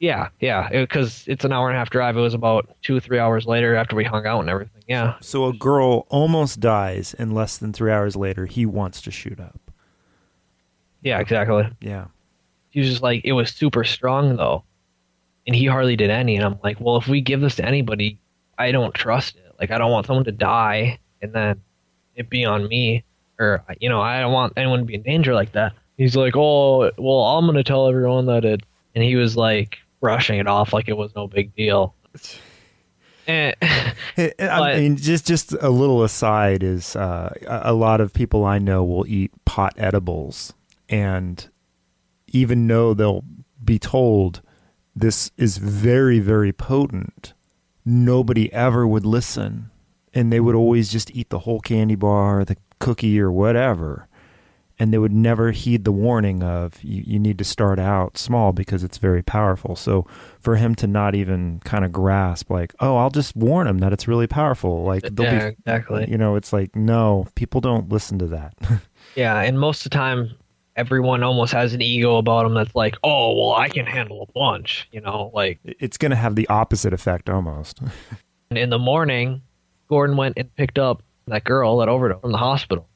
Yeah, 0.00 0.28
yeah, 0.40 0.68
because 0.70 1.24
it's 1.26 1.44
an 1.44 1.52
hour 1.52 1.68
and 1.68 1.76
a 1.76 1.78
half 1.78 1.90
drive. 1.90 2.16
It 2.16 2.20
was 2.20 2.32
about 2.32 2.70
two, 2.82 3.00
three 3.00 3.18
hours 3.18 3.46
later 3.46 3.74
after 3.74 3.94
we 3.96 4.04
hung 4.04 4.24
out 4.26 4.40
and 4.40 4.48
everything. 4.48 4.82
Yeah, 4.86 5.16
So 5.20 5.44
a 5.46 5.52
girl 5.52 6.06
almost 6.08 6.60
dies, 6.60 7.14
and 7.18 7.34
less 7.34 7.58
than 7.58 7.72
three 7.74 7.90
hours 7.92 8.16
later, 8.16 8.46
he 8.46 8.64
wants 8.64 9.02
to 9.02 9.10
shoot 9.10 9.38
up. 9.40 9.60
yeah, 11.02 11.18
exactly. 11.18 11.68
Yeah. 11.82 12.06
he 12.70 12.80
was 12.80 12.88
just 12.88 13.02
like 13.02 13.22
it 13.24 13.32
was 13.32 13.50
super 13.50 13.82
strong 13.84 14.36
though 14.36 14.62
and 15.48 15.56
he 15.56 15.66
hardly 15.66 15.96
did 15.96 16.10
any. 16.10 16.36
And 16.36 16.44
i'm 16.44 16.58
like 16.62 16.78
well 16.78 16.96
if 16.98 17.08
we 17.08 17.20
give 17.20 17.40
this 17.40 17.56
to 17.56 17.66
anybody 17.66 18.20
i 18.56 18.70
don't 18.70 18.94
trust 18.94 19.34
it. 19.34 19.54
Like 19.58 19.72
i 19.72 19.78
don't 19.78 19.90
want 19.90 20.06
someone 20.06 20.26
to 20.26 20.32
die 20.32 21.00
and 21.20 21.32
then 21.32 21.60
it 22.14 22.30
be 22.30 22.44
on 22.44 22.68
me. 22.68 23.02
Or 23.40 23.64
you 23.80 23.88
know 23.88 24.00
i 24.00 24.20
don't 24.20 24.32
want 24.32 24.52
anyone 24.56 24.80
to 24.80 24.84
be 24.84 24.94
in 24.94 25.02
danger 25.02 25.34
like 25.34 25.52
that. 25.52 25.72
He's 25.96 26.14
like 26.14 26.36
oh 26.36 26.92
well 26.96 27.22
i'm 27.22 27.46
gonna 27.46 27.64
tell 27.64 27.88
everyone 27.88 28.26
that 28.26 28.44
it 28.44 28.62
and 28.94 29.02
he 29.02 29.16
was 29.16 29.36
like 29.36 29.78
brushing 30.00 30.38
it 30.38 30.46
off 30.46 30.72
like 30.72 30.88
it 30.88 30.96
was 30.96 31.12
no 31.16 31.26
big 31.26 31.54
deal. 31.56 31.94
And, 33.30 33.54
I 33.60 34.76
mean, 34.78 34.96
just 34.96 35.26
just 35.26 35.52
a 35.52 35.68
little 35.68 36.02
aside 36.02 36.62
is 36.62 36.96
uh, 36.96 37.30
a 37.46 37.72
a 37.72 37.74
lot 37.74 38.00
of 38.00 38.14
people 38.14 38.42
I 38.42 38.58
know 38.58 38.82
will 38.82 39.06
eat 39.06 39.32
pot 39.44 39.74
edibles, 39.76 40.54
and 40.88 41.46
even 42.28 42.66
though 42.66 42.94
they'll 42.94 43.24
be 43.62 43.78
told 43.78 44.40
this 45.00 45.30
is 45.36 45.58
very 45.58 46.18
very 46.18 46.52
potent, 46.52 47.34
nobody 47.84 48.52
ever 48.52 48.86
would 48.86 49.06
listen, 49.06 49.70
and 50.14 50.32
they 50.32 50.40
would 50.40 50.54
always 50.54 50.90
just 50.90 51.10
eat 51.14 51.30
the 51.30 51.40
whole 51.40 51.60
candy 51.60 51.94
bar, 51.94 52.44
the 52.44 52.56
cookie, 52.78 53.20
or 53.20 53.30
whatever. 53.30 54.06
And 54.80 54.92
they 54.92 54.98
would 54.98 55.12
never 55.12 55.50
heed 55.50 55.84
the 55.84 55.90
warning 55.90 56.44
of 56.44 56.80
you, 56.84 57.02
you 57.04 57.18
need 57.18 57.36
to 57.38 57.44
start 57.44 57.80
out 57.80 58.16
small 58.16 58.52
because 58.52 58.84
it's 58.84 58.98
very 58.98 59.24
powerful. 59.24 59.74
So 59.74 60.06
for 60.38 60.54
him 60.54 60.76
to 60.76 60.86
not 60.86 61.16
even 61.16 61.60
kind 61.64 61.84
of 61.84 61.90
grasp, 61.90 62.48
like, 62.48 62.74
oh, 62.78 62.96
I'll 62.96 63.10
just 63.10 63.34
warn 63.34 63.66
him 63.66 63.78
that 63.78 63.92
it's 63.92 64.06
really 64.06 64.28
powerful. 64.28 64.84
Like 64.84 65.02
they'll 65.02 65.26
yeah, 65.26 65.48
be, 65.48 65.56
exactly 65.58 66.08
you 66.08 66.16
know, 66.16 66.36
it's 66.36 66.52
like 66.52 66.76
no, 66.76 67.26
people 67.34 67.60
don't 67.60 67.88
listen 67.88 68.20
to 68.20 68.26
that. 68.28 68.54
Yeah, 69.14 69.40
and 69.40 69.58
most 69.58 69.84
of 69.84 69.90
the 69.90 69.96
time, 69.96 70.36
everyone 70.78 71.24
almost 71.24 71.52
has 71.52 71.74
an 71.74 71.82
ego 71.82 72.16
about 72.16 72.44
them 72.44 72.54
that's 72.54 72.74
like, 72.74 72.96
oh, 73.02 73.36
well, 73.36 73.52
I 73.52 73.68
can 73.68 73.84
handle 73.84 74.22
a 74.22 74.32
bunch, 74.32 74.88
you 74.92 75.00
know, 75.00 75.32
like 75.34 75.58
it's 75.64 75.98
going 75.98 76.10
to 76.10 76.16
have 76.16 76.36
the 76.36 76.48
opposite 76.48 76.92
effect 76.92 77.28
almost. 77.28 77.80
in 78.52 78.70
the 78.70 78.78
morning, 78.78 79.42
Gordon 79.88 80.16
went 80.16 80.38
and 80.38 80.54
picked 80.54 80.78
up 80.78 81.02
that 81.26 81.44
girl 81.44 81.78
that 81.78 81.88
overdosed 81.88 82.22
from 82.22 82.32
the 82.32 82.38
hospital, 82.38 82.88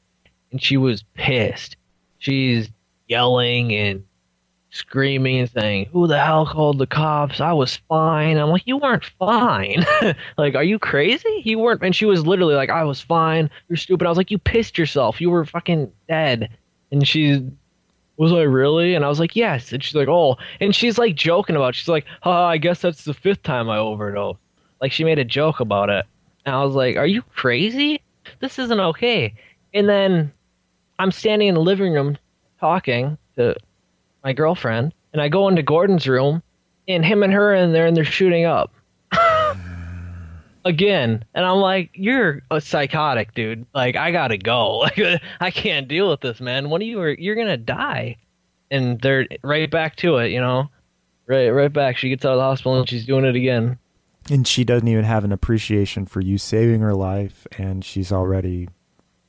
and 0.52 0.62
she 0.62 0.76
was 0.76 1.02
pissed. 1.14 1.76
She's 2.18 2.70
yelling 3.08 3.74
and 3.74 4.04
screaming 4.70 5.40
and 5.40 5.50
saying, 5.50 5.88
"Who 5.92 6.06
the 6.06 6.20
hell 6.20 6.46
called 6.46 6.78
the 6.78 6.86
cops? 6.86 7.40
I 7.40 7.52
was 7.52 7.76
fine." 7.88 8.38
I'm 8.38 8.50
like, 8.50 8.62
"You 8.64 8.76
weren't 8.76 9.10
fine. 9.18 9.84
like, 10.38 10.54
are 10.54 10.62
you 10.62 10.78
crazy? 10.78 11.42
You 11.44 11.58
weren't." 11.58 11.82
And 11.82 11.96
she 11.96 12.06
was 12.06 12.24
literally 12.26 12.54
like, 12.54 12.70
"I 12.70 12.84
was 12.84 13.00
fine. 13.00 13.50
You're 13.68 13.76
stupid." 13.76 14.06
I 14.06 14.08
was 14.08 14.18
like, 14.18 14.30
"You 14.30 14.38
pissed 14.38 14.78
yourself. 14.78 15.20
You 15.20 15.30
were 15.30 15.44
fucking 15.44 15.90
dead." 16.08 16.48
And 16.92 17.08
she 17.08 17.50
was 18.22 18.32
I 18.32 18.42
really? 18.42 18.94
And 18.94 19.04
I 19.04 19.08
was 19.08 19.18
like, 19.18 19.34
yes. 19.34 19.72
And 19.72 19.82
she's 19.82 19.96
like, 19.96 20.06
oh. 20.06 20.36
And 20.60 20.72
she's 20.74 20.96
like 20.96 21.16
joking 21.16 21.56
about. 21.56 21.70
It. 21.70 21.74
She's 21.74 21.88
like, 21.88 22.06
ha, 22.20 22.46
I 22.46 22.56
guess 22.56 22.80
that's 22.80 23.04
the 23.04 23.12
fifth 23.12 23.42
time 23.42 23.68
I 23.68 23.78
overdosed. 23.78 24.38
Like 24.80 24.92
she 24.92 25.02
made 25.02 25.18
a 25.18 25.24
joke 25.24 25.58
about 25.58 25.90
it. 25.90 26.06
And 26.46 26.54
I 26.54 26.62
was 26.62 26.76
like, 26.76 26.96
are 26.96 27.06
you 27.06 27.22
crazy? 27.34 28.00
This 28.38 28.60
isn't 28.60 28.78
okay. 28.78 29.34
And 29.74 29.88
then 29.88 30.32
I'm 31.00 31.10
standing 31.10 31.48
in 31.48 31.56
the 31.56 31.60
living 31.60 31.92
room 31.92 32.16
talking 32.60 33.18
to 33.34 33.56
my 34.22 34.32
girlfriend, 34.32 34.94
and 35.12 35.20
I 35.20 35.28
go 35.28 35.48
into 35.48 35.64
Gordon's 35.64 36.06
room, 36.06 36.44
and 36.86 37.04
him 37.04 37.24
and 37.24 37.32
her 37.32 37.52
in 37.52 37.72
there, 37.72 37.86
and 37.86 37.96
they're 37.96 38.04
shooting 38.04 38.44
up. 38.44 38.72
Again, 40.64 41.24
and 41.34 41.44
I'm 41.44 41.58
like, 41.58 41.90
"You're 41.94 42.42
a 42.50 42.60
psychotic, 42.60 43.34
dude. 43.34 43.66
Like, 43.74 43.96
I 43.96 44.12
gotta 44.12 44.38
go. 44.38 44.78
Like, 44.96 45.20
I 45.40 45.50
can't 45.50 45.88
deal 45.88 46.08
with 46.08 46.20
this, 46.20 46.40
man. 46.40 46.70
When 46.70 46.82
you 46.82 47.00
are, 47.00 47.10
you're 47.10 47.34
gonna 47.34 47.56
die." 47.56 48.16
And 48.70 49.00
they're 49.00 49.26
right 49.42 49.70
back 49.70 49.96
to 49.96 50.16
it, 50.16 50.30
you 50.30 50.40
know, 50.40 50.70
right, 51.26 51.50
right 51.50 51.72
back. 51.72 51.98
She 51.98 52.08
gets 52.08 52.24
out 52.24 52.32
of 52.32 52.38
the 52.38 52.42
hospital 52.42 52.78
and 52.78 52.88
she's 52.88 53.04
doing 53.04 53.24
it 53.26 53.36
again. 53.36 53.78
and 54.30 54.46
she 54.46 54.64
doesn't 54.64 54.88
even 54.88 55.04
have 55.04 55.24
an 55.24 55.32
appreciation 55.32 56.06
for 56.06 56.20
you 56.20 56.38
saving 56.38 56.80
her 56.80 56.94
life, 56.94 57.46
and 57.58 57.84
she's 57.84 58.10
already 58.12 58.68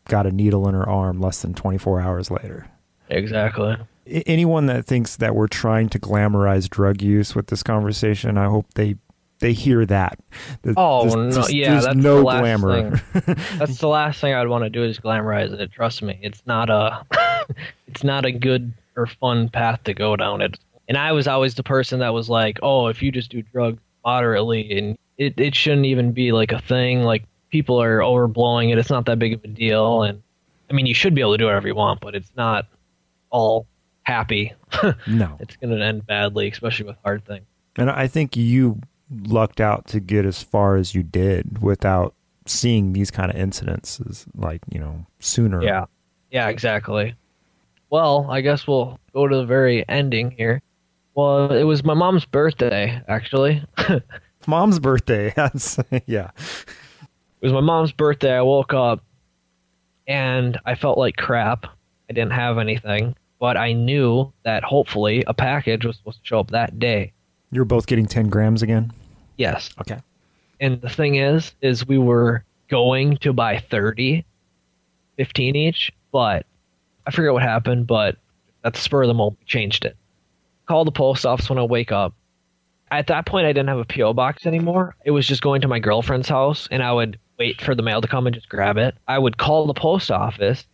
got 0.08 0.26
a 0.28 0.32
needle 0.32 0.68
in 0.70 0.76
her 0.76 0.88
arm 0.88 1.20
less 1.20 1.42
than 1.42 1.54
24 1.54 2.00
hours 2.00 2.30
later. 2.32 2.68
Exactly. 3.10 3.76
Anyone 4.06 4.66
that 4.68 4.86
thinks 4.86 5.16
that 5.18 5.36
we're 5.36 5.48
trying 5.48 5.90
to 5.90 6.00
glamorize 6.00 6.70
drug 6.70 7.02
use 7.02 7.36
with 7.36 7.48
this 7.48 7.64
conversation, 7.64 8.38
I 8.38 8.46
hope 8.46 8.74
they 8.76 8.96
they 9.44 9.54
hear 9.54 9.86
that. 9.86 10.18
There's- 10.64 10.76
Oh 10.78 11.08
there's 11.10 11.38
no, 11.38 11.48
yeah, 11.48 11.72
there's 11.74 11.84
that's 11.86 11.96
no 11.96 12.18
the 12.18 12.24
last 12.24 12.40
glamour. 12.42 12.98
thing. 12.98 13.36
That's 13.60 13.78
the 13.78 13.88
last 13.88 14.20
thing 14.20 14.34
I'd 14.34 14.48
want 14.48 14.64
to 14.64 14.70
do 14.70 14.84
is 14.84 14.98
glamorize 15.00 15.52
it. 15.54 15.72
Trust 15.72 16.02
me, 16.02 16.18
it's 16.22 16.42
not 16.48 16.70
a, 16.70 17.06
it's 17.88 18.04
not 18.04 18.26
a 18.26 18.32
good 18.32 18.74
or 18.96 19.06
fun 19.08 19.50
path 19.50 19.84
to 19.84 19.94
go 19.94 20.16
down. 20.16 20.42
It, 20.42 20.58
and 20.88 20.98
I 20.98 21.12
was 21.12 21.28
always 21.28 21.56
the 21.56 21.64
person 21.64 22.00
that 22.00 22.14
was 22.14 22.30
like, 22.30 22.60
oh, 22.64 22.88
if 22.88 23.02
you 23.04 23.12
just 23.12 23.30
do 23.32 23.42
drugs 23.42 23.80
moderately, 24.04 24.78
and 24.78 24.98
it 25.18 25.34
it 25.40 25.56
shouldn't 25.56 25.86
even 25.86 26.12
be 26.12 26.32
like 26.32 26.52
a 26.52 26.60
thing. 26.60 27.04
Like 27.04 27.24
people 27.52 27.82
are 27.82 28.00
overblowing 28.00 28.72
it. 28.72 28.78
It's 28.78 28.90
not 28.90 29.06
that 29.06 29.20
big 29.20 29.34
of 29.34 29.44
a 29.44 29.48
deal. 29.48 30.04
And 30.04 30.22
I 30.70 30.74
mean, 30.74 30.86
you 30.86 30.94
should 30.96 31.14
be 31.14 31.22
able 31.22 31.34
to 31.34 31.38
do 31.38 31.46
whatever 31.46 31.68
you 31.68 31.76
want, 31.76 32.00
but 32.02 32.16
it's 32.16 32.32
not 32.36 32.66
all 33.30 33.68
happy. 34.04 34.54
no, 35.08 35.38
it's 35.40 35.56
going 35.58 35.78
to 35.78 35.84
end 35.84 36.06
badly, 36.08 36.50
especially 36.50 36.86
with 36.88 36.98
hard 37.04 37.24
things. 37.26 37.46
and 37.78 37.90
I 37.92 38.08
think 38.08 38.36
you 38.36 38.80
lucked 39.10 39.62
out 39.62 39.88
to 39.88 40.00
get 40.00 40.26
as 40.26 40.42
far 40.42 40.76
as 40.76 40.96
you 40.96 41.04
did 41.04 41.62
without 41.62 42.14
seeing 42.46 42.94
these 42.94 43.12
kind 43.12 43.32
of 43.32 43.38
incidences, 43.38 44.26
like 44.36 44.62
you 44.72 44.80
know, 44.80 45.06
sooner. 45.20 45.64
Yeah. 45.64 45.86
Yeah, 46.32 46.50
exactly. 46.50 47.16
Well, 47.90 48.26
I 48.30 48.42
guess 48.42 48.68
we'll 48.68 49.00
go 49.14 49.28
to 49.28 49.36
the 49.36 49.46
very 49.46 49.88
ending 49.88 50.32
here. 50.32 50.62
Well, 51.14 51.52
it 51.52 51.64
was 51.64 51.84
my 51.84 51.94
mom's 51.94 52.26
birthday, 52.26 53.00
actually. 53.08 53.64
Mom's 54.48 54.80
birthday. 54.80 55.32
That's 55.36 55.80
yeah. 56.06 56.32
It 57.42 57.46
was 57.46 57.54
my 57.54 57.62
mom's 57.62 57.92
birthday. 57.92 58.34
I 58.34 58.42
woke 58.42 58.74
up 58.74 59.04
and 60.08 60.60
I 60.66 60.76
felt 60.76 60.98
like 60.98 61.16
crap. 61.16 61.66
I 62.10 62.14
didn't 62.14 62.34
have 62.34 62.58
anything, 62.58 63.16
but 63.40 63.58
I 63.58 63.74
knew 63.74 64.32
that 64.44 64.64
hopefully 64.64 65.24
a 65.28 65.34
package 65.34 65.86
was 65.86 65.98
supposed 65.98 66.20
to 66.20 66.28
show 66.28 66.40
up 66.40 66.52
that 66.52 66.80
day. 66.80 67.14
You're 67.54 67.66
both 67.66 67.88
getting 67.88 68.08
ten 68.08 68.30
grams 68.30 68.62
again. 68.62 68.92
Yes. 69.38 69.70
Okay. 69.80 70.00
And 70.60 70.82
the 70.82 70.90
thing 70.90 71.16
is, 71.16 71.54
is 71.62 71.88
we 71.88 71.98
were 71.98 72.44
going 72.70 73.18
to 73.18 73.34
buy 73.34 73.60
30, 73.60 74.26
15 75.18 75.56
each, 75.56 75.92
but 76.12 76.46
I 77.06 77.12
forget 77.12 77.34
what 77.34 77.44
happened, 77.44 77.86
but 77.86 78.18
at 78.64 78.74
the 78.74 78.80
spur 78.80 79.04
of 79.04 79.08
the 79.08 79.14
moment, 79.14 79.40
we 79.40 79.46
changed 79.46 79.86
it. 79.86 79.98
Call 80.66 80.86
the 80.86 80.92
post 80.92 81.26
office 81.26 81.50
when 81.50 81.60
I 81.60 81.64
wake 81.64 81.92
up. 81.92 82.14
At 82.92 83.08
that 83.08 83.26
point, 83.26 83.46
I 83.46 83.54
didn't 83.54 83.70
have 83.70 83.80
a 83.80 83.86
P.O. 83.86 84.14
box 84.14 84.46
anymore. 84.46 84.96
It 85.04 85.12
was 85.12 85.28
just 85.28 85.42
going 85.42 85.62
to 85.62 85.68
my 85.68 85.80
girlfriend's 85.80 86.30
house, 86.30 86.68
and 86.72 86.82
I 86.82 86.94
would 86.94 87.20
wait 87.38 87.60
for 87.60 87.76
the 87.76 87.84
mail 87.84 88.02
to 88.02 88.08
come 88.08 88.28
and 88.28 88.34
just 88.34 88.50
grab 88.50 88.78
it. 88.78 88.96
I 89.08 89.20
would 89.20 89.38
call 89.38 89.66
the 89.66 89.74
post 89.74 90.12
office, 90.12 90.66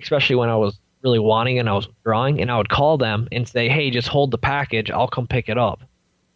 especially 0.00 0.36
when 0.36 0.48
I 0.48 0.56
was 0.56 0.78
really 1.02 1.18
wanting 1.18 1.58
and 1.58 1.68
I 1.68 1.74
was 1.74 1.88
drawing, 2.04 2.40
and 2.40 2.50
I 2.50 2.56
would 2.56 2.68
call 2.68 2.98
them 2.98 3.28
and 3.32 3.48
say, 3.48 3.68
hey, 3.68 3.90
just 3.90 4.08
hold 4.08 4.30
the 4.30 4.38
package. 4.38 4.90
I'll 4.90 5.08
come 5.08 5.26
pick 5.26 5.48
it 5.48 5.58
up. 5.58 5.80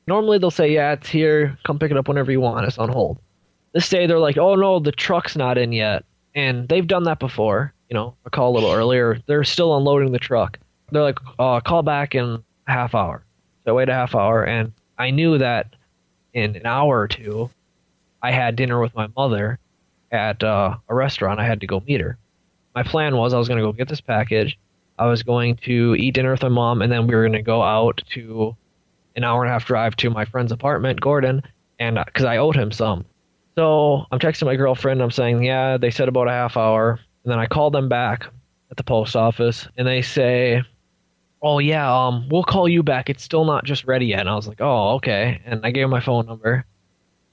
Normally 0.06 0.38
they'll 0.38 0.50
say, 0.50 0.72
yeah, 0.72 0.92
it's 0.92 1.08
here. 1.08 1.56
Come 1.64 1.78
pick 1.78 1.90
it 1.90 1.96
up 1.96 2.08
whenever 2.08 2.32
you 2.32 2.40
want. 2.40 2.66
It's 2.66 2.78
on 2.78 2.88
hold. 2.88 3.18
This 3.72 3.88
day 3.88 4.06
they're 4.06 4.18
like, 4.18 4.36
oh 4.36 4.54
no, 4.54 4.78
the 4.78 4.92
truck's 4.92 5.36
not 5.36 5.58
in 5.58 5.72
yet. 5.72 6.04
And 6.34 6.68
they've 6.68 6.86
done 6.86 7.04
that 7.04 7.18
before. 7.18 7.72
You 7.88 7.94
know, 7.94 8.14
I 8.26 8.30
call 8.30 8.52
a 8.52 8.54
little 8.54 8.72
earlier. 8.72 9.20
They're 9.26 9.44
still 9.44 9.76
unloading 9.76 10.12
the 10.12 10.18
truck. 10.18 10.58
They're 10.90 11.02
like, 11.02 11.18
uh, 11.38 11.60
call 11.60 11.82
back 11.82 12.14
in 12.14 12.24
a 12.24 12.42
half 12.70 12.94
hour. 12.94 13.24
So 13.64 13.72
I 13.72 13.74
wait 13.74 13.88
a 13.88 13.94
half 13.94 14.14
hour, 14.14 14.44
and 14.44 14.72
I 14.98 15.10
knew 15.10 15.38
that 15.38 15.74
in 16.34 16.56
an 16.56 16.66
hour 16.66 17.00
or 17.00 17.08
two, 17.08 17.50
I 18.22 18.30
had 18.30 18.56
dinner 18.56 18.80
with 18.80 18.94
my 18.94 19.08
mother 19.16 19.58
at 20.10 20.42
uh, 20.42 20.76
a 20.88 20.94
restaurant. 20.94 21.40
I 21.40 21.44
had 21.44 21.60
to 21.60 21.66
go 21.66 21.80
meet 21.86 22.00
her. 22.00 22.18
My 22.74 22.82
plan 22.82 23.16
was 23.16 23.34
I 23.34 23.38
was 23.38 23.48
going 23.48 23.58
to 23.58 23.64
go 23.64 23.72
get 23.72 23.88
this 23.88 24.00
package. 24.00 24.58
I 24.98 25.06
was 25.06 25.22
going 25.22 25.56
to 25.64 25.94
eat 25.96 26.14
dinner 26.14 26.30
with 26.30 26.42
my 26.42 26.48
mom, 26.48 26.82
and 26.82 26.92
then 26.92 27.06
we 27.06 27.14
were 27.14 27.22
going 27.22 27.32
to 27.32 27.42
go 27.42 27.62
out 27.62 28.02
to 28.10 28.56
an 29.16 29.24
hour 29.24 29.42
and 29.42 29.50
a 29.50 29.52
half 29.52 29.64
drive 29.66 29.96
to 29.96 30.10
my 30.10 30.24
friend's 30.24 30.52
apartment, 30.52 31.00
Gordon, 31.00 31.42
and 31.78 31.98
because 32.06 32.24
I 32.24 32.36
owed 32.38 32.56
him 32.56 32.70
some. 32.72 33.04
So 33.56 34.06
I'm 34.10 34.18
texting 34.18 34.46
my 34.46 34.56
girlfriend. 34.56 35.02
I'm 35.02 35.10
saying, 35.10 35.44
yeah, 35.44 35.76
they 35.76 35.90
said 35.90 36.08
about 36.08 36.28
a 36.28 36.32
half 36.32 36.56
hour. 36.56 36.98
And 37.24 37.32
then 37.32 37.38
I 37.38 37.46
call 37.46 37.70
them 37.70 37.88
back 37.88 38.26
at 38.70 38.76
the 38.76 38.84
post 38.84 39.16
office, 39.16 39.68
and 39.76 39.86
they 39.86 40.02
say, 40.02 40.62
oh 41.42 41.58
yeah, 41.58 42.06
um, 42.06 42.28
we'll 42.30 42.44
call 42.44 42.68
you 42.68 42.82
back. 42.82 43.10
It's 43.10 43.22
still 43.22 43.44
not 43.44 43.64
just 43.64 43.84
ready 43.84 44.06
yet. 44.06 44.20
And 44.20 44.30
I 44.30 44.34
was 44.34 44.48
like, 44.48 44.60
oh 44.60 44.94
okay. 44.94 45.40
And 45.44 45.64
I 45.64 45.70
gave 45.70 45.88
my 45.88 46.00
phone 46.00 46.26
number. 46.26 46.54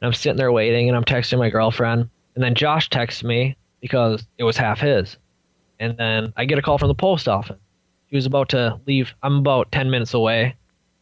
And 0.01 0.07
I'm 0.07 0.13
sitting 0.13 0.37
there 0.37 0.51
waiting, 0.51 0.89
and 0.89 0.97
I'm 0.97 1.05
texting 1.05 1.37
my 1.37 1.49
girlfriend. 1.49 2.09
And 2.35 2.43
then 2.43 2.55
Josh 2.55 2.89
texts 2.89 3.23
me 3.23 3.55
because 3.81 4.25
it 4.37 4.43
was 4.43 4.57
half 4.57 4.79
his. 4.79 5.17
And 5.79 5.97
then 5.97 6.33
I 6.35 6.45
get 6.45 6.57
a 6.57 6.61
call 6.61 6.77
from 6.77 6.89
the 6.89 6.95
post 6.95 7.27
office. 7.27 7.59
She 8.09 8.15
was 8.15 8.25
about 8.25 8.49
to 8.49 8.79
leave. 8.87 9.13
I'm 9.23 9.37
about 9.37 9.71
10 9.71 9.89
minutes 9.89 10.13
away. 10.13 10.55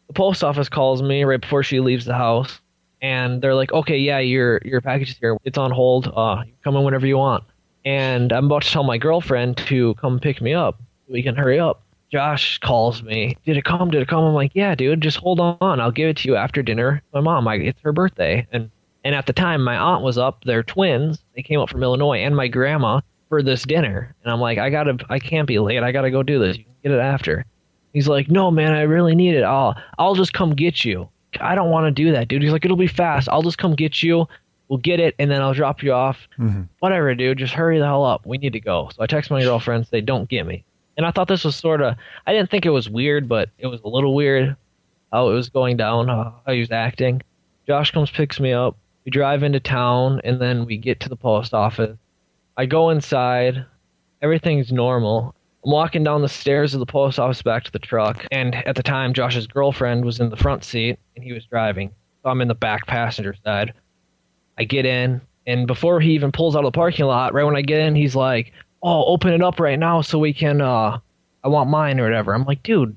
The 0.08 0.14
post 0.14 0.44
office 0.44 0.70
calls 0.70 1.02
me 1.02 1.24
right 1.24 1.42
before 1.42 1.64
she 1.64 1.80
leaves 1.80 2.06
the 2.06 2.14
house 2.14 2.62
and 3.02 3.42
they're 3.42 3.56
like 3.56 3.72
okay 3.72 3.98
yeah 3.98 4.20
your 4.20 4.60
your 4.66 4.82
package 4.82 5.12
is 5.12 5.18
here. 5.18 5.38
It's 5.44 5.58
on 5.58 5.72
hold. 5.72 6.12
Uh 6.16 6.44
come 6.64 6.76
in 6.76 6.84
whenever 6.84 7.08
you 7.08 7.18
want. 7.18 7.44
And 7.86 8.34
i'm 8.34 8.46
about 8.46 8.64
to 8.64 8.72
tell 8.72 8.84
my 8.84 8.98
girlfriend 8.98 9.58
to 9.58 9.94
come 9.96 10.20
pick 10.20 10.42
me 10.42 10.54
up. 10.54 10.82
We 11.08 11.24
can 11.24 11.36
hurry 11.36 11.60
up. 11.60 11.84
Josh 12.12 12.58
calls 12.60 13.04
me. 13.04 13.38
Did 13.46 13.58
it 13.58 13.66
come? 13.66 13.92
Did 13.92 14.02
it 14.02 14.08
come? 14.08 14.24
I'm 14.24 14.34
like 14.34 14.52
yeah 14.54 14.76
dude 14.76 15.02
just 15.02 15.18
hold 15.18 15.40
on. 15.40 15.80
I'll 15.80 15.92
give 15.92 16.10
it 16.10 16.18
to 16.18 16.30
you 16.30 16.36
after 16.36 16.62
dinner 16.64 17.02
my 17.14 17.22
mom. 17.22 17.48
I, 17.48 17.56
it's 17.56 17.82
her 17.82 17.92
birthday. 17.92 18.48
And 18.52 18.72
and 19.04 19.16
at 19.16 19.26
the 19.26 19.34
time 19.34 19.64
my 19.64 19.78
aunt 19.78 20.04
was 20.04 20.18
up. 20.18 20.44
They're 20.44 20.64
twins. 20.64 21.24
They 21.36 21.44
came 21.44 21.60
up 21.60 21.70
from 21.70 21.84
illinois. 21.84 22.20
And 22.20 22.36
my 22.36 22.48
grandma 22.48 23.02
for 23.30 23.44
this 23.44 23.64
dinner 23.64 24.16
and 24.24 24.32
i'm 24.32 24.40
like 24.40 24.58
i 24.58 24.70
gotta 24.70 24.98
i 25.10 25.20
can't 25.20 25.48
be 25.48 25.60
late 25.60 25.84
i 25.84 25.92
gotta 25.92 26.12
go 26.12 26.24
do 26.24 26.40
this 26.40 26.58
you 26.58 26.64
can 26.64 26.74
get 26.84 26.92
it 26.92 27.00
after 27.00 27.46
He's 27.98 28.08
like, 28.08 28.30
no, 28.30 28.52
man, 28.52 28.74
I 28.74 28.82
really 28.82 29.16
need 29.16 29.34
it. 29.34 29.42
I'll, 29.42 29.76
I'll 29.98 30.14
just 30.14 30.32
come 30.32 30.54
get 30.54 30.86
you. 30.86 31.10
I 31.40 31.56
don't 31.56 31.72
want 31.72 31.88
to 31.88 31.92
do 31.92 32.12
that, 32.12 32.28
dude. 32.28 32.44
He's 32.44 32.52
like, 32.52 32.64
it'll 32.64 32.78
be 32.78 32.86
fast. 32.86 33.28
I'll 33.28 33.42
just 33.42 33.58
come 33.58 33.74
get 33.74 34.04
you. 34.04 34.28
We'll 34.68 34.78
get 34.78 35.00
it, 35.00 35.16
and 35.18 35.32
then 35.32 35.42
I'll 35.42 35.56
drop 35.56 35.82
you 35.82 35.94
off. 35.94 36.28
Mm-hmm. 36.38 36.64
Whatever, 36.78 37.16
dude. 37.16 37.40
Just 37.40 37.56
hurry 37.56 37.80
the 37.80 37.86
hell 37.86 38.06
up. 38.06 38.24
We 38.24 38.38
need 38.38 38.54
to 38.54 38.60
go. 38.60 38.92
So 38.94 39.02
I 39.02 39.08
text 39.08 39.32
my 39.32 39.42
girlfriend, 39.42 39.88
say, 39.88 40.02
don't 40.02 40.30
get 40.30 40.46
me. 40.46 40.64
And 40.96 41.08
I 41.08 41.12
thought 41.12 41.28
this 41.28 41.44
was 41.44 41.56
sort 41.56 41.82
of, 41.82 41.96
I 42.28 42.34
didn't 42.34 42.52
think 42.52 42.68
it 42.68 42.70
was 42.70 42.88
weird, 42.88 43.28
but 43.28 43.50
it 43.58 43.66
was 43.66 43.82
a 43.82 43.88
little 43.88 44.14
weird 44.14 44.56
how 45.12 45.30
it 45.30 45.34
was 45.34 45.50
going 45.50 45.78
down, 45.78 46.08
how 46.08 46.36
he 46.46 46.60
was 46.60 46.70
acting. 46.70 47.24
Josh 47.66 47.90
comes, 47.90 48.12
picks 48.12 48.40
me 48.40 48.54
up. 48.54 48.78
We 49.06 49.12
drive 49.12 49.42
into 49.42 49.60
town, 49.60 50.22
and 50.24 50.40
then 50.40 50.66
we 50.66 50.78
get 50.78 51.00
to 51.00 51.10
the 51.10 51.16
post 51.16 51.56
office. 51.56 51.98
I 52.60 52.66
go 52.66 52.90
inside. 52.90 53.64
Everything's 54.24 54.72
normal. 54.72 55.36
I'm 55.64 55.72
walking 55.72 56.04
down 56.04 56.24
the 56.24 56.28
stairs 56.28 56.74
of 56.74 56.80
the 56.80 56.88
post 56.88 57.20
office 57.20 57.44
back 57.44 57.64
to 57.66 57.72
the 57.72 57.78
truck, 57.78 58.26
and 58.32 58.56
at 58.68 58.76
the 58.76 58.82
time, 58.82 59.14
Josh's 59.14 59.46
girlfriend 59.46 60.04
was 60.04 60.20
in 60.20 60.32
the 60.32 60.36
front 60.36 60.64
seat 60.64 60.98
and 61.16 61.24
he 61.24 61.34
was 61.34 61.46
driving. 61.46 61.92
So 62.24 62.30
I'm 62.30 62.42
in 62.42 62.48
the 62.48 62.56
back 62.56 62.88
passenger 62.88 63.36
side. 63.46 63.74
I 64.58 64.64
get 64.64 64.88
in, 64.88 65.22
and 65.46 65.68
before 65.68 66.00
he 66.00 66.14
even 66.14 66.32
pulls 66.32 66.56
out 66.56 66.66
of 66.66 66.74
the 66.74 66.78
parking 66.78 67.06
lot, 67.06 67.32
right 67.34 67.44
when 67.44 67.56
I 67.56 67.62
get 67.62 67.80
in, 67.80 67.94
he's 67.94 68.16
like, 68.16 68.54
"Oh, 68.82 69.06
open 69.06 69.34
it 69.34 69.44
up 69.44 69.60
right 69.60 69.78
now 69.78 70.02
so 70.02 70.18
we 70.18 70.34
can. 70.34 70.60
uh 70.60 70.98
I 71.44 71.48
want 71.50 71.70
mine 71.70 72.00
or 72.00 72.06
whatever." 72.06 72.34
I'm 72.34 72.46
like, 72.46 72.64
"Dude, 72.64 72.96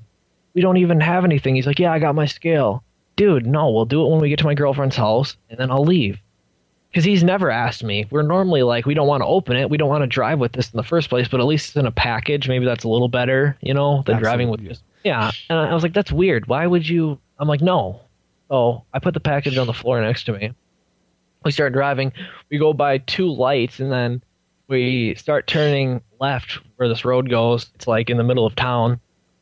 we 0.55 0.61
don't 0.61 0.77
even 0.77 0.99
have 1.01 1.23
anything." 1.23 1.53
He's 1.53 1.67
like, 1.67 1.77
"Yeah, 1.77 1.93
I 1.93 1.99
got 1.99 2.15
my 2.15 2.25
scale." 2.25 2.83
Dude, 3.15 3.45
no, 3.45 3.69
we'll 3.69 3.85
do 3.85 4.03
it 4.03 4.09
when 4.09 4.21
we 4.21 4.29
get 4.29 4.39
to 4.39 4.45
my 4.45 4.55
girlfriend's 4.55 4.95
house, 4.95 5.37
and 5.51 5.59
then 5.59 5.69
I'll 5.69 5.83
leave 5.85 6.19
because 6.91 7.05
he's 7.05 7.23
never 7.23 7.49
asked 7.49 7.83
me. 7.83 8.05
We're 8.11 8.21
normally 8.21 8.63
like, 8.63 8.85
we 8.85 8.93
don't 8.93 9.07
want 9.07 9.21
to 9.21 9.25
open 9.25 9.55
it. 9.55 9.69
We 9.69 9.77
don't 9.77 9.87
want 9.87 10.01
to 10.01 10.07
drive 10.07 10.39
with 10.39 10.51
this 10.51 10.71
in 10.71 10.77
the 10.77 10.83
first 10.83 11.09
place, 11.09 11.27
but 11.27 11.39
at 11.39 11.45
least 11.45 11.69
it's 11.69 11.77
in 11.77 11.85
a 11.85 11.91
package. 11.91 12.49
Maybe 12.49 12.65
that's 12.65 12.83
a 12.83 12.89
little 12.89 13.07
better, 13.07 13.57
you 13.61 13.73
know, 13.73 14.03
than 14.05 14.17
driving 14.17 14.49
with 14.49 14.59
Absolutely. 14.59 14.75
just. 14.75 14.83
Yeah. 15.05 15.31
And 15.49 15.57
I 15.57 15.73
was 15.73 15.83
like, 15.83 15.93
that's 15.93 16.11
weird. 16.11 16.47
Why 16.47 16.67
would 16.67 16.87
you? 16.87 17.17
I'm 17.39 17.47
like, 17.47 17.61
no. 17.61 18.01
So 18.49 18.83
I 18.93 18.99
put 18.99 19.13
the 19.13 19.21
package 19.21 19.57
on 19.57 19.67
the 19.67 19.73
floor 19.73 20.01
next 20.01 20.25
to 20.25 20.33
me. 20.33 20.51
We 21.45 21.51
start 21.51 21.71
driving. 21.71 22.11
We 22.49 22.57
go 22.57 22.73
by 22.73 22.97
two 22.99 23.31
lights, 23.31 23.79
and 23.79 23.91
then 23.91 24.21
we 24.67 25.15
start 25.15 25.47
turning 25.47 26.01
left 26.19 26.59
where 26.75 26.89
this 26.89 27.05
road 27.05 27.29
goes. 27.29 27.71
It's 27.73 27.87
like 27.87 28.09
in 28.09 28.17
the 28.17 28.23
middle 28.23 28.45
of 28.45 28.55
town. 28.55 28.99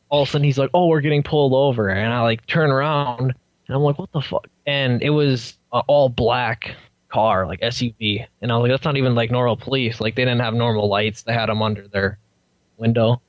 All 0.08 0.22
of 0.22 0.28
a 0.28 0.30
sudden, 0.30 0.44
he's 0.44 0.56
like, 0.56 0.70
"Oh, 0.72 0.86
we're 0.86 1.02
getting 1.02 1.22
pulled 1.22 1.52
over," 1.52 1.88
and 1.88 2.12
I 2.12 2.22
like 2.22 2.46
turn 2.46 2.70
around, 2.70 3.20
and 3.20 3.76
I'm 3.76 3.82
like, 3.82 3.98
"What 3.98 4.12
the 4.12 4.22
fuck?" 4.22 4.46
And 4.66 5.02
it 5.02 5.10
was 5.10 5.58
a 5.72 5.80
all 5.88 6.08
black 6.08 6.74
car, 7.10 7.46
like 7.46 7.60
SUV, 7.60 8.26
and 8.40 8.50
I 8.52 8.56
was 8.56 8.62
like, 8.62 8.72
"That's 8.72 8.84
not 8.84 8.96
even 8.96 9.14
like 9.14 9.30
normal 9.30 9.56
police. 9.56 10.00
Like 10.00 10.14
they 10.14 10.24
didn't 10.24 10.40
have 10.40 10.54
normal 10.54 10.88
lights. 10.88 11.22
They 11.22 11.32
had 11.32 11.48
them 11.48 11.62
under 11.62 11.86
their 11.88 12.18
window." 12.78 13.20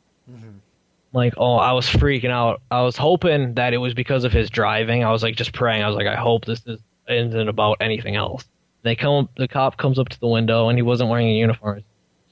Like, 1.14 1.34
oh, 1.36 1.56
I 1.56 1.74
was 1.74 1.86
freaking 1.88 2.30
out. 2.30 2.62
I 2.72 2.82
was 2.84 2.96
hoping 2.96 3.56
that 3.56 3.74
it 3.74 3.78
was 3.80 3.94
because 3.94 4.24
of 4.24 4.32
his 4.32 4.50
driving. 4.50 5.04
I 5.04 5.12
was 5.12 5.24
like, 5.24 5.36
just 5.36 5.52
praying. 5.52 5.84
I 5.84 5.88
was 5.88 5.98
like, 5.98 6.08
I 6.08 6.16
hope 6.16 6.46
this 6.46 6.62
is 6.66 6.80
isn't 7.10 7.50
about 7.50 7.78
anything 7.82 8.16
else. 8.16 8.46
They 8.84 8.96
come. 8.96 9.28
The 9.36 9.48
cop 9.48 9.76
comes 9.78 10.00
up 10.00 10.08
to 10.10 10.20
the 10.20 10.28
window, 10.28 10.70
and 10.70 10.78
he 10.78 10.82
wasn't 10.82 11.10
wearing 11.10 11.28
a 11.28 11.34
uniform. 11.34 11.84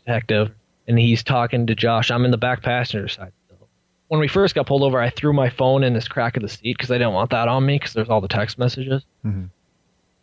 Detective, 0.06 0.52
and 0.88 0.98
he's 0.98 1.24
talking 1.24 1.68
to 1.68 1.76
Josh. 1.76 2.10
I'm 2.10 2.24
in 2.26 2.32
the 2.32 2.38
back 2.38 2.64
passenger 2.64 3.08
side. 3.10 3.34
Still. 3.48 3.68
When 4.08 4.20
we 4.22 4.28
first 4.28 4.56
got 4.56 4.66
pulled 4.66 4.84
over, 4.84 5.00
I 5.00 5.10
threw 5.10 5.34
my 5.34 5.50
phone 5.50 5.84
in 5.84 5.94
this 5.94 6.08
crack 6.08 6.38
of 6.38 6.42
the 6.42 6.50
seat 6.50 6.78
because 6.78 6.90
I 6.90 6.98
didn't 6.98 7.14
want 7.14 7.32
that 7.32 7.48
on 7.50 7.66
me 7.66 7.78
because 7.78 7.94
there's 7.94 8.10
all 8.10 8.22
the 8.22 8.28
text 8.30 8.58
messages. 8.58 9.04
Mhm. 9.26 9.50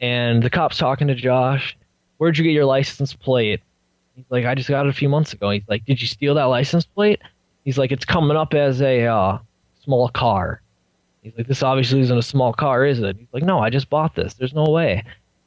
And 0.01 0.43
the 0.43 0.51
cop's 0.51 0.79
talking 0.79 1.09
to 1.09 1.15
Josh. 1.15 1.77
Where'd 2.19 2.39
you 2.39 2.45
get 2.45 2.53
your 2.53 2.65
license 2.65 3.13
plate? 3.15 3.61
He's 4.15 4.25
like, 4.31 4.45
I 4.45 4.55
just 4.55 4.69
got 4.69 4.87
it 4.87 4.91
a 4.91 4.95
few 4.95 5.09
months 5.09 5.33
ago. 5.33 5.51
He's 5.51 5.69
like, 5.69 5.85
Did 5.85 6.01
you 6.01 6.09
steal 6.09 6.35
that 6.35 6.45
license 6.45 6.85
plate? 6.85 7.21
He's 7.65 7.79
like, 7.79 7.93
It's 7.93 8.05
coming 8.05 8.37
up 8.37 8.55
as 8.55 8.81
a 8.81 9.07
uh, 9.07 9.39
small 9.85 10.09
car. 10.09 10.61
He's 11.27 11.37
like, 11.37 11.49
this 11.49 11.65
obviously 11.65 12.01
isn't 12.01 12.17
a 12.17 12.23
small 12.23 12.53
car, 12.53 12.85
is 12.85 13.01
it? 13.01 13.17
He's 13.19 13.27
like, 13.33 13.43
no, 13.43 13.59
I 13.59 13.69
just 13.69 13.91
bought 13.91 14.15
this. 14.15 14.35
There's 14.35 14.55
no 14.55 14.71
way. 14.71 15.03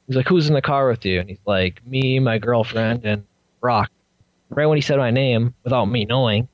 He's 0.08 0.18
like, 0.18 0.28
who's 0.28 0.50
in 0.50 0.54
the 0.54 0.62
car 0.62 0.90
with 0.90 1.06
you? 1.06 1.22
And 1.22 1.30
he's 1.30 1.40
like, 1.46 1.86
me, 1.88 2.20
my 2.20 2.38
girlfriend, 2.38 3.06
and 3.06 3.24
Broc. 3.62 3.90
Right 4.50 4.66
when 4.66 4.78
he 4.78 4.82
said 4.82 4.98
my 4.98 5.12
name, 5.12 5.54
without 5.64 5.86
me 5.86 6.04
knowing, 6.04 6.50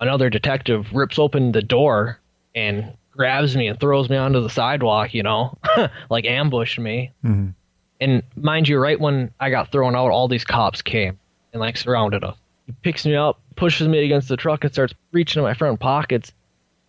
another 0.00 0.30
detective 0.30 0.86
rips 0.94 1.18
open 1.18 1.52
the 1.52 1.60
door 1.60 2.20
and 2.54 2.96
grabs 3.20 3.54
me 3.54 3.66
and 3.68 3.78
throws 3.78 4.08
me 4.08 4.16
onto 4.16 4.40
the 4.40 4.48
sidewalk, 4.48 5.12
you 5.12 5.22
know, 5.22 5.54
like 6.10 6.24
ambushed 6.24 6.78
me. 6.78 7.12
Mhm. 7.22 7.52
And 8.00 8.22
mind 8.34 8.66
you, 8.66 8.78
right 8.78 8.98
when 8.98 9.30
I 9.40 9.50
got 9.50 9.70
thrown 9.70 9.94
out, 9.94 10.10
all 10.10 10.26
these 10.26 10.42
cops 10.42 10.80
came 10.80 11.18
and 11.52 11.60
like 11.60 11.76
surrounded 11.76 12.24
us. 12.24 12.34
He 12.64 12.72
picks 12.80 13.04
me 13.04 13.14
up, 13.14 13.38
pushes 13.56 13.88
me 13.88 14.02
against 14.02 14.28
the 14.28 14.38
truck, 14.38 14.64
and 14.64 14.72
starts 14.72 14.94
reaching 15.12 15.40
in 15.40 15.44
my 15.44 15.52
front 15.52 15.78
pockets, 15.80 16.32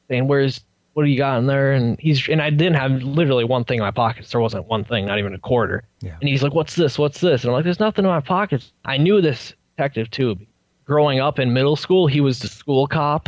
saying, 0.07 0.29
"Where's 0.29 0.61
what 0.93 1.03
do 1.03 1.09
you 1.09 1.17
got 1.17 1.37
in 1.39 1.47
there?" 1.47 1.73
And 1.73 1.99
he's 1.99 2.29
and 2.29 2.41
I 2.41 2.49
didn't 2.49 2.75
have 2.75 3.03
literally 3.03 3.43
one 3.43 3.65
thing 3.65 3.79
in 3.79 3.83
my 3.83 3.91
pockets. 3.91 4.31
There 4.31 4.39
wasn't 4.39 4.67
one 4.67 4.85
thing, 4.85 5.05
not 5.07 5.19
even 5.19 5.33
a 5.33 5.37
quarter. 5.37 5.83
Yeah. 5.99 6.15
And 6.21 6.29
he's 6.29 6.43
like, 6.43 6.53
"What's 6.53 6.77
this? 6.77 6.97
What's 6.97 7.19
this?" 7.19 7.43
And 7.43 7.49
I'm 7.49 7.55
like, 7.55 7.65
"There's 7.65 7.81
nothing 7.81 8.05
in 8.05 8.09
my 8.11 8.21
pockets." 8.21 8.71
I 8.85 8.95
knew 8.95 9.19
this 9.19 9.53
detective 9.75 10.09
too. 10.11 10.37
Growing 10.85 11.19
up 11.19 11.39
in 11.39 11.51
middle 11.51 11.75
school, 11.75 12.07
he 12.07 12.21
was 12.21 12.39
the 12.39 12.47
school 12.47 12.87
cop, 12.87 13.27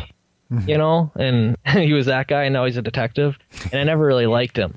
you 0.68 0.78
know, 0.78 1.12
and 1.16 1.58
he 1.68 1.94
was 1.94 2.06
that 2.08 2.28
guy. 2.28 2.44
And 2.44 2.54
now 2.54 2.66
he's 2.66 2.78
a 2.78 2.82
detective, 2.82 3.38
and 3.72 3.76
I 3.76 3.84
never 3.84 4.06
really 4.06 4.26
liked 4.26 4.58
him, 4.58 4.76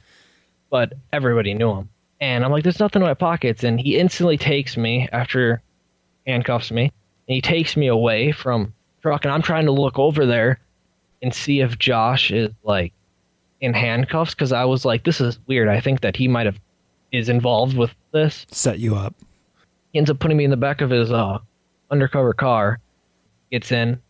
but 0.71 0.93
everybody 1.13 1.55
knew 1.55 1.73
him. 1.73 1.89
And 2.21 2.45
I'm 2.45 2.51
like, 2.51 2.63
"There's 2.63 2.81
nothing 2.81 3.03
in 3.03 3.09
my 3.09 3.15
pockets," 3.15 3.65
and 3.65 3.81
he 3.81 3.99
instantly 3.99 4.39
takes 4.39 4.77
me 4.77 5.09
after 5.13 5.63
handcuffs 6.27 6.71
me, 6.71 6.85
and 6.85 7.35
he 7.35 7.41
takes 7.41 7.77
me 7.77 7.89
away 7.89 8.33
from 8.33 8.73
truck, 9.03 9.25
and 9.25 9.33
I'm 9.33 9.43
trying 9.43 9.67
to 9.67 9.73
look 9.73 9.99
over 9.99 10.27
there 10.27 10.61
and 11.23 11.35
see 11.35 11.61
if 11.61 11.79
Josh 11.79 12.31
is 12.31 12.51
like 12.63 12.93
in 13.61 13.75
handcuffs 13.75 14.35
because 14.35 14.53
I 14.53 14.65
was 14.65 14.85
like, 14.85 15.05
"This 15.05 15.21
is 15.21 15.39
weird." 15.47 15.69
I 15.69 15.81
think 15.81 16.01
that 16.01 16.17
he 16.17 16.29
might 16.29 16.47
have 16.47 16.59
is 17.13 17.29
involved 17.29 17.77
with 17.77 17.95
this. 18.13 18.47
Set 18.51 18.79
you 18.79 18.97
up. 18.97 19.15
He 19.93 19.99
ends 19.99 20.11
up 20.11 20.19
putting 20.19 20.37
me 20.37 20.45
in 20.45 20.51
the 20.51 20.57
back 20.57 20.81
of 20.81 20.91
his 20.91 21.11
uh, 21.13 21.39
undercover 21.91 22.33
car, 22.33 22.79
gets 23.51 23.73
in, 23.73 24.01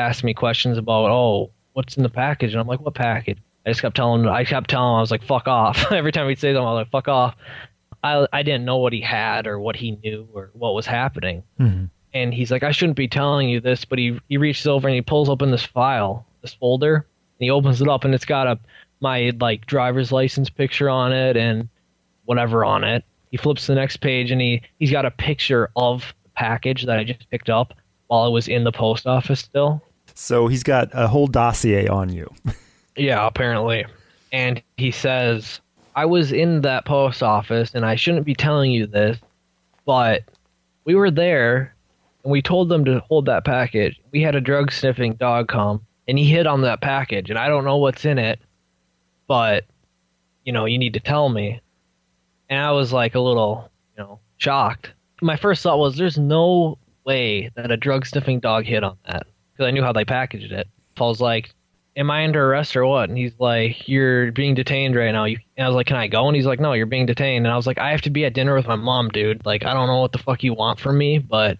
asks 0.00 0.24
me 0.24 0.34
questions 0.34 0.78
about, 0.78 1.10
oh, 1.10 1.50
what's 1.74 1.96
in 1.96 2.02
the 2.02 2.08
package? 2.08 2.52
And 2.52 2.60
I'm 2.60 2.66
like, 2.66 2.80
what 2.80 2.94
package? 2.94 3.38
I 3.64 3.70
just 3.70 3.82
kept 3.82 3.96
telling 3.96 4.22
him, 4.22 4.28
I 4.28 4.44
kept 4.44 4.70
telling 4.70 4.90
him, 4.92 4.96
I 4.96 5.00
was 5.00 5.10
like, 5.10 5.22
fuck 5.22 5.46
off. 5.46 5.92
Every 5.92 6.12
time 6.12 6.28
he'd 6.28 6.38
say 6.38 6.48
something, 6.52 6.66
I 6.66 6.72
was 6.72 6.80
like, 6.80 6.90
fuck 6.90 7.08
off. 7.08 7.36
I, 8.02 8.26
I 8.32 8.42
didn't 8.42 8.64
know 8.64 8.78
what 8.78 8.92
he 8.92 9.00
had 9.02 9.46
or 9.46 9.60
what 9.60 9.76
he 9.76 9.92
knew 10.02 10.26
or 10.32 10.50
what 10.54 10.74
was 10.74 10.86
happening. 10.86 11.42
Mhm. 11.60 11.90
And 12.12 12.34
he's 12.34 12.50
like, 12.50 12.62
I 12.64 12.72
shouldn't 12.72 12.96
be 12.96 13.06
telling 13.06 13.48
you 13.48 13.60
this, 13.60 13.84
but 13.84 13.98
he, 13.98 14.18
he 14.28 14.36
reaches 14.36 14.66
over 14.66 14.88
and 14.88 14.94
he 14.94 15.02
pulls 15.02 15.28
open 15.28 15.50
this 15.52 15.64
file, 15.64 16.26
this 16.42 16.54
folder, 16.54 16.96
and 16.96 17.04
he 17.44 17.50
opens 17.50 17.80
it 17.80 17.88
up 17.88 18.04
and 18.04 18.14
it's 18.14 18.24
got 18.24 18.46
a 18.46 18.58
my 19.02 19.32
like 19.40 19.64
driver's 19.66 20.10
license 20.12 20.50
picture 20.50 20.90
on 20.90 21.12
it 21.12 21.36
and 21.36 21.68
whatever 22.24 22.64
on 22.64 22.84
it. 22.84 23.04
He 23.30 23.36
flips 23.36 23.62
to 23.66 23.72
the 23.72 23.76
next 23.76 23.98
page 23.98 24.30
and 24.30 24.40
he 24.40 24.62
he's 24.78 24.90
got 24.90 25.06
a 25.06 25.10
picture 25.10 25.70
of 25.76 26.12
the 26.24 26.30
package 26.30 26.84
that 26.86 26.98
I 26.98 27.04
just 27.04 27.30
picked 27.30 27.48
up 27.48 27.74
while 28.08 28.22
I 28.24 28.28
was 28.28 28.48
in 28.48 28.64
the 28.64 28.72
post 28.72 29.06
office 29.06 29.40
still. 29.40 29.82
So 30.22 30.48
he's 30.48 30.62
got 30.62 30.90
a 30.92 31.08
whole 31.08 31.26
dossier 31.26 31.88
on 31.88 32.12
you. 32.12 32.30
Yeah, 32.94 33.26
apparently. 33.26 33.86
And 34.32 34.62
he 34.76 34.90
says, 34.90 35.60
I 35.96 36.04
was 36.04 36.30
in 36.30 36.60
that 36.60 36.84
post 36.84 37.22
office 37.22 37.70
and 37.74 37.86
I 37.86 37.94
shouldn't 37.94 38.26
be 38.26 38.34
telling 38.34 38.70
you 38.70 38.86
this, 38.86 39.18
but 39.86 40.22
we 40.84 40.94
were 40.94 41.10
there 41.10 41.74
and 42.22 42.30
we 42.30 42.42
told 42.42 42.68
them 42.68 42.84
to 42.84 43.00
hold 43.08 43.24
that 43.26 43.46
package. 43.46 43.98
We 44.12 44.20
had 44.20 44.34
a 44.34 44.42
drug 44.42 44.70
sniffing 44.70 45.14
dog 45.14 45.48
come 45.48 45.80
and 46.06 46.18
he 46.18 46.26
hit 46.26 46.46
on 46.46 46.60
that 46.62 46.82
package 46.82 47.30
and 47.30 47.38
I 47.38 47.48
don't 47.48 47.64
know 47.64 47.78
what's 47.78 48.04
in 48.04 48.18
it, 48.18 48.38
but 49.26 49.64
you 50.44 50.52
know, 50.52 50.66
you 50.66 50.78
need 50.78 50.92
to 50.92 51.00
tell 51.00 51.30
me. 51.30 51.62
And 52.50 52.60
I 52.60 52.72
was 52.72 52.92
like 52.92 53.14
a 53.14 53.20
little, 53.20 53.70
you 53.96 54.04
know, 54.04 54.20
shocked. 54.36 54.92
My 55.22 55.36
first 55.36 55.62
thought 55.62 55.78
was 55.78 55.96
there's 55.96 56.18
no 56.18 56.76
way 57.06 57.50
that 57.56 57.70
a 57.70 57.76
drug 57.78 58.04
sniffing 58.04 58.40
dog 58.40 58.66
hit 58.66 58.84
on 58.84 58.98
that 59.06 59.26
because 59.60 59.68
I 59.68 59.72
knew 59.72 59.82
how 59.82 59.92
they 59.92 60.06
packaged 60.06 60.52
it. 60.52 60.66
Was 60.98 61.20
like, 61.20 61.54
am 61.96 62.10
I 62.10 62.24
under 62.24 62.50
arrest 62.50 62.76
or 62.76 62.86
what? 62.86 63.08
And 63.08 63.16
he's 63.16 63.32
like, 63.38 63.88
you're 63.88 64.32
being 64.32 64.54
detained 64.54 64.96
right 64.96 65.12
now. 65.12 65.24
And 65.24 65.38
I 65.58 65.66
was 65.66 65.74
like, 65.74 65.86
can 65.86 65.96
I 65.96 66.08
go? 66.08 66.26
And 66.26 66.36
he's 66.36 66.46
like, 66.46 66.60
no, 66.60 66.72
you're 66.72 66.86
being 66.86 67.06
detained. 67.06 67.46
And 67.46 67.52
I 67.52 67.56
was 67.56 67.66
like, 67.66 67.78
I 67.78 67.90
have 67.90 68.02
to 68.02 68.10
be 68.10 68.24
at 68.24 68.34
dinner 68.34 68.54
with 68.54 68.66
my 68.66 68.76
mom, 68.76 69.08
dude. 69.08 69.44
Like, 69.46 69.64
I 69.64 69.72
don't 69.72 69.86
know 69.86 70.00
what 70.00 70.12
the 70.12 70.18
fuck 70.18 70.42
you 70.42 70.52
want 70.54 70.78
from 70.78 70.98
me, 70.98 71.18
but 71.18 71.58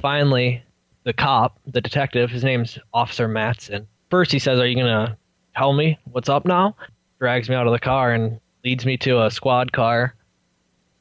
finally, 0.00 0.62
the 1.04 1.12
cop, 1.12 1.58
the 1.66 1.80
detective, 1.80 2.30
his 2.30 2.44
name's 2.44 2.78
Officer 2.94 3.26
Matson. 3.28 3.86
First, 4.10 4.30
he 4.30 4.38
says, 4.38 4.58
are 4.60 4.66
you 4.66 4.76
gonna 4.76 5.16
tell 5.56 5.72
me 5.72 5.98
what's 6.12 6.28
up 6.28 6.44
now? 6.44 6.76
Drags 7.18 7.48
me 7.48 7.54
out 7.56 7.66
of 7.66 7.72
the 7.72 7.80
car 7.80 8.12
and 8.12 8.40
leads 8.64 8.86
me 8.86 8.96
to 8.98 9.24
a 9.24 9.30
squad 9.30 9.72
car 9.72 10.14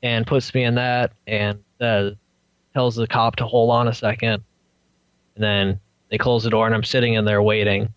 and 0.02 0.26
puts 0.26 0.54
me 0.54 0.64
in 0.64 0.76
that 0.76 1.14
and 1.28 1.60
says, 1.80 2.16
tells 2.74 2.96
the 2.96 3.08
cop 3.08 3.36
to 3.38 3.46
hold 3.46 3.70
on 3.70 3.88
a 3.88 3.94
second. 3.94 4.44
And 5.36 5.44
then 5.44 5.80
they 6.12 6.18
close 6.18 6.44
the 6.44 6.50
door 6.52 6.68
and 6.68 6.76
I'm 6.76 6.84
sitting 6.84 7.16
in 7.16 7.26
there 7.26 7.42
waiting. 7.42 7.92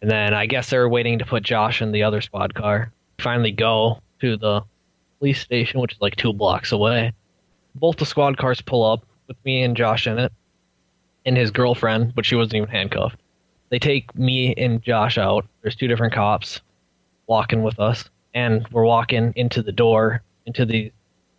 And 0.00 0.10
then 0.10 0.34
I 0.34 0.46
guess 0.46 0.70
they're 0.70 0.88
waiting 0.88 1.18
to 1.20 1.24
put 1.24 1.44
Josh 1.44 1.80
in 1.80 1.92
the 1.92 2.02
other 2.02 2.20
squad 2.20 2.54
car. 2.54 2.92
Finally 3.18 3.52
go 3.52 4.00
to 4.20 4.36
the 4.36 4.62
police 5.18 5.40
station, 5.40 5.78
which 5.78 5.92
is 5.92 6.00
like 6.00 6.16
two 6.16 6.32
blocks 6.32 6.72
away. 6.72 7.12
Both 7.76 7.98
the 7.98 8.06
squad 8.06 8.36
cars 8.38 8.60
pull 8.60 8.84
up 8.84 9.04
with 9.28 9.36
me 9.44 9.62
and 9.62 9.76
Josh 9.76 10.08
in 10.08 10.18
it, 10.18 10.32
and 11.24 11.36
his 11.36 11.52
girlfriend, 11.52 12.14
but 12.14 12.26
she 12.26 12.34
wasn't 12.34 12.54
even 12.54 12.68
handcuffed. 12.68 13.16
They 13.68 13.78
take 13.78 14.14
me 14.16 14.54
and 14.56 14.82
Josh 14.82 15.16
out. 15.16 15.46
There's 15.62 15.76
two 15.76 15.88
different 15.88 16.12
cops 16.12 16.60
walking 17.28 17.62
with 17.62 17.78
us, 17.78 18.10
and 18.34 18.66
we're 18.72 18.84
walking 18.84 19.32
into 19.36 19.62
the 19.62 19.72
door, 19.72 20.22
into 20.46 20.66
the 20.66 20.92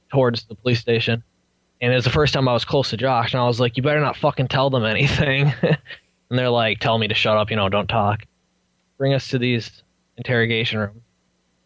towards 0.10 0.46
the 0.46 0.56
police 0.56 0.80
station. 0.80 1.24
And 1.82 1.92
it 1.92 1.96
was 1.96 2.06
the 2.06 2.10
first 2.10 2.34
time 2.34 2.48
I 2.48 2.54
was 2.54 2.66
close 2.66 2.90
to 2.92 2.98
Josh, 2.98 3.34
and 3.34 3.42
I 3.42 3.48
was 3.48 3.60
like, 3.60 3.76
"You 3.76 3.84
better 3.84 4.00
not 4.00 4.16
fucking 4.16 4.48
tell 4.48 4.70
them 4.70 4.86
anything." 4.86 5.54
and 6.34 6.40
they're 6.40 6.50
like, 6.50 6.80
"Tell 6.80 6.98
me 6.98 7.08
to 7.08 7.14
shut 7.14 7.38
up, 7.38 7.52
you 7.52 7.56
know, 7.56 7.70
don't 7.70 7.88
talk." 7.88 8.24
Bring 8.98 9.14
us 9.14 9.28
to 9.28 9.38
these 9.38 9.84
interrogation 10.18 10.80
rooms, 10.80 11.02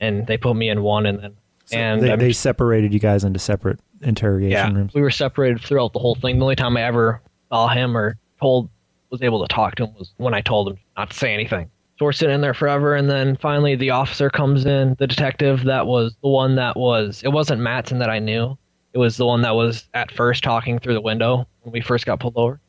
and 0.01 0.27
they 0.27 0.35
put 0.35 0.55
me 0.55 0.67
in 0.67 0.83
one, 0.83 1.05
and 1.05 1.19
then 1.23 1.37
and 1.71 2.01
they, 2.01 2.13
they 2.17 2.33
separated 2.33 2.93
you 2.93 2.99
guys 2.99 3.23
into 3.23 3.39
separate 3.39 3.79
interrogation 4.01 4.51
yeah, 4.51 4.73
rooms. 4.73 4.93
we 4.93 4.99
were 4.99 5.09
separated 5.09 5.61
throughout 5.61 5.93
the 5.93 5.99
whole 5.99 6.15
thing. 6.15 6.37
The 6.37 6.43
only 6.43 6.57
time 6.57 6.75
I 6.75 6.83
ever 6.83 7.21
saw 7.47 7.69
him 7.69 7.95
or 7.95 8.17
told 8.41 8.69
was 9.09 9.21
able 9.21 9.47
to 9.47 9.53
talk 9.53 9.75
to 9.75 9.85
him 9.85 9.93
was 9.97 10.11
when 10.17 10.33
I 10.33 10.41
told 10.41 10.67
him 10.67 10.77
not 10.97 11.11
to 11.11 11.17
say 11.17 11.33
anything. 11.33 11.71
So 11.97 12.03
we're 12.03 12.11
sitting 12.11 12.35
in 12.35 12.41
there 12.41 12.53
forever, 12.53 12.93
and 12.93 13.09
then 13.09 13.37
finally 13.37 13.77
the 13.77 13.91
officer 13.91 14.29
comes 14.29 14.65
in, 14.65 14.97
the 14.99 15.07
detective 15.07 15.63
that 15.63 15.87
was 15.87 16.13
the 16.21 16.27
one 16.27 16.55
that 16.55 16.75
was. 16.75 17.23
It 17.23 17.29
wasn't 17.29 17.61
Matson 17.61 17.99
that 17.99 18.09
I 18.09 18.19
knew. 18.19 18.57
It 18.91 18.97
was 18.97 19.15
the 19.15 19.25
one 19.25 19.43
that 19.43 19.55
was 19.55 19.87
at 19.93 20.11
first 20.11 20.43
talking 20.43 20.77
through 20.77 20.93
the 20.95 21.01
window 21.01 21.47
when 21.61 21.71
we 21.71 21.79
first 21.79 22.05
got 22.05 22.19
pulled 22.19 22.35
over. 22.35 22.59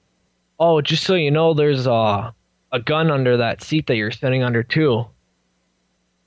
Oh, 0.59 0.81
just 0.81 1.05
so 1.05 1.15
you 1.15 1.31
know, 1.31 1.55
there's 1.55 1.87
a 1.87 2.35
a 2.73 2.81
gun 2.81 3.11
under 3.11 3.37
that 3.39 3.63
seat 3.63 3.87
that 3.87 3.97
you're 3.97 4.11
sitting 4.11 4.43
under 4.43 4.63
too. 4.63 5.07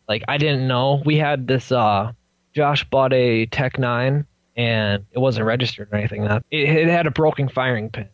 Like 0.07 0.23
I 0.27 0.37
didn't 0.37 0.67
know 0.67 1.01
we 1.05 1.17
had 1.17 1.47
this. 1.47 1.71
uh 1.71 2.11
Josh 2.53 2.83
bought 2.89 3.13
a 3.13 3.45
Tech 3.47 3.79
Nine 3.79 4.25
and 4.57 5.05
it 5.11 5.19
wasn't 5.19 5.45
registered 5.45 5.87
or 5.91 5.95
anything. 5.95 6.25
That 6.25 6.43
it, 6.51 6.67
it 6.69 6.87
had 6.87 7.07
a 7.07 7.11
broken 7.11 7.47
firing 7.47 7.89
pin. 7.89 8.09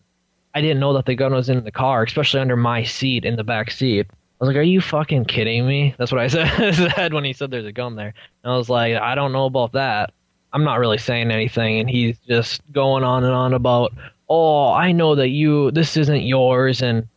I 0.53 0.61
didn't 0.61 0.79
know 0.79 0.93
that 0.93 1.05
the 1.05 1.15
gun 1.15 1.33
was 1.33 1.49
in 1.49 1.63
the 1.63 1.71
car, 1.71 2.03
especially 2.03 2.39
under 2.39 2.55
my 2.55 2.83
seat 2.83 3.25
in 3.25 3.35
the 3.35 3.43
back 3.43 3.71
seat. 3.71 4.07
I 4.09 4.13
was 4.39 4.47
like, 4.47 4.57
"Are 4.57 4.61
you 4.61 4.81
fucking 4.81 5.25
kidding 5.25 5.67
me?" 5.67 5.95
That's 5.97 6.11
what 6.11 6.21
I 6.21 6.27
said, 6.29 6.73
said 6.75 7.13
when 7.13 7.23
he 7.23 7.33
said 7.33 7.49
there's 7.51 7.65
a 7.65 7.71
gun 7.71 7.95
there. 7.95 8.13
And 8.43 8.53
I 8.53 8.57
was 8.57 8.69
like, 8.69 8.95
"I 8.95 9.15
don't 9.15 9.31
know 9.31 9.45
about 9.45 9.71
that." 9.73 10.13
I'm 10.53 10.63
not 10.63 10.79
really 10.79 10.97
saying 10.97 11.31
anything, 11.31 11.79
and 11.79 11.89
he's 11.89 12.17
just 12.19 12.61
going 12.71 13.03
on 13.03 13.23
and 13.23 13.33
on 13.33 13.53
about, 13.53 13.93
"Oh, 14.29 14.71
I 14.71 14.91
know 14.91 15.15
that 15.15 15.29
you 15.29 15.71
this 15.71 15.97
isn't 15.97 16.23
yours, 16.23 16.81
and 16.81 17.07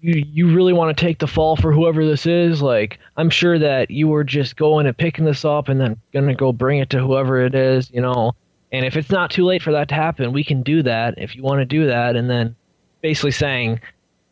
you 0.00 0.24
you 0.26 0.54
really 0.54 0.72
want 0.72 0.96
to 0.96 1.04
take 1.04 1.18
the 1.18 1.26
fall 1.26 1.56
for 1.56 1.72
whoever 1.72 2.04
this 2.04 2.26
is. 2.26 2.62
Like, 2.62 2.98
I'm 3.16 3.30
sure 3.30 3.58
that 3.58 3.90
you 3.90 4.08
were 4.08 4.24
just 4.24 4.56
going 4.56 4.86
and 4.86 4.96
picking 4.96 5.24
this 5.24 5.44
up, 5.44 5.68
and 5.68 5.80
then 5.80 6.00
gonna 6.12 6.34
go 6.34 6.52
bring 6.52 6.78
it 6.78 6.90
to 6.90 7.00
whoever 7.00 7.40
it 7.40 7.54
is, 7.54 7.90
you 7.90 8.00
know." 8.00 8.34
And 8.72 8.84
if 8.84 8.96
it's 8.96 9.10
not 9.10 9.30
too 9.30 9.44
late 9.44 9.62
for 9.62 9.72
that 9.72 9.88
to 9.88 9.94
happen, 9.94 10.32
we 10.32 10.44
can 10.44 10.62
do 10.62 10.82
that 10.82 11.14
if 11.18 11.36
you 11.36 11.42
want 11.42 11.60
to 11.60 11.64
do 11.64 11.86
that. 11.86 12.16
And 12.16 12.28
then 12.28 12.56
basically 13.00 13.30
saying, 13.30 13.80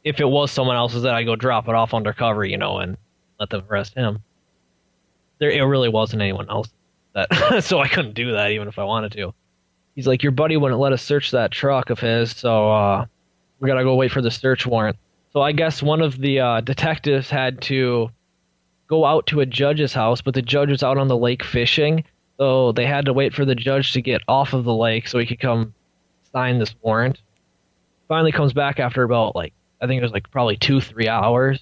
if 0.03 0.21
it 0.21 0.29
was 0.29 0.51
someone 0.51 0.77
else's, 0.77 1.03
that 1.03 1.15
I 1.15 1.23
go 1.23 1.37
drop 1.37 1.69
it 1.69 1.75
off 1.75 1.95
undercover, 1.95 2.45
you 2.45 2.59
know, 2.59 2.79
and 2.79 2.97
let 3.41 3.51
them 3.51 3.65
arrest 3.71 3.95
him. 3.95 4.23
There, 5.39 5.51
it 5.51 5.63
really 5.63 5.89
wasn't 5.89 6.23
anyone 6.23 6.49
else. 6.51 6.69
That 7.15 7.63
so 7.65 7.79
I 7.79 7.89
couldn't 7.89 8.15
do 8.15 8.33
that 8.33 8.51
even 8.51 8.69
if 8.69 8.79
I 8.79 8.85
wanted 8.85 9.13
to. 9.13 9.35
He's 9.95 10.07
like, 10.07 10.23
your 10.23 10.33
buddy 10.33 10.57
wouldn't 10.57 10.81
let 10.81 10.93
us 10.93 11.03
search 11.03 11.31
that 11.31 11.51
truck 11.51 11.91
of 11.91 12.01
his, 12.01 12.33
so 12.33 12.71
uh, 12.71 13.07
we 13.61 13.69
gotta 13.69 13.85
go 13.85 13.95
wait 13.95 14.11
for 14.11 14.23
the 14.23 14.31
search 14.31 14.67
warrant. 14.67 14.97
So 15.33 15.41
I 15.41 15.53
guess 15.53 15.83
one 15.83 16.01
of 16.01 16.19
the 16.19 16.41
uh, 16.41 16.61
detectives 16.61 17.31
had 17.31 17.61
to 17.63 18.11
go 18.89 19.05
out 19.05 19.27
to 19.29 19.41
a 19.41 19.47
judge's 19.47 19.93
house, 19.93 20.21
but 20.21 20.35
the 20.35 20.43
judge 20.43 20.71
was 20.71 20.83
out 20.83 20.99
on 20.99 21.09
the 21.09 21.17
lake 21.17 21.45
fishing, 21.45 22.05
so 22.39 22.73
they 22.73 22.87
had 22.87 23.05
to 23.07 23.13
wait 23.13 23.35
for 23.35 23.45
the 23.45 23.55
judge 23.55 23.93
to 23.93 24.03
get 24.03 24.21
off 24.29 24.53
of 24.53 24.65
the 24.65 24.75
lake 24.75 25.09
so 25.09 25.19
he 25.19 25.27
could 25.27 25.41
come 25.41 25.75
sign 26.33 26.59
this 26.59 26.75
warrant. 26.83 27.21
Finally 28.09 28.33
comes 28.33 28.53
back 28.53 28.79
after 28.79 29.03
about 29.03 29.35
like 29.35 29.53
I 29.81 29.87
think 29.87 30.01
it 30.01 30.03
was 30.03 30.13
like 30.13 30.31
probably 30.31 30.57
two, 30.57 30.81
three 30.81 31.09
hours, 31.09 31.61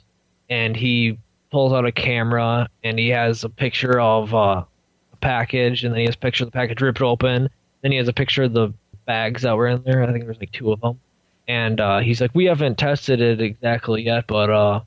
and 0.48 0.76
he 0.76 1.18
pulls 1.50 1.72
out 1.72 1.84
a 1.84 1.92
camera 1.92 2.68
and 2.82 2.98
he 2.98 3.09
has 3.09 3.44
a 3.44 3.48
picture 3.48 4.00
of 4.00 4.34
uh, 4.34 4.64
a 5.12 5.16
package, 5.20 5.84
and 5.84 5.92
then 5.92 6.00
he 6.00 6.06
has 6.06 6.14
a 6.14 6.18
picture 6.18 6.44
of 6.44 6.48
the 6.48 6.52
package 6.52 6.80
ripped 6.80 7.02
open. 7.02 7.48
Then 7.82 7.92
he 7.92 7.98
has 7.98 8.09
a 8.09 8.12
picture 8.12 8.44
of 8.44 8.52
the 8.52 8.72
bags 9.06 9.42
that 9.42 9.56
were 9.56 9.66
in 9.68 9.82
there. 9.82 10.02
I 10.02 10.12
think 10.12 10.24
there's 10.24 10.38
like 10.40 10.52
two 10.52 10.72
of 10.72 10.80
them. 10.80 11.00
And 11.48 11.80
uh, 11.80 11.98
he's 11.98 12.20
like, 12.20 12.30
we 12.34 12.44
haven't 12.44 12.78
tested 12.78 13.20
it 13.20 13.40
exactly 13.40 14.02
yet, 14.02 14.26
but 14.28 14.48
uh, 14.50 14.80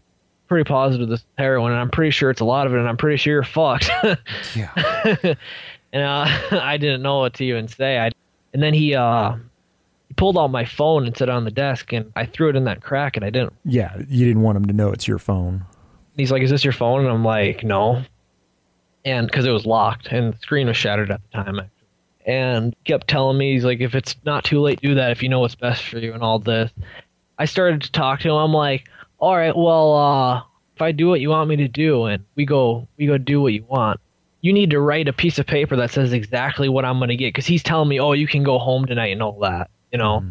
pretty 0.47 0.63
positive 0.67 1.09
this 1.09 1.19
is 1.19 1.25
heroin, 1.37 1.71
and 1.73 1.81
I'm 1.81 1.89
pretty 1.89 2.11
sure 2.11 2.29
it's 2.29 2.39
a 2.41 2.45
lot 2.45 2.65
of 2.65 2.73
it, 2.73 2.79
and 2.79 2.87
I'm 2.87 2.97
pretty 2.97 3.17
sure 3.17 3.33
you're 3.33 3.43
fucked. 3.43 3.89
Yeah. 4.55 5.35
and 5.91 6.03
uh, 6.03 6.25
I 6.61 6.77
didn't 6.77 7.01
know 7.01 7.19
what 7.19 7.33
to 7.35 7.43
even 7.45 7.67
say. 7.67 7.99
I, 7.99 8.11
and 8.53 8.63
then 8.63 8.73
he 8.73 8.95
uh, 8.95 9.35
he 10.07 10.13
pulled 10.13 10.37
out 10.37 10.47
my 10.47 10.63
phone 10.63 11.05
and 11.05 11.15
set 11.17 11.27
it 11.27 11.31
on 11.31 11.43
the 11.43 11.51
desk, 11.51 11.91
and 11.91 12.11
I 12.15 12.25
threw 12.25 12.49
it 12.49 12.55
in 12.55 12.63
that 12.65 12.81
crack, 12.81 13.17
and 13.17 13.25
I 13.25 13.29
didn't. 13.29 13.53
Yeah. 13.65 13.95
You 14.07 14.25
didn't 14.25 14.43
want 14.43 14.55
him 14.55 14.65
to 14.65 14.73
know 14.73 14.91
it's 14.91 15.07
your 15.07 15.19
phone. 15.19 15.65
He's 16.15 16.31
like, 16.31 16.41
"Is 16.41 16.49
this 16.51 16.63
your 16.63 16.71
phone?" 16.73 17.01
And 17.01 17.09
I'm 17.09 17.25
like, 17.25 17.65
"No," 17.65 18.01
and 19.03 19.27
because 19.27 19.45
it 19.45 19.51
was 19.51 19.65
locked 19.65 20.07
and 20.07 20.33
the 20.33 20.37
screen 20.39 20.67
was 20.67 20.77
shattered 20.77 21.11
at 21.11 21.19
the 21.31 21.43
time. 21.43 21.59
And 22.25 22.75
kept 22.85 23.07
telling 23.07 23.37
me, 23.37 23.53
he's 23.53 23.63
like, 23.63 23.81
"If 23.81 23.93
it's 23.93 24.15
not 24.25 24.43
too 24.43 24.59
late, 24.59 24.81
do 24.81 24.95
that. 24.95 25.11
If 25.11 25.21
you 25.21 25.29
know 25.29 25.39
what's 25.39 25.55
best 25.55 25.83
for 25.83 25.99
you, 25.99 26.13
and 26.13 26.23
all 26.23 26.39
this." 26.39 26.71
I 27.37 27.45
started 27.45 27.81
to 27.83 27.91
talk 27.91 28.21
to 28.21 28.29
him. 28.29 28.35
I'm 28.35 28.53
like, 28.53 28.89
"All 29.19 29.35
right, 29.35 29.55
well, 29.55 29.95
uh, 29.95 30.41
if 30.75 30.81
I 30.81 30.91
do 30.91 31.07
what 31.07 31.21
you 31.21 31.29
want 31.29 31.49
me 31.49 31.57
to 31.57 31.67
do, 31.67 32.05
and 32.05 32.23
we 32.35 32.45
go, 32.45 32.87
we 32.97 33.05
go 33.05 33.17
do 33.17 33.41
what 33.41 33.53
you 33.53 33.63
want." 33.67 33.99
You 34.41 34.53
need 34.53 34.71
to 34.71 34.79
write 34.79 35.07
a 35.07 35.13
piece 35.13 35.39
of 35.39 35.47
paper 35.47 35.75
that 35.75 35.91
says 35.91 36.13
exactly 36.13 36.69
what 36.69 36.85
I'm 36.85 36.97
going 36.97 37.09
to 37.09 37.15
get 37.15 37.29
because 37.29 37.45
he's 37.47 37.63
telling 37.63 37.89
me, 37.89 37.99
"Oh, 37.99 38.13
you 38.13 38.27
can 38.27 38.43
go 38.43 38.57
home 38.57 38.85
tonight 38.85 39.11
and 39.11 39.21
all 39.21 39.39
that," 39.41 39.69
you 39.91 39.99
know. 39.99 40.23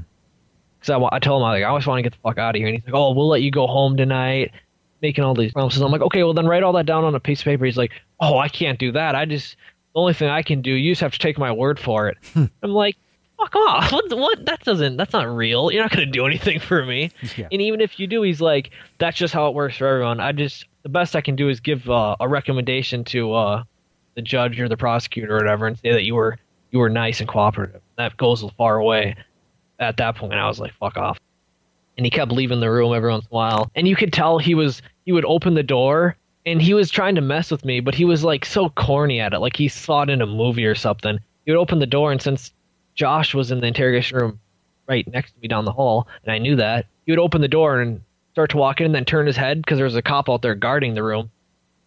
Because 0.85 1.03
I, 1.13 1.17
I 1.17 1.19
told 1.19 1.41
him, 1.41 1.47
I 1.47 1.51
like, 1.53 1.63
I 1.65 1.69
always 1.69 1.87
want 1.87 1.99
to 1.99 2.03
get 2.03 2.13
the 2.13 2.19
fuck 2.23 2.39
out 2.39 2.55
of 2.55 2.59
here. 2.59 2.67
And 2.69 2.77
he's 2.77 2.85
like, 2.85 2.95
oh, 2.95 3.13
we'll 3.13 3.29
let 3.29 3.41
you 3.41 3.51
go 3.51 3.67
home 3.67 3.97
tonight, 3.97 4.53
making 5.01 5.25
all 5.25 5.35
these 5.35 5.53
promises. 5.53 5.81
I'm 5.81 5.91
like, 5.91 6.03
okay, 6.03 6.23
well, 6.23 6.35
then 6.35 6.47
write 6.47 6.63
all 6.63 6.75
that 6.75 6.85
down 6.85 7.05
on 7.05 7.15
a 7.15 7.21
piece 7.21 7.41
of 7.41 7.47
paper. 7.47 7.65
He's 7.65 7.79
like, 7.79 7.93
oh, 8.21 8.37
I 8.37 8.49
can't 8.49 8.79
do 8.79 8.93
that. 8.93 9.15
I 9.15 9.25
just, 9.25 9.57
the 9.95 10.01
only 10.01 10.13
thing 10.13 10.29
I 10.29 10.43
can 10.43 10.61
do, 10.61 10.73
you 10.73 10.93
just 10.93 11.01
have 11.01 11.13
to 11.13 11.19
take 11.19 11.39
my 11.39 11.53
word 11.53 11.79
for 11.79 12.09
it. 12.09 12.19
I'm 12.35 12.71
like, 12.71 12.97
fuck 13.39 13.55
off. 13.55 13.93
What, 13.93 14.13
what? 14.17 14.47
That 14.47 14.61
doesn't, 14.65 14.97
that's 14.97 15.13
not 15.13 15.29
real. 15.29 15.71
You're 15.71 15.83
not 15.83 15.93
going 15.93 16.07
to 16.07 16.11
do 16.11 16.27
anything 16.27 16.61
for 16.61 16.85
me. 16.85 17.11
Yeah. 17.37 17.49
And 17.51 17.61
even 17.61 17.81
if 17.81 17.99
you 17.99 18.07
do, 18.07 18.23
he's 18.23 18.41
like, 18.41 18.71
that's 18.99 19.17
just 19.17 19.33
how 19.33 19.49
it 19.49 19.55
works 19.55 19.77
for 19.79 19.87
everyone. 19.87 20.21
I 20.21 20.33
just, 20.33 20.67
the 20.83 20.89
best 20.89 21.17
I 21.17 21.21
can 21.21 21.37
do 21.37 21.49
is 21.49 21.61
give 21.61 21.89
uh, 21.89 22.17
a 22.21 22.29
recommendation 22.29 23.05
to 23.05 23.33
uh, 23.33 23.65
the 24.15 24.23
judge 24.23 24.61
or 24.61 24.69
the 24.69 24.77
prosecutor 24.77 25.35
or 25.35 25.39
whatever 25.39 25.67
and 25.67 25.79
say 25.79 25.93
that 25.93 26.05
you 26.05 26.15
were, 26.15 26.39
you 26.71 26.79
were 26.79 26.91
nice 26.91 27.21
and 27.21 27.29
cooperative. 27.29 27.81
That 27.97 28.17
goes 28.17 28.45
far 28.57 28.77
away 28.77 29.17
at 29.79 29.97
that 29.99 30.17
point 30.17 30.35
I 30.35 30.47
was 30.47 30.61
like, 30.61 30.73
fuck 30.75 30.97
off. 30.97 31.19
And 31.97 32.05
he 32.05 32.11
kept 32.11 32.33
leaving 32.33 32.61
the 32.61 32.71
room 32.71 32.95
every 32.95 33.11
once 33.11 33.25
in 33.25 33.29
a 33.31 33.35
while. 33.35 33.71
And 33.75 33.87
you 33.87 33.97
could 33.97 34.13
tell 34.13 34.39
he 34.39 34.55
was 34.55 34.83
he 35.05 35.13
would 35.13 35.25
open 35.25 35.55
the 35.55 35.63
door 35.63 36.17
and 36.47 36.61
he 36.61 36.75
was 36.75 36.91
trying 36.91 37.15
to 37.15 37.21
mess 37.21 37.51
with 37.51 37.65
me, 37.65 37.81
but 37.81 37.95
he 37.95 38.05
was 38.05 38.25
like 38.25 38.45
so 38.45 38.69
corny 38.69 39.21
at 39.21 39.33
it, 39.33 39.39
like 39.39 39.57
he 39.57 39.69
saw 39.69 40.03
it 40.03 40.11
in 40.11 40.23
a 40.23 40.27
movie 40.27 40.67
or 40.67 40.75
something. 40.75 41.19
He 41.45 41.53
would 41.53 41.61
open 41.61 41.79
the 41.79 41.87
door 41.87 42.13
and 42.13 42.21
since 42.21 42.53
Josh 42.95 43.35
was 43.35 43.51
in 43.51 43.61
the 43.61 43.67
interrogation 43.67 44.19
room 44.19 44.41
right 44.89 45.07
next 45.09 45.33
to 45.33 45.41
me 45.41 45.49
down 45.49 45.65
the 45.65 45.73
hall, 45.73 46.07
and 46.23 46.33
I 46.33 46.39
knew 46.39 46.57
that, 46.57 46.87
he 47.07 47.13
would 47.13 47.19
open 47.19 47.41
the 47.41 47.49
door 47.49 47.81
and 47.81 48.01
start 48.33 48.51
to 48.51 48.57
walk 48.57 48.81
in 48.81 48.87
and 48.87 48.95
then 48.95 49.05
turn 49.05 49.27
his 49.27 49.37
head 49.37 49.63
because 49.63 49.79
there 49.79 49.85
was 49.85 49.97
a 49.97 50.03
cop 50.03 50.29
out 50.29 50.43
there 50.43 50.55
guarding 50.55 50.95
the 50.95 51.03
room. 51.03 51.31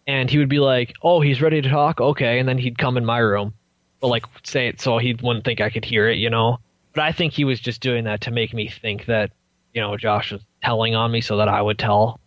And 0.08 0.30
he 0.30 0.38
would 0.38 0.50
be 0.50 0.60
like, 0.60 0.94
Oh, 1.04 1.20
he's 1.20 1.42
ready 1.42 1.62
to 1.62 1.70
talk? 1.70 2.00
Okay. 2.00 2.40
And 2.40 2.48
then 2.48 2.58
he'd 2.58 2.78
come 2.78 2.96
in 2.98 3.06
my 3.06 3.20
room. 3.20 3.54
But 4.00 4.08
like 4.08 4.26
say 4.44 4.68
it 4.68 4.80
so 4.80 4.98
he 4.98 5.14
wouldn't 5.14 5.44
think 5.44 5.60
I 5.60 5.70
could 5.70 5.84
hear 5.84 6.10
it, 6.10 6.18
you 6.18 6.30
know? 6.30 6.60
But 6.94 7.04
I 7.04 7.12
think 7.12 7.34
he 7.34 7.44
was 7.44 7.60
just 7.60 7.82
doing 7.82 8.06
that 8.06 8.22
to 8.22 8.32
make 8.32 8.54
me 8.54 8.70
think 8.70 9.06
that, 9.06 9.32
you 9.74 9.82
know, 9.82 9.98
Josh 9.98 10.32
was 10.32 10.42
telling 10.64 10.96
on 10.96 11.12
me 11.12 11.20
so 11.20 11.38
that 11.38 11.50
I 11.50 11.62
would 11.62 11.78
tell. 11.78 12.20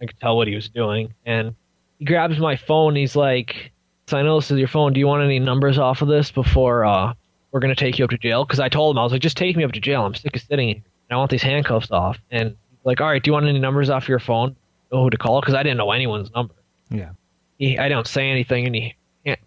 I 0.00 0.06
could 0.06 0.18
tell 0.20 0.36
what 0.36 0.48
he 0.48 0.54
was 0.54 0.68
doing. 0.68 1.12
And 1.24 1.54
he 1.98 2.04
grabs 2.04 2.38
my 2.38 2.56
phone. 2.56 2.96
He's 2.96 3.16
like, 3.16 3.72
so 4.06 4.18
I 4.18 4.22
know 4.22 4.38
this 4.38 4.50
is 4.50 4.58
your 4.58 4.68
phone. 4.68 4.92
Do 4.92 5.00
you 5.00 5.06
want 5.06 5.24
any 5.24 5.38
numbers 5.38 5.78
off 5.78 6.02
of 6.02 6.08
this 6.08 6.30
before 6.30 6.84
uh, 6.84 7.12
we're 7.50 7.60
going 7.60 7.74
to 7.74 7.78
take 7.78 7.98
you 7.98 8.04
up 8.04 8.10
to 8.10 8.18
jail? 8.18 8.44
Because 8.44 8.60
I 8.60 8.68
told 8.68 8.94
him, 8.94 9.00
I 9.00 9.02
was 9.02 9.12
like, 9.12 9.22
just 9.22 9.36
take 9.36 9.56
me 9.56 9.64
up 9.64 9.72
to 9.72 9.80
jail. 9.80 10.04
I'm 10.04 10.14
sick 10.14 10.36
of 10.36 10.42
sitting 10.42 10.68
here. 10.68 10.82
And 11.08 11.16
I 11.16 11.16
want 11.16 11.30
these 11.30 11.42
handcuffs 11.42 11.90
off. 11.90 12.18
And 12.30 12.50
he's 12.50 12.84
like, 12.84 13.00
all 13.00 13.08
right, 13.08 13.22
do 13.22 13.28
you 13.28 13.32
want 13.32 13.46
any 13.46 13.58
numbers 13.58 13.90
off 13.90 14.08
your 14.08 14.18
phone? 14.18 14.54
Know 14.92 15.02
who 15.02 15.10
to 15.10 15.16
call? 15.16 15.40
Because 15.40 15.54
I 15.54 15.62
didn't 15.62 15.78
know 15.78 15.90
anyone's 15.90 16.30
number. 16.32 16.54
Yeah. 16.90 17.10
He, 17.58 17.78
I 17.78 17.88
don't 17.88 18.06
say 18.06 18.30
anything, 18.30 18.66
and 18.66 18.74
he 18.74 18.94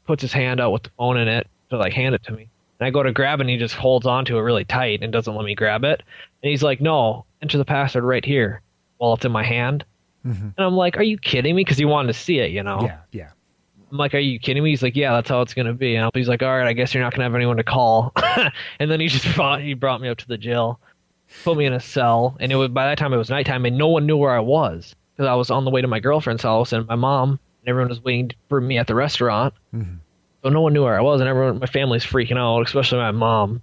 puts 0.06 0.22
his 0.22 0.34
hand 0.34 0.60
out 0.60 0.72
with 0.72 0.84
the 0.84 0.90
phone 0.98 1.18
in 1.18 1.28
it 1.28 1.48
to 1.70 1.78
like 1.78 1.94
hand 1.94 2.16
it 2.16 2.24
to 2.24 2.32
me. 2.32 2.50
And 2.80 2.88
I 2.88 2.90
go 2.90 3.04
to 3.04 3.12
grab 3.12 3.40
it, 3.40 3.44
and 3.44 3.50
he 3.50 3.58
just 3.58 3.76
holds 3.76 4.06
onto 4.06 4.38
it 4.38 4.42
really 4.42 4.66
tight 4.66 5.04
and 5.04 5.14
doesn't 5.14 5.36
let 5.36 5.46
me 5.46 5.56
grab 5.56 5.84
it. 5.84 6.02
And 6.42 6.50
he's 6.50 6.64
like, 6.64 6.82
"No, 6.82 7.26
enter 7.42 7.58
the 7.58 7.66
password 7.66 8.04
right 8.04 8.26
here." 8.26 8.62
While 8.98 9.14
it's 9.14 9.24
in 9.26 9.32
my 9.32 9.44
hand, 9.44 9.86
Mm-hmm. 10.26 10.50
and 10.58 10.66
I'm 10.66 10.76
like, 10.76 10.98
"Are 10.98 11.04
you 11.04 11.18
kidding 11.18 11.56
me?" 11.56 11.64
Because 11.64 11.78
he 11.78 11.86
wanted 11.86 12.08
to 12.08 12.20
see 12.20 12.40
it, 12.40 12.52
you 12.52 12.64
know. 12.64 12.82
Yeah. 12.82 12.98
Yeah. 13.12 13.30
I'm 13.92 13.98
like, 13.98 14.14
"Are 14.14 14.20
you 14.20 14.40
kidding 14.40 14.64
me?" 14.64 14.70
He's 14.72 14.84
like, 14.84 14.96
"Yeah, 14.96 15.14
that's 15.14 15.30
how 15.30 15.42
it's 15.42 15.54
gonna 15.54 15.74
be." 15.74 15.96
And 15.96 16.12
he's 16.14 16.28
like, 16.28 16.44
"All 16.44 16.58
right, 16.58 16.68
I 16.68 16.74
guess 16.74 16.94
you're 16.94 17.04
not 17.04 17.14
gonna 17.14 17.24
have 17.24 17.36
anyone 17.36 17.58
to 17.58 17.64
call." 17.64 18.12
and 18.80 18.92
then 18.92 19.00
he 19.00 19.08
just 19.08 19.34
brought 19.36 19.62
he 19.62 19.74
brought 19.74 20.02
me 20.02 20.10
up 20.10 20.18
to 20.18 20.28
the 20.28 20.38
jail, 20.38 20.80
put 21.44 21.58
me 21.58 21.66
in 21.66 21.74
a 21.74 21.80
cell, 21.80 22.38
and 22.40 22.52
it 22.52 22.56
was 22.56 22.70
by 22.70 22.86
that 22.88 22.98
time 22.98 23.14
it 23.14 23.18
was 23.18 23.30
nighttime, 23.30 23.66
and 23.66 23.78
no 23.78 23.88
one 23.88 24.06
knew 24.06 24.18
where 24.18 24.36
I 24.36 24.40
was 24.40 24.96
because 25.16 25.28
I 25.28 25.36
was 25.36 25.50
on 25.50 25.66
the 25.66 25.72
way 25.72 25.82
to 25.82 25.88
my 25.88 26.00
girlfriend's 26.00 26.44
house, 26.44 26.74
and 26.74 26.88
my 26.88 26.96
mom 26.96 27.32
and 27.62 27.70
everyone 27.70 27.90
was 27.90 28.04
waiting 28.04 28.32
for 28.48 28.62
me 28.62 28.78
at 28.78 28.88
the 28.88 28.96
restaurant. 28.96 29.54
Mm-hmm. 29.74 29.96
So 30.44 30.50
no 30.50 30.62
one 30.62 30.74
knew 30.74 30.84
where 30.84 30.98
I 30.98 31.02
was, 31.02 31.20
and 31.20 31.30
everyone, 31.30 31.60
my 31.60 31.66
family's 31.66 32.06
freaking 32.06 32.38
out, 32.38 32.62
especially 32.66 33.00
my 33.00 33.12
mom. 33.12 33.62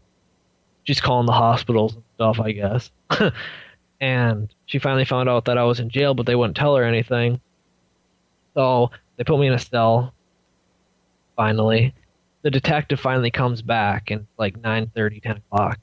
She's 0.85 1.01
calling 1.01 1.27
the 1.27 1.33
hospitals 1.33 1.95
and 1.95 2.05
stuff, 2.17 2.41
I 2.41 2.53
guess. 2.53 2.91
and 4.01 4.53
she 4.67 4.79
finally 4.79 5.05
found 5.05 5.29
out 5.29 5.45
that 5.47 5.59
I 5.59 5.65
was 5.65 5.81
in 5.81 5.91
jail, 5.91 6.15
but 6.15 6.27
they 6.27 6.35
wouldn't 6.35 6.57
tell 6.57 6.77
her 6.77 6.85
anything. 6.85 7.41
So 8.55 8.91
they 9.17 9.25
put 9.25 9.39
me 9.39 9.47
in 9.47 9.53
a 9.53 9.59
cell. 9.59 10.13
Finally, 11.37 11.95
the 12.43 12.51
detective 12.51 13.01
finally 13.01 13.31
comes 13.31 13.63
back, 13.63 14.11
and 14.11 14.23
it's 14.23 14.39
like 14.39 14.61
9:30, 14.63 15.23
10 15.23 15.37
o'clock. 15.37 15.79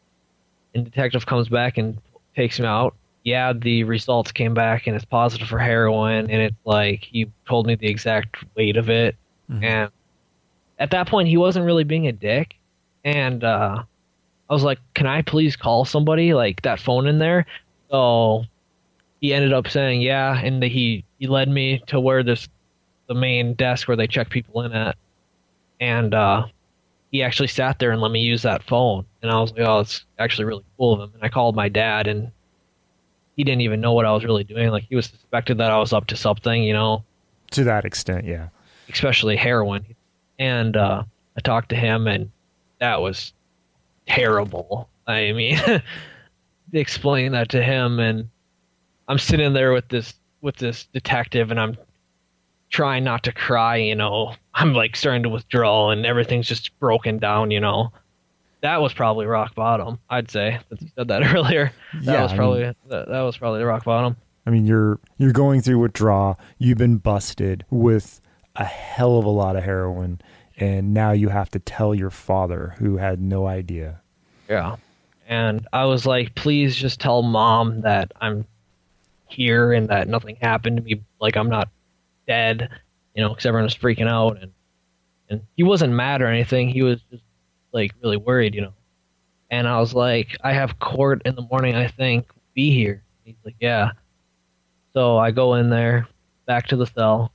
And 0.74 0.86
detective 0.86 1.26
comes 1.26 1.50
back 1.50 1.78
and 1.78 1.98
takes 2.36 2.60
me 2.60 2.66
out. 2.66 2.96
Yeah, 3.24 3.54
the 3.54 3.84
results 3.84 4.32
came 4.32 4.54
back, 4.54 4.88
and 4.88 4.96
it's 4.96 5.06
positive 5.06 5.48
for 5.48 5.60
heroin, 5.60 6.30
and 6.30 6.42
it's 6.42 6.66
like 6.66 7.04
he 7.04 7.28
told 7.48 7.68
me 7.68 7.76
the 7.76 7.88
exact 7.88 8.38
weight 8.56 8.78
of 8.78 8.90
it, 8.90 9.16
and 9.62 9.92
at 10.80 10.92
that 10.92 11.08
point 11.08 11.28
he 11.28 11.38
wasn't 11.38 11.66
really 11.66 11.84
being 11.84 12.08
a 12.08 12.12
dick 12.12 12.56
and 13.06 13.44
uh 13.44 13.82
i 14.50 14.54
was 14.54 14.64
like 14.64 14.80
can 14.94 15.08
i 15.08 15.22
please 15.22 15.56
call 15.56 15.86
somebody 15.86 16.34
like 16.34 16.62
that 16.62 16.80
phone 16.80 17.08
in 17.08 17.20
there 17.20 17.46
so 17.94 18.44
he 19.22 19.34
ended 19.34 19.54
up 19.54 19.68
saying 19.70 20.02
yeah 20.02 20.38
and 20.40 20.64
he 20.64 21.06
he 21.20 21.28
led 21.28 21.48
me 21.48 21.82
to 21.88 22.00
where 22.00 22.24
this 22.24 22.50
the 23.08 23.14
main 23.14 23.54
desk 23.54 23.88
where 23.88 23.96
they 23.96 24.08
check 24.08 24.30
people 24.30 24.62
in 24.64 24.74
at 24.74 24.98
and 25.80 26.14
uh 26.14 26.46
he 27.12 27.22
actually 27.22 27.48
sat 27.48 27.78
there 27.78 27.92
and 27.92 28.02
let 28.02 28.12
me 28.12 28.20
use 28.20 28.42
that 28.42 28.64
phone 28.64 29.06
and 29.22 29.30
i 29.32 29.40
was 29.40 29.52
like 29.52 29.62
oh 29.62 29.80
it's 29.80 30.06
actually 30.18 30.46
really 30.46 30.64
cool 30.78 30.94
of 30.94 31.02
him 31.02 31.12
and 31.14 31.24
i 31.24 31.30
called 31.30 31.56
my 31.56 31.70
dad 31.70 32.08
and 32.08 32.32
he 33.36 33.44
didn't 33.44 33.62
even 33.62 33.80
know 33.80 33.94
what 33.94 34.06
i 34.06 34.12
was 34.12 34.24
really 34.26 34.44
doing 34.44 34.70
like 34.70 34.84
he 34.90 34.96
was 34.96 35.06
suspected 35.06 35.58
that 35.60 35.70
i 35.70 35.78
was 35.78 35.94
up 35.94 36.08
to 36.08 36.16
something 36.16 36.64
you 36.64 36.74
know 36.74 37.04
To 37.52 37.64
that 37.66 37.86
extent, 37.86 38.26
yeah. 38.26 38.48
especially 38.90 39.36
heroin. 39.36 39.86
And 40.40 40.76
uh, 40.76 41.04
I 41.38 41.42
talked 41.42 41.70
to 41.70 41.76
him, 41.76 42.08
and 42.08 42.32
that 42.80 43.00
was 43.00 43.32
terrible. 44.08 44.90
I 45.06 45.32
mean, 45.34 45.60
explaining 46.80 47.32
that 47.34 47.50
to 47.50 47.64
him, 47.64 48.00
and 48.00 48.30
I'm 49.08 49.20
sitting 49.20 49.54
there 49.54 49.74
with 49.74 49.90
this 49.90 50.14
with 50.42 50.58
this 50.58 50.86
detective, 50.94 51.52
and 51.52 51.60
I'm 51.60 51.78
trying 52.70 53.04
not 53.04 53.24
to 53.24 53.32
cry. 53.32 53.78
You 53.78 53.96
know, 53.96 54.34
I'm 54.54 54.74
like 54.74 54.96
starting 54.96 55.24
to 55.24 55.30
withdraw, 55.30 55.92
and 55.92 56.06
everything's 56.06 56.48
just 56.48 56.78
broken 56.80 57.20
down. 57.20 57.52
You 57.52 57.60
know, 57.60 57.92
that 58.62 58.82
was 58.82 58.94
probably 58.94 59.26
rock 59.26 59.56
bottom. 59.56 60.00
I'd 60.10 60.32
say 60.32 60.60
since 60.70 60.82
you 60.82 60.90
said 60.96 61.08
that 61.10 61.24
earlier. 61.36 61.72
That 62.02 62.14
Yeah, 62.14 62.24
was 62.24 62.32
I 62.34 62.36
probably 62.36 62.64
that, 62.64 63.08
that 63.08 63.22
was 63.22 63.38
probably 63.38 63.60
the 63.60 63.66
rock 63.66 63.84
bottom. 63.84 64.16
I 64.46 64.50
mean, 64.50 64.66
you're 64.66 65.00
you're 65.18 65.32
going 65.32 65.62
through 65.62 65.80
withdrawal. 65.80 66.40
You've 66.58 66.78
been 66.78 66.98
busted 66.98 67.66
with 67.70 68.20
a 68.56 68.66
hell 68.66 69.18
of 69.18 69.26
a 69.26 69.30
lot 69.30 69.56
of 69.56 69.64
heroin, 69.64 70.22
and 70.58 70.94
now 70.94 71.12
you 71.12 71.30
have 71.30 71.50
to 71.52 71.60
tell 71.60 71.96
your 71.96 72.10
father, 72.10 72.76
who 72.78 72.98
had 72.98 73.22
no 73.22 73.48
idea. 73.48 74.02
Yeah. 74.50 74.76
And 75.28 75.68
I 75.74 75.86
was 75.86 76.06
like, 76.06 76.36
please 76.36 76.76
just 76.76 77.00
tell 77.00 77.22
mom 77.22 77.82
that 77.82 78.12
I'm 78.20 78.46
here 79.28 79.74
and 79.74 79.88
that 79.90 80.08
nothing 80.08 80.38
happened 80.42 80.78
to 80.78 80.84
me. 80.84 81.02
Like, 81.20 81.38
I'm 81.38 81.50
not 81.50 81.70
dead, 82.28 82.70
you 83.16 83.24
know, 83.24 83.30
because 83.30 83.46
everyone 83.46 83.66
was 83.66 83.76
freaking 83.76 84.08
out. 84.08 84.42
And, 84.42 84.52
and 85.30 85.42
he 85.56 85.64
wasn't 85.64 85.94
mad 85.94 86.22
or 86.22 86.28
anything. 86.28 86.70
He 86.70 86.84
was 86.84 87.02
just, 87.10 87.24
like, 87.72 87.94
really 88.04 88.18
worried, 88.18 88.54
you 88.54 88.62
know. 88.62 88.74
And 89.50 89.68
I 89.68 89.80
was 89.80 89.94
like, 89.94 90.38
I 90.44 90.54
have 90.54 90.80
court 90.80 91.22
in 91.26 91.36
the 91.36 91.42
morning, 91.44 91.76
I 91.76 91.88
think. 91.88 92.28
Be 92.54 92.72
here. 92.72 93.04
He's 93.24 93.36
like, 93.46 93.56
yeah. 93.60 93.92
So 94.94 95.18
I 95.18 95.32
go 95.32 95.56
in 95.56 95.70
there, 95.70 96.08
back 96.46 96.68
to 96.68 96.76
the 96.76 96.86
cell. 96.86 97.32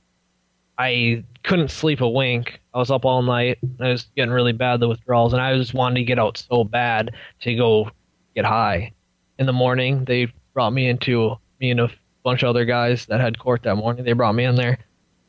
I 0.79 1.25
couldn't 1.43 1.71
sleep 1.71 1.99
a 1.99 2.07
wink. 2.07 2.61
I 2.73 2.77
was 2.77 2.89
up 2.89 3.03
all 3.03 3.21
night. 3.21 3.59
I 3.81 3.89
was 3.89 4.07
getting 4.15 4.31
really 4.31 4.53
bad 4.53 4.79
the 4.79 4.87
withdrawals, 4.87 5.33
and 5.33 5.41
I 5.41 5.55
just 5.57 5.73
wanted 5.73 5.95
to 5.95 6.03
get 6.05 6.17
out 6.17 6.37
so 6.37 6.63
bad 6.63 7.15
to 7.41 7.53
go 7.53 7.91
get 8.33 8.45
high. 8.45 8.93
In 9.37 9.45
the 9.45 9.53
morning, 9.53 10.05
they 10.05 10.31
brought 10.53 10.71
me 10.71 10.87
into 10.87 11.35
me 11.59 11.71
and 11.71 11.81
a 11.81 11.91
bunch 12.23 12.43
of 12.43 12.49
other 12.49 12.63
guys 12.63 13.05
that 13.07 13.19
had 13.19 13.37
court 13.39 13.63
that 13.63 13.75
morning. 13.75 14.05
They 14.05 14.13
brought 14.13 14.35
me 14.35 14.45
in 14.45 14.55
there, 14.55 14.79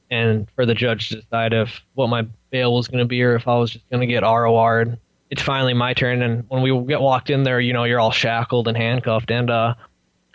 and 0.09 0.47
for 0.55 0.65
the 0.65 0.75
judge 0.75 1.09
to 1.09 1.17
decide 1.17 1.53
if 1.53 1.81
what 1.95 2.07
my 2.07 2.23
bail 2.51 2.73
was 2.73 2.87
going 2.87 3.03
to 3.03 3.09
be 3.09 3.21
or 3.25 3.35
if 3.35 3.49
I 3.49 3.57
was 3.57 3.73
just 3.73 3.91
going 3.91 4.01
to 4.01 4.07
get 4.07 4.23
ROR'd. 4.23 4.99
It's 5.31 5.43
finally 5.43 5.75
my 5.75 5.95
turn, 5.95 6.23
and 6.23 6.45
when 6.49 6.63
we 6.63 6.87
get 6.87 7.01
walked 7.01 7.29
in 7.29 7.43
there, 7.43 7.59
you 7.59 7.73
know, 7.73 7.85
you're 7.85 8.01
all 8.01 8.13
shackled 8.13 8.69
and 8.69 8.77
handcuffed, 8.77 9.33
and 9.33 9.51
uh, 9.51 9.75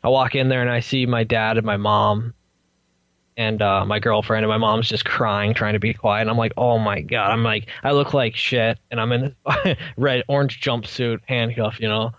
I 0.04 0.10
walk 0.10 0.36
in 0.36 0.50
there 0.50 0.62
and 0.62 0.70
I 0.70 0.82
see 0.82 1.06
my 1.06 1.24
dad 1.24 1.56
and 1.58 1.66
my 1.66 1.78
mom 1.78 2.34
and 3.38 3.62
uh, 3.62 3.86
my 3.86 4.00
girlfriend 4.00 4.44
and 4.46 4.50
my 4.50 4.58
mom's 4.58 4.88
just 4.88 5.06
crying, 5.06 5.54
trying 5.54 5.74
to 5.74 5.80
be 5.80 5.94
quiet. 5.94 6.22
And 6.22 6.30
I'm 6.30 6.38
like, 6.38 6.54
oh 6.58 6.78
my 6.80 7.02
god, 7.02 7.32
I'm 7.32 7.44
like, 7.44 7.68
I 7.84 7.92
look 7.92 8.14
like 8.14 8.36
shit, 8.36 8.78
and 8.92 9.00
I'm 9.02 9.12
in 9.12 9.36
this 9.64 9.78
red 9.98 10.24
orange 10.28 10.62
jumpsuit, 10.62 11.20
handcuff, 11.28 11.80
you 11.80 11.88
know. 11.88 12.12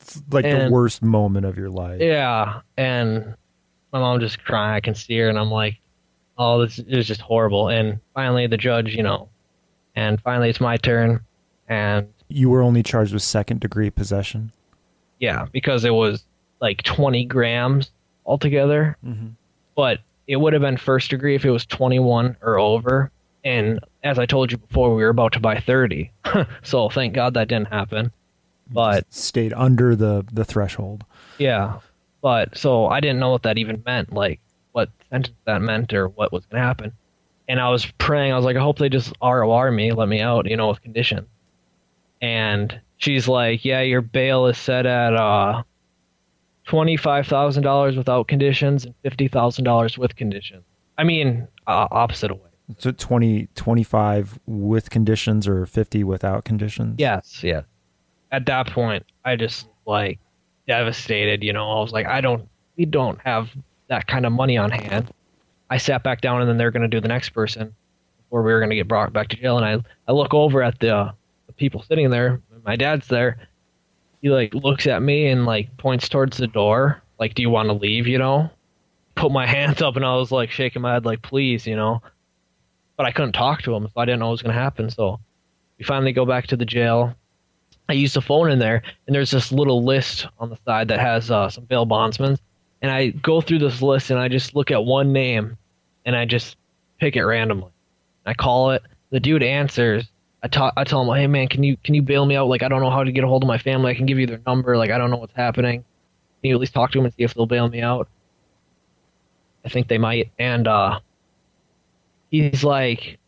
It's 0.00 0.22
like 0.30 0.44
the 0.44 0.68
worst 0.70 1.02
moment 1.02 1.46
of 1.46 1.56
your 1.56 1.70
life. 1.70 2.00
Yeah, 2.00 2.60
and 2.76 3.34
my 3.92 4.00
mom 4.00 4.20
just 4.20 4.44
crying. 4.44 4.74
I 4.74 4.80
can 4.80 4.94
see 4.94 5.16
her, 5.18 5.28
and 5.28 5.38
I'm 5.38 5.50
like, 5.50 5.76
oh, 6.36 6.64
this 6.64 6.78
is 6.78 7.06
just 7.06 7.20
horrible. 7.20 7.68
And 7.68 8.00
finally, 8.14 8.46
the 8.46 8.56
judge, 8.56 8.94
you 8.94 9.02
know, 9.02 9.28
and 9.96 10.20
finally 10.20 10.50
it's 10.50 10.60
my 10.60 10.76
turn, 10.76 11.20
and 11.68 12.06
You 12.28 12.50
were 12.50 12.60
only 12.62 12.82
charged 12.82 13.12
with 13.14 13.22
second 13.22 13.60
degree 13.60 13.90
possession. 13.90 14.52
yeah, 15.20 15.46
because 15.52 15.84
it 15.84 15.92
was 15.94 16.24
like 16.60 16.82
20 16.82 17.24
grams 17.26 17.90
altogether, 18.26 18.96
but 19.76 20.00
it 20.26 20.36
would 20.36 20.52
have 20.52 20.62
been 20.62 20.76
first 20.76 21.10
degree 21.10 21.34
if 21.34 21.44
it 21.44 21.50
was 21.50 21.66
21 21.66 22.36
or 22.40 22.58
over. 22.58 23.10
And 23.44 23.80
as 24.02 24.18
I 24.18 24.26
told 24.26 24.50
you 24.50 24.58
before, 24.58 24.94
we 24.94 25.02
were 25.02 25.10
about 25.10 25.32
to 25.34 25.40
buy 25.40 25.60
30, 25.60 26.10
so 26.62 26.88
thank 26.88 27.12
God 27.14 27.34
that 27.34 27.48
didn't 27.48 27.68
happen. 27.68 28.10
But 28.70 29.12
Stayed 29.12 29.52
under 29.52 29.94
the 29.94 30.24
the 30.32 30.44
threshold. 30.44 31.04
Yeah. 31.38 31.80
But 32.22 32.56
so 32.56 32.86
I 32.86 33.00
didn't 33.00 33.20
know 33.20 33.30
what 33.30 33.42
that 33.42 33.58
even 33.58 33.82
meant, 33.84 34.12
like 34.12 34.40
what 34.72 34.88
sentence 35.10 35.36
that 35.44 35.60
meant 35.60 35.92
or 35.92 36.08
what 36.08 36.32
was 36.32 36.46
going 36.46 36.62
to 36.62 36.66
happen. 36.66 36.92
And 37.46 37.60
I 37.60 37.68
was 37.68 37.84
praying, 37.98 38.32
I 38.32 38.36
was 38.36 38.46
like, 38.46 38.56
I 38.56 38.60
hope 38.62 38.78
they 38.78 38.88
just 38.88 39.12
ROR 39.22 39.70
me, 39.70 39.92
let 39.92 40.08
me 40.08 40.22
out, 40.22 40.48
you 40.48 40.56
know, 40.56 40.68
with 40.68 40.80
conditions. 40.80 41.28
And 42.22 42.80
she's 42.96 43.28
like, 43.28 43.66
Yeah, 43.66 43.82
your 43.82 44.00
bail 44.00 44.46
is 44.46 44.56
set 44.56 44.86
at 44.86 45.14
uh 45.14 45.62
$25,000 46.68 47.96
without 47.96 48.28
conditions 48.28 48.84
and 48.84 48.94
$50,000 49.04 49.98
with 49.98 50.16
conditions. 50.16 50.64
I 50.96 51.04
mean, 51.04 51.46
uh, 51.66 51.88
opposite 51.90 52.30
away. 52.30 52.40
So 52.78 52.92
20, 52.92 53.48
25 53.54 54.38
with 54.46 54.90
conditions 54.90 55.46
or 55.46 55.66
50 55.66 56.04
without 56.04 56.44
conditions? 56.44 56.96
Yes, 56.98 57.42
yes. 57.42 57.64
At 58.32 58.46
that 58.46 58.68
point, 58.68 59.04
I 59.24 59.36
just 59.36 59.68
like 59.86 60.18
devastated. 60.66 61.42
You 61.42 61.52
know, 61.52 61.70
I 61.70 61.80
was 61.80 61.92
like, 61.92 62.06
I 62.06 62.20
don't, 62.20 62.48
we 62.76 62.86
don't 62.86 63.20
have 63.20 63.50
that 63.88 64.06
kind 64.06 64.24
of 64.24 64.32
money 64.32 64.56
on 64.56 64.70
hand. 64.70 65.12
I 65.68 65.76
sat 65.76 66.02
back 66.02 66.20
down, 66.20 66.40
and 66.40 66.48
then 66.48 66.56
they're 66.56 66.70
going 66.70 66.82
to 66.82 66.88
do 66.88 67.00
the 67.00 67.08
next 67.08 67.30
person 67.30 67.74
before 68.18 68.42
we 68.42 68.52
were 68.52 68.60
going 68.60 68.70
to 68.70 68.76
get 68.76 68.88
brought 68.88 69.12
back 69.12 69.28
to 69.28 69.36
jail. 69.36 69.58
And 69.58 69.66
I, 69.66 69.78
I 70.08 70.12
look 70.12 70.32
over 70.32 70.62
at 70.62 70.78
the, 70.78 70.96
uh, 70.96 71.12
the 71.46 71.52
people 71.52 71.82
sitting 71.82 72.10
there. 72.10 72.40
My 72.64 72.76
dad's 72.76 73.08
there. 73.08 73.46
He 74.24 74.30
like 74.30 74.54
looks 74.54 74.86
at 74.86 75.02
me 75.02 75.26
and 75.26 75.44
like 75.44 75.76
points 75.76 76.08
towards 76.08 76.38
the 76.38 76.46
door. 76.46 77.02
Like, 77.20 77.34
do 77.34 77.42
you 77.42 77.50
want 77.50 77.68
to 77.68 77.74
leave? 77.74 78.06
You 78.06 78.16
know. 78.16 78.48
Put 79.16 79.30
my 79.30 79.46
hands 79.56 79.82
up, 79.82 79.96
and 79.96 80.04
I 80.04 80.16
was 80.16 80.32
like 80.32 80.50
shaking 80.50 80.80
my 80.80 80.94
head, 80.94 81.04
like, 81.04 81.20
please, 81.20 81.66
you 81.66 81.76
know. 81.76 82.00
But 82.96 83.04
I 83.04 83.12
couldn't 83.12 83.32
talk 83.32 83.60
to 83.62 83.74
him, 83.74 83.86
so 83.86 84.00
I 84.00 84.06
didn't 84.06 84.20
know 84.20 84.28
what 84.28 84.32
was 84.32 84.42
going 84.42 84.54
to 84.54 84.58
happen. 84.58 84.88
So 84.88 85.20
we 85.78 85.84
finally 85.84 86.12
go 86.12 86.24
back 86.24 86.46
to 86.46 86.56
the 86.56 86.64
jail. 86.64 87.14
I 87.90 87.92
use 87.92 88.14
the 88.14 88.22
phone 88.22 88.50
in 88.50 88.60
there, 88.60 88.82
and 89.06 89.14
there's 89.14 89.30
this 89.30 89.52
little 89.52 89.84
list 89.84 90.26
on 90.38 90.48
the 90.48 90.56
side 90.64 90.88
that 90.88 91.00
has 91.00 91.30
uh, 91.30 91.50
some 91.50 91.64
bail 91.64 91.84
bondsmen. 91.84 92.38
And 92.80 92.90
I 92.90 93.08
go 93.10 93.42
through 93.42 93.58
this 93.58 93.82
list, 93.82 94.10
and 94.10 94.18
I 94.18 94.28
just 94.28 94.56
look 94.56 94.70
at 94.70 94.86
one 94.86 95.12
name, 95.12 95.58
and 96.06 96.16
I 96.16 96.24
just 96.24 96.56
pick 96.98 97.14
it 97.14 97.26
randomly. 97.26 97.72
I 98.24 98.32
call 98.32 98.70
it. 98.70 98.84
The 99.10 99.20
dude 99.20 99.42
answers. 99.42 100.08
I 100.44 100.48
talk. 100.48 100.74
I 100.76 100.84
tell 100.84 101.02
him, 101.02 101.18
"Hey 101.18 101.26
man, 101.26 101.48
can 101.48 101.64
you 101.64 101.76
can 101.78 101.94
you 101.94 102.02
bail 102.02 102.26
me 102.26 102.36
out? 102.36 102.46
Like 102.46 102.62
I 102.62 102.68
don't 102.68 102.80
know 102.80 102.90
how 102.90 103.02
to 103.02 103.10
get 103.10 103.24
a 103.24 103.26
hold 103.26 103.42
of 103.42 103.48
my 103.48 103.58
family. 103.58 103.90
I 103.90 103.94
can 103.94 104.06
give 104.06 104.18
you 104.18 104.26
their 104.26 104.40
number. 104.46 104.76
Like 104.76 104.90
I 104.90 104.98
don't 104.98 105.10
know 105.10 105.16
what's 105.16 105.34
happening. 105.34 105.80
Can 106.42 106.48
you 106.50 106.54
at 106.54 106.60
least 106.60 106.74
talk 106.74 106.92
to 106.92 106.98
them 106.98 107.06
and 107.06 107.14
see 107.14 107.24
if 107.24 107.34
they'll 107.34 107.46
bail 107.46 107.68
me 107.68 107.80
out?" 107.80 108.08
I 109.64 109.68
think 109.68 109.88
they 109.88 109.98
might. 109.98 110.30
And 110.38 110.68
uh, 110.68 111.00
he's 112.30 112.62
like, 112.62 113.18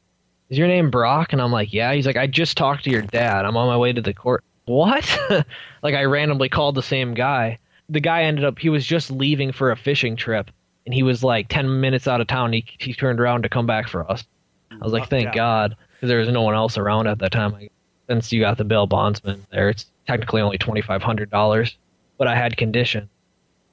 is 0.51 0.59
your 0.59 0.69
name 0.69 0.91
Broc? 0.91 1.33
And 1.33 1.41
I'm 1.41 1.53
like, 1.53 1.73
yeah. 1.73 1.93
He's 1.95 2.07
like, 2.07 2.17
I 2.17 2.27
just 2.27 2.57
talked 2.57 2.85
to 2.85 2.91
your 2.91 3.03
dad. 3.03 3.45
I'm 3.45 3.57
on 3.57 3.67
my 3.67 3.77
way 3.77 3.93
to 3.93 4.03
the 4.03 4.15
court. 4.15 4.45
What? 4.67 5.19
like 5.83 5.95
I 5.95 6.05
randomly 6.05 6.49
called 6.49 6.75
the 6.75 6.83
same 6.83 7.15
guy. 7.15 7.59
The 7.89 8.01
guy 8.01 8.25
ended 8.25 8.45
up 8.45 8.59
he 8.59 8.69
was 8.69 8.85
just 8.85 9.11
leaving 9.11 9.53
for 9.53 9.71
a 9.71 9.77
fishing 9.77 10.17
trip, 10.17 10.51
and 10.87 10.95
he 10.95 11.05
was 11.05 11.23
like 11.23 11.47
ten 11.49 11.81
minutes 11.81 12.09
out 12.09 12.21
of 12.21 12.27
town. 12.27 12.53
He 12.53 12.65
he 12.79 12.93
turned 12.93 13.21
around 13.21 13.43
to 13.45 13.49
come 13.49 13.65
back 13.65 13.87
for 13.87 14.11
us. 14.11 14.25
I 14.73 14.83
was 14.83 14.93
like, 14.93 15.09
thank 15.09 15.33
God, 15.33 15.77
there 16.03 16.19
was 16.19 16.29
no 16.29 16.43
one 16.43 16.55
else 16.55 16.79
around 16.79 17.07
at 17.07 17.19
that 17.19 17.33
time. 17.33 17.69
Since 18.09 18.33
you 18.33 18.41
got 18.41 18.59
the 18.59 18.65
bail 18.65 18.87
bondsman 18.87 19.45
there, 19.51 19.69
it's 19.69 19.87
technically 20.07 20.41
only 20.41 20.59
twenty 20.59 20.81
five 20.81 21.03
hundred 21.03 21.31
dollars, 21.31 21.77
but 22.19 22.29
I 22.29 22.37
had 22.37 22.57
condition. 22.57 23.09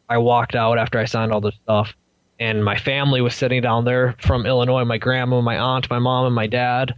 I 0.10 0.18
walked 0.18 0.56
out 0.56 0.78
after 0.78 1.00
I 1.00 1.06
signed 1.06 1.32
all 1.32 1.42
this 1.42 1.56
stuff, 1.64 1.94
and 2.40 2.64
my 2.64 2.78
family 2.78 3.22
was 3.22 3.36
sitting 3.36 3.62
down 3.62 3.86
there 3.86 4.16
from 4.20 4.46
Illinois. 4.46 4.86
My 4.86 4.98
grandma, 4.98 5.42
my 5.42 5.58
aunt, 5.58 5.90
my 5.90 6.00
mom, 6.00 6.26
and 6.26 6.36
my 6.36 6.48
dad, 6.48 6.94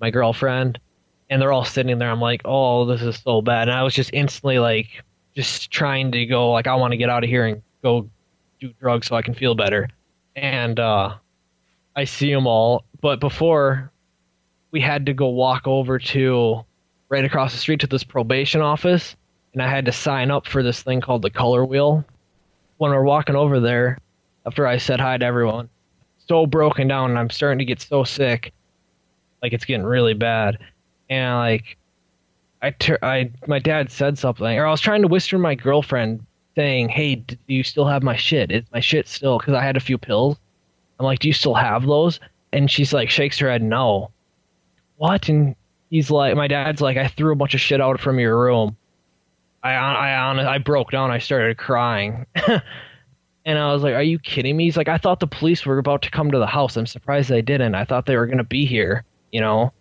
my 0.00 0.10
girlfriend, 0.10 0.78
and 1.30 1.40
they're 1.40 1.52
all 1.52 1.64
sitting 1.64 1.98
there. 1.98 2.10
I'm 2.10 2.20
like, 2.20 2.42
oh, 2.44 2.84
this 2.84 3.02
is 3.02 3.16
so 3.16 3.42
bad. 3.42 3.68
And 3.68 3.76
I 3.76 3.82
was 3.82 3.94
just 3.94 4.10
instantly 4.12 4.58
like, 4.58 4.88
just 5.34 5.70
trying 5.70 6.12
to 6.12 6.26
go, 6.26 6.50
like, 6.52 6.66
I 6.66 6.74
want 6.74 6.92
to 6.92 6.96
get 6.96 7.10
out 7.10 7.24
of 7.24 7.30
here 7.30 7.46
and 7.46 7.62
go 7.82 8.08
do 8.60 8.72
drugs 8.80 9.06
so 9.08 9.16
I 9.16 9.22
can 9.22 9.34
feel 9.34 9.54
better. 9.54 9.88
And 10.36 10.78
uh, 10.78 11.14
I 11.96 12.04
see 12.04 12.32
them 12.32 12.46
all, 12.46 12.84
but 13.00 13.20
before 13.20 13.90
we 14.70 14.80
had 14.80 15.06
to 15.06 15.14
go 15.14 15.28
walk 15.28 15.66
over 15.66 15.98
to 15.98 16.64
right 17.08 17.24
across 17.24 17.52
the 17.52 17.58
street 17.58 17.80
to 17.80 17.86
this 17.86 18.04
probation 18.04 18.60
office, 18.60 19.16
and 19.52 19.62
I 19.62 19.68
had 19.68 19.86
to 19.86 19.92
sign 19.92 20.30
up 20.30 20.46
for 20.46 20.62
this 20.62 20.82
thing 20.82 21.00
called 21.00 21.22
the 21.22 21.30
color 21.30 21.64
wheel. 21.64 22.04
When 22.76 22.90
we're 22.92 23.02
walking 23.02 23.36
over 23.36 23.60
there, 23.60 23.98
after 24.46 24.66
I 24.66 24.76
said 24.76 25.00
hi 25.00 25.16
to 25.16 25.24
everyone, 25.24 25.68
so 26.18 26.46
broken 26.46 26.88
down, 26.88 27.10
and 27.10 27.18
I'm 27.18 27.30
starting 27.30 27.58
to 27.58 27.64
get 27.64 27.80
so 27.80 28.04
sick, 28.04 28.52
like 29.42 29.52
it's 29.52 29.64
getting 29.64 29.86
really 29.86 30.14
bad, 30.14 30.58
and 31.08 31.36
like, 31.36 31.76
I, 32.60 32.70
tur- 32.70 32.98
I, 33.02 33.30
my 33.46 33.58
dad 33.58 33.90
said 33.90 34.18
something, 34.18 34.58
or 34.58 34.66
I 34.66 34.70
was 34.70 34.80
trying 34.80 35.02
to 35.02 35.08
whisper 35.08 35.36
to 35.36 35.38
my 35.38 35.54
girlfriend, 35.54 36.24
saying, 36.56 36.88
"Hey, 36.88 37.16
do 37.16 37.36
you 37.46 37.62
still 37.62 37.86
have 37.86 38.02
my 38.02 38.16
shit? 38.16 38.50
Is 38.50 38.64
my 38.72 38.80
shit 38.80 39.08
still?" 39.08 39.38
Because 39.38 39.54
I 39.54 39.62
had 39.62 39.76
a 39.76 39.80
few 39.80 39.96
pills. 39.96 40.36
I'm 40.98 41.06
like, 41.06 41.20
"Do 41.20 41.28
you 41.28 41.34
still 41.34 41.54
have 41.54 41.86
those?" 41.86 42.20
And 42.52 42.70
she's 42.70 42.92
like, 42.92 43.10
shakes 43.10 43.38
her 43.38 43.50
head, 43.50 43.62
"No." 43.62 44.10
What? 44.98 45.28
And 45.28 45.56
he's 45.90 46.10
like, 46.10 46.36
my 46.36 46.48
dad's 46.48 46.80
like, 46.80 46.96
"I 46.96 47.08
threw 47.08 47.32
a 47.32 47.36
bunch 47.36 47.54
of 47.54 47.60
shit 47.60 47.80
out 47.80 48.00
from 48.00 48.18
your 48.18 48.38
room." 48.38 48.76
I, 49.62 49.72
I, 49.72 50.10
I, 50.10 50.54
I 50.54 50.58
broke 50.58 50.90
down. 50.90 51.10
I 51.10 51.18
started 51.18 51.56
crying. 51.56 52.26
And 53.48 53.58
I 53.58 53.72
was 53.72 53.82
like, 53.82 53.94
"Are 53.94 54.02
you 54.02 54.18
kidding 54.18 54.58
me?" 54.58 54.64
He's 54.64 54.76
like, 54.76 54.88
"I 54.88 54.98
thought 54.98 55.20
the 55.20 55.26
police 55.26 55.64
were 55.64 55.78
about 55.78 56.02
to 56.02 56.10
come 56.10 56.30
to 56.32 56.38
the 56.38 56.46
house. 56.46 56.76
I'm 56.76 56.84
surprised 56.84 57.30
they 57.30 57.40
didn't. 57.40 57.74
I 57.74 57.86
thought 57.86 58.04
they 58.04 58.14
were 58.18 58.26
going 58.26 58.36
to 58.36 58.44
be 58.44 58.66
here, 58.66 59.04
you 59.32 59.40
know, 59.40 59.72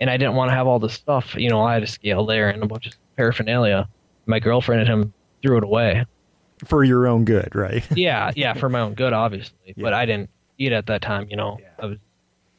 and 0.00 0.08
I 0.08 0.16
didn't 0.16 0.34
want 0.36 0.50
to 0.50 0.54
have 0.54 0.68
all 0.68 0.78
this 0.78 0.92
stuff. 0.92 1.34
You 1.34 1.50
know, 1.50 1.60
I 1.60 1.74
had 1.74 1.82
a 1.82 1.88
scale 1.88 2.24
there 2.24 2.50
and 2.50 2.62
a 2.62 2.66
bunch 2.66 2.86
of 2.86 2.92
paraphernalia. 3.16 3.88
My 4.26 4.38
girlfriend 4.38 4.82
and 4.82 4.88
him 4.88 5.12
threw 5.42 5.56
it 5.58 5.64
away. 5.64 6.04
For 6.66 6.84
your 6.84 7.08
own 7.08 7.24
good, 7.24 7.52
right? 7.56 7.84
Yeah, 7.96 8.30
yeah, 8.36 8.54
for 8.54 8.68
my 8.68 8.78
own 8.78 8.94
good, 8.94 9.12
obviously. 9.12 9.56
But 9.76 9.92
I 9.92 10.06
didn't 10.06 10.30
eat 10.58 10.70
at 10.70 10.86
that 10.86 11.02
time, 11.02 11.26
you 11.28 11.36
know. 11.36 11.58
I 11.80 11.86
was. 11.86 11.98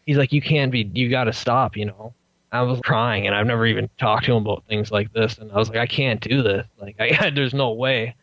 He's 0.08 0.18
like, 0.18 0.34
"You 0.34 0.42
can't 0.42 0.72
be. 0.72 0.90
You 0.94 1.10
got 1.10 1.26
to 1.26 1.34
stop," 1.34 1.78
you 1.78 1.86
know. 1.86 2.14
I 2.52 2.62
was 2.62 2.80
crying, 2.80 3.28
and 3.28 3.36
I've 3.36 3.46
never 3.46 3.66
even 3.68 3.90
talked 4.00 4.26
to 4.26 4.32
him 4.32 4.44
about 4.44 4.64
things 4.68 4.90
like 4.90 5.12
this. 5.14 5.38
And 5.38 5.52
I 5.52 5.58
was 5.58 5.70
like, 5.70 5.78
"I 5.78 5.86
can't 5.86 6.22
do 6.22 6.42
this. 6.42 6.66
Like, 6.82 6.96
I, 7.00 7.30
there's 7.36 7.54
no 7.54 7.74
way." 7.74 8.16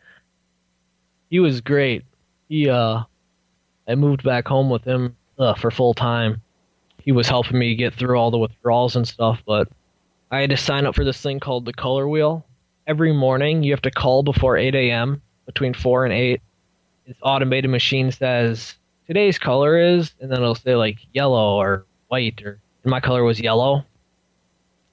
He 1.29 1.39
was 1.39 1.61
great. 1.61 2.03
He 2.49 2.69
uh, 2.69 3.03
I 3.87 3.95
moved 3.95 4.23
back 4.23 4.47
home 4.47 4.69
with 4.69 4.83
him 4.83 5.15
uh, 5.37 5.53
for 5.53 5.69
full 5.69 5.93
time. 5.93 6.41
He 7.03 7.11
was 7.11 7.29
helping 7.29 7.59
me 7.59 7.75
get 7.75 7.93
through 7.93 8.17
all 8.17 8.31
the 8.31 8.37
withdrawals 8.39 8.95
and 8.95 9.07
stuff, 9.07 9.43
but 9.45 9.67
I 10.31 10.41
had 10.41 10.49
to 10.49 10.57
sign 10.57 10.87
up 10.87 10.95
for 10.95 11.03
this 11.03 11.21
thing 11.21 11.39
called 11.39 11.65
the 11.65 11.73
color 11.73 12.07
wheel. 12.07 12.45
Every 12.87 13.13
morning, 13.13 13.61
you 13.61 13.71
have 13.71 13.81
to 13.83 13.91
call 13.91 14.23
before 14.23 14.57
8 14.57 14.73
a.m. 14.73 15.21
between 15.45 15.75
4 15.75 16.05
and 16.05 16.13
8. 16.13 16.41
This 17.05 17.17
automated 17.21 17.69
machine 17.69 18.11
says 18.11 18.75
today's 19.07 19.37
color 19.37 19.77
is, 19.77 20.13
and 20.19 20.31
then 20.31 20.39
it'll 20.39 20.55
say 20.55 20.75
like 20.75 20.97
yellow 21.13 21.55
or 21.55 21.85
white, 22.07 22.41
or 22.43 22.59
and 22.83 22.91
my 22.91 22.99
color 22.99 23.23
was 23.23 23.39
yellow. 23.39 23.85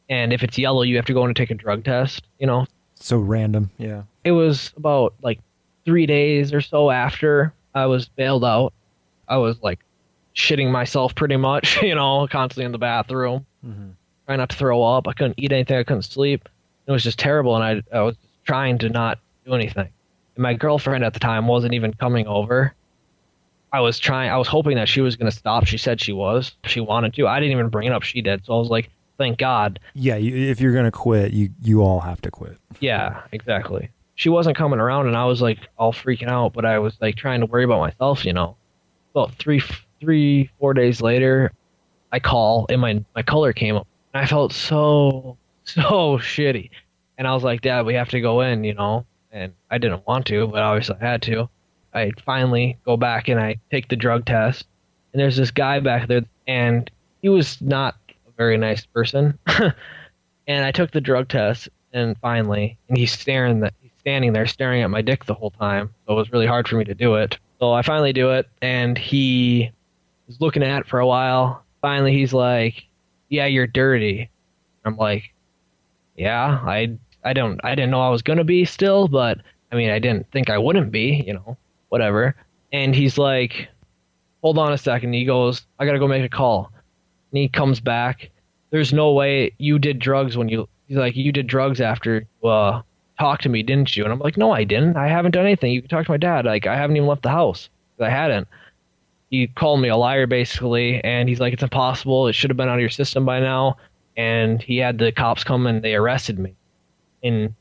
And 0.08 0.32
if 0.32 0.42
it's 0.42 0.58
yellow, 0.58 0.82
you 0.82 0.96
have 0.96 1.06
to 1.06 1.14
go 1.14 1.22
in 1.22 1.28
and 1.28 1.36
take 1.36 1.50
a 1.50 1.54
drug 1.54 1.84
test. 1.84 2.24
You 2.38 2.46
know, 2.46 2.66
So 2.96 3.18
random. 3.18 3.70
Yeah. 3.78 4.02
it 4.24 4.32
was 4.32 4.72
about 4.76 5.14
like 5.22 5.40
three 5.84 6.06
days 6.06 6.52
or 6.52 6.60
so 6.60 6.90
after 6.90 7.52
I 7.74 7.86
was 7.86 8.08
bailed 8.08 8.44
out. 8.44 8.72
I 9.28 9.36
was 9.38 9.60
like 9.62 9.80
shitting 10.34 10.70
myself 10.70 11.14
pretty 11.14 11.36
much, 11.36 11.80
you 11.82 11.94
know, 11.94 12.26
constantly 12.30 12.64
in 12.64 12.72
the 12.72 12.78
bathroom, 12.78 13.46
mm-hmm. 13.66 13.90
trying 14.26 14.38
not 14.38 14.50
to 14.50 14.56
throw 14.56 14.82
up. 14.82 15.08
I 15.08 15.12
couldn't 15.12 15.34
eat 15.38 15.52
anything. 15.52 15.78
I 15.78 15.84
couldn't 15.84 16.02
sleep. 16.02 16.48
It 16.86 16.92
was 16.92 17.04
just 17.04 17.18
terrible, 17.18 17.54
and 17.56 17.64
I 17.64 17.96
I 17.96 18.02
was 18.02 18.16
trying 18.44 18.78
to 18.78 18.88
not 18.88 19.18
do 19.46 19.54
anything. 19.54 19.88
And 20.34 20.42
my 20.42 20.54
girlfriend 20.54 21.04
at 21.04 21.14
the 21.14 21.20
time 21.20 21.46
wasn't 21.46 21.74
even 21.74 21.94
coming 21.94 22.26
over. 22.26 22.74
I 23.72 23.80
was 23.80 23.98
trying. 23.98 24.30
I 24.30 24.36
was 24.36 24.48
hoping 24.48 24.76
that 24.76 24.88
she 24.88 25.00
was 25.00 25.16
going 25.16 25.30
to 25.30 25.36
stop. 25.36 25.66
She 25.66 25.78
said 25.78 26.00
she 26.00 26.12
was. 26.12 26.52
She 26.64 26.80
wanted 26.80 27.14
to. 27.14 27.26
I 27.26 27.40
didn't 27.40 27.52
even 27.52 27.68
bring 27.68 27.86
it 27.86 27.92
up. 27.92 28.02
She 28.02 28.20
did. 28.20 28.44
So 28.44 28.54
I 28.54 28.58
was 28.58 28.68
like, 28.68 28.90
thank 29.18 29.38
God. 29.38 29.78
Yeah, 29.94 30.16
if 30.16 30.60
you're 30.60 30.74
gonna 30.74 30.90
quit, 30.90 31.32
you 31.32 31.50
you 31.62 31.82
all 31.82 32.00
have 32.00 32.20
to 32.22 32.30
quit. 32.30 32.58
Yeah, 32.80 33.22
exactly. 33.32 33.90
She 34.14 34.28
wasn't 34.28 34.56
coming 34.56 34.80
around, 34.80 35.06
and 35.06 35.16
I 35.16 35.24
was 35.24 35.40
like 35.40 35.58
all 35.78 35.92
freaking 35.92 36.28
out. 36.28 36.52
But 36.52 36.64
I 36.64 36.78
was 36.78 36.96
like 37.00 37.16
trying 37.16 37.40
to 37.40 37.46
worry 37.46 37.64
about 37.64 37.80
myself. 37.80 38.24
You 38.24 38.32
know. 38.32 38.56
About 39.14 39.34
three, 39.34 39.62
three, 40.00 40.50
four 40.58 40.72
days 40.72 41.02
later, 41.02 41.52
I 42.12 42.18
call 42.18 42.66
and 42.70 42.80
my 42.80 43.04
my 43.14 43.22
color 43.22 43.52
came 43.52 43.76
up. 43.76 43.86
I 44.14 44.26
felt 44.26 44.52
so 44.52 45.36
so 45.64 46.18
shitty, 46.18 46.70
and 47.18 47.28
I 47.28 47.34
was 47.34 47.44
like, 47.44 47.60
Dad, 47.62 47.86
we 47.86 47.94
have 47.94 48.10
to 48.10 48.20
go 48.20 48.40
in. 48.40 48.64
You 48.64 48.74
know. 48.74 49.06
And 49.34 49.54
I 49.70 49.78
didn't 49.78 50.06
want 50.06 50.26
to, 50.26 50.46
but 50.46 50.60
obviously 50.60 50.96
I 51.00 51.06
had 51.06 51.22
to. 51.22 51.48
I 51.94 52.10
finally 52.24 52.78
go 52.84 52.96
back 52.96 53.28
and 53.28 53.38
I 53.38 53.56
take 53.70 53.88
the 53.88 53.96
drug 53.96 54.24
test, 54.24 54.66
and 55.12 55.20
there's 55.20 55.36
this 55.36 55.50
guy 55.50 55.80
back 55.80 56.08
there, 56.08 56.22
and 56.46 56.90
he 57.20 57.28
was 57.28 57.60
not 57.60 57.96
a 58.26 58.30
very 58.36 58.56
nice 58.56 58.86
person. 58.86 59.38
and 60.46 60.64
I 60.64 60.70
took 60.72 60.90
the 60.90 61.00
drug 61.00 61.28
test, 61.28 61.68
and 61.92 62.16
finally, 62.18 62.78
and 62.88 62.96
he's 62.96 63.12
staring 63.12 63.60
that 63.60 63.74
he's 63.82 63.92
standing 63.98 64.32
there 64.32 64.46
staring 64.46 64.82
at 64.82 64.90
my 64.90 65.02
dick 65.02 65.24
the 65.24 65.34
whole 65.34 65.50
time. 65.50 65.92
So 66.06 66.14
it 66.14 66.16
was 66.16 66.32
really 66.32 66.46
hard 66.46 66.66
for 66.66 66.76
me 66.76 66.84
to 66.84 66.94
do 66.94 67.14
it. 67.14 67.38
So 67.60 67.72
I 67.72 67.82
finally 67.82 68.12
do 68.12 68.32
it, 68.32 68.48
and 68.60 68.96
he 68.96 69.70
was 70.26 70.40
looking 70.40 70.62
at 70.62 70.80
it 70.80 70.88
for 70.88 70.98
a 70.98 71.06
while. 71.06 71.62
Finally, 71.80 72.12
he's 72.12 72.32
like, 72.32 72.84
"Yeah, 73.28 73.46
you're 73.46 73.66
dirty." 73.66 74.30
I'm 74.84 74.96
like, 74.96 75.32
"Yeah, 76.16 76.60
I 76.64 76.96
I 77.24 77.32
don't 77.34 77.60
I 77.62 77.74
didn't 77.74 77.90
know 77.90 78.00
I 78.00 78.08
was 78.08 78.22
gonna 78.22 78.44
be 78.44 78.64
still, 78.64 79.08
but 79.08 79.38
I 79.70 79.76
mean 79.76 79.90
I 79.90 79.98
didn't 79.98 80.30
think 80.32 80.50
I 80.50 80.58
wouldn't 80.58 80.90
be, 80.90 81.22
you 81.26 81.34
know, 81.34 81.56
whatever." 81.92 82.34
And 82.72 82.94
he's 82.94 83.18
like, 83.18 83.68
"Hold 84.42 84.58
on 84.58 84.72
a 84.72 84.78
second. 84.78 85.12
He 85.12 85.24
goes, 85.24 85.66
"I 85.78 85.86
gotta 85.86 85.98
go 85.98 86.08
make 86.08 86.24
a 86.24 86.28
call." 86.28 86.72
And 87.30 87.38
he 87.38 87.48
comes 87.48 87.80
back. 87.80 88.30
There's 88.70 88.92
no 88.92 89.12
way 89.12 89.52
you 89.58 89.78
did 89.78 89.98
drugs 89.98 90.36
when 90.36 90.48
you. 90.48 90.68
He's 90.88 90.96
like, 90.96 91.16
"You 91.16 91.32
did 91.32 91.46
drugs 91.46 91.80
after 91.80 92.26
uh, 92.42 92.82
talked 93.18 93.42
to 93.42 93.48
me, 93.48 93.62
didn't 93.62 93.96
you?" 93.96 94.04
And 94.04 94.12
I'm 94.12 94.18
like, 94.20 94.36
"No, 94.36 94.52
I 94.52 94.64
didn't. 94.64 94.96
I 94.96 95.08
haven't 95.08 95.32
done 95.32 95.46
anything. 95.46 95.72
You 95.72 95.82
can 95.82 95.90
talk 95.90 96.06
to 96.06 96.12
my 96.12 96.16
dad. 96.16 96.44
Like 96.44 96.66
I 96.66 96.76
haven't 96.76 96.96
even 96.96 97.08
left 97.08 97.22
the 97.22 97.30
house. 97.30 97.68
I 98.00 98.10
hadn't." 98.10 98.48
He 99.30 99.46
called 99.46 99.80
me 99.80 99.88
a 99.88 99.96
liar 99.96 100.26
basically, 100.26 101.02
and 101.04 101.28
he's 101.28 101.40
like, 101.40 101.52
"It's 101.52 101.62
impossible. 101.62 102.28
It 102.28 102.34
should 102.34 102.50
have 102.50 102.56
been 102.56 102.68
out 102.68 102.76
of 102.76 102.80
your 102.80 102.90
system 102.90 103.24
by 103.26 103.40
now." 103.40 103.76
And 104.16 104.60
he 104.60 104.76
had 104.78 104.98
the 104.98 105.12
cops 105.12 105.44
come 105.44 105.66
and 105.66 105.82
they 105.82 105.94
arrested 105.94 106.38
me 106.38 106.54
and 107.22 107.54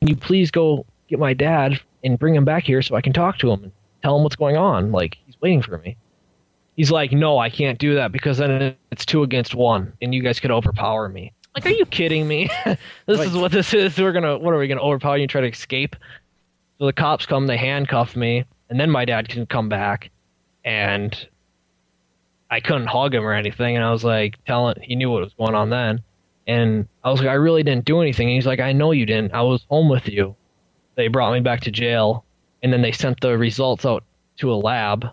can 0.00 0.08
you 0.08 0.16
please 0.16 0.50
go 0.50 0.86
get 1.08 1.18
my 1.18 1.34
dad 1.34 1.80
and 2.04 2.18
bring 2.18 2.34
him 2.34 2.44
back 2.44 2.64
here 2.64 2.82
so 2.82 2.94
I 2.94 3.00
can 3.00 3.12
talk 3.12 3.38
to 3.38 3.50
him 3.50 3.72
tell 4.02 4.16
him 4.16 4.22
what's 4.22 4.36
going 4.36 4.56
on? 4.56 4.92
Like 4.92 5.18
he's 5.26 5.40
waiting 5.40 5.62
for 5.62 5.78
me. 5.78 5.96
He's 6.76 6.90
like, 6.90 7.10
no, 7.10 7.38
I 7.38 7.50
can't 7.50 7.78
do 7.78 7.94
that 7.96 8.12
because 8.12 8.38
then 8.38 8.76
it's 8.92 9.04
two 9.04 9.24
against 9.24 9.54
one, 9.54 9.92
and 10.00 10.14
you 10.14 10.22
guys 10.22 10.38
could 10.38 10.52
overpower 10.52 11.08
me. 11.08 11.32
Like, 11.54 11.66
are 11.66 11.70
you 11.70 11.86
kidding 11.86 12.28
me? 12.28 12.48
this 13.06 13.20
is 13.20 13.34
what 13.34 13.50
this 13.50 13.74
is. 13.74 13.98
We're 13.98 14.12
gonna, 14.12 14.38
what 14.38 14.54
are 14.54 14.58
we 14.58 14.68
gonna 14.68 14.80
overpower 14.80 15.16
you 15.16 15.22
and 15.22 15.30
try 15.30 15.40
to 15.40 15.48
escape? 15.48 15.96
So 16.78 16.86
the 16.86 16.92
cops 16.92 17.26
come, 17.26 17.48
they 17.48 17.56
handcuff 17.56 18.14
me, 18.14 18.44
and 18.70 18.78
then 18.78 18.90
my 18.90 19.04
dad 19.04 19.28
can 19.28 19.44
come 19.46 19.68
back, 19.68 20.10
and 20.64 21.28
I 22.50 22.60
couldn't 22.60 22.86
hug 22.86 23.14
him 23.14 23.24
or 23.24 23.32
anything, 23.32 23.74
and 23.74 23.84
I 23.84 23.90
was 23.90 24.04
like 24.04 24.38
telling, 24.44 24.76
he 24.80 24.94
knew 24.94 25.10
what 25.10 25.22
was 25.22 25.34
going 25.34 25.54
on 25.54 25.70
then. 25.70 26.02
And 26.46 26.88
I 27.04 27.10
was 27.10 27.20
like, 27.20 27.28
I 27.28 27.34
really 27.34 27.62
didn't 27.62 27.84
do 27.84 28.00
anything. 28.00 28.28
And 28.28 28.34
he's 28.34 28.46
like, 28.46 28.60
I 28.60 28.72
know 28.72 28.92
you 28.92 29.04
didn't. 29.04 29.34
I 29.34 29.42
was 29.42 29.66
home 29.68 29.88
with 29.88 30.08
you. 30.08 30.34
They 30.94 31.08
brought 31.08 31.32
me 31.32 31.40
back 31.40 31.60
to 31.62 31.70
jail, 31.70 32.24
and 32.62 32.72
then 32.72 32.82
they 32.82 32.92
sent 32.92 33.20
the 33.20 33.36
results 33.38 33.84
out 33.84 34.04
to 34.38 34.52
a 34.52 34.56
lab. 34.56 35.06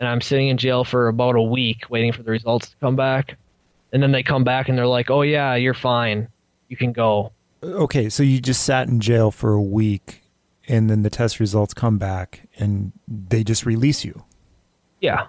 And 0.00 0.08
I'm 0.08 0.20
sitting 0.20 0.48
in 0.48 0.58
jail 0.58 0.84
for 0.84 1.08
about 1.08 1.34
a 1.34 1.42
week 1.42 1.90
waiting 1.90 2.12
for 2.12 2.22
the 2.22 2.30
results 2.30 2.70
to 2.70 2.76
come 2.76 2.94
back. 2.94 3.36
And 3.92 4.02
then 4.02 4.12
they 4.12 4.22
come 4.22 4.44
back 4.44 4.68
and 4.68 4.78
they're 4.78 4.86
like, 4.86 5.10
oh, 5.10 5.22
yeah, 5.22 5.54
you're 5.54 5.74
fine. 5.74 6.28
You 6.68 6.76
can 6.76 6.92
go. 6.92 7.32
Okay, 7.62 8.08
so 8.08 8.22
you 8.22 8.40
just 8.40 8.62
sat 8.62 8.86
in 8.86 9.00
jail 9.00 9.32
for 9.32 9.52
a 9.52 9.62
week, 9.62 10.22
and 10.68 10.88
then 10.88 11.02
the 11.02 11.10
test 11.10 11.40
results 11.40 11.74
come 11.74 11.98
back, 11.98 12.48
and 12.56 12.92
they 13.08 13.42
just 13.42 13.66
release 13.66 14.04
you. 14.04 14.22
Yeah. 15.00 15.26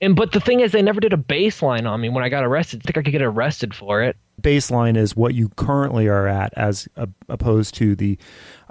And 0.00 0.16
but 0.16 0.32
the 0.32 0.40
thing 0.40 0.58
is, 0.60 0.72
they 0.72 0.82
never 0.82 0.98
did 0.98 1.12
a 1.12 1.16
baseline 1.16 1.88
on 1.88 2.00
me 2.00 2.08
when 2.08 2.24
I 2.24 2.28
got 2.28 2.42
arrested. 2.42 2.80
I 2.82 2.84
think 2.86 2.98
I 2.98 3.02
could 3.02 3.12
get 3.12 3.22
arrested 3.22 3.74
for 3.74 4.02
it. 4.02 4.16
Baseline 4.40 4.96
is 4.96 5.14
what 5.14 5.34
you 5.34 5.50
currently 5.50 6.08
are 6.08 6.26
at, 6.26 6.52
as 6.56 6.88
uh, 6.96 7.06
opposed 7.28 7.74
to 7.76 7.94
the, 7.94 8.18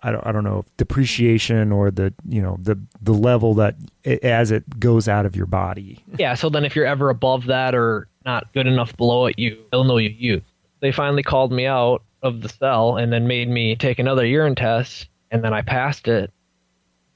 I 0.04 0.12
don't, 0.12 0.26
I 0.26 0.32
don't 0.32 0.44
know, 0.44 0.66
depreciation 0.78 1.72
or 1.72 1.92
the, 1.92 2.14
you 2.28 2.42
know, 2.42 2.58
the 2.62 2.80
the 3.02 3.14
level 3.14 3.54
that 3.56 3.76
it, 4.04 4.24
as 4.24 4.52
it 4.52 4.80
goes 4.80 5.08
out 5.08 5.26
of 5.26 5.36
your 5.36 5.46
body. 5.46 6.04
Yeah. 6.18 6.34
So 6.34 6.50
then, 6.50 6.66
if 6.66 6.76
you're 6.76 6.86
ever 6.86 7.10
above 7.10 7.46
that 7.46 7.76
or 7.76 8.08
not 8.26 8.52
good 8.54 8.68
enough 8.68 8.96
below 8.98 9.28
it, 9.28 9.38
you 9.38 9.58
they'll 9.72 9.84
know 9.84 9.98
you 9.98 10.10
use. 10.10 10.44
They 10.80 10.92
finally 10.92 11.24
called 11.24 11.52
me 11.52 11.68
out 11.68 12.04
of 12.24 12.42
the 12.42 12.50
cell 12.50 12.98
and 12.98 13.12
then 13.14 13.28
made 13.28 13.50
me 13.50 13.76
take 13.76 14.00
another 14.00 14.26
urine 14.26 14.56
test, 14.56 15.08
and 15.30 15.44
then 15.44 15.54
I 15.54 15.62
passed 15.62 16.08
it. 16.08 16.32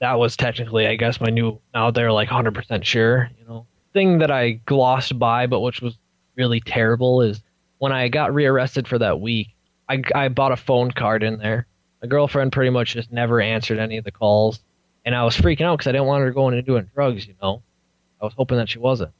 That 0.00 0.18
was 0.18 0.36
technically, 0.36 0.86
I 0.86 0.96
guess, 0.96 1.20
my 1.20 1.30
new. 1.30 1.58
Now 1.74 1.90
they're 1.90 2.12
like 2.12 2.28
100% 2.28 2.84
sure, 2.84 3.30
you 3.38 3.46
know 3.46 3.66
thing 3.96 4.18
that 4.18 4.30
I 4.30 4.60
glossed 4.66 5.18
by, 5.18 5.46
but 5.46 5.60
which 5.60 5.80
was 5.80 5.96
really 6.36 6.60
terrible, 6.60 7.22
is 7.22 7.40
when 7.78 7.92
I 7.92 8.08
got 8.08 8.34
rearrested 8.34 8.86
for 8.86 8.98
that 8.98 9.22
week, 9.22 9.48
I, 9.88 10.02
I 10.14 10.28
bought 10.28 10.52
a 10.52 10.56
phone 10.56 10.90
card 10.90 11.22
in 11.22 11.38
there. 11.38 11.66
My 12.02 12.08
girlfriend 12.08 12.52
pretty 12.52 12.70
much 12.70 12.92
just 12.92 13.10
never 13.10 13.40
answered 13.40 13.78
any 13.78 13.96
of 13.96 14.04
the 14.04 14.10
calls, 14.10 14.60
and 15.04 15.14
I 15.14 15.24
was 15.24 15.36
freaking 15.36 15.62
out 15.62 15.78
because 15.78 15.88
I 15.88 15.92
didn't 15.92 16.06
want 16.06 16.22
her 16.22 16.30
going 16.30 16.54
and 16.54 16.66
doing 16.66 16.90
drugs. 16.94 17.26
You 17.26 17.34
know, 17.42 17.62
I 18.20 18.24
was 18.24 18.34
hoping 18.36 18.58
that 18.58 18.68
she 18.68 18.78
wasn't. 18.78 19.12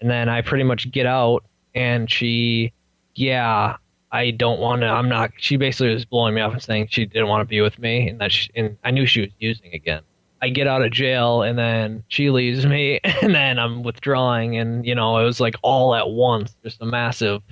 And 0.00 0.10
then 0.10 0.28
I 0.28 0.42
pretty 0.42 0.64
much 0.64 0.90
get 0.90 1.06
out, 1.06 1.44
and 1.74 2.10
she, 2.10 2.72
yeah, 3.14 3.76
I 4.12 4.30
don't 4.30 4.60
want 4.60 4.82
to. 4.82 4.88
I'm 4.88 5.08
not. 5.08 5.32
She 5.36 5.56
basically 5.56 5.92
was 5.92 6.04
blowing 6.04 6.34
me 6.34 6.40
off 6.40 6.52
and 6.52 6.62
saying 6.62 6.88
she 6.90 7.06
didn't 7.06 7.28
want 7.28 7.42
to 7.42 7.46
be 7.46 7.60
with 7.60 7.78
me, 7.78 8.08
and 8.08 8.20
that 8.20 8.32
she, 8.32 8.50
and 8.54 8.76
I 8.84 8.90
knew 8.90 9.06
she 9.06 9.22
was 9.22 9.30
using 9.38 9.72
again. 9.74 10.02
I 10.42 10.50
get 10.50 10.66
out 10.66 10.82
of 10.82 10.92
jail 10.92 11.42
and 11.42 11.58
then 11.58 12.04
she 12.08 12.30
leaves 12.30 12.66
me 12.66 13.00
and 13.04 13.34
then 13.34 13.58
I'm 13.58 13.82
withdrawing 13.82 14.58
and 14.58 14.84
you 14.86 14.94
know 14.94 15.18
it 15.18 15.24
was 15.24 15.40
like 15.40 15.56
all 15.62 15.94
at 15.94 16.10
once 16.10 16.54
just 16.62 16.82
a 16.82 16.86
massive 16.86 17.42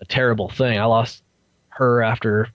a 0.00 0.04
terrible 0.04 0.48
thing 0.48 0.78
I 0.78 0.84
lost 0.84 1.22
her 1.68 2.02
after 2.02 2.48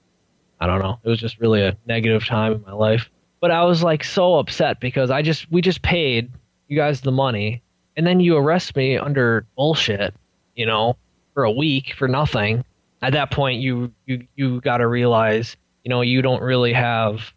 I 0.60 0.68
don't 0.68 0.80
know 0.80 1.00
it 1.04 1.10
was 1.10 1.20
just 1.20 1.40
really 1.40 1.62
a 1.62 1.78
negative 1.86 2.26
time 2.26 2.54
in 2.54 2.62
my 2.62 2.74
life 2.74 3.10
but 3.42 3.52
I 3.52 3.64
was 3.64 3.84
like 3.84 4.04
so 4.04 4.36
upset 4.36 4.80
because 4.80 5.12
I 5.12 5.22
just 5.22 5.52
we 5.52 5.62
just 5.62 5.82
paid 5.82 6.32
you 6.68 6.78
guys 6.78 7.02
the 7.02 7.12
money 7.12 7.62
and 7.98 8.06
then 8.06 8.20
you 8.20 8.38
arrest 8.38 8.76
me 8.76 8.98
under 8.98 9.46
bullshit 9.56 10.14
you 10.56 10.66
know 10.66 10.98
for 11.34 11.44
a 11.44 11.52
week 11.52 11.94
for 11.98 12.08
nothing 12.08 12.64
at 13.02 13.14
that 13.14 13.32
point 13.32 13.62
you 13.62 13.94
you 14.06 14.28
you 14.36 14.62
got 14.62 14.78
to 14.78 14.88
realize 14.88 15.56
you 15.84 15.90
know 15.90 16.02
you 16.02 16.22
don't 16.22 16.42
really 16.42 16.74
have 16.74 17.34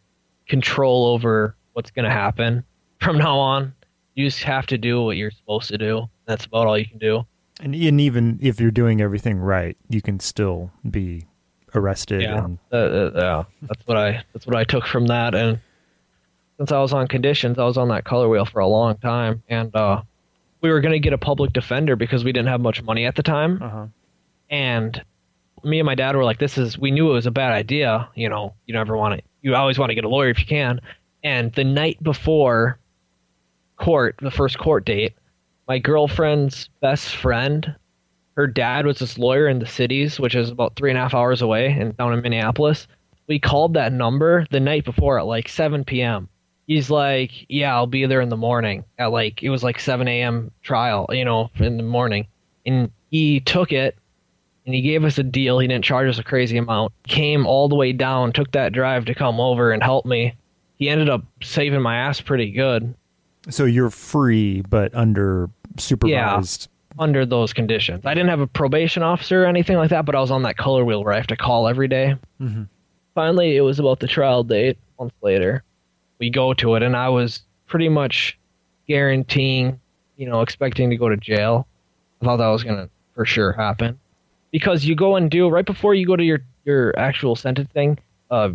control 0.48 1.06
over 1.06 1.56
what's 1.72 1.90
going 1.90 2.04
to 2.04 2.10
happen 2.10 2.64
from 3.00 3.18
now 3.18 3.38
on. 3.38 3.74
You 4.14 4.26
just 4.26 4.42
have 4.42 4.66
to 4.66 4.78
do 4.78 5.02
what 5.02 5.16
you're 5.16 5.30
supposed 5.30 5.68
to 5.68 5.78
do. 5.78 6.08
That's 6.26 6.44
about 6.44 6.66
all 6.66 6.78
you 6.78 6.86
can 6.86 6.98
do. 6.98 7.24
And, 7.60 7.74
and 7.74 8.00
even 8.00 8.38
if 8.42 8.60
you're 8.60 8.70
doing 8.70 9.00
everything 9.00 9.38
right, 9.38 9.76
you 9.88 10.02
can 10.02 10.20
still 10.20 10.70
be 10.88 11.26
arrested. 11.74 12.22
Yeah, 12.22 12.44
and, 12.44 12.58
uh, 12.72 12.76
uh, 12.76 13.10
yeah. 13.14 13.44
That's 13.62 13.86
what 13.86 13.96
I 13.96 14.22
that's 14.32 14.46
what 14.46 14.56
I 14.56 14.64
took 14.64 14.86
from 14.86 15.06
that. 15.06 15.34
And 15.34 15.58
since 16.58 16.72
I 16.72 16.78
was 16.80 16.92
on 16.92 17.08
conditions, 17.08 17.58
I 17.58 17.64
was 17.64 17.76
on 17.76 17.88
that 17.88 18.04
color 18.04 18.28
wheel 18.28 18.44
for 18.44 18.60
a 18.60 18.66
long 18.66 18.96
time, 18.98 19.42
and 19.48 19.74
uh, 19.74 20.02
we 20.60 20.70
were 20.70 20.80
going 20.80 20.92
to 20.92 21.00
get 21.00 21.12
a 21.12 21.18
public 21.18 21.52
defender 21.52 21.96
because 21.96 22.24
we 22.24 22.32
didn't 22.32 22.48
have 22.48 22.60
much 22.60 22.82
money 22.82 23.04
at 23.04 23.16
the 23.16 23.22
time. 23.22 23.62
uh-huh. 23.62 23.86
And 24.50 25.02
me 25.64 25.78
and 25.78 25.86
my 25.86 25.94
dad 25.94 26.14
were 26.14 26.24
like, 26.24 26.38
"This 26.38 26.58
is." 26.58 26.78
We 26.78 26.90
knew 26.90 27.10
it 27.10 27.14
was 27.14 27.26
a 27.26 27.30
bad 27.30 27.52
idea. 27.52 28.08
You 28.14 28.28
know, 28.28 28.54
you 28.66 28.74
never 28.74 28.96
want 28.96 29.18
to. 29.18 29.24
You 29.40 29.54
always 29.54 29.78
want 29.78 29.90
to 29.90 29.94
get 29.94 30.04
a 30.04 30.08
lawyer 30.08 30.28
if 30.28 30.38
you 30.38 30.46
can. 30.46 30.80
And 31.24 31.52
the 31.52 31.64
night 31.64 32.02
before 32.02 32.78
court, 33.76 34.16
the 34.20 34.30
first 34.30 34.58
court 34.58 34.84
date, 34.84 35.14
my 35.68 35.78
girlfriend's 35.78 36.68
best 36.80 37.16
friend, 37.16 37.74
her 38.36 38.46
dad 38.46 38.86
was 38.86 38.98
this 38.98 39.18
lawyer 39.18 39.48
in 39.48 39.58
the 39.58 39.66
cities, 39.66 40.18
which 40.18 40.34
is 40.34 40.50
about 40.50 40.76
three 40.76 40.90
and 40.90 40.98
a 40.98 41.02
half 41.02 41.14
hours 41.14 41.42
away 41.42 41.68
and 41.68 41.96
down 41.96 42.12
in 42.12 42.22
Minneapolis. 42.22 42.86
We 43.28 43.38
called 43.38 43.74
that 43.74 43.92
number 43.92 44.46
the 44.50 44.60
night 44.60 44.84
before 44.84 45.18
at 45.18 45.26
like 45.26 45.48
7 45.48 45.84
p.m. 45.84 46.28
He's 46.66 46.90
like, 46.90 47.46
Yeah, 47.48 47.74
I'll 47.74 47.86
be 47.86 48.06
there 48.06 48.20
in 48.20 48.28
the 48.28 48.36
morning 48.36 48.84
at 48.98 49.12
like, 49.12 49.42
it 49.42 49.50
was 49.50 49.62
like 49.62 49.78
7 49.78 50.06
a.m. 50.08 50.50
trial, 50.62 51.06
you 51.10 51.24
know, 51.24 51.50
in 51.56 51.76
the 51.76 51.82
morning. 51.82 52.26
And 52.66 52.90
he 53.10 53.40
took 53.40 53.72
it 53.72 53.96
and 54.64 54.74
he 54.74 54.80
gave 54.80 55.04
us 55.04 55.18
a 55.18 55.22
deal. 55.22 55.58
He 55.58 55.68
didn't 55.68 55.84
charge 55.84 56.08
us 56.08 56.18
a 56.18 56.24
crazy 56.24 56.56
amount. 56.56 56.92
Came 57.06 57.46
all 57.46 57.68
the 57.68 57.74
way 57.74 57.92
down, 57.92 58.32
took 58.32 58.52
that 58.52 58.72
drive 58.72 59.04
to 59.06 59.14
come 59.14 59.40
over 59.40 59.72
and 59.72 59.82
help 59.82 60.06
me 60.06 60.34
he 60.82 60.88
ended 60.88 61.08
up 61.08 61.22
saving 61.40 61.80
my 61.80 61.96
ass 61.96 62.20
pretty 62.20 62.50
good. 62.50 62.92
So 63.48 63.64
you're 63.64 63.90
free, 63.90 64.62
but 64.62 64.92
under 64.96 65.48
supervised. 65.78 66.68
Under 66.98 67.24
those 67.24 67.52
conditions. 67.52 68.04
I 68.04 68.14
didn't 68.14 68.30
have 68.30 68.40
a 68.40 68.46
probation 68.46 69.02
officer 69.02 69.44
or 69.44 69.46
anything 69.46 69.76
like 69.76 69.90
that, 69.90 70.04
but 70.04 70.14
I 70.14 70.20
was 70.20 70.30
on 70.30 70.42
that 70.42 70.56
color 70.56 70.84
wheel 70.84 71.02
where 71.02 71.12
I 71.12 71.16
have 71.16 71.26
to 71.28 71.36
call 71.36 71.68
every 71.68 71.88
day. 71.88 72.16
Mm-hmm. 72.40 72.64
Finally, 73.14 73.56
it 73.56 73.62
was 73.62 73.78
about 73.78 74.00
the 74.00 74.06
trial 74.06 74.44
date. 74.44 74.78
Months 74.98 75.16
later, 75.22 75.64
we 76.18 76.30
go 76.30 76.54
to 76.54 76.74
it, 76.74 76.82
and 76.82 76.96
I 76.96 77.08
was 77.08 77.42
pretty 77.66 77.88
much 77.88 78.38
guaranteeing 78.86 79.80
you 80.16 80.28
know, 80.28 80.40
expecting 80.40 80.90
to 80.90 80.96
go 80.96 81.08
to 81.08 81.16
jail. 81.16 81.66
I 82.20 82.24
thought 82.24 82.36
that 82.36 82.46
was 82.46 82.62
gonna 82.62 82.88
for 83.12 83.24
sure 83.24 83.52
happen 83.52 83.98
because 84.52 84.84
you 84.84 84.94
go 84.94 85.16
and 85.16 85.30
do 85.30 85.48
right 85.48 85.66
before 85.66 85.94
you 85.94 86.06
go 86.06 86.14
to 86.14 86.22
your 86.22 86.42
your 86.64 86.96
actual 86.96 87.34
sentencing, 87.34 87.98
uh, 88.30 88.50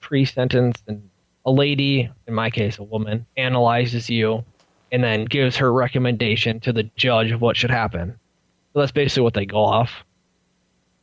pre-sentence, 0.00 0.82
and 0.88 1.08
a 1.46 1.50
lady, 1.52 2.10
in 2.26 2.34
my 2.34 2.50
case, 2.50 2.78
a 2.78 2.82
woman, 2.82 3.24
analyzes 3.36 4.10
you, 4.10 4.44
and 4.92 5.02
then 5.02 5.24
gives 5.24 5.56
her 5.56 5.72
recommendation 5.72 6.60
to 6.60 6.72
the 6.72 6.84
judge 6.96 7.30
of 7.30 7.40
what 7.40 7.56
should 7.56 7.70
happen. 7.70 8.18
So 8.72 8.80
that's 8.80 8.92
basically 8.92 9.22
what 9.22 9.34
they 9.34 9.46
go 9.46 9.64
off. 9.64 10.04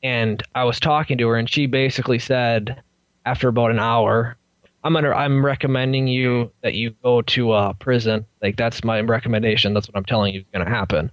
And 0.03 0.41
I 0.55 0.63
was 0.63 0.79
talking 0.79 1.17
to 1.17 1.27
her, 1.29 1.35
and 1.35 1.49
she 1.49 1.65
basically 1.65 2.19
said, 2.19 2.81
after 3.25 3.47
about 3.47 3.71
an 3.71 3.79
hour, 3.79 4.37
I'm 4.83 4.93
gonna, 4.93 5.11
I'm 5.11 5.45
recommending 5.45 6.07
you 6.07 6.51
that 6.61 6.75
you 6.75 6.91
go 7.03 7.21
to 7.23 7.51
uh, 7.51 7.73
prison. 7.73 8.25
Like 8.41 8.55
that's 8.55 8.83
my 8.83 9.01
recommendation. 9.01 9.73
That's 9.73 9.87
what 9.87 9.97
I'm 9.97 10.05
telling 10.05 10.33
you 10.33 10.41
is 10.41 10.45
gonna 10.53 10.69
happen. 10.69 11.11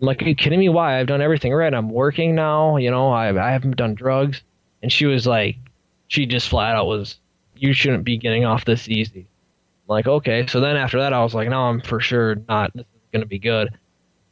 I'm 0.00 0.06
like, 0.06 0.22
are 0.22 0.28
you 0.28 0.34
kidding 0.34 0.58
me? 0.58 0.68
Why? 0.68 0.98
I've 0.98 1.06
done 1.06 1.20
everything 1.20 1.52
right. 1.52 1.72
I'm 1.72 1.90
working 1.90 2.34
now. 2.34 2.76
You 2.78 2.90
know, 2.90 3.10
I 3.10 3.28
I 3.28 3.52
haven't 3.52 3.76
done 3.76 3.94
drugs. 3.94 4.42
And 4.82 4.90
she 4.90 5.06
was 5.06 5.26
like, 5.26 5.56
she 6.08 6.26
just 6.26 6.48
flat 6.48 6.74
out 6.74 6.86
was, 6.86 7.20
you 7.54 7.72
shouldn't 7.72 8.02
be 8.02 8.16
getting 8.16 8.44
off 8.44 8.64
this 8.64 8.88
easy. 8.88 9.28
Like, 9.88 10.06
okay. 10.06 10.46
So 10.46 10.60
then 10.60 10.76
after 10.76 10.98
that, 11.00 11.12
I 11.12 11.22
was 11.22 11.34
like, 11.34 11.48
no, 11.48 11.60
I'm 11.60 11.80
for 11.80 12.00
sure 12.00 12.36
not. 12.48 12.70
Is 12.74 12.84
gonna 13.12 13.26
be 13.26 13.38
good. 13.38 13.70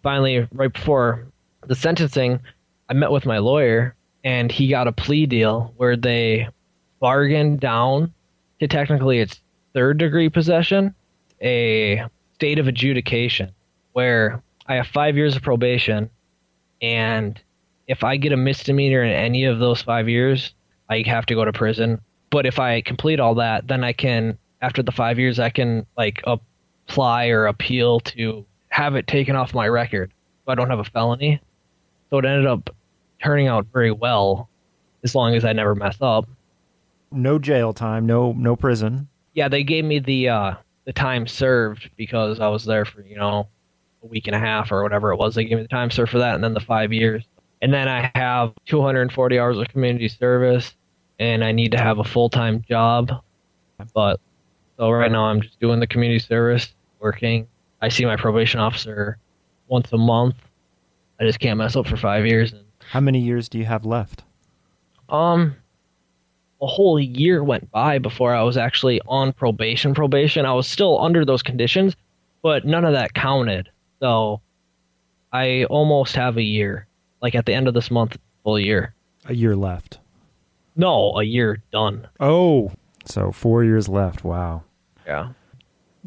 Finally, 0.03 0.49
right 0.53 0.73
before 0.73 1.27
the 1.67 1.75
sentencing, 1.75 2.41
I 2.89 2.95
met 2.95 3.11
with 3.11 3.27
my 3.27 3.39
lawyer, 3.39 3.95
and 4.25 4.51
he 4.51 4.69
got 4.69 4.89
a 4.89 4.93
plea 4.93 5.27
deal 5.27 5.75
where 5.77 5.97
they 5.97 6.49
bargained 7.01 7.61
down 7.61 8.13
to 8.61 8.69
technically 8.69 9.21
it's 9.21 9.41
third 9.75 9.99
degree 9.99 10.29
possession, 10.29 10.95
a 11.43 12.05
stay 12.35 12.55
of 12.55 12.69
adjudication, 12.69 13.53
where 13.93 14.43
I 14.67 14.77
have 14.77 14.87
five 14.87 15.17
years 15.17 15.37
of 15.37 15.43
probation, 15.43 16.11
and 16.81 17.41
if 17.87 18.05
I 18.05 18.17
get 18.17 18.33
a 18.33 18.37
misdemeanor 18.37 19.03
in 19.03 19.13
any 19.13 19.45
of 19.45 19.59
those 19.59 19.83
five 19.83 20.09
years, 20.09 20.55
I 20.89 21.03
have 21.07 21.27
to 21.27 21.35
go 21.35 21.45
to 21.45 21.53
prison. 21.53 22.01
But 22.31 22.47
if 22.47 22.59
I 22.59 22.81
complete 22.81 23.21
all 23.21 23.35
that, 23.37 23.67
then 23.67 23.83
I 23.83 23.93
can, 23.93 24.39
after 24.63 24.83
the 24.83 24.93
five 24.93 25.19
years, 25.19 25.39
I 25.39 25.51
can 25.51 25.87
like 25.97 26.23
apply 26.25 27.29
or 27.29 27.47
appeal 27.47 28.01
to 28.01 28.45
have 28.69 28.95
it 28.95 29.07
taken 29.07 29.37
off 29.37 29.55
my 29.55 29.69
record 29.69 30.13
so 30.45 30.53
I 30.53 30.55
don't 30.55 30.71
have 30.71 30.79
a 30.79 30.85
felony. 30.85 31.41
So 32.11 32.19
it 32.19 32.25
ended 32.25 32.47
up 32.47 32.75
turning 33.23 33.47
out 33.47 33.67
very 33.73 33.91
well 33.93 34.49
as 35.05 35.15
long 35.15 35.35
as 35.35 35.45
I 35.45 35.53
never 35.53 35.75
mess 35.75 35.97
up. 36.01 36.29
No 37.13 37.39
jail 37.39 37.73
time, 37.73 38.07
no 38.07 38.33
no 38.33 38.57
prison. 38.57 39.09
Yeah, 39.35 39.49
they 39.49 39.65
gave 39.65 39.85
me 39.85 39.99
the 39.99 40.29
uh 40.29 40.55
the 40.85 40.93
time 40.93 41.27
served 41.27 41.91
because 41.97 42.41
I 42.41 42.49
was 42.49 42.65
there 42.65 42.85
for, 42.85 43.03
you 43.03 43.17
know, 43.17 43.49
a 44.03 44.07
week 44.07 44.27
and 44.27 44.37
a 44.37 44.39
half 44.39 44.73
or 44.73 44.83
whatever 44.83 45.13
it 45.13 45.17
was. 45.17 45.35
They 45.35 45.45
gave 45.45 45.59
me 45.59 45.63
the 45.63 45.69
time 45.69 45.91
served 45.91 46.11
for 46.11 46.19
that 46.19 46.35
and 46.35 46.43
then 46.43 46.55
the 46.55 46.61
5 46.61 46.93
years. 46.93 47.25
And 47.63 47.73
then 47.73 47.89
I 47.89 48.11
have 48.15 48.55
240 48.67 49.39
hours 49.39 49.59
of 49.59 49.69
community 49.69 50.09
service 50.09 50.75
and 51.19 51.45
I 51.45 51.53
need 51.53 51.73
to 51.73 51.79
have 51.79 51.99
a 51.99 52.05
full-time 52.05 52.65
job. 52.67 53.23
But 53.95 54.21
so 54.81 54.91
right 54.91 55.13
now 55.13 55.25
I'm 55.27 55.43
just 55.43 55.61
doing 55.61 55.79
the 55.79 55.87
community 55.87 56.21
service, 56.21 56.73
working. 57.01 57.47
I 57.83 57.91
see 57.91 58.07
my 58.07 58.17
probation 58.17 58.61
officer 58.61 59.19
once 59.69 59.93
a 59.93 59.99
month. 59.99 60.37
I 61.21 61.25
just 61.25 61.39
can't 61.39 61.59
mess 61.59 61.77
up 61.77 61.87
for 61.87 61.99
5 61.99 62.25
years 62.25 62.53
and 62.53 62.63
How 62.89 63.01
many 63.01 63.21
years 63.21 63.51
do 63.51 63.59
you 63.59 63.67
have 63.67 63.85
left? 63.85 64.25
um, 65.11 65.55
a 66.63 66.67
whole 66.67 66.99
year 66.99 67.43
went 67.45 67.71
by 67.71 67.99
before 67.99 68.35
I 68.35 68.43
was 68.43 68.57
actually 68.57 69.01
on 69.07 69.33
probation. 69.35 69.93
Probation, 69.95 70.47
I 70.47 70.55
was 70.55 70.67
still 70.67 70.99
under 71.01 71.25
those 71.27 71.43
conditions, 71.43 71.95
but 72.43 72.65
none 72.65 72.85
of 72.87 72.93
that 72.95 73.13
counted. 73.13 73.69
So 73.99 74.41
I 75.33 75.65
almost 75.65 76.17
have 76.17 76.37
a 76.39 76.43
year. 76.43 76.87
Like 77.21 77.35
at 77.35 77.45
the 77.45 77.53
end 77.55 77.69
of 77.69 77.75
this 77.75 77.91
month, 77.91 78.17
full 78.45 78.59
year. 78.59 78.95
A 79.27 79.35
year 79.35 79.57
left. 79.57 79.99
No, 80.77 81.13
a 81.19 81.23
year 81.25 81.63
done. 81.71 82.07
Oh, 82.19 82.73
so 83.05 83.31
four 83.33 83.63
years 83.65 83.89
left. 83.91 84.23
Wow. 84.25 84.63
Yeah. 85.07 85.31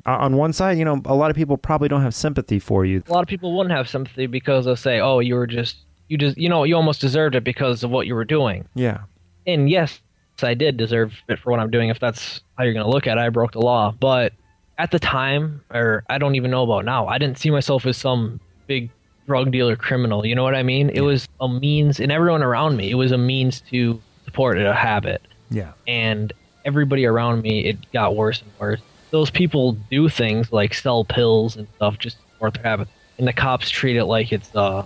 Uh, 0.05 0.17
on 0.17 0.37
one 0.37 0.53
side, 0.53 0.77
you 0.77 0.85
know, 0.85 1.01
a 1.05 1.13
lot 1.15 1.29
of 1.29 1.35
people 1.35 1.55
probably 1.57 1.87
don't 1.87 2.01
have 2.01 2.15
sympathy 2.15 2.59
for 2.59 2.83
you. 2.85 3.03
A 3.07 3.13
lot 3.13 3.21
of 3.21 3.27
people 3.27 3.55
wouldn't 3.55 3.75
have 3.75 3.87
sympathy 3.87 4.25
because 4.25 4.65
they'll 4.65 4.75
say, 4.75 4.99
"Oh, 4.99 5.19
you 5.19 5.35
were 5.35 5.45
just 5.47 5.77
you 6.07 6.17
just 6.17 6.37
you 6.37 6.49
know 6.49 6.63
you 6.63 6.75
almost 6.75 6.99
deserved 6.99 7.35
it 7.35 7.43
because 7.43 7.83
of 7.83 7.91
what 7.91 8.07
you 8.07 8.15
were 8.15 8.25
doing." 8.25 8.67
Yeah. 8.73 9.01
and 9.45 9.69
yes, 9.69 9.99
I 10.41 10.55
did 10.55 10.77
deserve 10.77 11.13
it 11.29 11.39
for 11.39 11.51
what 11.51 11.59
I'm 11.59 11.69
doing. 11.69 11.89
If 11.89 11.99
that's 11.99 12.41
how 12.57 12.63
you're 12.63 12.73
going 12.73 12.85
to 12.85 12.91
look 12.91 13.07
at 13.07 13.17
it, 13.17 13.21
I 13.21 13.29
broke 13.29 13.51
the 13.51 13.59
law. 13.61 13.93
But 13.99 14.33
at 14.77 14.89
the 14.91 14.99
time, 14.99 15.61
or 15.71 16.03
I 16.09 16.17
don't 16.17 16.35
even 16.35 16.49
know 16.49 16.63
about 16.63 16.85
now, 16.85 17.07
I 17.07 17.17
didn't 17.17 17.37
see 17.37 17.51
myself 17.51 17.85
as 17.85 17.95
some 17.95 18.39
big 18.67 18.89
drug 19.27 19.51
dealer 19.51 19.75
criminal. 19.75 20.25
You 20.25 20.35
know 20.35 20.43
what 20.43 20.55
I 20.55 20.63
mean? 20.63 20.89
It 20.89 21.01
was 21.01 21.27
a 21.39 21.47
means, 21.47 21.99
and 21.99 22.11
everyone 22.11 22.41
around 22.43 22.77
me, 22.77 22.89
it 22.89 22.95
was 22.95 23.11
a 23.11 23.17
means 23.17 23.61
to 23.69 24.01
support 24.25 24.57
a 24.57 24.73
habit. 24.73 25.21
Yeah. 25.51 25.73
And 25.87 26.33
everybody 26.65 27.05
around 27.05 27.41
me, 27.41 27.65
it 27.65 27.91
got 27.91 28.15
worse 28.15 28.41
and 28.41 28.51
worse. 28.59 28.81
Those 29.11 29.29
people 29.29 29.73
do 29.91 30.09
things 30.09 30.51
like 30.51 30.73
sell 30.73 31.05
pills 31.05 31.55
and 31.55 31.67
stuff 31.75 31.99
just 31.99 32.17
to 32.17 32.23
support 32.33 32.53
their 32.55 32.63
habit. 32.63 32.87
And 33.17 33.27
the 33.27 33.33
cops 33.33 33.69
treat 33.69 33.95
it 33.95 34.05
like 34.05 34.31
it's 34.31 34.53
uh 34.55 34.85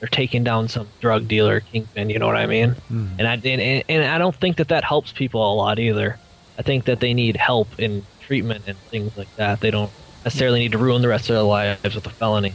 they're 0.00 0.08
taking 0.08 0.42
down 0.42 0.66
some 0.66 0.88
drug 1.00 1.28
dealer 1.28 1.60
kingpin. 1.60 2.10
You 2.10 2.18
know 2.18 2.26
what 2.26 2.36
I 2.36 2.46
mean? 2.46 2.74
And 3.18 3.28
I 3.28 3.34
and, 3.34 3.84
and 3.88 4.04
I 4.04 4.18
don't 4.18 4.34
think 4.34 4.56
that 4.56 4.68
that 4.68 4.82
helps 4.82 5.12
people 5.12 5.40
a 5.40 5.54
lot 5.54 5.78
either. 5.78 6.18
I 6.58 6.62
think 6.62 6.86
that 6.86 6.98
they 7.00 7.14
need 7.14 7.36
help 7.36 7.78
in 7.78 8.04
treatment 8.20 8.64
and 8.66 8.76
things 8.76 9.16
like 9.16 9.34
that. 9.36 9.60
They 9.60 9.70
don't 9.70 9.92
necessarily 10.24 10.58
need 10.58 10.72
to 10.72 10.78
ruin 10.78 11.02
the 11.02 11.08
rest 11.08 11.30
of 11.30 11.34
their 11.34 11.42
lives 11.42 11.94
with 11.94 12.06
a 12.06 12.10
felony. 12.10 12.54